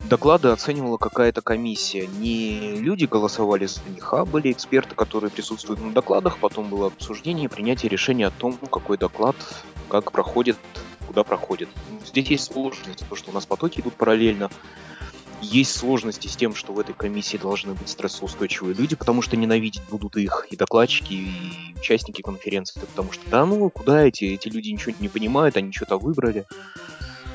доклады 0.00 0.48
оценивала 0.48 0.96
какая-то 0.96 1.42
комиссия. 1.42 2.06
Не 2.06 2.76
люди 2.78 3.04
голосовали 3.04 3.66
за 3.66 3.82
них, 3.88 4.12
а 4.14 4.24
были 4.24 4.50
эксперты, 4.50 4.94
которые 4.94 5.30
присутствуют 5.30 5.80
на 5.80 5.92
докладах. 5.92 6.38
Потом 6.38 6.70
было 6.70 6.88
обсуждение, 6.88 7.48
принятие 7.48 7.90
решения 7.90 8.26
о 8.26 8.30
том, 8.30 8.54
какой 8.54 8.98
доклад, 8.98 9.36
как 9.88 10.10
проходит, 10.12 10.56
куда 11.06 11.22
проходит. 11.22 11.68
Здесь 12.04 12.28
есть 12.28 12.52
сложность, 12.52 13.04
то, 13.08 13.16
что 13.16 13.30
у 13.30 13.34
нас 13.34 13.46
потоки 13.46 13.80
идут 13.80 13.94
параллельно. 13.94 14.50
Есть 15.42 15.76
сложности 15.76 16.28
с 16.28 16.36
тем, 16.36 16.54
что 16.54 16.72
в 16.72 16.78
этой 16.78 16.94
комиссии 16.94 17.36
должны 17.36 17.74
быть 17.74 17.88
стрессоустойчивые 17.88 18.74
люди, 18.74 18.94
потому 18.94 19.22
что 19.22 19.36
ненавидеть 19.36 19.82
будут 19.90 20.16
их 20.16 20.46
и 20.50 20.56
докладчики, 20.56 21.14
и 21.14 21.74
участники 21.78 22.20
конференции, 22.20 22.80
потому 22.80 23.12
что 23.12 23.28
да 23.30 23.46
ну, 23.46 23.70
куда 23.70 24.04
эти, 24.04 24.24
эти 24.24 24.48
люди 24.48 24.68
ничего 24.68 24.94
не 25.00 25.08
понимают, 25.08 25.56
они 25.56 25.72
что-то 25.72 25.98
выбрали. 25.98 26.46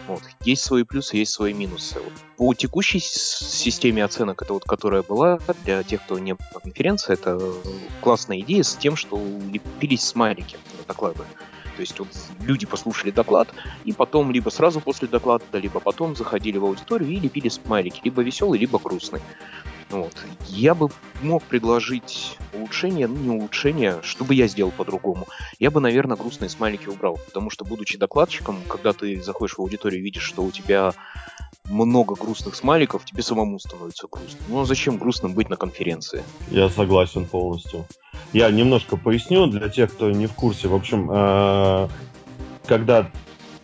Вот. 0.07 0.21
Есть 0.41 0.63
свои 0.63 0.83
плюсы, 0.83 1.17
есть 1.17 1.31
свои 1.31 1.53
минусы. 1.53 1.99
Вот. 1.99 2.13
По 2.37 2.53
текущей 2.53 2.99
системе 2.99 4.03
оценок, 4.03 4.41
это 4.41 4.53
вот 4.53 4.63
которая 4.63 5.01
была 5.01 5.39
для 5.63 5.81
тех, 5.83 6.03
кто 6.03 6.19
не 6.19 6.33
был 6.33 6.45
на 6.53 6.59
конференции, 6.59 7.13
это 7.13 7.39
классная 8.01 8.39
идея 8.41 8.63
с 8.63 8.75
тем, 8.75 8.95
что 8.95 9.19
лепились 9.51 10.03
смайлики 10.03 10.57
на 10.77 10.83
доклады. 10.87 11.21
То 11.75 11.81
есть 11.81 11.99
вот 11.99 12.07
люди 12.41 12.65
послушали 12.65 13.11
доклад, 13.11 13.49
и 13.83 13.91
потом 13.91 14.31
либо 14.31 14.49
сразу 14.49 14.79
после 14.79 15.07
доклада, 15.07 15.43
либо 15.53 15.79
потом 15.79 16.15
заходили 16.15 16.57
в 16.57 16.65
аудиторию 16.65 17.11
и 17.11 17.19
лепили 17.19 17.49
смайлики, 17.49 18.01
либо 18.03 18.21
веселый, 18.21 18.59
либо 18.59 18.79
грустный. 18.79 19.21
Вот. 19.89 20.15
Я 20.47 20.73
бы 20.73 20.89
мог 21.21 21.43
предложить 21.43 22.37
улучшение, 22.53 23.07
ну 23.07 23.15
не 23.15 23.29
улучшение, 23.29 23.99
что 24.01 24.25
бы 24.25 24.33
я 24.33 24.47
сделал 24.47 24.71
по-другому. 24.71 25.27
Я 25.59 25.69
бы, 25.69 25.79
наверное, 25.79 26.17
грустные 26.17 26.49
смайлики 26.49 26.87
убрал, 26.87 27.19
потому 27.25 27.49
что, 27.49 27.65
будучи 27.65 27.97
докладчиком, 27.97 28.57
когда 28.67 28.93
ты 28.93 29.21
заходишь 29.21 29.57
в 29.57 29.61
аудиторию 29.61 30.01
и 30.01 30.03
видишь, 30.03 30.23
что 30.23 30.43
у 30.43 30.51
тебя 30.51 30.93
много 31.69 32.15
грустных 32.15 32.55
смайликов, 32.55 33.05
тебе 33.05 33.23
самому 33.23 33.59
становится 33.59 34.07
грустно. 34.11 34.39
Ну 34.47 34.61
а 34.61 34.65
зачем 34.65 34.97
грустным 34.97 35.33
быть 35.33 35.49
на 35.49 35.57
конференции? 35.57 36.23
Я 36.49 36.69
согласен 36.69 37.25
полностью. 37.25 37.85
Я 38.33 38.49
немножко 38.51 38.97
поясню 38.97 39.47
для 39.47 39.69
тех, 39.69 39.91
кто 39.91 40.11
не 40.11 40.27
в 40.27 40.33
курсе. 40.33 40.67
В 40.67 40.75
общем, 40.75 41.09
э, 41.11 41.87
когда 42.65 43.09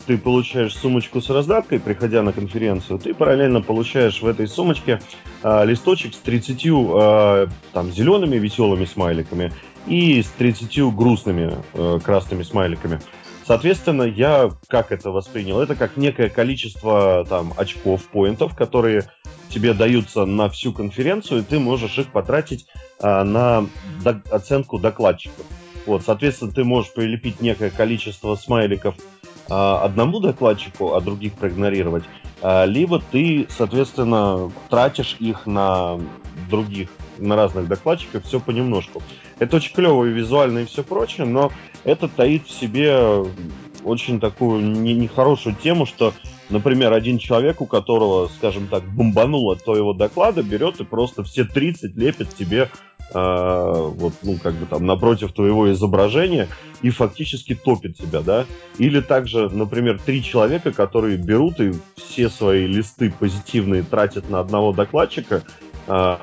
ты 0.06 0.18
получаешь 0.18 0.76
сумочку 0.76 1.22
с 1.22 1.30
раздаткой, 1.30 1.80
приходя 1.80 2.22
на 2.22 2.34
конференцию, 2.34 3.00
ты 3.00 3.14
параллельно 3.14 3.62
получаешь 3.62 4.22
в 4.22 4.28
этой 4.28 4.48
сумочке 4.48 5.02
э, 5.44 5.66
листочек 5.66 6.14
с 6.14 6.18
30 6.18 6.66
э, 6.66 7.48
там, 7.74 7.92
зелеными 7.92 8.38
веселыми 8.38 8.86
смайликами 8.86 9.52
и 9.88 10.22
с 10.22 10.28
30 10.38 10.94
грустными 10.96 11.54
э, 11.74 12.00
красными 12.04 12.44
смайликами. 12.44 13.00
Соответственно, 13.46 14.04
я 14.04 14.52
как 14.68 14.92
это 14.92 15.12
воспринял? 15.12 15.60
Это 15.60 15.76
как 15.76 15.98
некое 15.98 16.30
количество 16.30 17.26
там 17.28 17.54
очков, 17.58 18.04
поинтов, 18.06 18.56
которые 18.56 19.10
тебе 19.50 19.74
даются 19.74 20.26
на 20.26 20.50
всю 20.50 20.72
конференцию, 20.72 21.42
и 21.42 21.44
ты 21.44 21.60
можешь 21.60 21.98
их 21.98 22.08
потратить 22.08 22.68
а, 23.00 23.24
на 23.24 23.68
до- 24.04 24.22
оценку 24.32 24.78
докладчиков. 24.80 25.46
Вот, 25.86 26.04
соответственно, 26.06 26.52
ты 26.52 26.64
можешь 26.64 26.94
прилепить 26.94 27.42
некое 27.42 27.70
количество 27.70 28.36
смайликов 28.36 28.96
а, 29.50 29.82
одному 29.84 30.20
докладчику, 30.20 30.94
а 30.94 31.02
других 31.02 31.34
проигнорировать, 31.34 32.04
а, 32.42 32.66
либо 32.66 33.02
ты, 33.12 33.48
соответственно, 33.50 34.52
тратишь 34.70 35.18
их 35.20 35.46
на 35.46 36.00
других, 36.50 36.90
на 37.18 37.36
разных 37.36 37.68
докладчиков, 37.68 38.24
все 38.24 38.40
понемножку. 38.40 39.02
Это 39.42 39.56
очень 39.56 39.74
клево 39.74 40.06
и 40.06 40.12
визуально 40.12 40.60
и 40.60 40.66
все 40.66 40.84
прочее, 40.84 41.26
но 41.26 41.52
это 41.84 42.08
таит 42.08 42.46
в 42.46 42.52
себе 42.52 43.26
очень 43.84 44.20
такую 44.20 44.62
не- 44.62 44.94
нехорошую 44.94 45.56
тему, 45.56 45.88
что, 45.88 46.14
например, 46.52 46.94
один 46.94 47.18
человек, 47.18 47.60
у 47.60 47.66
которого, 47.66 48.28
скажем 48.28 48.68
так, 48.68 48.84
бомбануло 48.84 49.56
твоего 49.56 49.94
доклада, 49.94 50.44
берет 50.44 50.80
и 50.80 50.84
просто 50.84 51.24
все 51.24 51.44
30 51.44 51.98
лепит 51.98 52.36
тебе 52.36 52.70
э, 53.16 53.92
вот, 53.96 54.14
ну, 54.22 54.38
как 54.38 54.54
бы 54.54 54.68
там, 54.68 54.86
напротив 54.86 55.34
твоего 55.34 55.72
изображения 55.72 56.48
и 56.84 56.92
фактически 56.92 57.56
топит 57.56 57.98
тебя, 57.98 58.22
да? 58.22 58.46
Или 58.78 59.02
также, 59.02 59.50
например, 59.50 60.00
три 60.06 60.24
человека, 60.24 60.72
которые 60.72 61.18
берут 61.18 61.60
и 61.60 61.72
все 61.96 62.30
свои 62.30 62.68
листы 62.68 63.12
позитивные 63.12 63.82
тратят 63.82 64.30
на 64.30 64.40
одного 64.40 64.72
докладчика, 64.72 65.42
э, 65.88 66.16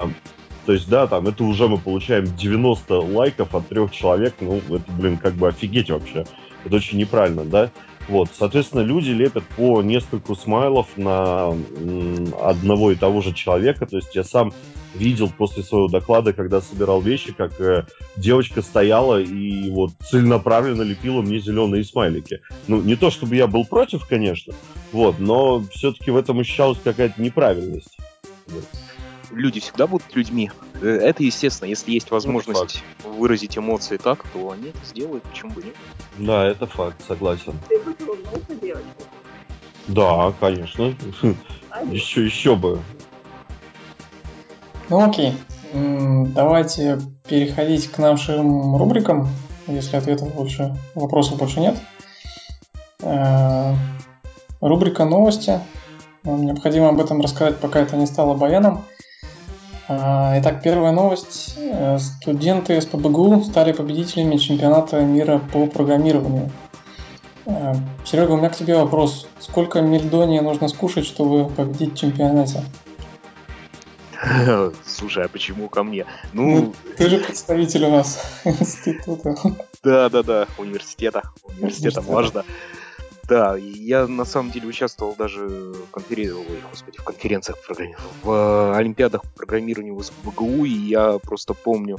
то 0.69 0.75
есть, 0.75 0.87
да, 0.87 1.07
там, 1.07 1.27
это 1.27 1.45
уже 1.45 1.67
мы 1.67 1.79
получаем 1.79 2.27
90 2.27 2.95
лайков 2.95 3.55
от 3.55 3.69
трех 3.69 3.91
человек, 3.91 4.35
ну, 4.43 4.59
это, 4.69 4.93
блин, 4.93 5.17
как 5.17 5.33
бы 5.33 5.49
офигеть 5.49 5.89
вообще. 5.89 6.27
Это 6.63 6.77
очень 6.77 6.99
неправильно, 6.99 7.47
да? 7.47 7.71
Вот, 8.07 8.29
соответственно, 8.39 8.83
люди 8.83 9.09
лепят 9.09 9.45
по 9.57 9.81
нескольку 9.81 10.35
смайлов 10.35 10.89
на 10.99 11.57
одного 12.43 12.93
и 12.93 12.97
того 12.97 13.23
же 13.23 13.33
человека. 13.33 13.87
То 13.87 13.97
есть 13.97 14.15
я 14.15 14.25
сам 14.25 14.53
видел 14.95 15.31
после 15.31 15.63
своего 15.63 15.89
доклада, 15.89 16.35
когда 16.35 16.61
собирал 16.61 17.01
вещи, 17.01 17.33
как 17.33 17.59
э, 17.63 17.87
девочка 18.17 18.61
стояла 18.61 19.23
и 19.23 19.71
вот 19.71 19.93
целенаправленно 20.11 20.83
лепила 20.83 21.23
мне 21.23 21.39
зеленые 21.39 21.83
смайлики. 21.83 22.43
Ну, 22.67 22.83
не 22.83 22.97
то 22.97 23.11
чтобы 23.11 23.37
я 23.37 23.47
был 23.47 23.65
против, 23.65 24.07
конечно, 24.07 24.53
вот, 24.93 25.19
но 25.19 25.65
все-таки 25.71 26.11
в 26.11 26.17
этом 26.19 26.41
ощущалась 26.41 26.79
какая-то 26.85 27.23
неправильность. 27.23 27.97
Вот. 28.49 28.65
Люди 29.31 29.61
всегда 29.61 29.87
будут 29.87 30.15
людьми. 30.15 30.51
Э, 30.81 30.87
Это 30.89 31.23
естественно, 31.23 31.69
если 31.69 31.93
есть 31.93 32.07
Ну, 32.11 32.17
факт. 32.19 32.25
возможность 32.27 32.83
выразить 33.05 33.59
эмоции 33.59 33.97
так, 33.97 34.25
то 34.33 34.51
они 34.53 34.69
это 34.71 34.79
сделают, 34.85 35.23
почему 35.25 35.53
бы 35.53 35.63
нет. 35.63 35.75
Да, 36.19 36.47
это 36.47 36.67
факт, 36.67 36.97
согласен. 37.07 37.55
Ты 37.69 37.79
бы 37.81 37.95
улыбнулся? 38.01 38.83
Да, 39.89 40.33
конечно. 40.41 40.95
Еще, 41.91 42.25
еще 42.25 42.57
бы. 42.57 42.81
Ну 44.89 45.05
окей, 45.09 45.35
давайте 45.73 46.99
переходить 47.29 47.89
к 47.91 47.99
нашим 47.99 48.75
рубрикам, 48.77 49.29
если 49.67 49.97
ответов 49.97 50.35
больше, 50.35 50.77
вопросов 50.95 51.39
больше 51.39 51.61
нет. 51.61 51.77
Э, 53.03 53.75
Рубрика 54.61 55.05
новости. 55.05 55.61
Нам 56.25 56.45
необходимо 56.45 56.89
об 56.89 56.99
этом 57.01 57.21
рассказать, 57.21 57.59
пока 57.59 57.81
это 57.81 57.97
не 57.97 58.07
стало 58.07 58.35
баяном. 58.35 58.85
А, 59.89 60.39
Итак, 60.39 60.63
первая 60.63 60.93
новость. 60.93 61.55
Э, 61.57 61.99
Студенты 61.99 62.79
СПБГУ 62.81 63.43
стали 63.45 63.73
победителями 63.73 64.37
чемпионата 64.37 65.01
мира 65.01 65.41
по 65.53 65.67
программированию. 65.67 66.51
Э, 67.47 67.75
Серега, 68.05 68.33
у 68.33 68.37
меня 68.37 68.51
к 68.51 68.57
тебе 68.57 68.77
вопрос. 68.77 69.27
Сколько 69.41 69.81
мельдония 69.81 70.43
нужно 70.43 70.69
скушать, 70.69 71.07
чтобы 71.07 71.49
победить 71.49 71.95
в 71.95 71.99
чемпионате? 71.99 72.63
Слушай, 74.87 75.25
а 75.25 75.29
почему 75.29 75.71
ко 75.71 75.83
мне? 75.83 76.05
Ну, 76.35 76.57
Ну, 76.57 76.75
ты 76.99 77.09
же 77.09 77.19
представитель 77.19 77.85
у 77.85 77.91
нас 77.91 78.21
института. 78.45 79.37
да, 79.83 80.11
да, 80.11 80.23
да, 80.23 80.47
университета. 80.59 81.23
Университета 81.45 82.01
Университета. 82.01 82.45
Да, 83.29 83.59
и 83.59 83.69
я 83.69 84.07
на 84.07 84.25
самом 84.25 84.51
деле 84.51 84.69
участвовал 84.69 85.15
даже 85.15 85.47
в, 85.47 86.71
господи, 86.71 86.99
в 86.99 87.05
конференциях, 87.05 87.59
по 87.59 87.75
программе- 87.75 87.97
в 88.23 88.75
олимпиадах 88.75 89.23
по 89.23 89.29
программированию 89.37 89.95
в 89.95 90.03
СПБГУ, 90.03 90.65
и 90.65 90.71
я 90.71 91.19
просто 91.19 91.53
помню 91.53 91.99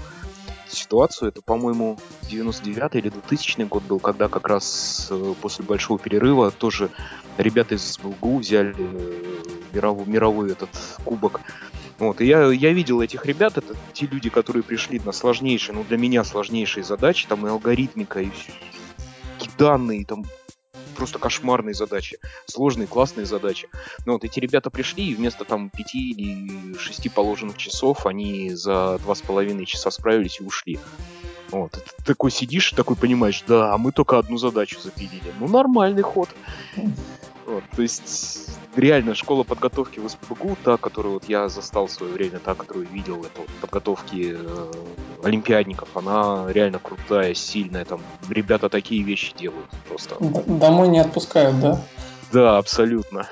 ситуацию. 0.67 1.29
Это, 1.29 1.43
по-моему, 1.43 1.99
99 2.23 2.95
или 2.95 3.09
2000 3.09 3.65
год 3.65 3.83
был, 3.83 3.99
когда 3.99 4.27
как 4.27 4.47
раз 4.47 5.07
э, 5.11 5.33
после 5.39 5.63
большого 5.65 5.99
перерыва 5.99 6.49
тоже 6.49 6.89
ребята 7.37 7.75
из 7.75 7.83
СПБГУ 7.83 8.39
взяли 8.39 8.75
э, 8.77 9.43
мировой, 9.71 10.07
мировой 10.07 10.51
этот 10.51 10.69
кубок. 11.05 11.41
Вот, 11.99 12.21
и 12.21 12.25
я, 12.25 12.47
я 12.47 12.73
видел 12.73 13.01
этих 13.01 13.25
ребят, 13.27 13.57
это 13.57 13.75
те 13.93 14.07
люди, 14.07 14.29
которые 14.29 14.63
пришли 14.63 14.99
на 14.99 15.11
сложнейшие, 15.11 15.75
ну, 15.75 15.83
для 15.83 15.97
меня 15.97 16.23
сложнейшие 16.23 16.83
задачи, 16.83 17.27
там 17.27 17.45
и 17.45 17.49
алгоритмика, 17.49 18.21
и, 18.21 18.27
и 18.29 19.49
данные, 19.57 20.05
там 20.05 20.23
просто 20.99 21.17
кошмарные 21.17 21.73
задачи, 21.73 22.19
сложные, 22.45 22.85
классные 22.85 23.25
задачи. 23.25 23.69
Ну 24.05 24.13
вот 24.13 24.25
эти 24.25 24.39
ребята 24.41 24.69
пришли, 24.69 25.11
и 25.11 25.15
вместо 25.15 25.45
там 25.45 25.69
пяти 25.69 26.11
или 26.11 26.77
шести 26.77 27.07
положенных 27.07 27.57
часов 27.57 28.05
они 28.05 28.53
за 28.53 28.99
два 28.99 29.15
с 29.15 29.21
половиной 29.21 29.65
часа 29.65 29.91
справились 29.91 30.41
и 30.41 30.43
ушли. 30.43 30.77
Вот, 31.51 31.71
ты 31.71 32.03
такой 32.03 32.31
сидишь, 32.31 32.73
такой 32.73 32.97
понимаешь, 32.97 33.43
да, 33.47 33.73
а 33.73 33.77
мы 33.77 33.91
только 33.93 34.19
одну 34.19 34.37
задачу 34.37 34.79
запилили. 34.79 35.33
Ну, 35.39 35.47
нормальный 35.47 36.03
ход. 36.03 36.29
Вот, 37.49 37.63
то 37.75 37.81
есть, 37.81 38.51
реально, 38.75 39.15
школа 39.15 39.43
подготовки 39.43 39.99
в 39.99 40.07
СПБГУ, 40.07 40.55
та, 40.63 40.77
которую 40.77 41.15
вот 41.15 41.23
я 41.27 41.49
застал 41.49 41.87
в 41.87 41.91
свое 41.91 42.13
время, 42.13 42.37
та, 42.37 42.53
которую 42.53 42.85
видел, 42.87 43.21
это 43.23 43.41
вот 43.41 43.49
подготовки 43.59 44.35
э, 44.37 44.71
олимпиадников, 45.23 45.89
она 45.97 46.45
реально 46.51 46.77
крутая, 46.77 47.33
сильная, 47.33 47.85
там, 47.85 48.01
ребята 48.29 48.69
такие 48.69 49.01
вещи 49.01 49.33
делают 49.35 49.65
просто. 49.87 50.15
Д- 50.19 50.43
Домой 50.45 50.89
не 50.89 50.99
отпускают, 50.99 51.59
да? 51.59 51.81
Да, 52.31 52.57
абсолютно. 52.59 53.27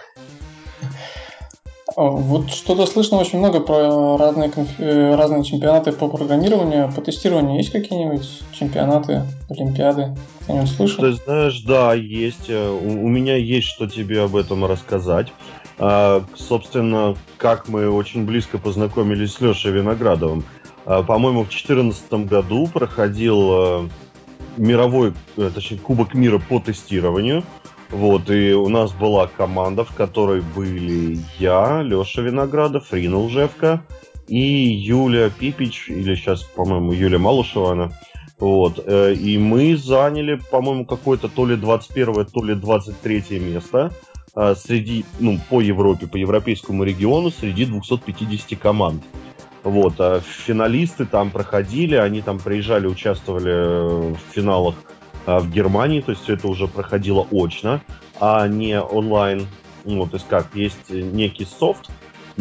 А, 1.98 2.04
Вот 2.12 2.52
что-то 2.52 2.86
слышно 2.86 3.18
очень 3.18 3.40
много 3.40 3.60
про 3.60 4.18
разные, 4.18 4.50
конф- 4.50 4.80
э, 4.80 5.16
разные 5.16 5.44
чемпионаты 5.44 5.92
по 5.92 6.08
программированию. 6.08 6.92
По 6.96 7.02
тестированию 7.02 7.58
есть 7.58 7.72
какие-нибудь 7.72 8.44
чемпионаты, 8.54 9.24
олимпиады? 9.50 10.16
Кто-нибудь 10.44 10.70
слышал? 10.70 11.04
Ты 11.04 11.14
знаешь, 11.14 11.60
да, 11.62 11.96
есть. 11.96 12.50
э, 12.50 12.70
У, 12.70 13.06
у 13.06 13.08
меня 13.08 13.36
есть 13.36 13.68
что 13.68 13.88
тебе 13.88 14.22
об 14.22 14.36
этом 14.36 14.64
рассказать. 14.66 15.34
А, 15.80 16.24
собственно, 16.36 17.16
как 17.38 17.68
мы 17.68 17.90
очень 17.90 18.26
близко 18.26 18.60
познакомились 18.60 19.34
с 19.34 19.42
Лешей 19.42 19.72
Виноградовым. 19.72 20.44
А, 20.86 21.02
по-моему, 21.02 21.40
в 21.46 21.50
2014 21.50 22.14
году 22.28 22.68
проходил 22.68 23.50
э, 23.52 23.90
мировой, 24.58 25.14
точнее, 25.36 25.80
Кубок 25.80 26.14
мира 26.14 26.38
по 26.38 26.60
тестированию. 26.60 27.44
Вот, 27.90 28.30
и 28.30 28.54
у 28.54 28.68
нас 28.68 28.92
была 28.92 29.28
команда, 29.28 29.86
в 29.86 29.94
которой 29.94 30.42
были 30.42 31.20
я, 31.40 31.82
Леша 31.82 32.22
Виноградов, 32.22 32.92
Рина 32.92 33.18
Лжевка 33.20 33.82
и 34.28 34.42
Юля 34.42 35.30
Пипич, 35.30 35.90
или 35.90 36.16
сейчас, 36.16 36.44
по-моему, 36.44 36.92
Юля 36.92 37.18
Малышева 37.18 37.72
она. 37.72 37.92
Вот, 38.40 38.84
э, 38.86 39.14
и 39.14 39.38
мы 39.38 39.78
заняли, 39.78 40.40
по-моему, 40.52 40.86
какое-то 40.86 41.28
то 41.30 41.46
ли 41.46 41.56
21 41.56 42.26
то 42.26 42.44
ли 42.44 42.54
23 42.56 43.40
место 43.40 43.94
э, 44.36 44.54
среди, 44.56 45.06
ну, 45.20 45.40
по 45.50 45.62
Европе, 45.62 46.08
по 46.08 46.18
европейскому 46.18 46.84
региону 46.84 47.32
среди 47.32 47.66
250 47.66 48.60
команд. 48.60 49.02
Вот, 49.64 49.96
а 50.00 50.20
финалисты 50.20 51.06
там 51.06 51.32
проходили, 51.32 51.96
они 51.96 52.22
там 52.22 52.38
приезжали, 52.38 52.86
участвовали 52.86 54.14
в 54.14 54.20
финалах 54.32 54.76
в 55.28 55.52
Германии, 55.52 56.02
то 56.02 56.12
есть 56.12 56.24
все 56.24 56.34
это 56.34 56.48
уже 56.48 56.68
проходило 56.68 57.28
очно, 57.32 57.82
а 58.20 58.48
не 58.48 58.80
онлайн. 58.80 59.46
Ну, 59.84 60.06
то 60.08 60.16
есть 60.16 60.28
как, 60.28 60.48
есть 60.56 60.90
некий 60.90 61.46
софт, 61.46 61.90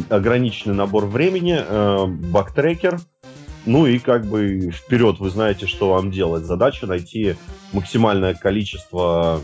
ограниченный 0.08 0.74
набор 0.74 1.06
времени, 1.06 1.58
э, 1.58 2.06
бактрекер, 2.06 2.98
ну 3.66 3.86
и 3.86 3.98
как 3.98 4.26
бы 4.26 4.70
вперед 4.70 5.18
вы 5.18 5.30
знаете, 5.30 5.66
что 5.66 5.90
вам 5.90 6.10
делать. 6.10 6.44
Задача 6.44 6.86
найти 6.86 7.36
максимальное 7.72 8.34
количество 8.34 9.40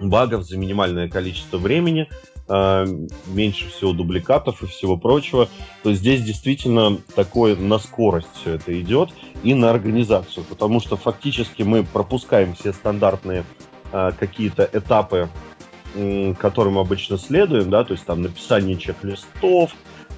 багов 0.00 0.44
за 0.44 0.58
минимальное 0.58 1.08
количество 1.08 1.58
времени, 1.58 2.08
меньше 2.46 3.68
всего 3.70 3.92
дубликатов 3.92 4.62
и 4.62 4.66
всего 4.66 4.96
прочего. 4.96 5.48
То 5.82 5.94
здесь 5.94 6.22
действительно 6.22 6.98
такое 7.14 7.56
на 7.56 7.78
скорость 7.78 8.28
все 8.34 8.54
это 8.54 8.78
идет 8.80 9.10
и 9.42 9.54
на 9.54 9.70
организацию, 9.70 10.44
потому 10.48 10.80
что 10.80 10.96
фактически 10.96 11.62
мы 11.62 11.84
пропускаем 11.84 12.54
все 12.54 12.72
стандартные 12.72 13.44
э, 13.92 14.12
какие-то 14.18 14.68
этапы, 14.72 15.30
которым 16.38 16.78
обычно 16.78 17.18
следуем, 17.18 17.70
да, 17.70 17.84
то 17.84 17.92
есть 17.92 18.04
там 18.04 18.22
написание 18.22 18.76
чек-листов, 18.76 19.70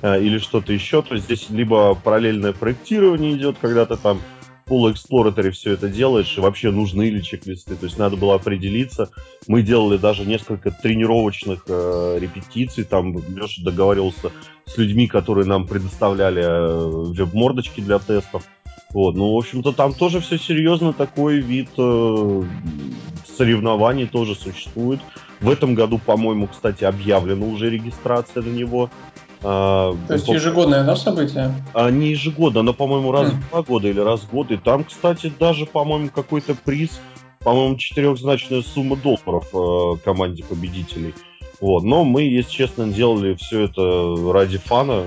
э, 0.03 0.23
или 0.23 0.39
что-то 0.39 0.73
еще. 0.73 1.03
То 1.03 1.15
есть 1.15 1.27
здесь 1.27 1.51
либо 1.51 1.95
параллельное 1.95 2.53
проектирование 2.53 3.37
идет, 3.37 3.59
когда 3.61 3.87
ты 3.87 3.97
там 3.97 4.21
Pool 4.69 4.93
Explorer 4.93 5.51
все 5.53 5.73
это 5.73 5.89
делаешь, 5.89 6.37
и 6.37 6.41
вообще 6.41 6.71
нужны 6.71 7.09
ли 7.09 7.23
чек-листы. 7.23 7.77
То 7.77 7.87
есть 7.87 7.99
надо 7.99 8.17
было 8.17 8.35
определиться. 8.35 9.11
Мы 9.47 9.63
делали 9.63 9.97
даже 9.97 10.25
несколько 10.25 10.71
тренировочных 10.71 11.65
э, 11.69 12.19
репетиций. 12.21 12.85
Там 12.85 13.17
Леша 13.17 13.63
договаривался 13.63 14.33
с 14.67 14.77
людьми, 14.77 15.07
которые 15.07 15.47
нам 15.47 15.67
предоставляли 15.67 16.43
э, 16.43 17.13
веб-мордочки 17.13 17.81
для 17.81 17.99
тестов. 18.01 18.45
Вот, 18.91 19.15
ну, 19.15 19.35
в 19.35 19.39
общем-то, 19.39 19.73
там 19.73 19.93
тоже 19.95 20.21
все 20.21 20.39
серьезно, 20.39 20.93
такой 20.93 21.39
вид 21.39 21.69
э, 21.77 22.43
соревнований 23.37 24.07
тоже 24.07 24.35
существует. 24.35 25.01
В 25.41 25.51
этом 25.51 25.75
году, 25.75 25.99
по-моему, 25.99 26.47
кстати, 26.47 26.85
объявлена 26.85 27.47
уже 27.47 27.69
регистрация 27.69 28.43
на 28.43 28.49
него. 28.49 28.91
А, 29.43 29.95
То 30.09 30.15
есть 30.15 30.29
ежегодное, 30.29 30.85
да, 30.85 30.97
событие? 30.97 31.55
А, 31.75 31.91
не 31.91 32.09
ежегодно, 32.09 32.63
но, 32.63 32.73
по-моему, 32.73 33.13
раз 33.13 33.31
mm. 33.31 33.35
в 33.35 33.51
два 33.51 33.63
года 33.63 33.89
или 33.89 34.01
раз 34.01 34.21
в 34.21 34.31
год. 34.31 34.51
И 34.51 34.57
там, 34.57 34.85
кстати, 34.85 35.33
даже, 35.39 35.67
по-моему, 35.67 36.11
какой-то 36.15 36.55
приз, 36.55 37.01
по-моему, 37.41 37.77
четырехзначная 37.77 38.63
сумма 38.63 38.97
долларов 38.97 39.49
э, 39.53 39.99
команде 40.05 40.45
победителей. 40.45 41.15
Вот. 41.61 41.83
Но 41.83 42.05
мы, 42.05 42.23
если 42.23 42.51
честно, 42.51 42.89
делали 42.89 43.35
все 43.35 43.63
это 43.63 44.33
ради 44.33 44.59
фана. 44.59 45.05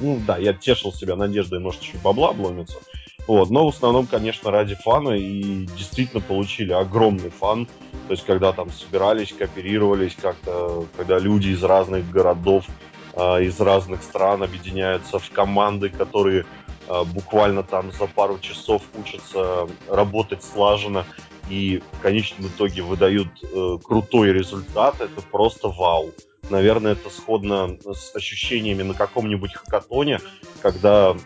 Ну 0.00 0.20
да, 0.26 0.38
я 0.38 0.52
тешил 0.52 0.92
себя 0.92 1.16
надеждой, 1.16 1.60
может, 1.60 1.80
чуть 1.80 2.00
бабла 2.02 2.30
обломится. 2.30 2.78
Вот. 3.26 3.50
Но 3.50 3.66
в 3.66 3.74
основном, 3.74 4.06
конечно, 4.06 4.50
ради 4.50 4.74
фана 4.74 5.10
и 5.10 5.66
действительно 5.76 6.20
получили 6.20 6.72
огромный 6.72 7.30
фан. 7.30 7.66
То 8.06 8.12
есть, 8.12 8.24
когда 8.24 8.52
там 8.52 8.70
собирались, 8.70 9.32
кооперировались 9.32 10.14
как-то, 10.20 10.86
когда 10.96 11.18
люди 11.18 11.48
из 11.48 11.62
разных 11.62 12.10
городов, 12.10 12.66
э, 13.14 13.44
из 13.44 13.58
разных 13.60 14.02
стран 14.02 14.42
объединяются 14.42 15.18
в 15.18 15.30
команды, 15.30 15.88
которые 15.88 16.44
э, 16.86 17.04
буквально 17.04 17.62
там 17.62 17.92
за 17.92 18.06
пару 18.06 18.38
часов 18.38 18.82
учатся 18.98 19.68
работать 19.88 20.44
слаженно 20.44 21.06
и 21.48 21.82
в 21.92 22.00
конечном 22.00 22.48
итоге 22.48 22.82
выдают 22.82 23.28
э, 23.42 23.78
крутой 23.82 24.32
результат, 24.32 25.00
это 25.00 25.20
просто 25.22 25.68
вау. 25.68 26.12
Наверное, 26.50 26.92
это 26.92 27.08
сходно 27.10 27.78
с 27.84 28.14
ощущениями 28.14 28.82
на 28.82 28.94
каком-нибудь 28.94 29.54
хакатоне, 29.54 30.20
когда 30.60 31.16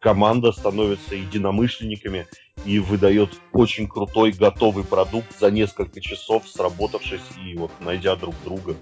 команда 0.00 0.52
становится 0.52 1.14
единомышленниками 1.14 2.26
и 2.64 2.78
выдает 2.78 3.30
очень 3.52 3.88
крутой 3.88 4.32
готовый 4.32 4.84
продукт 4.84 5.38
за 5.38 5.50
несколько 5.50 6.00
часов, 6.00 6.48
сработавшись 6.48 7.20
и 7.44 7.56
вот 7.56 7.70
найдя 7.80 8.16
друг 8.16 8.34
друга. 8.44 8.76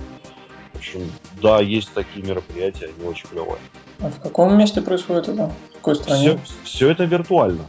В 0.72 0.78
общем, 0.78 1.10
да, 1.40 1.60
есть 1.60 1.92
такие 1.94 2.24
мероприятия, 2.24 2.90
они 2.96 3.08
очень 3.08 3.28
клевые. 3.28 3.58
А 4.00 4.10
в 4.10 4.20
каком 4.20 4.56
месте 4.58 4.82
происходит 4.82 5.28
это? 5.28 5.50
В 5.70 5.76
какой 5.76 5.96
стране? 5.96 6.38
Все, 6.44 6.54
все 6.64 6.90
это 6.90 7.04
виртуально. 7.04 7.64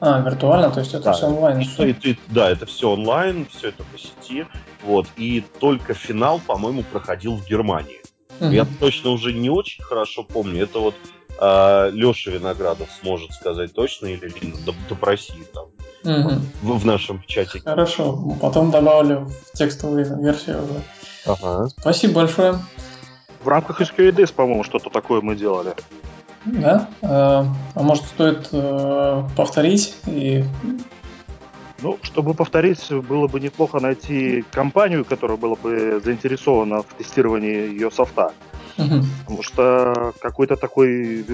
А, 0.00 0.20
виртуально, 0.20 0.70
то 0.70 0.80
есть 0.80 0.94
это 0.94 1.04
да, 1.04 1.12
все 1.12 1.26
онлайн. 1.26 1.64
Все, 1.64 1.90
это, 1.90 2.16
да, 2.28 2.50
это 2.50 2.66
все 2.66 2.90
онлайн, 2.90 3.46
все 3.50 3.68
это 3.68 3.82
по 3.84 3.98
сети. 3.98 4.46
Вот. 4.84 5.06
И 5.16 5.42
только 5.60 5.94
финал, 5.94 6.40
по-моему, 6.46 6.82
проходил 6.82 7.36
в 7.36 7.46
Германии. 7.46 8.00
Угу. 8.40 8.50
Я 8.50 8.66
точно 8.80 9.10
уже 9.10 9.32
не 9.32 9.50
очень 9.50 9.82
хорошо 9.82 10.22
помню. 10.22 10.62
Это 10.62 10.78
вот 10.78 10.94
а 11.38 11.90
Леша 11.90 12.30
Виноградов 12.30 12.88
сможет 13.00 13.32
сказать 13.32 13.72
точно 13.72 14.06
или 14.06 14.32
Лина, 14.40 14.56
допроси 14.88 15.34
там 15.52 15.66
угу. 16.04 16.34
в, 16.62 16.78
в 16.78 16.86
нашем 16.86 17.22
чате. 17.26 17.60
Хорошо, 17.64 18.36
потом 18.40 18.70
добавлю 18.70 19.30
в 19.52 19.56
текстовую 19.56 20.22
версию 20.22 20.64
уже. 20.64 20.82
Ага. 21.26 21.68
Спасибо 21.68 22.14
большое. 22.14 22.58
В 23.42 23.48
рамках 23.48 23.80
SQDS, 23.80 24.32
по-моему, 24.34 24.64
что-то 24.64 24.90
такое 24.90 25.20
мы 25.20 25.36
делали. 25.36 25.74
Да? 26.44 26.88
А, 27.02 27.46
а 27.74 27.82
может 27.82 28.04
стоит 28.04 28.48
э, 28.52 29.22
повторить 29.36 29.96
и 30.06 30.44
ну, 31.82 31.98
чтобы 32.02 32.34
повторить, 32.34 32.90
было 32.90 33.26
бы 33.26 33.38
неплохо 33.38 33.80
найти 33.80 34.44
компанию, 34.50 35.04
которая 35.04 35.36
была 35.36 35.56
бы 35.56 36.00
заинтересована 36.02 36.82
в 36.82 36.94
тестировании 36.96 37.68
ее 37.68 37.90
софта. 37.90 38.32
Угу. 38.78 39.04
Потому 39.24 39.42
что 39.42 40.12
какой-то 40.20 40.56
такой... 40.56 41.24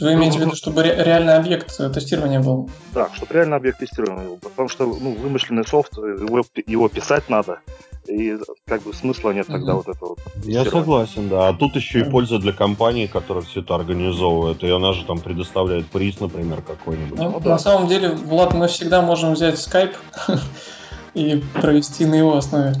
Вы 0.00 0.14
имеете 0.14 0.38
в 0.38 0.42
виду, 0.42 0.54
чтобы 0.54 0.84
ре- 0.84 1.02
реальный 1.02 1.34
объект 1.34 1.76
тестирования 1.76 2.40
был? 2.40 2.70
Да, 2.94 3.08
чтобы 3.12 3.34
реальный 3.34 3.56
объект 3.56 3.80
тестирования 3.80 4.28
был. 4.28 4.36
Потому 4.36 4.68
что 4.68 4.86
ну, 4.86 5.14
вымышленный 5.14 5.66
софт, 5.66 5.96
его, 5.96 6.44
его 6.66 6.88
писать 6.88 7.28
надо, 7.28 7.58
и 8.06 8.36
как 8.66 8.82
бы 8.82 8.94
смысла 8.94 9.30
нет 9.32 9.46
тогда 9.46 9.74
угу. 9.74 9.84
вот 9.84 9.96
этого. 9.96 10.16
Я 10.44 10.64
согласен, 10.64 11.28
да. 11.28 11.48
А 11.48 11.52
тут 11.52 11.76
еще 11.76 12.00
и 12.00 12.04
польза 12.04 12.38
для 12.38 12.52
компании, 12.52 13.06
которая 13.06 13.44
все 13.44 13.60
это 13.60 13.74
организовывает. 13.74 14.62
И 14.62 14.70
она 14.70 14.92
же 14.92 15.04
там 15.04 15.18
предоставляет 15.18 15.86
приз, 15.86 16.20
например, 16.20 16.62
какой-нибудь. 16.62 17.18
Ну, 17.18 17.30
ну, 17.30 17.40
да. 17.40 17.50
На 17.50 17.58
самом 17.58 17.88
деле, 17.88 18.10
Влад, 18.10 18.54
мы 18.54 18.68
всегда 18.68 19.02
можем 19.02 19.34
взять 19.34 19.58
скайп 19.58 19.96
и 21.14 21.42
провести 21.54 22.06
на 22.06 22.14
его 22.14 22.36
основе. 22.36 22.74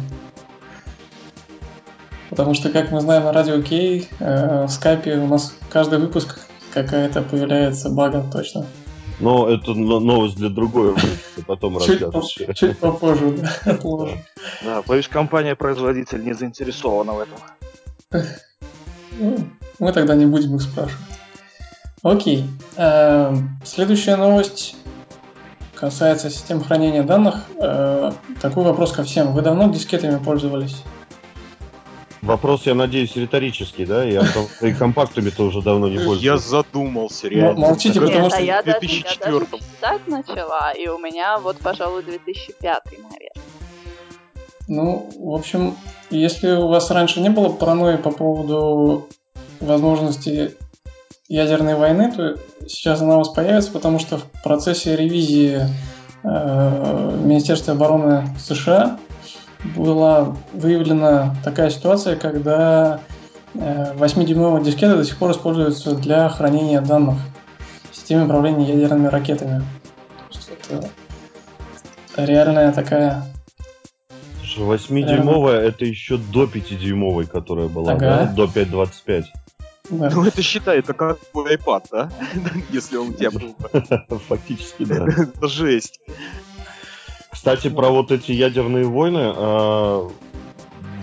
Потому 2.30 2.54
что, 2.54 2.70
как 2.70 2.92
мы 2.92 3.00
знаем 3.00 3.24
на 3.24 3.32
радио 3.32 3.60
Кей, 3.60 4.08
э, 4.20 4.64
в 4.66 4.70
скайпе 4.70 5.16
у 5.16 5.26
нас 5.26 5.52
каждый 5.68 5.98
выпуск 5.98 6.38
какая-то 6.72 7.22
появляется 7.22 7.90
бага 7.90 8.24
точно. 8.32 8.66
Но 9.18 9.48
это 9.50 9.74
новость 9.74 10.36
для 10.36 10.48
другой 10.48 10.92
выпуска, 10.92 11.42
потом 11.46 11.76
расскажешь. 11.76 12.38
Чуть 12.54 12.78
попозже, 12.78 13.32
да, 13.32 13.72
отложим. 13.72 14.18
Да, 14.64 14.80
боюсь, 14.86 15.08
компания-производитель 15.08 16.24
не 16.24 16.32
заинтересована 16.32 17.12
в 17.12 17.18
этом. 17.18 18.24
Ну, 19.18 19.36
мы 19.78 19.92
тогда 19.92 20.14
не 20.14 20.24
будем 20.24 20.56
их 20.56 20.62
спрашивать. 20.62 21.04
Окей. 22.02 22.46
Э, 22.76 23.34
следующая 23.64 24.16
новость 24.16 24.76
касается 25.74 26.30
систем 26.30 26.62
хранения 26.62 27.02
данных. 27.02 27.44
Э, 27.60 28.12
такой 28.40 28.64
вопрос 28.64 28.92
ко 28.92 29.02
всем. 29.02 29.32
Вы 29.32 29.42
давно 29.42 29.68
дискетами 29.70 30.18
пользовались? 30.22 30.82
Вопрос, 32.22 32.66
я 32.66 32.74
надеюсь, 32.74 33.16
риторический, 33.16 33.86
да? 33.86 34.04
Я 34.04 34.22
и 34.60 34.72
компактами-то 34.72 35.44
уже 35.44 35.62
давно 35.62 35.88
не 35.88 35.96
пользуюсь. 35.96 36.22
Я 36.22 36.36
задумался, 36.36 37.28
реально. 37.28 37.60
Молчите, 37.60 38.00
потому 38.00 38.28
что... 38.28 38.38
А 38.38 38.40
я, 38.40 38.62
2004 38.62 39.04
даже, 39.18 39.34
я 39.34 39.40
даже 39.40 39.46
писать 39.46 40.06
начала, 40.06 40.72
и 40.72 40.86
у 40.88 40.98
меня 40.98 41.38
вот, 41.38 41.58
пожалуй, 41.58 42.02
2005, 42.02 42.82
наверное. 42.84 43.30
Ну, 44.68 45.10
в 45.18 45.34
общем, 45.34 45.76
если 46.10 46.52
у 46.52 46.68
вас 46.68 46.90
раньше 46.90 47.20
не 47.20 47.30
было 47.30 47.48
паранойи 47.48 47.96
по 47.96 48.10
поводу 48.10 49.08
возможности 49.60 50.54
ядерной 51.28 51.74
войны, 51.74 52.12
то 52.14 52.36
сейчас 52.68 53.00
она 53.00 53.14
у 53.14 53.18
вас 53.18 53.30
появится, 53.30 53.72
потому 53.72 53.98
что 53.98 54.18
в 54.18 54.24
процессе 54.42 54.94
ревизии 54.94 55.60
э, 56.22 57.20
Министерства 57.24 57.74
обороны 57.74 58.28
США 58.38 58.98
была 59.76 60.36
выявлена 60.52 61.36
такая 61.44 61.70
ситуация, 61.70 62.16
когда 62.16 63.00
8-дюймовые 63.54 64.62
э, 64.62 64.64
дискеты 64.64 64.96
до 64.96 65.04
сих 65.04 65.16
пор 65.16 65.32
используются 65.32 65.94
для 65.94 66.28
хранения 66.28 66.80
данных 66.80 67.16
в 67.90 67.96
системе 67.96 68.24
управления 68.24 68.68
ядерными 68.68 69.08
ракетами. 69.08 69.62
Это 70.68 72.24
реальная 72.24 72.72
такая... 72.72 73.24
8-дюймовая 74.56 75.60
это 75.60 75.84
еще 75.84 76.16
до 76.16 76.44
5-дюймовой, 76.44 77.26
которая 77.26 77.68
была, 77.68 77.92
ага. 77.92 78.00
да? 78.00 78.26
До 78.26 78.44
5.25. 78.44 79.24
Да. 79.90 80.10
Ну, 80.10 80.24
это 80.24 80.42
считай, 80.42 80.78
это 80.78 80.92
как 80.92 81.18
iPad, 81.34 81.84
да? 81.90 82.10
Если 82.70 82.96
он 82.96 83.08
у 83.08 83.12
тебя 83.12 83.30
был. 83.30 83.56
Фактически, 84.28 84.84
да. 84.84 85.06
Это 85.16 85.48
жесть. 85.48 86.00
Кстати, 87.30 87.68
про 87.68 87.90
вот 87.90 88.10
эти 88.10 88.32
ядерные 88.32 88.84
войны. 88.84 89.32
Э, 89.34 90.08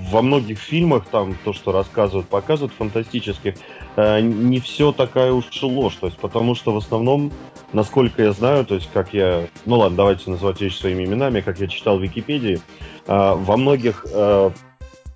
во 0.10 0.22
многих 0.22 0.60
фильмах, 0.60 1.06
там, 1.12 1.36
то, 1.44 1.52
что 1.54 1.72
рассказывают, 1.72 2.28
показывают, 2.28 2.74
фантастических, 2.74 3.56
э, 3.96 4.22
не 4.22 4.60
все 4.60 4.92
такая 4.92 5.32
уж 5.32 5.46
ложь. 5.62 5.96
То 5.96 6.08
есть, 6.08 6.18
потому 6.18 6.56
что 6.56 6.74
в 6.74 6.78
основном, 6.78 7.32
насколько 7.74 8.24
я 8.24 8.32
знаю, 8.32 8.66
то 8.66 8.76
есть, 8.76 8.90
как 8.94 9.14
я... 9.14 9.48
Ну 9.66 9.78
ладно, 9.78 9.98
давайте 9.98 10.30
называть 10.30 10.62
вещи 10.62 10.78
своими 10.78 11.04
именами, 11.06 11.42
как 11.42 11.60
я 11.60 11.68
читал 11.68 11.98
в 11.98 12.04
Википедии, 12.04 12.60
э, 13.08 13.34
во 13.36 13.58
многих 13.58 14.06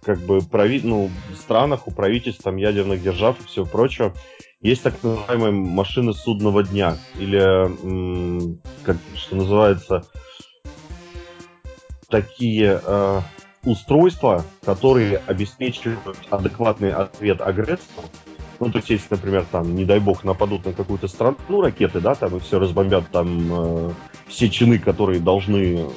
как 0.04 0.20
бы 0.22 0.42
прави... 0.42 0.82
ну, 0.84 1.12
странах, 1.38 1.88
у 1.88 1.92
правительств, 1.92 2.44
там, 2.44 2.58
ядерных 2.58 3.04
держав 3.04 3.40
и 3.40 3.48
все 3.48 3.66
прочее, 3.66 4.14
есть 4.62 4.84
так 4.84 5.02
называемые 5.04 5.52
машины 5.52 6.14
судного 6.14 6.64
дня, 6.64 6.98
или, 7.20 8.58
как 8.84 8.98
что 9.16 9.36
называется, 9.36 10.06
такие 12.12 12.80
э, 12.84 13.22
устройства, 13.64 14.44
которые 14.64 15.22
обеспечивают 15.26 16.00
адекватный 16.30 16.92
ответ 16.92 17.42
агрессору. 17.42 18.08
Ну, 18.60 18.70
то 18.70 18.78
есть, 18.78 18.92
если, 18.92 19.08
например, 19.10 19.46
там, 19.52 19.76
не 19.76 19.86
дай 19.86 20.00
бог, 20.00 20.24
нападут 20.24 20.66
на 20.66 20.74
какую-то 20.74 21.08
страну 21.08 21.62
ракеты, 21.62 22.00
да, 22.00 22.14
там, 22.14 22.38
и 22.38 22.40
все 22.40 22.60
разбомбят 22.60 23.10
там 23.12 23.48
э, 23.52 23.92
все 24.28 24.50
чины, 24.50 24.78
которые 24.78 25.20
должны 25.20 25.88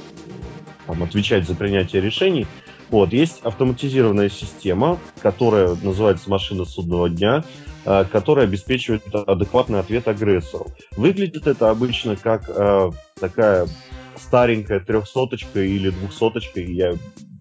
там, 0.87 1.03
отвечать 1.03 1.47
за 1.47 1.55
принятие 1.55 2.01
решений. 2.01 2.47
Вот, 2.89 3.13
есть 3.13 3.41
автоматизированная 3.43 4.31
система, 4.31 4.99
которая 5.21 5.77
называется 5.83 6.31
машина 6.31 6.65
судного 6.65 7.11
дня, 7.11 7.45
э, 7.85 8.05
которая 8.11 8.47
обеспечивает 8.47 9.03
адекватный 9.15 9.81
ответ 9.81 10.09
агрессору. 10.09 10.69
Выглядит 10.97 11.47
это 11.47 11.69
обычно 11.69 12.17
как 12.17 12.49
э, 12.49 12.91
такая 13.21 13.67
старенькая 14.17 14.81
трехсоточка 14.81 15.61
или 15.61 15.91
двухсоточка, 15.91 16.61
я 16.61 16.95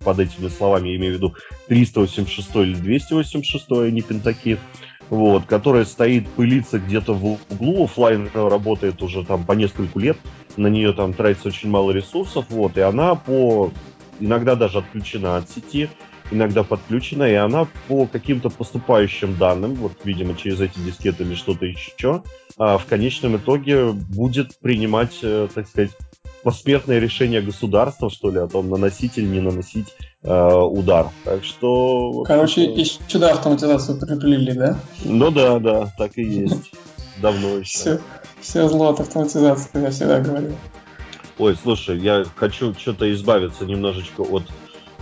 под 0.04 0.20
этими 0.20 0.50
словами 0.50 0.96
имею 0.96 1.14
в 1.14 1.18
виду 1.18 1.36
386 1.68 2.56
или 2.56 2.76
286, 2.76 3.66
а 3.72 3.90
не 3.90 4.02
пентаки, 4.02 4.58
вот, 5.10 5.46
которая 5.46 5.86
стоит, 5.86 6.28
пылится 6.30 6.80
где-то 6.80 7.14
в 7.14 7.38
углу, 7.50 7.86
офлайн 7.86 8.30
работает 8.34 9.02
уже 9.02 9.24
там 9.24 9.46
по 9.46 9.54
нескольку 9.54 10.00
лет, 10.00 10.18
на 10.58 10.68
нее 10.68 10.94
там 10.94 11.14
тратится 11.14 11.50
очень 11.50 11.70
мало 11.70 11.92
ресурсов, 11.92 12.46
вот, 12.50 12.78
и 12.78 12.82
она 12.82 13.16
по 13.16 13.72
иногда 14.20 14.56
даже 14.56 14.80
отключена 14.80 15.38
от 15.38 15.50
сети, 15.50 15.90
иногда 16.32 16.64
подключена, 16.64 17.24
и 17.24 17.34
она 17.34 17.68
по 17.88 18.06
каким-то 18.06 18.50
поступающим 18.50 19.38
данным, 19.38 19.76
вот, 19.76 19.94
видимо, 20.04 20.36
через 20.36 20.62
эти 20.62 20.80
дискеты 20.80 21.24
или 21.24 21.36
что-то 21.36 21.66
еще, 21.66 22.24
а, 22.58 22.78
в 22.78 22.86
конечном 22.86 23.38
итоге 23.38 23.92
будет 23.92 24.60
принимать, 24.60 25.20
э, 25.22 25.48
так 25.54 25.68
сказать, 25.68 25.92
посмертное 26.44 27.00
решение 27.00 27.42
государства, 27.42 28.10
что 28.10 28.32
ли, 28.32 28.40
о 28.40 28.48
том, 28.48 28.70
наносить 28.70 29.18
или 29.18 29.26
не 29.26 29.40
наносить 29.40 29.96
э, 30.24 30.54
удар. 30.54 31.08
Так 31.24 31.44
что... 31.44 32.24
Короче, 32.26 32.66
и 32.66 32.86
сюда 32.86 33.32
автоматизацию 33.32 34.00
приплели, 34.00 34.52
да? 34.52 34.80
Ну 35.04 35.32
да, 35.32 35.60
да, 35.60 35.92
так 35.98 36.18
и 36.18 36.24
есть. 36.24 36.72
Давно 37.22 37.58
еще. 37.58 37.78
Все, 37.78 38.02
все 38.42 38.68
зло 38.68 38.90
от 38.90 39.00
автоматизации, 39.00 39.82
я 39.82 39.92
всегда 39.92 40.20
говорю. 40.20 40.54
Ой, 41.38 41.56
слушай, 41.62 41.98
я 42.00 42.26
хочу 42.36 42.74
что-то 42.74 43.12
избавиться 43.12 43.66
немножечко 43.66 44.22
от 44.22 44.44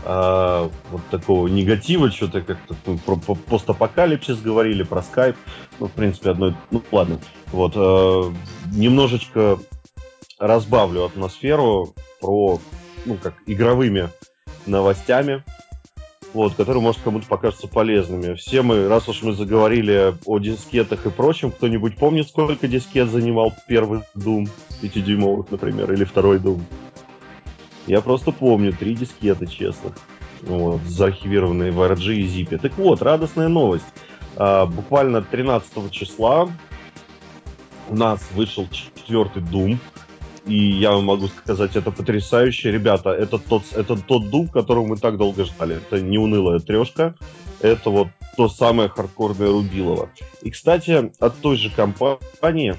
а, 0.04 0.70
вот 0.92 1.02
такого 1.12 1.48
негатива, 1.48 2.10
что-то 2.10 2.42
как-то 2.42 2.76
ну, 2.86 2.98
про, 2.98 3.16
про 3.18 3.36
постапокалипсис 3.36 4.40
говорили, 4.40 4.84
про 4.84 5.04
скайп. 5.04 5.36
Ну, 5.80 5.88
в 5.88 5.92
принципе, 5.92 6.32
одно... 6.32 6.56
Ну, 6.72 6.82
ладно. 6.92 7.20
Вот. 7.52 7.74
А, 7.76 8.34
немножечко 8.74 9.60
разбавлю 10.42 11.06
атмосферу 11.06 11.94
про, 12.20 12.60
ну, 13.06 13.18
как 13.22 13.36
игровыми 13.46 14.10
новостями, 14.66 15.44
вот, 16.34 16.56
которые, 16.56 16.82
может, 16.82 17.02
кому-то 17.02 17.28
покажутся 17.28 17.68
полезными. 17.68 18.34
Все 18.34 18.64
мы, 18.64 18.88
раз 18.88 19.08
уж 19.08 19.22
мы 19.22 19.34
заговорили 19.34 20.16
о 20.26 20.40
дискетах 20.40 21.06
и 21.06 21.10
прочем, 21.10 21.52
кто-нибудь 21.52 21.96
помнит, 21.96 22.28
сколько 22.28 22.68
дискет 22.68 23.10
занимал 23.10 23.54
первый 23.68 24.02
Doom 24.16 24.50
5-дюймовых, 24.82 25.48
например, 25.52 25.94
или 25.94 26.04
второй 26.04 26.40
Doom? 26.40 26.62
Я 27.86 28.02
просто 28.02 28.32
помню, 28.32 28.74
три 28.74 28.96
дискеты, 28.96 29.46
честно. 29.46 29.92
Вот, 30.42 30.82
заархивированные 30.84 31.72
в 31.72 31.82
RG 31.82 32.16
и 32.16 32.26
ZIP. 32.26 32.58
Так 32.58 32.78
вот, 32.78 33.02
радостная 33.04 33.48
новость. 33.48 33.86
А, 34.38 34.66
буквально 34.66 35.22
13 35.22 35.92
числа 35.92 36.50
у 37.90 37.96
нас 37.96 38.22
вышел 38.34 38.68
четвертый 38.70 39.44
Doom. 39.44 39.78
И 40.46 40.56
я 40.56 40.98
могу 40.98 41.28
сказать, 41.28 41.76
это 41.76 41.92
потрясающе. 41.92 42.72
Ребята, 42.72 43.12
это 43.12 43.38
тот, 43.38 43.64
это 43.74 43.96
тот 43.96 44.24
Doom, 44.24 44.50
которого 44.52 44.88
мы 44.88 44.98
так 44.98 45.18
долго 45.18 45.46
ждали. 45.46 45.78
Это 45.78 46.02
не 46.02 46.18
унылая 46.18 46.60
трешка. 46.60 47.16
Это 47.60 47.90
вот 47.92 48.08
то 48.38 48.50
самое 48.50 48.90
хардкорное 48.90 49.50
Рубилово. 49.50 50.10
И, 50.42 50.50
кстати, 50.50 51.12
от 51.20 51.38
той 51.42 51.58
же 51.58 51.70
компании, 51.70 52.76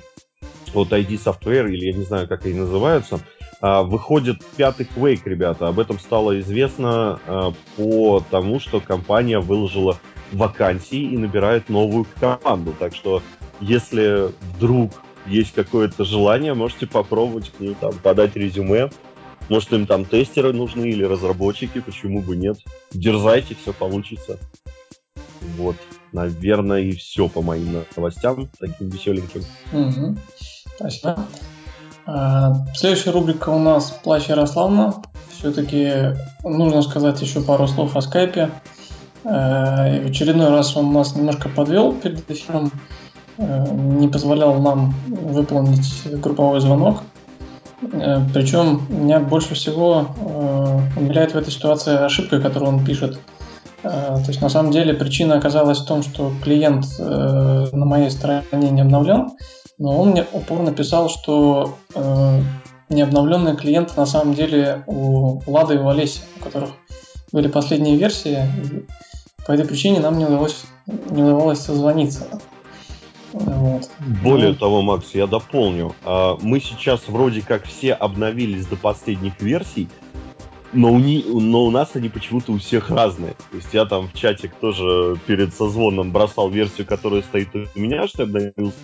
вот 0.74 0.92
ID 0.92 1.22
Software, 1.22 1.70
или 1.70 1.86
я 1.86 1.92
не 1.92 2.04
знаю, 2.04 2.26
как 2.26 2.44
они 2.46 2.54
называются, 2.54 3.20
а, 3.60 3.84
выходит 3.84 4.42
пятый 4.56 4.88
Quake, 4.96 5.22
ребята. 5.24 5.68
Об 5.68 5.78
этом 5.78 6.00
стало 6.00 6.40
известно 6.40 7.20
а, 7.26 7.52
по 7.76 8.24
тому, 8.28 8.58
что 8.58 8.80
компания 8.80 9.38
выложила 9.38 9.98
вакансии 10.32 11.00
и 11.00 11.16
набирает 11.16 11.68
новую 11.68 12.06
команду. 12.18 12.74
Так 12.76 12.94
что, 12.94 13.22
если 13.60 14.32
вдруг 14.56 14.90
есть 15.26 15.52
какое-то 15.54 16.04
желание, 16.04 16.54
можете 16.54 16.86
попробовать 16.86 17.50
к 17.50 17.60
ним 17.60 17.74
там 17.74 17.92
подать 17.94 18.36
резюме. 18.36 18.90
Может, 19.48 19.72
им 19.72 19.86
там 19.86 20.04
тестеры 20.04 20.52
нужны 20.52 20.86
или 20.86 21.04
разработчики, 21.04 21.80
почему 21.80 22.22
бы 22.22 22.36
нет. 22.36 22.58
Дерзайте, 22.92 23.56
все 23.60 23.72
получится. 23.72 24.38
Вот, 25.56 25.76
наверное, 26.12 26.80
и 26.80 26.92
все 26.92 27.28
по 27.28 27.42
моим 27.42 27.84
новостям, 27.96 28.48
таким 28.58 28.88
веселеньким. 28.88 29.42
Угу. 29.72 30.16
Спасибо. 30.76 31.26
А, 32.06 32.54
следующая 32.74 33.10
рубрика 33.10 33.50
у 33.50 33.58
нас 33.58 33.90
«Плащ 34.02 34.28
Ярославна». 34.28 35.02
Все-таки 35.30 36.16
нужно 36.44 36.82
сказать 36.82 37.20
еще 37.20 37.42
пару 37.42 37.66
слов 37.66 37.96
о 37.96 38.00
скайпе. 38.00 38.50
А, 39.24 40.00
в 40.02 40.06
очередной 40.06 40.48
раз 40.48 40.76
он 40.76 40.92
нас 40.92 41.14
немножко 41.14 41.48
подвел 41.48 41.92
перед 41.92 42.28
эфиром. 42.30 42.70
Э, 43.42 43.66
не 43.72 44.08
позволял 44.08 44.54
нам 44.60 44.94
выполнить 45.08 46.02
групповой 46.04 46.60
звонок. 46.60 47.02
Э, 47.92 48.20
Причем 48.32 48.82
меня 48.88 49.18
больше 49.20 49.54
всего 49.54 50.06
э, 50.16 50.80
умиляет 50.96 51.32
в 51.32 51.36
этой 51.36 51.50
ситуации 51.50 51.94
ошибка, 51.94 52.40
которую 52.40 52.70
он 52.70 52.84
пишет. 52.84 53.18
То 53.82 54.22
есть 54.28 54.40
на 54.40 54.48
самом 54.48 54.70
деле 54.70 54.94
причина 54.94 55.38
оказалась 55.38 55.80
в 55.80 55.86
том, 55.86 56.04
что 56.04 56.30
клиент 56.44 56.86
на 57.00 57.84
моей 57.84 58.12
стороне 58.12 58.70
не 58.70 58.80
обновлен, 58.80 59.30
но 59.76 60.00
он 60.00 60.10
мне 60.10 60.24
упорно 60.32 60.70
писал, 60.70 61.08
что 61.08 61.78
необновленные 62.88 63.56
клиенты 63.56 63.94
на 63.96 64.06
самом 64.06 64.34
деле 64.34 64.84
у 64.86 65.40
Влада 65.40 65.74
и 65.74 65.78
у 65.78 65.88
Олеси, 65.88 66.20
у 66.38 66.44
которых 66.44 66.70
были 67.32 67.48
последние 67.48 67.96
версии. 67.96 68.46
По 69.48 69.50
этой 69.50 69.64
причине 69.64 69.98
нам 69.98 70.16
не 70.16 70.26
удалось, 70.26 70.62
не 70.86 71.24
удавалось 71.24 71.58
созвониться. 71.58 72.28
Вот. 73.32 73.90
Более 74.22 74.50
ну... 74.50 74.54
того, 74.54 74.82
Макс, 74.82 75.14
я 75.14 75.26
дополню. 75.26 75.94
А, 76.04 76.36
мы 76.40 76.60
сейчас 76.60 77.08
вроде 77.08 77.42
как 77.42 77.64
все 77.64 77.92
обновились 77.92 78.66
до 78.66 78.76
последних 78.76 79.40
версий, 79.40 79.88
но 80.72 80.92
у, 80.92 80.98
не, 80.98 81.22
но 81.22 81.64
у 81.64 81.70
нас 81.70 81.90
они 81.94 82.08
почему-то 82.08 82.52
у 82.52 82.58
всех 82.58 82.90
разные. 82.90 83.32
То 83.50 83.56
есть 83.56 83.72
я 83.72 83.84
там 83.84 84.08
в 84.08 84.14
чатик 84.14 84.54
тоже 84.54 85.18
перед 85.26 85.54
созвоном 85.54 86.12
бросал 86.12 86.48
версию, 86.48 86.86
которая 86.86 87.22
стоит 87.22 87.48
у 87.54 87.78
меня, 87.78 88.06
что 88.06 88.22
я 88.22 88.28
обновился 88.28 88.76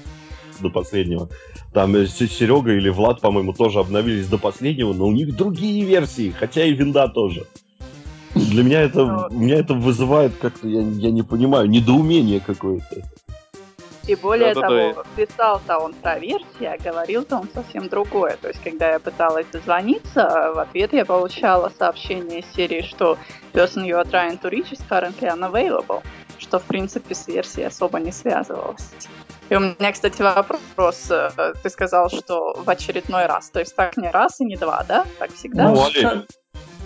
до 0.61 0.71
последнего. 0.71 1.29
Там 1.73 1.95
Серега 2.07 2.73
или 2.73 2.89
Влад, 2.89 3.21
по-моему, 3.21 3.53
тоже 3.53 3.79
обновились 3.79 4.27
до 4.27 4.39
последнего, 4.39 4.93
но 4.93 5.07
у 5.07 5.13
них 5.13 5.37
другие 5.37 5.85
версии, 5.85 6.35
хотя 6.37 6.65
и 6.65 6.73
винда 6.73 7.09
тоже. 7.09 7.47
Для 8.35 8.63
меня 8.63 8.83
это, 8.83 9.29
меня 9.31 9.57
это 9.57 9.75
вызывает 9.75 10.37
как-то, 10.37 10.69
я, 10.69 10.81
я 10.81 11.11
не 11.11 11.23
понимаю, 11.23 11.69
недоумение 11.69 12.41
какое-то. 12.41 13.03
И 14.09 14.15
более 14.17 14.55
да, 14.55 14.63
того, 14.63 14.75
да, 14.75 14.95
да. 14.95 15.05
писал-то 15.17 15.79
он 15.79 15.93
про 15.93 16.19
версии, 16.19 16.65
а 16.65 16.79
говорил-то 16.79 17.37
он 17.37 17.49
совсем 17.53 17.89
другое. 17.89 18.39
То 18.41 18.49
есть, 18.49 18.63
когда 18.63 18.93
я 18.93 18.99
пыталась 18.99 19.47
дозвониться, 19.53 20.53
в 20.55 20.59
ответ 20.59 20.95
я 20.95 21.05
получала 21.05 21.71
сообщение 21.79 22.41
из 22.41 22.47
серии, 22.55 22.81
что 22.81 23.19
person 23.53 23.85
you 23.85 24.03
are 24.03 24.11
trying 24.11 24.41
to 24.41 24.51
reach 24.51 24.73
is 24.73 24.81
currently 24.89 25.29
unavailable, 25.29 26.03
что, 26.39 26.59
в 26.59 26.65
принципе, 26.65 27.15
с 27.15 27.29
версией 27.29 27.67
особо 27.67 28.01
не 28.01 28.11
связывалось. 28.11 28.91
И 29.51 29.55
у 29.55 29.61
меня, 29.61 29.93
кстати, 29.93 30.23
вопрос. 30.23 31.13
Ты 31.63 31.69
сказал, 31.69 32.09
что 32.09 32.55
в 32.55 32.71
очередной 32.71 33.27
раз. 33.27 33.51
То 33.51 33.61
есть 33.61 33.77
так 33.77 33.99
не 33.99 34.11
раз 34.11 34.41
и 34.41 34.45
не 34.47 34.57
два, 34.57 34.85
да? 34.89 35.05
Так 35.19 35.35
всегда? 35.35 35.69
Ну, 35.69 35.85
Олег, 35.85 36.27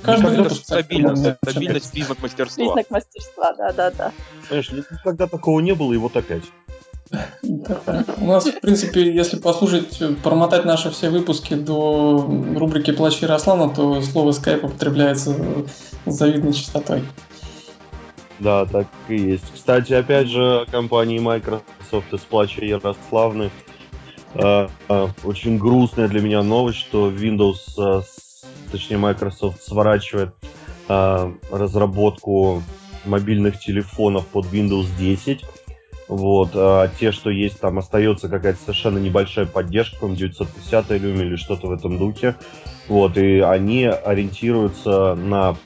Каждый 0.03 0.41
это 0.41 0.55
стабильность, 0.55 1.37
стабильность, 1.45 1.93
признак 1.93 2.21
мастерства. 2.21 2.65
Признак 2.65 2.91
мастерства, 2.91 3.53
да-да-да. 3.53 4.13
Знаешь, 4.49 4.73
никогда 4.73 5.29
такого 5.29 5.61
не 5.61 5.75
было, 5.75 5.93
и 5.93 5.97
вот 5.97 6.17
опять. 6.17 6.43
У 7.43 8.27
нас, 8.27 8.47
в 8.47 8.61
принципе, 8.61 9.15
если 9.15 9.39
послушать, 9.39 10.01
промотать 10.23 10.65
наши 10.65 10.91
все 10.91 11.11
выпуски 11.11 11.55
до 11.55 12.27
рубрики 12.57 12.93
«Плащ 12.93 13.21
Ярослана», 13.21 13.69
то 13.75 14.01
слово 14.03 14.33
скайп 14.33 14.65
употребляется 14.65 15.35
с 16.07 16.13
завидной 16.13 16.53
частотой. 16.53 17.03
Да, 18.39 18.65
так 18.65 18.89
и 19.09 19.17
есть. 19.17 19.45
Кстати, 19.55 19.93
опять 19.93 20.29
же, 20.29 20.67
компании 20.71 21.19
Microsoft 21.19 22.13
из 22.13 22.21
плача 22.21 22.65
Ярославны. 22.65 23.51
Э, 24.35 24.69
э, 24.89 25.09
очень 25.25 25.59
грустная 25.59 26.09
для 26.09 26.21
меня 26.21 26.43
новость, 26.43 26.79
что 26.79 27.11
Windows, 27.11 27.59
э, 27.79 28.03
точнее 28.71 28.99
Microsoft, 28.99 29.63
сворачивает 29.63 30.31
разработку 30.89 32.63
мобильных 33.07 33.59
телефонов 33.61 34.27
под 34.27 34.47
Windows 34.47 34.89
10. 34.99 35.43
Вот, 36.09 36.51
а 36.55 36.89
те, 36.89 37.13
что 37.13 37.31
есть, 37.31 37.61
там 37.61 37.79
остается 37.79 38.29
какая-то 38.29 38.61
совершенно 38.61 38.99
небольшая 38.99 39.47
поддержка, 39.47 39.97
по 40.01 40.09
950 40.09 40.91
люми 40.91 41.25
или 41.25 41.37
что-то 41.37 41.69
в 41.69 41.73
этом 41.73 41.99
духе. 41.99 42.37
Вот, 42.89 43.17
и 43.17 43.41
они 43.41 43.85
ориентируются 43.85 45.15
на, 45.15 45.57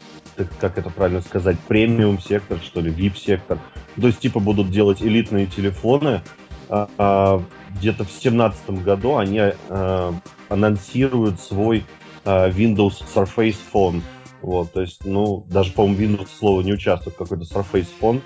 как 0.61 0.79
это 0.79 0.91
правильно 0.91 1.23
сказать, 1.23 1.59
премиум 1.67 2.21
сектор, 2.21 2.59
что 2.59 2.81
ли, 2.81 2.91
VIP 2.91 3.17
сектор. 3.17 3.59
То 4.01 4.07
есть, 4.07 4.21
типа, 4.21 4.41
будут 4.41 4.71
делать 4.71 5.03
элитные 5.03 5.47
телефоны. 5.47 6.23
А, 6.69 6.89
а, 6.99 7.43
где-то 7.79 8.05
в 8.05 8.09
2017 8.09 8.71
году 8.83 9.17
они 9.17 9.41
а, 9.41 10.15
анонсируют 10.49 11.41
свой 11.41 11.85
а, 12.25 12.51
Windows 12.51 13.03
Surface 13.15 13.57
Phone. 13.73 14.03
Вот, 14.43 14.73
то 14.73 14.83
есть, 14.83 15.05
ну, 15.05 15.45
даже, 15.49 15.73
по-моему, 15.73 16.17
Windows 16.17 16.29
слово 16.39 16.61
не 16.61 16.73
участвует, 16.73 17.17
какой-то 17.17 17.45
Surface 17.45 17.89
Phone 18.01 18.21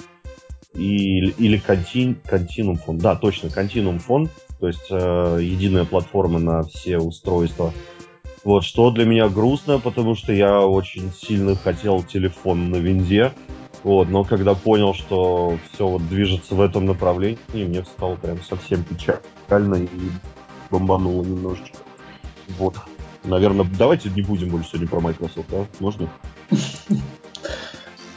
и, 0.75 1.31
или 1.31 1.59
контин, 1.59 2.19
Continuum 2.25 2.77
фон. 2.77 2.99
Да, 2.99 3.17
точно, 3.17 3.49
Continuum 3.49 3.99
фон, 3.99 4.29
то 4.59 4.69
есть 4.69 4.87
э, 4.91 5.39
единая 5.41 5.85
платформа 5.85 6.39
на 6.39 6.63
все 6.65 6.99
устройства. 6.99 7.73
Вот, 8.45 8.65
что 8.65 8.91
для 8.91 9.05
меня 9.05 9.29
грустно, 9.29 9.79
потому 9.79 10.15
что 10.15 10.33
я 10.33 10.61
очень 10.61 11.13
сильно 11.13 11.55
хотел 11.55 12.03
телефон 12.03 12.71
на 12.71 12.77
винде, 12.77 13.33
вот, 13.83 14.09
но 14.09 14.25
когда 14.25 14.55
понял, 14.55 14.95
что 14.95 15.59
все 15.73 15.87
вот 15.87 16.07
движется 16.09 16.55
в 16.55 16.61
этом 16.61 16.87
направлении, 16.87 17.39
мне 17.53 17.85
стало 17.85 18.17
прям 18.17 18.43
совсем 18.43 18.85
печально 18.85 19.77
и 19.77 19.89
бомбануло 20.71 21.25
немножечко. 21.25 21.79
Вот. 22.59 22.77
Наверное, 23.25 23.67
давайте 23.79 24.11
не 24.11 24.23
будем 24.23 24.49
больше 24.49 24.71
сегодня 24.71 24.89
про 24.89 25.01
Microsoft, 25.01 25.49
да? 25.51 25.67
Можно? 25.79 26.09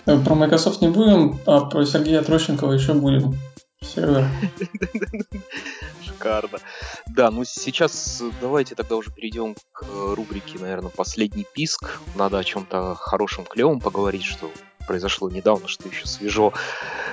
Э, 0.05 0.19
про 0.19 0.35
Microsoft 0.35 0.81
не 0.81 0.89
будем, 0.89 1.39
а 1.45 1.61
про 1.61 1.85
Сергея 1.85 2.21
Трощенкова 2.21 2.73
еще 2.73 2.93
будем. 2.93 3.35
Серега. 3.81 4.27
Шикарно. 6.05 6.59
Да, 7.07 7.31
ну 7.31 7.43
сейчас 7.45 8.21
давайте 8.41 8.75
тогда 8.75 8.95
уже 8.95 9.11
перейдем 9.11 9.55
к 9.71 9.85
рубрике, 10.15 10.59
наверное, 10.59 10.89
«Последний 10.89 11.45
писк». 11.53 11.99
Надо 12.15 12.39
о 12.39 12.43
чем-то 12.43 12.95
хорошем, 12.95 13.45
клевом 13.45 13.79
поговорить, 13.79 14.23
что 14.23 14.49
произошло 14.87 15.29
недавно, 15.29 15.67
что 15.67 15.87
еще 15.87 16.05
свежо. 16.05 16.53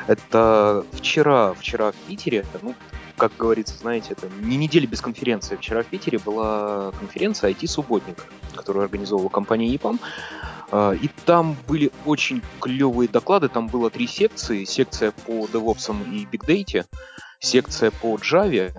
Это 0.07 0.85
вчера, 0.93 1.55
вчера 1.55 1.93
в 1.93 1.97
Питере, 2.09 2.45
ну, 2.63 2.75
как 3.17 3.33
говорится, 3.37 3.77
знаете, 3.77 4.13
это 4.13 4.29
не 4.41 4.57
неделя 4.57 4.87
без 4.87 5.01
конференции. 5.01 5.57
Вчера 5.57 5.83
в 5.83 5.87
Питере 5.87 6.19
была 6.19 6.93
конференция 6.99 7.51
IT-субботник, 7.51 8.25
которую 8.55 8.85
организовывала 8.85 9.29
компания 9.29 9.73
EPAM. 9.75 10.01
А, 10.71 10.93
и 10.93 11.09
там 11.27 11.57
были 11.67 11.91
очень 12.07 12.43
клевые 12.61 13.09
доклады, 13.09 13.49
там 13.49 13.69
было 13.69 13.91
три 13.91 14.07
секции. 14.07 14.65
Секция 14.65 15.13
по 15.13 15.47
DevOps 15.47 16.15
и 16.15 16.25
Big 16.25 16.47
Data, 16.47 16.87
секция 17.41 17.91
по 17.91 18.17
Java, 18.17 18.73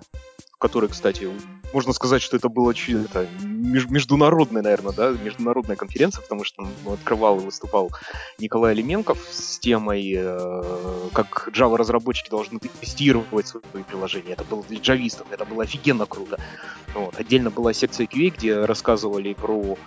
которой, 0.59 0.89
кстати, 0.89 1.27
можно 1.73 1.93
сказать, 1.93 2.21
что 2.21 2.37
это 2.37 2.49
было 2.49 2.71
это, 2.71 3.27
международная, 3.41 4.61
наверное, 4.61 4.93
да, 4.93 5.11
международная 5.11 5.75
конференция, 5.75 6.21
потому 6.21 6.43
что 6.43 6.67
открывал 6.85 7.39
и 7.39 7.45
выступал 7.45 7.91
Николай 8.39 8.73
Алименков 8.73 9.17
с 9.31 9.57
темой, 9.59 10.13
э, 10.15 11.09
как 11.13 11.49
Java-разработчики 11.53 12.29
должны 12.29 12.59
тестировать 12.59 13.47
свои 13.47 13.83
приложения. 13.83 14.33
Это 14.33 14.43
было 14.43 14.63
для 14.63 14.79
джавистов, 14.79 15.27
это 15.31 15.45
было 15.45 15.63
офигенно 15.63 16.05
круто. 16.05 16.39
Вот. 16.93 17.17
Отдельно 17.17 17.49
была 17.49 17.73
секция 17.73 18.05
QA, 18.05 18.33
где 18.35 18.65
рассказывали 18.65 19.33
про 19.33 19.77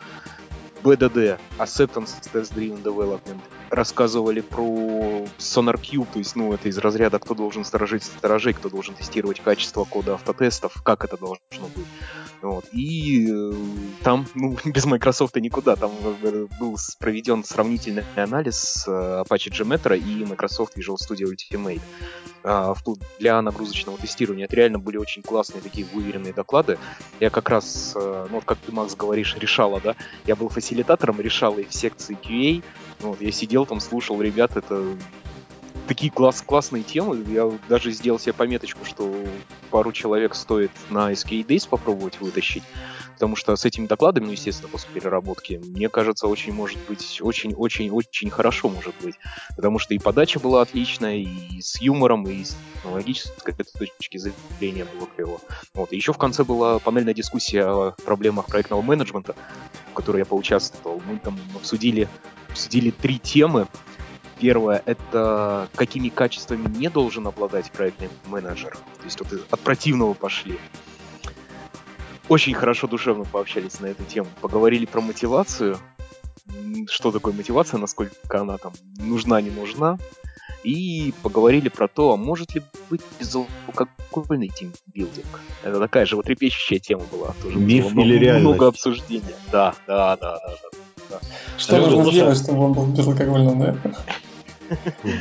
BDD, 0.85 1.39
Acceptance 1.59 2.13
Test 2.33 2.55
Driven 2.55 2.83
Development, 2.83 3.41
рассказывали 3.71 4.43
про 4.43 5.25
SonarQube, 5.39 6.07
то 6.13 6.19
есть, 6.19 6.37
ну, 6.37 6.53
это 6.53 6.69
из 6.69 6.77
разряда, 6.79 7.19
кто 7.19 7.35
должен 7.35 7.65
сторожить 7.65 8.03
сторожей, 8.03 8.53
кто 8.53 8.69
должен 8.69 8.95
тестировать 8.95 9.41
качество 9.41 9.85
кода 9.85 10.15
автотестов, 10.15 10.83
как 10.83 11.05
это 11.05 11.17
должно 11.17 11.69
быть. 11.75 11.87
Вот. 12.45 12.67
И 12.73 13.27
э, 13.31 13.53
там, 14.03 14.27
ну, 14.35 14.59
без 14.67 14.85
Microsoft 14.85 15.35
никуда. 15.37 15.77
Там 15.77 15.93
э, 16.23 16.47
был 16.61 16.77
проведен 16.99 17.43
сравнительный 17.43 18.05
анализ 18.17 18.85
э, 18.87 19.25
Apache 19.27 19.51
Gmetra 19.51 19.99
и 19.99 20.27
Microsoft 20.27 20.77
Visual 20.77 20.97
Studio 20.97 21.33
Ultimate 21.33 21.81
а, 21.81 22.24
для 23.19 23.41
нагрузочного 23.41 23.99
тестирования. 23.99 24.45
Это 24.45 24.57
реально 24.57 24.79
были 24.79 24.99
очень 24.99 25.23
классные 25.23 25.63
такие 25.63 25.87
выверенные 25.87 26.35
доклады. 26.35 26.79
Я 27.19 27.31
как 27.31 27.49
раз, 27.49 27.95
э, 27.97 28.27
ну, 28.31 28.43
как 28.43 28.59
ты, 28.59 28.71
Макс, 28.71 28.95
говоришь, 28.95 29.35
решала, 29.37 29.81
да? 29.81 29.97
Я 30.27 30.37
был 30.37 30.51
фасилитатором, 30.51 31.21
решал 31.21 31.57
их 31.57 31.71
в 31.71 31.75
секции 31.75 32.19
QA. 32.23 32.63
Вот, 33.01 33.21
я 33.23 33.33
сидел 33.33 33.65
там, 33.65 33.81
слушал 33.81 34.21
ребят, 34.21 34.57
это 34.57 34.97
такие 35.87 36.11
класс, 36.11 36.43
классные 36.43 36.83
темы. 36.83 37.25
Я 37.29 37.51
даже 37.69 37.91
сделал 37.93 38.19
себе 38.19 38.33
пометочку, 38.33 38.85
что 38.85 39.15
пару 39.71 39.93
человек 39.93 40.35
стоит 40.35 40.71
на 40.91 41.13
SKA 41.13 41.45
Days 41.47 41.69
попробовать 41.69 42.21
вытащить. 42.21 42.63
Потому 43.15 43.37
что 43.37 43.55
с 43.55 43.65
этими 43.65 43.87
докладами, 43.87 44.27
ну, 44.27 44.33
естественно, 44.33 44.69
после 44.69 44.91
переработки, 44.93 45.61
мне 45.65 45.89
кажется, 45.89 46.27
очень 46.27 46.53
может 46.53 46.79
быть, 46.89 47.21
очень-очень-очень 47.23 48.29
хорошо 48.29 48.69
может 48.69 48.95
быть. 49.03 49.15
Потому 49.57 49.79
что 49.79 49.95
и 49.95 49.99
подача 49.99 50.41
была 50.41 50.63
отличная, 50.63 51.17
и 51.17 51.61
с 51.61 51.81
юмором, 51.81 52.27
и 52.27 52.43
с 52.43 52.57
технологической 52.75 53.55
точки 53.55 54.19
зрения 54.19 54.85
было 54.85 55.07
клево. 55.15 55.41
Вот. 55.75 55.93
И 55.93 55.97
еще 55.97 56.13
в 56.13 56.19
конце 56.19 56.43
была 56.43 56.81
панельная 56.81 57.15
дискуссия 57.15 57.65
о 57.65 57.93
проблемах 58.05 58.47
проектного 58.47 58.83
менеджмента, 58.83 59.37
в 59.93 59.95
которой 59.95 60.19
я 60.19 60.25
поучаствовал. 60.25 61.01
Мы 61.07 61.19
там 61.19 61.39
обсудили, 61.55 62.09
обсудили 62.49 62.91
три 62.91 63.21
темы. 63.21 63.69
Первое— 64.39 64.83
это 64.87 65.69
какими 65.75 66.09
качествами 66.09 66.69
не 66.77 66.89
должен 66.89 67.27
обладать 67.27 67.71
проектный 67.71 68.09
менеджер. 68.27 68.77
То 68.99 69.05
есть 69.05 69.19
тут 69.19 69.29
от 69.51 69.61
противного 69.61 70.15
пошли. 70.15 70.59
Очень 72.29 72.55
хорошо 72.55 72.87
душевно 72.87 73.25
пообщались 73.25 73.81
на 73.81 73.87
эту 73.87 74.03
тему. 74.05 74.29
Поговорили 74.41 74.87
про 74.87 75.01
мотивацию, 75.01 75.79
что 76.89 77.13
такое 77.13 77.35
мотивация, 77.35 77.79
насколько 77.79 78.41
она 78.41 78.57
там 78.57 78.73
нужна, 78.99 79.41
не 79.41 79.51
нужна. 79.51 79.99
И 80.63 81.13
поговорили 81.23 81.69
про 81.69 81.89
то, 81.89 82.15
а 82.15 82.17
может 82.17 82.55
ли 82.55 82.63
быть 82.89 83.03
безалкогольный 83.21 84.49
тимбилдинг. 84.49 85.41
Это 85.63 85.79
такая 85.79 86.07
же 86.07 86.17
вот 86.17 86.25
трепещущая 86.25 86.79
тема 86.79 87.05
была. 87.13 87.35
Тоже 87.43 87.59
Миф 87.59 87.93
было 87.93 88.05
или 88.05 88.17
реальность? 88.17 88.45
Много 88.47 88.69
обсуждения. 88.69 89.37
Да, 89.53 89.75
да, 89.87 90.17
да, 90.17 90.39
да. 90.39 90.55
да. 90.73 90.79
Что 91.59 91.79
нужно 91.79 92.11
сделать, 92.11 92.39
чтобы 92.39 92.65
он 92.65 92.73
был 92.73 92.87
безалкогольным, 92.87 93.61
да? 93.61 93.77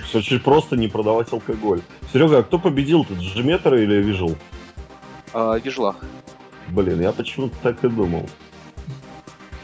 Все 0.05 0.19
очень 0.19 0.39
просто, 0.39 0.75
не 0.77 0.87
продавать 0.87 1.31
алкоголь. 1.31 1.81
Серега, 2.11 2.39
а 2.39 2.43
кто 2.43 2.59
победил 2.59 3.03
тут, 3.03 3.17
Джиметр 3.17 3.75
или 3.75 3.95
Вижил? 3.95 4.35
А, 5.33 5.57
Вижла. 5.57 5.95
Блин, 6.69 7.01
я 7.01 7.11
почему-то 7.11 7.55
так 7.61 7.83
и 7.83 7.89
думал. 7.89 8.27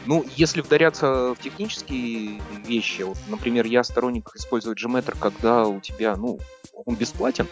Ну, 0.06 0.24
если 0.36 0.60
вдаряться 0.60 1.34
в 1.34 1.36
технические 1.40 2.40
вещи, 2.66 3.02
вот, 3.02 3.18
например, 3.28 3.66
я 3.66 3.84
сторонник 3.84 4.30
использовать 4.34 4.82
Gmeter, 4.82 5.16
когда 5.18 5.66
у 5.66 5.80
тебя, 5.80 6.16
ну, 6.16 6.38
он 6.86 6.96
бесплатен, 6.96 7.46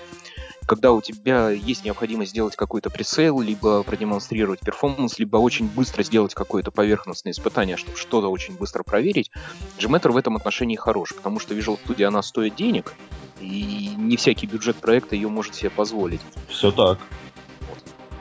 когда 0.68 0.92
у 0.92 1.00
тебя 1.00 1.48
есть 1.48 1.86
необходимость 1.86 2.32
сделать 2.32 2.54
какой-то 2.54 2.90
пресейл, 2.90 3.40
либо 3.40 3.82
продемонстрировать 3.82 4.60
перформанс, 4.60 5.18
либо 5.18 5.38
очень 5.38 5.66
быстро 5.66 6.02
сделать 6.02 6.34
какое-то 6.34 6.70
поверхностное 6.70 7.32
испытание, 7.32 7.78
чтобы 7.78 7.96
что-то 7.96 8.28
очень 8.28 8.54
быстро 8.54 8.82
проверить, 8.82 9.30
Gmeter 9.78 10.10
в 10.10 10.16
этом 10.18 10.36
отношении 10.36 10.76
хорош, 10.76 11.14
потому 11.14 11.40
что 11.40 11.54
Visual 11.54 11.78
Studio, 11.82 12.04
она 12.04 12.22
стоит 12.22 12.54
денег, 12.54 12.92
и 13.40 13.94
не 13.96 14.18
всякий 14.18 14.46
бюджет 14.46 14.76
проекта 14.76 15.16
ее 15.16 15.28
может 15.28 15.54
себе 15.54 15.70
позволить. 15.70 16.20
Все 16.48 16.70
так. 16.70 16.98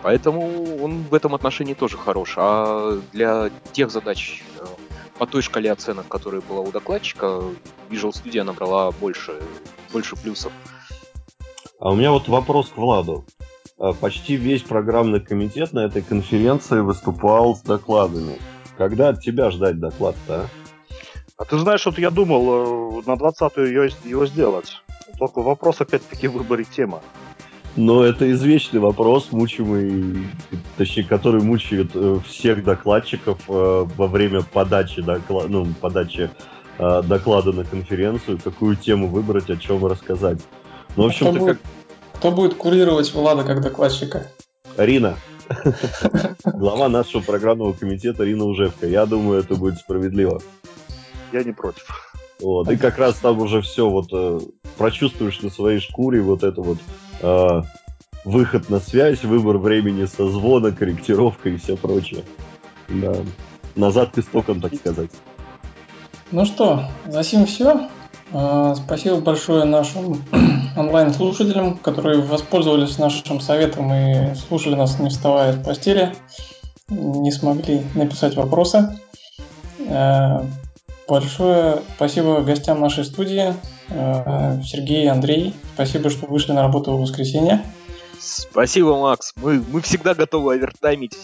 Поэтому 0.02 0.82
он 0.82 1.03
в 1.03 1.14
этом 1.14 1.36
отношении 1.36 1.74
тоже 1.74 1.98
хорош. 1.98 2.36
А 2.38 2.98
для 3.11 3.49
тех 3.74 3.91
задач 3.91 4.41
э, 4.57 4.65
по 5.18 5.26
той 5.26 5.41
шкале 5.41 5.69
оценок, 5.69 6.07
которая 6.07 6.40
была 6.40 6.61
у 6.61 6.72
докладчика, 6.72 7.41
Visual 7.90 8.14
Studio 8.14 8.44
набрала 8.44 8.91
больше, 8.91 9.41
больше 9.91 10.15
плюсов. 10.15 10.53
А 11.88 11.91
у 11.91 11.95
меня 11.95 12.11
вот 12.11 12.27
вопрос 12.27 12.68
к 12.68 12.76
Владу. 12.76 13.23
А, 13.80 13.93
почти 13.93 14.35
весь 14.35 14.61
программный 14.61 15.22
комитет 15.22 15.72
на 15.72 15.85
этой 15.85 16.01
конференции 16.01 16.81
выступал 16.81 17.55
с 17.55 17.61
докладами. 17.61 18.39
Когда 18.77 19.07
от 19.07 19.22
тебя 19.22 19.51
ждать 19.51 19.80
доклад-то, 19.80 20.41
а? 20.41 20.45
А 21.38 21.45
ты 21.45 21.57
знаешь, 21.57 21.85
вот 21.85 21.97
я 21.97 22.09
думал 22.09 22.99
э, 22.99 23.03
на 23.05 23.14
20-ю 23.14 23.89
его 24.03 24.26
сделать. 24.26 24.81
Только 25.18 25.39
вопрос 25.39 25.80
опять-таки 25.80 26.27
в 26.27 26.34
выборе 26.34 26.65
темы. 26.65 26.99
Но 27.77 28.03
это 28.03 28.30
извечный 28.34 28.81
вопрос, 28.81 29.31
мучимый, 29.31 30.27
точнее, 30.76 31.05
который 31.05 31.41
мучает 31.41 31.91
э, 31.93 32.19
всех 32.27 32.65
докладчиков 32.65 33.39
э, 33.47 33.85
во 33.95 34.07
время 34.07 34.41
подачи, 34.41 35.01
доклада, 35.01 35.47
ну, 35.47 35.65
подачи 35.80 36.30
доклада 36.77 37.53
на 37.53 37.64
конференцию, 37.64 38.39
какую 38.43 38.76
тему 38.76 39.07
выбрать, 39.07 39.49
о 39.49 39.55
чем 39.55 39.85
рассказать. 39.85 40.39
Ну, 40.97 41.03
в 41.03 41.05
общем-то, 41.07 41.31
кто, 41.31 41.39
будет, 41.39 41.57
как... 41.59 41.76
кто 42.18 42.31
будет 42.31 42.56
курировать 42.56 43.14
Влада 43.14 43.44
как 43.44 43.61
докладчика? 43.61 44.27
Рина. 44.76 45.18
Глава 46.44 46.89
нашего 46.89 47.22
программного 47.22 47.73
комитета 47.73 48.23
Рина 48.23 48.45
Ужевка. 48.45 48.88
Я 48.88 49.06
думаю, 49.06 49.39
это 49.39 49.56
будет 49.56 49.77
справедливо. 49.77 50.41
Я 51.31 51.44
не 51.44 51.52
против. 51.52 52.11
Вот, 52.39 52.69
и 52.69 52.77
как 52.77 52.98
раз 52.98 53.15
там 53.15 53.39
уже 53.39 53.61
все 53.61 53.89
вот 53.89 54.07
э, 54.11 54.39
прочувствуешь 54.77 55.41
на 55.41 55.49
своей 55.49 55.80
шкуре 55.80 56.22
вот 56.22 56.44
это 56.44 56.61
вот 56.61 56.77
э, 57.22 57.61
выход 58.26 58.69
на 58.69 58.80
связь, 58.80 59.23
выбор 59.23 59.57
времени 59.57 60.06
созвона, 60.06 60.72
корректировка 60.72 61.49
и 61.49 61.57
все 61.57 61.77
прочее. 61.77 62.23
Да. 62.89 63.15
Назад 63.76 64.11
к 64.11 64.19
истокам, 64.19 64.61
так 64.61 64.76
сказать. 64.76 65.10
Ну 66.31 66.45
что, 66.45 66.89
за 67.07 67.23
сим 67.23 67.45
все. 67.45 67.89
А, 68.33 68.75
спасибо 68.75 69.17
большое 69.17 69.63
нашим 69.63 70.23
онлайн-слушателям, 70.75 71.77
которые 71.77 72.21
воспользовались 72.21 72.97
нашим 72.97 73.39
советом 73.39 73.93
и 73.93 74.35
слушали 74.35 74.75
нас, 74.75 74.99
не 74.99 75.09
вставая 75.09 75.53
с 75.53 75.63
постели, 75.63 76.15
не 76.89 77.31
смогли 77.31 77.83
написать 77.95 78.35
вопросы. 78.35 78.99
А, 79.89 80.45
большое 81.07 81.81
спасибо 81.95 82.41
гостям 82.41 82.81
нашей 82.81 83.05
студии, 83.05 83.53
а, 83.89 84.61
Сергей 84.63 85.05
и 85.05 85.07
Андрей. 85.07 85.53
Спасибо, 85.73 86.09
что 86.09 86.27
вышли 86.27 86.51
на 86.51 86.63
работу 86.63 86.91
в 86.93 87.01
воскресенье. 87.01 87.63
Спасибо, 88.19 88.99
Макс. 88.99 89.33
Мы, 89.37 89.63
мы 89.71 89.81
всегда 89.81 90.15
готовы 90.15 90.55
овертаймить 90.55 91.17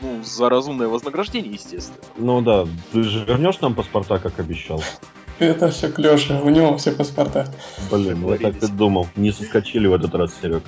ну, 0.00 0.24
за 0.24 0.48
разумное 0.48 0.88
вознаграждение, 0.88 1.52
естественно. 1.52 1.98
Ну 2.16 2.40
да, 2.40 2.66
ты 2.92 3.02
же 3.04 3.24
вернешь 3.24 3.60
нам 3.60 3.74
паспорта, 3.74 4.18
как 4.18 4.40
обещал? 4.40 4.82
Это 5.46 5.70
все 5.70 5.88
к 5.88 5.98
Леше, 5.98 6.40
у 6.40 6.48
него 6.48 6.76
все 6.76 6.92
паспорта. 6.92 7.46
Блин, 7.90 8.26
я 8.28 8.38
так 8.38 8.62
и 8.62 8.66
думал. 8.66 9.08
Не 9.16 9.32
соскочили 9.32 9.86
в 9.86 9.94
этот 9.94 10.14
раз, 10.14 10.32
Серег. 10.40 10.62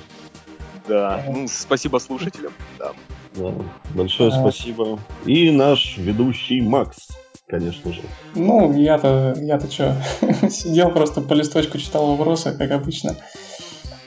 Да, 0.88 1.22
ну, 1.28 1.46
спасибо 1.48 1.98
слушателям. 1.98 2.52
Да. 2.78 2.92
Да, 3.36 3.52
большое 3.94 4.30
а... 4.30 4.40
спасибо. 4.40 4.98
И 5.24 5.50
наш 5.50 5.96
ведущий 5.96 6.60
Макс, 6.60 7.08
конечно 7.48 7.92
же. 7.92 8.02
Ну, 8.34 8.72
я-то, 8.76 9.34
я-то 9.38 9.70
что, 9.70 9.96
сидел 10.50 10.90
просто 10.90 11.20
по 11.20 11.32
листочку, 11.32 11.78
читал 11.78 12.14
вопросы, 12.14 12.54
как 12.56 12.70
обычно. 12.70 13.16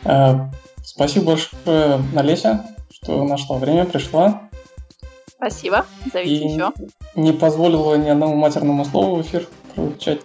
А, 0.05 0.49
спасибо 0.83 1.25
большое, 1.25 2.01
Олеся, 2.15 2.65
что 2.91 3.23
нашла 3.25 3.57
время, 3.57 3.85
пришла. 3.85 4.43
Спасибо, 5.35 5.85
зовите 6.11 6.45
и 6.45 6.53
еще. 6.53 6.71
Не 7.15 7.33
позволила 7.33 7.95
ни 7.95 8.09
одному 8.09 8.35
матерному 8.35 8.85
слову 8.85 9.15
в 9.17 9.21
эфир 9.21 9.47
прозвучать. 9.75 10.21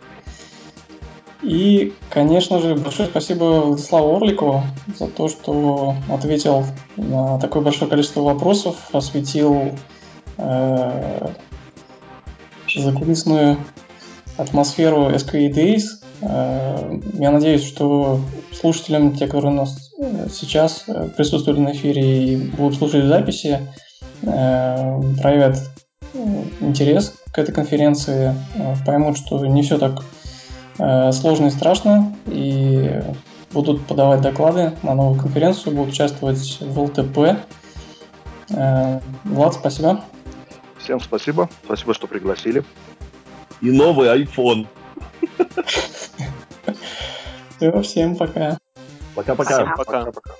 И, 1.42 1.92
конечно 2.08 2.60
же, 2.60 2.76
большое 2.76 3.08
спасибо 3.08 3.62
Владиславу 3.62 4.16
Орликову 4.16 4.62
за 4.96 5.08
то, 5.08 5.28
что 5.28 5.96
ответил 6.08 6.64
на 6.96 7.38
такое 7.40 7.62
большое 7.62 7.90
количество 7.90 8.20
вопросов, 8.20 8.76
осветил 8.92 9.72
э, 10.38 11.28
закулисную 12.76 13.58
атмосферу 14.36 15.10
SQA 15.10 15.52
Days. 15.52 15.82
Э, 16.20 17.00
я 17.14 17.32
надеюсь, 17.32 17.64
что 17.64 18.20
слушателям, 18.52 19.16
те, 19.16 19.26
которые 19.26 19.50
у 19.50 19.56
нас 19.56 19.90
э, 19.98 20.28
сейчас 20.30 20.84
э, 20.86 21.08
присутствуют 21.16 21.58
на 21.58 21.72
эфире 21.72 22.24
и 22.24 22.36
будут 22.36 22.78
слушать 22.78 23.06
записи, 23.06 23.58
э, 24.22 25.00
проявят 25.20 25.58
интерес 26.60 27.14
к 27.32 27.38
этой 27.38 27.52
конференции, 27.52 28.34
поймут, 28.84 29.16
что 29.16 29.44
не 29.46 29.62
все 29.62 29.78
так 29.78 30.04
Э, 30.04 30.21
сложно 30.76 31.46
и 31.46 31.50
страшно, 31.50 32.16
и 32.26 33.02
будут 33.52 33.86
подавать 33.86 34.20
доклады 34.22 34.72
на 34.82 34.94
новую 34.94 35.20
конференцию, 35.20 35.74
будут 35.74 35.92
участвовать 35.92 36.58
в 36.60 36.80
ЛТП. 36.80 37.38
Э, 38.50 39.00
Влад, 39.24 39.54
спасибо. 39.54 40.04
Всем 40.78 41.00
спасибо. 41.00 41.48
Спасибо, 41.64 41.94
что 41.94 42.06
пригласили. 42.06 42.64
И 43.60 43.70
новый 43.70 44.08
iPhone. 44.22 44.66
Все, 47.56 47.80
всем 47.82 48.16
пока. 48.16 48.58
Пока-пока. 49.14 49.76
Пока-пока. 49.76 50.32